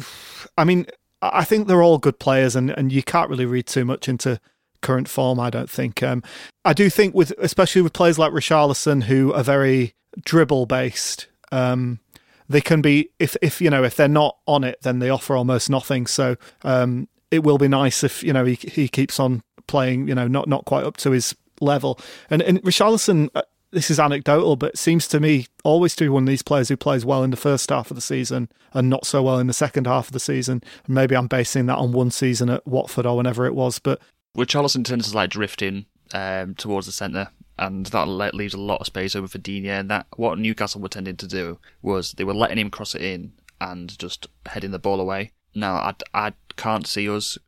I 0.56 0.64
mean, 0.64 0.86
I 1.22 1.44
think 1.44 1.68
they're 1.68 1.82
all 1.82 1.98
good 1.98 2.18
players, 2.18 2.56
and, 2.56 2.70
and 2.70 2.92
you 2.92 3.02
can't 3.02 3.30
really 3.30 3.46
read 3.46 3.66
too 3.66 3.84
much 3.84 4.08
into 4.08 4.40
current 4.80 5.08
form. 5.08 5.40
I 5.40 5.48
don't 5.48 5.70
think. 5.70 6.02
Um, 6.02 6.22
I 6.64 6.72
do 6.72 6.90
think 6.90 7.14
with 7.14 7.32
especially 7.38 7.82
with 7.82 7.92
players 7.92 8.18
like 8.18 8.32
Richarlison 8.32 9.04
who 9.04 9.32
are 9.32 9.44
very 9.44 9.94
dribble 10.24 10.66
based. 10.66 11.28
Um, 11.50 12.00
they 12.48 12.60
can 12.60 12.82
be 12.82 13.10
if 13.18 13.36
if 13.40 13.60
you 13.60 13.70
know 13.70 13.84
if 13.84 13.96
they're 13.96 14.08
not 14.08 14.36
on 14.46 14.64
it, 14.64 14.82
then 14.82 14.98
they 14.98 15.08
offer 15.08 15.36
almost 15.36 15.70
nothing. 15.70 16.06
So 16.06 16.36
um, 16.64 17.08
it 17.30 17.44
will 17.44 17.58
be 17.58 17.68
nice 17.68 18.04
if 18.04 18.22
you 18.22 18.32
know 18.32 18.44
he 18.44 18.54
he 18.54 18.88
keeps 18.88 19.18
on 19.18 19.42
playing. 19.66 20.08
You 20.08 20.14
know, 20.14 20.26
not 20.28 20.48
not 20.48 20.64
quite 20.64 20.84
up 20.84 20.96
to 20.98 21.12
his 21.12 21.34
level. 21.60 21.98
And 22.28 22.42
and 22.42 22.62
Richarlison, 22.62 23.30
uh, 23.34 23.42
this 23.72 23.90
is 23.90 23.98
anecdotal, 23.98 24.56
but 24.56 24.72
it 24.72 24.78
seems 24.78 25.08
to 25.08 25.18
me 25.18 25.46
always 25.64 25.96
to 25.96 26.04
be 26.04 26.08
one 26.08 26.24
of 26.24 26.28
these 26.28 26.42
players 26.42 26.68
who 26.68 26.76
plays 26.76 27.04
well 27.04 27.24
in 27.24 27.30
the 27.30 27.36
first 27.36 27.70
half 27.70 27.90
of 27.90 27.94
the 27.94 28.02
season 28.02 28.48
and 28.72 28.88
not 28.88 29.06
so 29.06 29.22
well 29.22 29.38
in 29.38 29.46
the 29.46 29.52
second 29.52 29.86
half 29.86 30.08
of 30.08 30.12
the 30.12 30.20
season. 30.20 30.62
Maybe 30.86 31.16
I'm 31.16 31.26
basing 31.26 31.66
that 31.66 31.78
on 31.78 31.92
one 31.92 32.10
season 32.10 32.50
at 32.50 32.66
Watford 32.66 33.06
or 33.06 33.16
whenever 33.16 33.46
it 33.46 33.54
was, 33.54 33.78
but. 33.78 34.00
Richarlison 34.36 34.84
tends 34.84 35.10
to 35.10 35.16
like 35.16 35.30
drifting 35.30 35.86
um, 36.12 36.54
towards 36.54 36.86
the 36.86 36.92
centre, 36.92 37.28
and 37.58 37.86
that 37.86 38.34
leaves 38.34 38.54
a 38.54 38.60
lot 38.60 38.80
of 38.80 38.86
space 38.86 39.16
over 39.16 39.28
for 39.28 39.38
Digne. 39.38 39.68
And 39.68 39.90
that 39.90 40.06
what 40.16 40.38
Newcastle 40.38 40.80
were 40.80 40.88
tending 40.88 41.16
to 41.16 41.26
do 41.26 41.58
was 41.80 42.12
they 42.12 42.24
were 42.24 42.34
letting 42.34 42.58
him 42.58 42.70
cross 42.70 42.94
it 42.94 43.02
in 43.02 43.32
and 43.60 43.98
just 43.98 44.28
heading 44.46 44.70
the 44.70 44.78
ball 44.78 45.00
away. 45.00 45.32
Now 45.54 45.74
I, 45.74 45.94
I 46.14 46.32
can't 46.56 46.86
see 46.86 47.08
us 47.08 47.38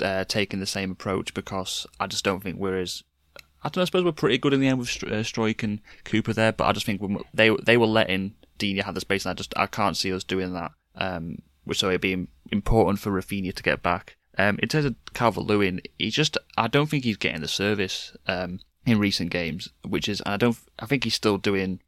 uh, 0.00 0.24
taking 0.24 0.60
the 0.60 0.66
same 0.66 0.90
approach 0.90 1.34
because 1.34 1.86
I 2.00 2.06
just 2.06 2.24
don't 2.24 2.42
think 2.42 2.58
we're 2.58 2.78
as 2.78 3.02
I 3.62 3.68
don't 3.68 3.76
know. 3.76 3.82
I 3.82 3.84
suppose 3.86 4.04
we're 4.04 4.12
pretty 4.12 4.38
good 4.38 4.52
in 4.52 4.60
the 4.60 4.68
end 4.68 4.78
with 4.78 4.88
uh, 5.04 5.22
Struijk 5.22 5.62
and 5.62 5.80
Cooper 6.04 6.32
there, 6.32 6.52
but 6.52 6.64
I 6.64 6.72
just 6.72 6.86
think 6.86 7.00
they 7.32 7.50
they 7.64 7.76
were 7.76 7.86
letting 7.86 8.34
Digne 8.58 8.82
have 8.82 8.94
the 8.94 9.00
space, 9.00 9.24
and 9.24 9.30
I 9.30 9.34
just 9.34 9.54
I 9.56 9.66
can't 9.66 9.96
see 9.96 10.12
us 10.12 10.24
doing 10.24 10.52
that. 10.54 10.72
Um, 10.94 11.38
so 11.72 11.88
it'd 11.88 12.00
be 12.00 12.26
important 12.50 12.98
for 12.98 13.10
Raphinha 13.10 13.54
to 13.54 13.62
get 13.62 13.82
back. 13.82 14.16
Um, 14.38 14.58
in 14.62 14.68
terms 14.68 14.86
of 14.86 14.96
Calvert 15.14 15.44
Lewin, 15.44 15.80
he 15.98 16.10
just 16.10 16.38
I 16.56 16.66
don't 16.68 16.88
think 16.88 17.04
he's 17.04 17.16
getting 17.16 17.40
the 17.40 17.48
service 17.48 18.16
um, 18.26 18.60
in 18.86 18.98
recent 18.98 19.30
games, 19.30 19.68
which 19.86 20.08
is 20.08 20.22
I 20.26 20.36
don't 20.36 20.56
I 20.78 20.86
think 20.86 21.04
he's 21.04 21.14
still 21.14 21.38
doing. 21.38 21.80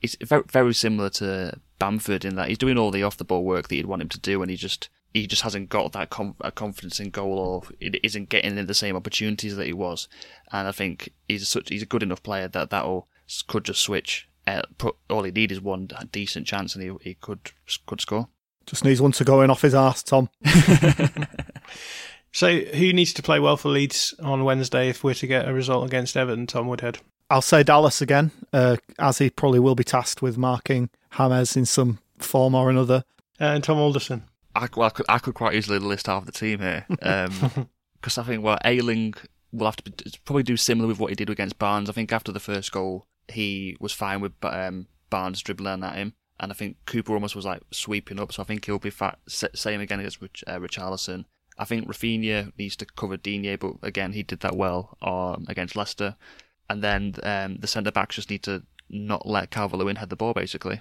It's 0.00 0.16
very 0.20 0.42
very 0.50 0.74
similar 0.74 1.10
to 1.10 1.58
Bamford 1.78 2.24
in 2.24 2.34
that 2.36 2.48
he's 2.48 2.58
doing 2.58 2.76
all 2.76 2.90
the 2.90 3.02
off 3.02 3.16
the 3.16 3.24
ball 3.24 3.44
work 3.44 3.68
that 3.68 3.76
you'd 3.76 3.86
want 3.86 4.02
him 4.02 4.08
to 4.10 4.20
do, 4.20 4.42
and 4.42 4.50
he 4.50 4.56
just 4.56 4.88
he 5.12 5.26
just 5.26 5.42
hasn't 5.42 5.68
got 5.68 5.92
that 5.92 6.10
com- 6.10 6.36
confidence 6.54 7.00
in 7.00 7.10
goal, 7.10 7.38
or 7.38 7.62
it 7.80 8.00
isn't 8.02 8.28
getting 8.28 8.58
in 8.58 8.66
the 8.66 8.74
same 8.74 8.96
opportunities 8.96 9.56
that 9.56 9.66
he 9.66 9.72
was. 9.72 10.08
And 10.52 10.66
I 10.66 10.72
think 10.72 11.10
he's 11.28 11.48
such 11.48 11.68
he's 11.68 11.82
a 11.82 11.86
good 11.86 12.02
enough 12.02 12.22
player 12.22 12.48
that 12.48 12.70
that 12.70 12.84
could 13.46 13.64
just 13.64 13.80
switch. 13.80 14.28
Uh, 14.46 14.62
put, 14.78 14.96
all 15.08 15.22
he 15.22 15.30
needs 15.30 15.52
is 15.52 15.60
one 15.60 15.88
decent 16.10 16.46
chance, 16.46 16.74
and 16.74 16.82
he 16.82 16.92
he 17.02 17.14
could 17.14 17.50
could 17.86 18.00
score. 18.00 18.28
Just 18.66 18.84
needs 18.84 19.02
one 19.02 19.12
to 19.12 19.24
go 19.24 19.42
in 19.42 19.50
off 19.50 19.62
his 19.62 19.74
arse, 19.74 20.02
Tom. 20.02 20.28
so, 22.32 22.58
who 22.60 22.92
needs 22.92 23.12
to 23.14 23.22
play 23.22 23.40
well 23.40 23.56
for 23.56 23.70
Leeds 23.70 24.14
on 24.22 24.44
Wednesday 24.44 24.88
if 24.88 25.02
we're 25.02 25.14
to 25.14 25.26
get 25.26 25.48
a 25.48 25.52
result 25.52 25.84
against 25.84 26.16
Everton, 26.16 26.46
Tom 26.46 26.68
Woodhead? 26.68 26.98
I'll 27.28 27.42
say 27.42 27.62
Dallas 27.62 28.00
again, 28.00 28.30
uh, 28.52 28.76
as 28.98 29.18
he 29.18 29.30
probably 29.30 29.58
will 29.58 29.74
be 29.74 29.84
tasked 29.84 30.22
with 30.22 30.36
marking 30.36 30.90
James 31.16 31.56
in 31.56 31.64
some 31.66 31.98
form 32.18 32.54
or 32.54 32.70
another. 32.70 33.04
Uh, 33.40 33.46
and 33.46 33.64
Tom 33.64 33.78
Alderson. 33.78 34.24
I, 34.54 34.68
well, 34.76 34.86
I, 34.86 34.90
could, 34.90 35.06
I 35.08 35.18
could 35.18 35.34
quite 35.34 35.54
easily 35.54 35.78
list 35.78 36.06
half 36.06 36.26
the 36.26 36.32
team 36.32 36.60
here. 36.60 36.86
Because 36.88 37.58
um, 38.18 38.24
I 38.24 38.26
think, 38.26 38.42
well, 38.42 38.58
Ayling 38.64 39.14
will 39.52 39.66
have 39.66 39.76
to 39.76 39.90
be, 39.90 39.92
probably 40.24 40.42
do 40.42 40.56
similar 40.56 40.88
with 40.88 40.98
what 40.98 41.10
he 41.10 41.16
did 41.16 41.30
against 41.30 41.58
Barnes. 41.58 41.88
I 41.88 41.92
think 41.92 42.12
after 42.12 42.32
the 42.32 42.40
first 42.40 42.72
goal, 42.72 43.06
he 43.28 43.76
was 43.80 43.92
fine 43.92 44.20
with 44.20 44.32
um, 44.42 44.86
Barnes 45.10 45.42
dribbling 45.42 45.84
at 45.84 45.96
him. 45.96 46.14
And 46.40 46.50
I 46.50 46.54
think 46.54 46.76
Cooper 46.86 47.14
almost 47.14 47.36
was 47.36 47.44
like 47.44 47.62
sweeping 47.70 48.18
up, 48.18 48.32
so 48.32 48.42
I 48.42 48.44
think 48.44 48.64
he'll 48.64 48.78
be 48.78 48.90
fat, 48.90 49.18
same 49.28 49.80
again 49.80 50.00
against 50.00 50.20
Rich, 50.20 50.42
uh, 50.46 50.58
Richarlison. 50.58 51.26
I 51.58 51.64
think 51.64 51.86
Raphinha 51.86 52.52
needs 52.58 52.74
to 52.76 52.86
cover 52.86 53.16
Digne, 53.16 53.56
but 53.56 53.74
again, 53.82 54.12
he 54.12 54.22
did 54.22 54.40
that 54.40 54.56
well 54.56 54.96
um, 55.02 55.44
against 55.48 55.76
Leicester. 55.76 56.16
And 56.68 56.82
then 56.82 57.14
um, 57.22 57.58
the 57.58 57.66
centre 57.66 57.92
backs 57.92 58.16
just 58.16 58.30
need 58.30 58.42
to 58.44 58.64
not 58.88 59.26
let 59.26 59.50
Calvert 59.50 59.78
Lewin 59.78 59.96
head 59.96 60.10
the 60.10 60.16
ball, 60.16 60.32
basically. 60.32 60.80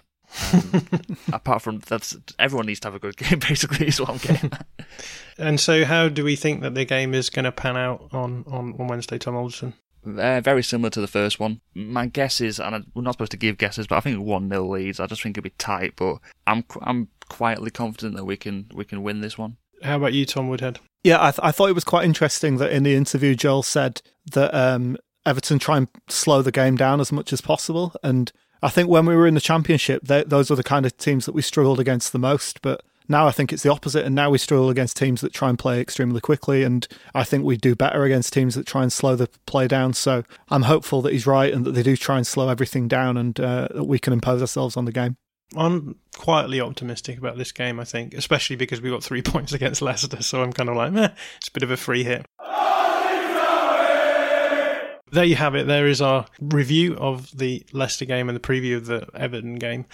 Um, 0.54 0.88
apart 1.34 1.62
from 1.62 1.80
that's 1.80 2.16
everyone 2.40 2.68
needs 2.68 2.80
to 2.82 2.88
have 2.88 2.96
a 2.96 3.00
good 3.00 3.18
game. 3.18 3.40
Basically, 3.48 3.88
is 3.88 4.00
what 4.00 4.10
I'm 4.10 4.18
getting. 4.18 4.52
At. 4.54 4.66
And 5.38 5.60
so, 5.60 5.86
how 5.86 6.08
do 6.08 6.24
we 6.24 6.36
think 6.36 6.62
that 6.62 6.76
the 6.76 6.86
game 6.86 7.16
is 7.16 7.32
going 7.32 7.46
to 7.46 7.52
pan 7.52 7.76
out 7.76 8.10
on 8.12 8.44
on, 8.48 8.76
on 8.78 8.88
Wednesday, 8.88 9.18
Tom 9.18 9.36
Alderson? 9.36 9.74
Uh, 10.06 10.42
very 10.42 10.62
similar 10.62 10.90
to 10.92 11.02
the 11.02 11.08
first 11.08 11.40
one. 11.40 11.62
My 11.74 12.06
guess 12.08 12.42
is, 12.42 12.60
and 12.60 12.76
I, 12.76 12.82
we're 12.94 13.02
not 13.04 13.14
supposed 13.14 13.32
to 13.32 13.38
give 13.38 13.58
guesses, 13.58 13.88
but 13.88 13.98
I 13.98 14.00
think 14.02 14.24
one 14.24 14.50
0 14.50 14.66
Leeds. 14.66 15.00
I 15.00 15.08
just 15.08 15.24
think 15.24 15.38
it'll 15.38 15.46
be 15.46 15.54
tight, 15.58 15.94
but 15.96 16.18
I'm 16.46 16.64
I'm 16.82 17.08
quietly 17.30 17.72
confident 17.72 18.16
that 18.18 18.26
we 18.26 18.38
can 18.38 18.68
we 18.74 18.84
can 18.84 19.04
win 19.04 19.22
this 19.22 19.38
one. 19.38 19.58
How 19.82 19.98
about 19.98 20.14
you, 20.14 20.26
Tom 20.26 20.48
Woodhead? 20.48 20.80
Yeah, 21.04 21.18
I, 21.20 21.32
th- 21.32 21.40
I 21.42 21.52
thought 21.52 21.70
it 21.70 21.76
was 21.76 21.84
quite 21.84 22.06
interesting 22.06 22.58
that 22.58 22.72
in 22.72 22.84
the 22.84 22.96
interview 22.96 23.34
Joel 23.34 23.64
said 23.64 24.02
that 24.34 24.54
um, 24.54 24.98
Everton 25.26 25.58
try 25.58 25.78
and 25.78 25.88
slow 26.08 26.44
the 26.44 26.52
game 26.52 26.76
down 26.76 27.00
as 27.00 27.12
much 27.12 27.34
as 27.34 27.42
possible, 27.42 27.96
and 28.04 28.32
I 28.62 28.70
think 28.70 28.90
when 28.90 29.06
we 29.06 29.16
were 29.16 29.28
in 29.28 29.34
the 29.34 29.42
championship, 29.42 30.04
they, 30.04 30.24
those 30.24 30.50
were 30.50 30.56
the 30.56 30.64
kind 30.64 30.86
of 30.86 30.96
teams 30.98 31.26
that 31.26 31.34
we 31.34 31.42
struggled 31.42 31.80
against 31.80 32.12
the 32.12 32.20
most. 32.20 32.62
But 32.62 32.84
now 33.08 33.28
I 33.28 33.32
think 33.32 33.52
it's 33.52 33.64
the 33.64 33.72
opposite, 33.72 34.06
and 34.06 34.16
now 34.16 34.30
we 34.30 34.38
struggle 34.38 34.70
against 34.70 34.98
teams 34.98 35.22
that 35.22 35.34
try 35.34 35.50
and 35.50 35.58
play 35.58 35.82
extremely 35.82 36.22
quickly. 36.22 36.64
And 36.64 36.88
I 37.14 37.24
think 37.24 37.44
we 37.44 37.58
do 37.58 37.76
better 37.76 38.04
against 38.04 38.34
teams 38.34 38.56
that 38.56 38.68
try 38.68 38.84
and 38.84 38.94
slow 38.94 39.16
the 39.16 39.28
play 39.46 39.68
down. 39.68 39.94
So 39.94 40.24
I'm 40.50 40.64
hopeful 40.64 41.02
that 41.04 41.14
he's 41.14 41.28
right 41.28 41.54
and 41.54 41.66
that 41.66 41.72
they 41.72 41.84
do 41.84 41.98
try 41.98 42.18
and 42.18 42.28
slow 42.28 42.50
everything 42.50 42.88
down, 42.88 43.18
and 43.18 43.40
uh, 43.40 43.68
that 43.74 43.86
we 43.86 44.00
can 44.00 44.14
impose 44.14 44.42
ourselves 44.42 44.78
on 44.78 44.86
the 44.86 44.92
game. 44.92 45.18
I'm 45.56 45.98
quietly 46.18 46.62
optimistic 46.62 47.18
about 47.18 47.38
this 47.38 47.52
game, 47.52 47.80
I 47.80 47.84
think, 47.84 48.14
especially 48.14 48.56
because 48.56 48.80
we 48.80 48.90
got 48.90 49.04
three 49.04 49.22
points 49.24 49.54
against 49.54 49.82
Leicester. 49.82 50.22
So 50.24 50.42
I'm 50.42 50.54
kind 50.54 50.70
of 50.70 50.76
like, 50.76 50.94
it's 51.38 51.48
a 51.48 51.52
bit 51.52 51.64
of 51.64 51.72
a 51.72 51.78
free 51.78 52.04
hit. 52.04 52.26
There 55.12 55.26
you 55.26 55.36
have 55.36 55.56
it. 55.56 55.68
There 55.68 55.88
is 55.88 56.02
our 56.02 56.26
review 56.40 56.96
of 56.96 57.38
the 57.38 57.66
Leicester 57.74 58.06
game 58.06 58.30
and 58.30 58.36
the 58.36 58.40
preview 58.40 58.78
of 58.78 58.86
the 58.86 59.08
Everton 59.14 59.56
game. 59.56 59.86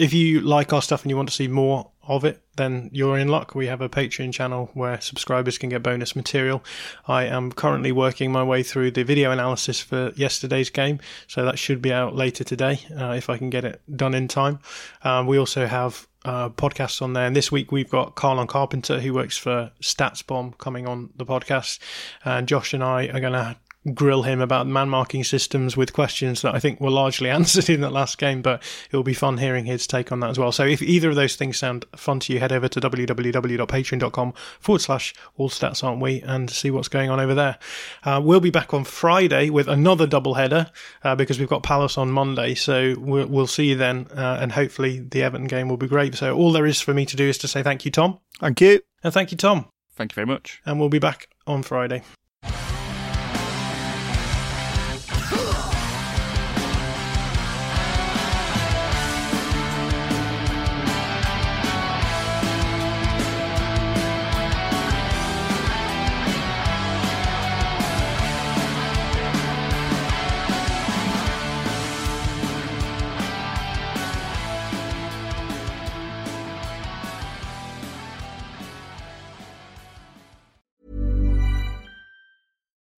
If 0.00 0.12
you 0.12 0.40
like 0.40 0.72
our 0.72 0.82
stuff 0.82 1.02
and 1.02 1.10
you 1.10 1.16
want 1.16 1.28
to 1.28 1.34
see 1.34 1.46
more 1.46 1.90
of 2.08 2.24
it, 2.24 2.40
then 2.56 2.90
you're 2.92 3.18
in 3.18 3.28
luck. 3.28 3.54
We 3.54 3.68
have 3.68 3.80
a 3.80 3.88
Patreon 3.88 4.32
channel 4.32 4.70
where 4.74 5.00
subscribers 5.00 5.58
can 5.58 5.68
get 5.68 5.82
bonus 5.82 6.16
material. 6.16 6.64
I 7.06 7.26
am 7.26 7.52
currently 7.52 7.92
working 7.92 8.32
my 8.32 8.42
way 8.42 8.64
through 8.64 8.92
the 8.92 9.04
video 9.04 9.30
analysis 9.30 9.80
for 9.80 10.12
yesterday's 10.16 10.70
game, 10.70 10.98
so 11.28 11.44
that 11.44 11.58
should 11.58 11.80
be 11.80 11.92
out 11.92 12.16
later 12.16 12.42
today 12.42 12.80
uh, 12.98 13.12
if 13.12 13.30
I 13.30 13.38
can 13.38 13.50
get 13.50 13.64
it 13.64 13.80
done 13.94 14.14
in 14.14 14.26
time. 14.26 14.58
Um, 15.02 15.26
we 15.28 15.38
also 15.38 15.66
have 15.66 16.08
uh, 16.24 16.48
podcasts 16.48 17.00
on 17.00 17.12
there. 17.12 17.26
And 17.26 17.36
this 17.36 17.52
week 17.52 17.70
we've 17.70 17.90
got 17.90 18.16
Carlon 18.16 18.48
Carpenter, 18.48 18.98
who 18.98 19.14
works 19.14 19.36
for 19.36 19.70
StatsBomb, 19.80 20.58
coming 20.58 20.86
on 20.86 21.10
the 21.16 21.24
podcast. 21.24 21.78
And 22.24 22.48
Josh 22.48 22.74
and 22.74 22.82
I 22.82 23.06
are 23.08 23.20
going 23.20 23.34
to 23.34 23.56
grill 23.94 24.22
him 24.22 24.40
about 24.40 24.66
man 24.66 24.88
marking 24.88 25.24
systems 25.24 25.76
with 25.76 25.92
questions 25.92 26.42
that 26.42 26.54
I 26.54 26.60
think 26.60 26.80
were 26.80 26.90
largely 26.90 27.30
answered 27.38 27.70
in 27.70 27.80
that 27.82 27.92
last 27.92 28.18
game, 28.18 28.42
but 28.42 28.62
it'll 28.90 29.02
be 29.02 29.14
fun 29.14 29.38
hearing 29.38 29.64
his 29.64 29.86
take 29.86 30.12
on 30.12 30.20
that 30.20 30.30
as 30.30 30.38
well. 30.38 30.52
So 30.52 30.64
if 30.64 30.82
either 30.82 31.10
of 31.10 31.16
those 31.16 31.36
things 31.36 31.56
sound 31.56 31.84
fun 31.96 32.20
to 32.20 32.32
you, 32.32 32.40
head 32.40 32.52
over 32.52 32.68
to 32.68 32.80
www.patreon.com 32.80 34.32
forward 34.60 34.80
slash 34.80 35.14
all 35.36 35.48
stats 35.48 35.82
aren't 35.82 36.00
we 36.00 36.20
and 36.22 36.50
see 36.50 36.70
what's 36.70 36.88
going 36.88 37.10
on 37.10 37.20
over 37.20 37.34
there. 37.34 37.58
Uh, 38.04 38.20
we'll 38.22 38.40
be 38.40 38.50
back 38.50 38.74
on 38.74 38.84
Friday 38.84 39.50
with 39.50 39.68
another 39.68 40.06
double 40.06 40.34
header 40.34 40.70
uh, 41.04 41.14
because 41.14 41.38
we've 41.38 41.48
got 41.48 41.62
Palace 41.62 41.98
on 41.98 42.10
Monday. 42.10 42.54
So 42.54 42.94
we'll, 42.98 43.26
we'll 43.26 43.46
see 43.46 43.66
you 43.66 43.76
then 43.76 44.06
uh, 44.14 44.38
and 44.40 44.52
hopefully 44.52 45.00
the 45.00 45.22
Everton 45.22 45.46
game 45.46 45.68
will 45.68 45.76
be 45.76 45.88
great. 45.88 46.14
So 46.14 46.36
all 46.36 46.52
there 46.52 46.66
is 46.66 46.80
for 46.80 46.94
me 46.94 47.06
to 47.06 47.16
do 47.16 47.28
is 47.28 47.38
to 47.38 47.48
say 47.48 47.62
thank 47.62 47.84
you, 47.84 47.90
Tom. 47.90 48.18
Thank 48.40 48.60
you. 48.60 48.80
And 49.02 49.12
thank 49.12 49.30
you, 49.30 49.36
Tom. 49.36 49.66
Thank 49.94 50.12
you 50.12 50.14
very 50.14 50.26
much. 50.26 50.60
And 50.64 50.78
we'll 50.78 50.88
be 50.88 50.98
back 50.98 51.28
on 51.46 51.62
Friday. 51.62 52.02